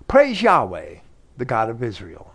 Praise 0.07 0.41
Yahweh, 0.41 0.95
the 1.37 1.45
God 1.45 1.69
of 1.69 1.81
Israel, 1.81 2.30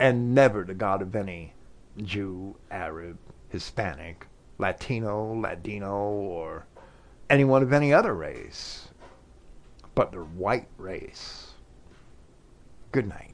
and 0.00 0.34
never 0.34 0.64
the 0.64 0.74
God 0.74 1.02
of 1.02 1.14
any 1.14 1.52
Jew, 1.98 2.56
Arab, 2.70 3.18
Hispanic, 3.50 4.26
Latino, 4.58 5.34
Ladino, 5.34 5.94
or 5.94 6.66
anyone 7.28 7.62
of 7.62 7.72
any 7.72 7.92
other 7.92 8.14
race, 8.14 8.88
but 9.94 10.10
the 10.10 10.18
white 10.18 10.68
race. 10.78 11.52
Good 12.92 13.08
night. 13.08 13.29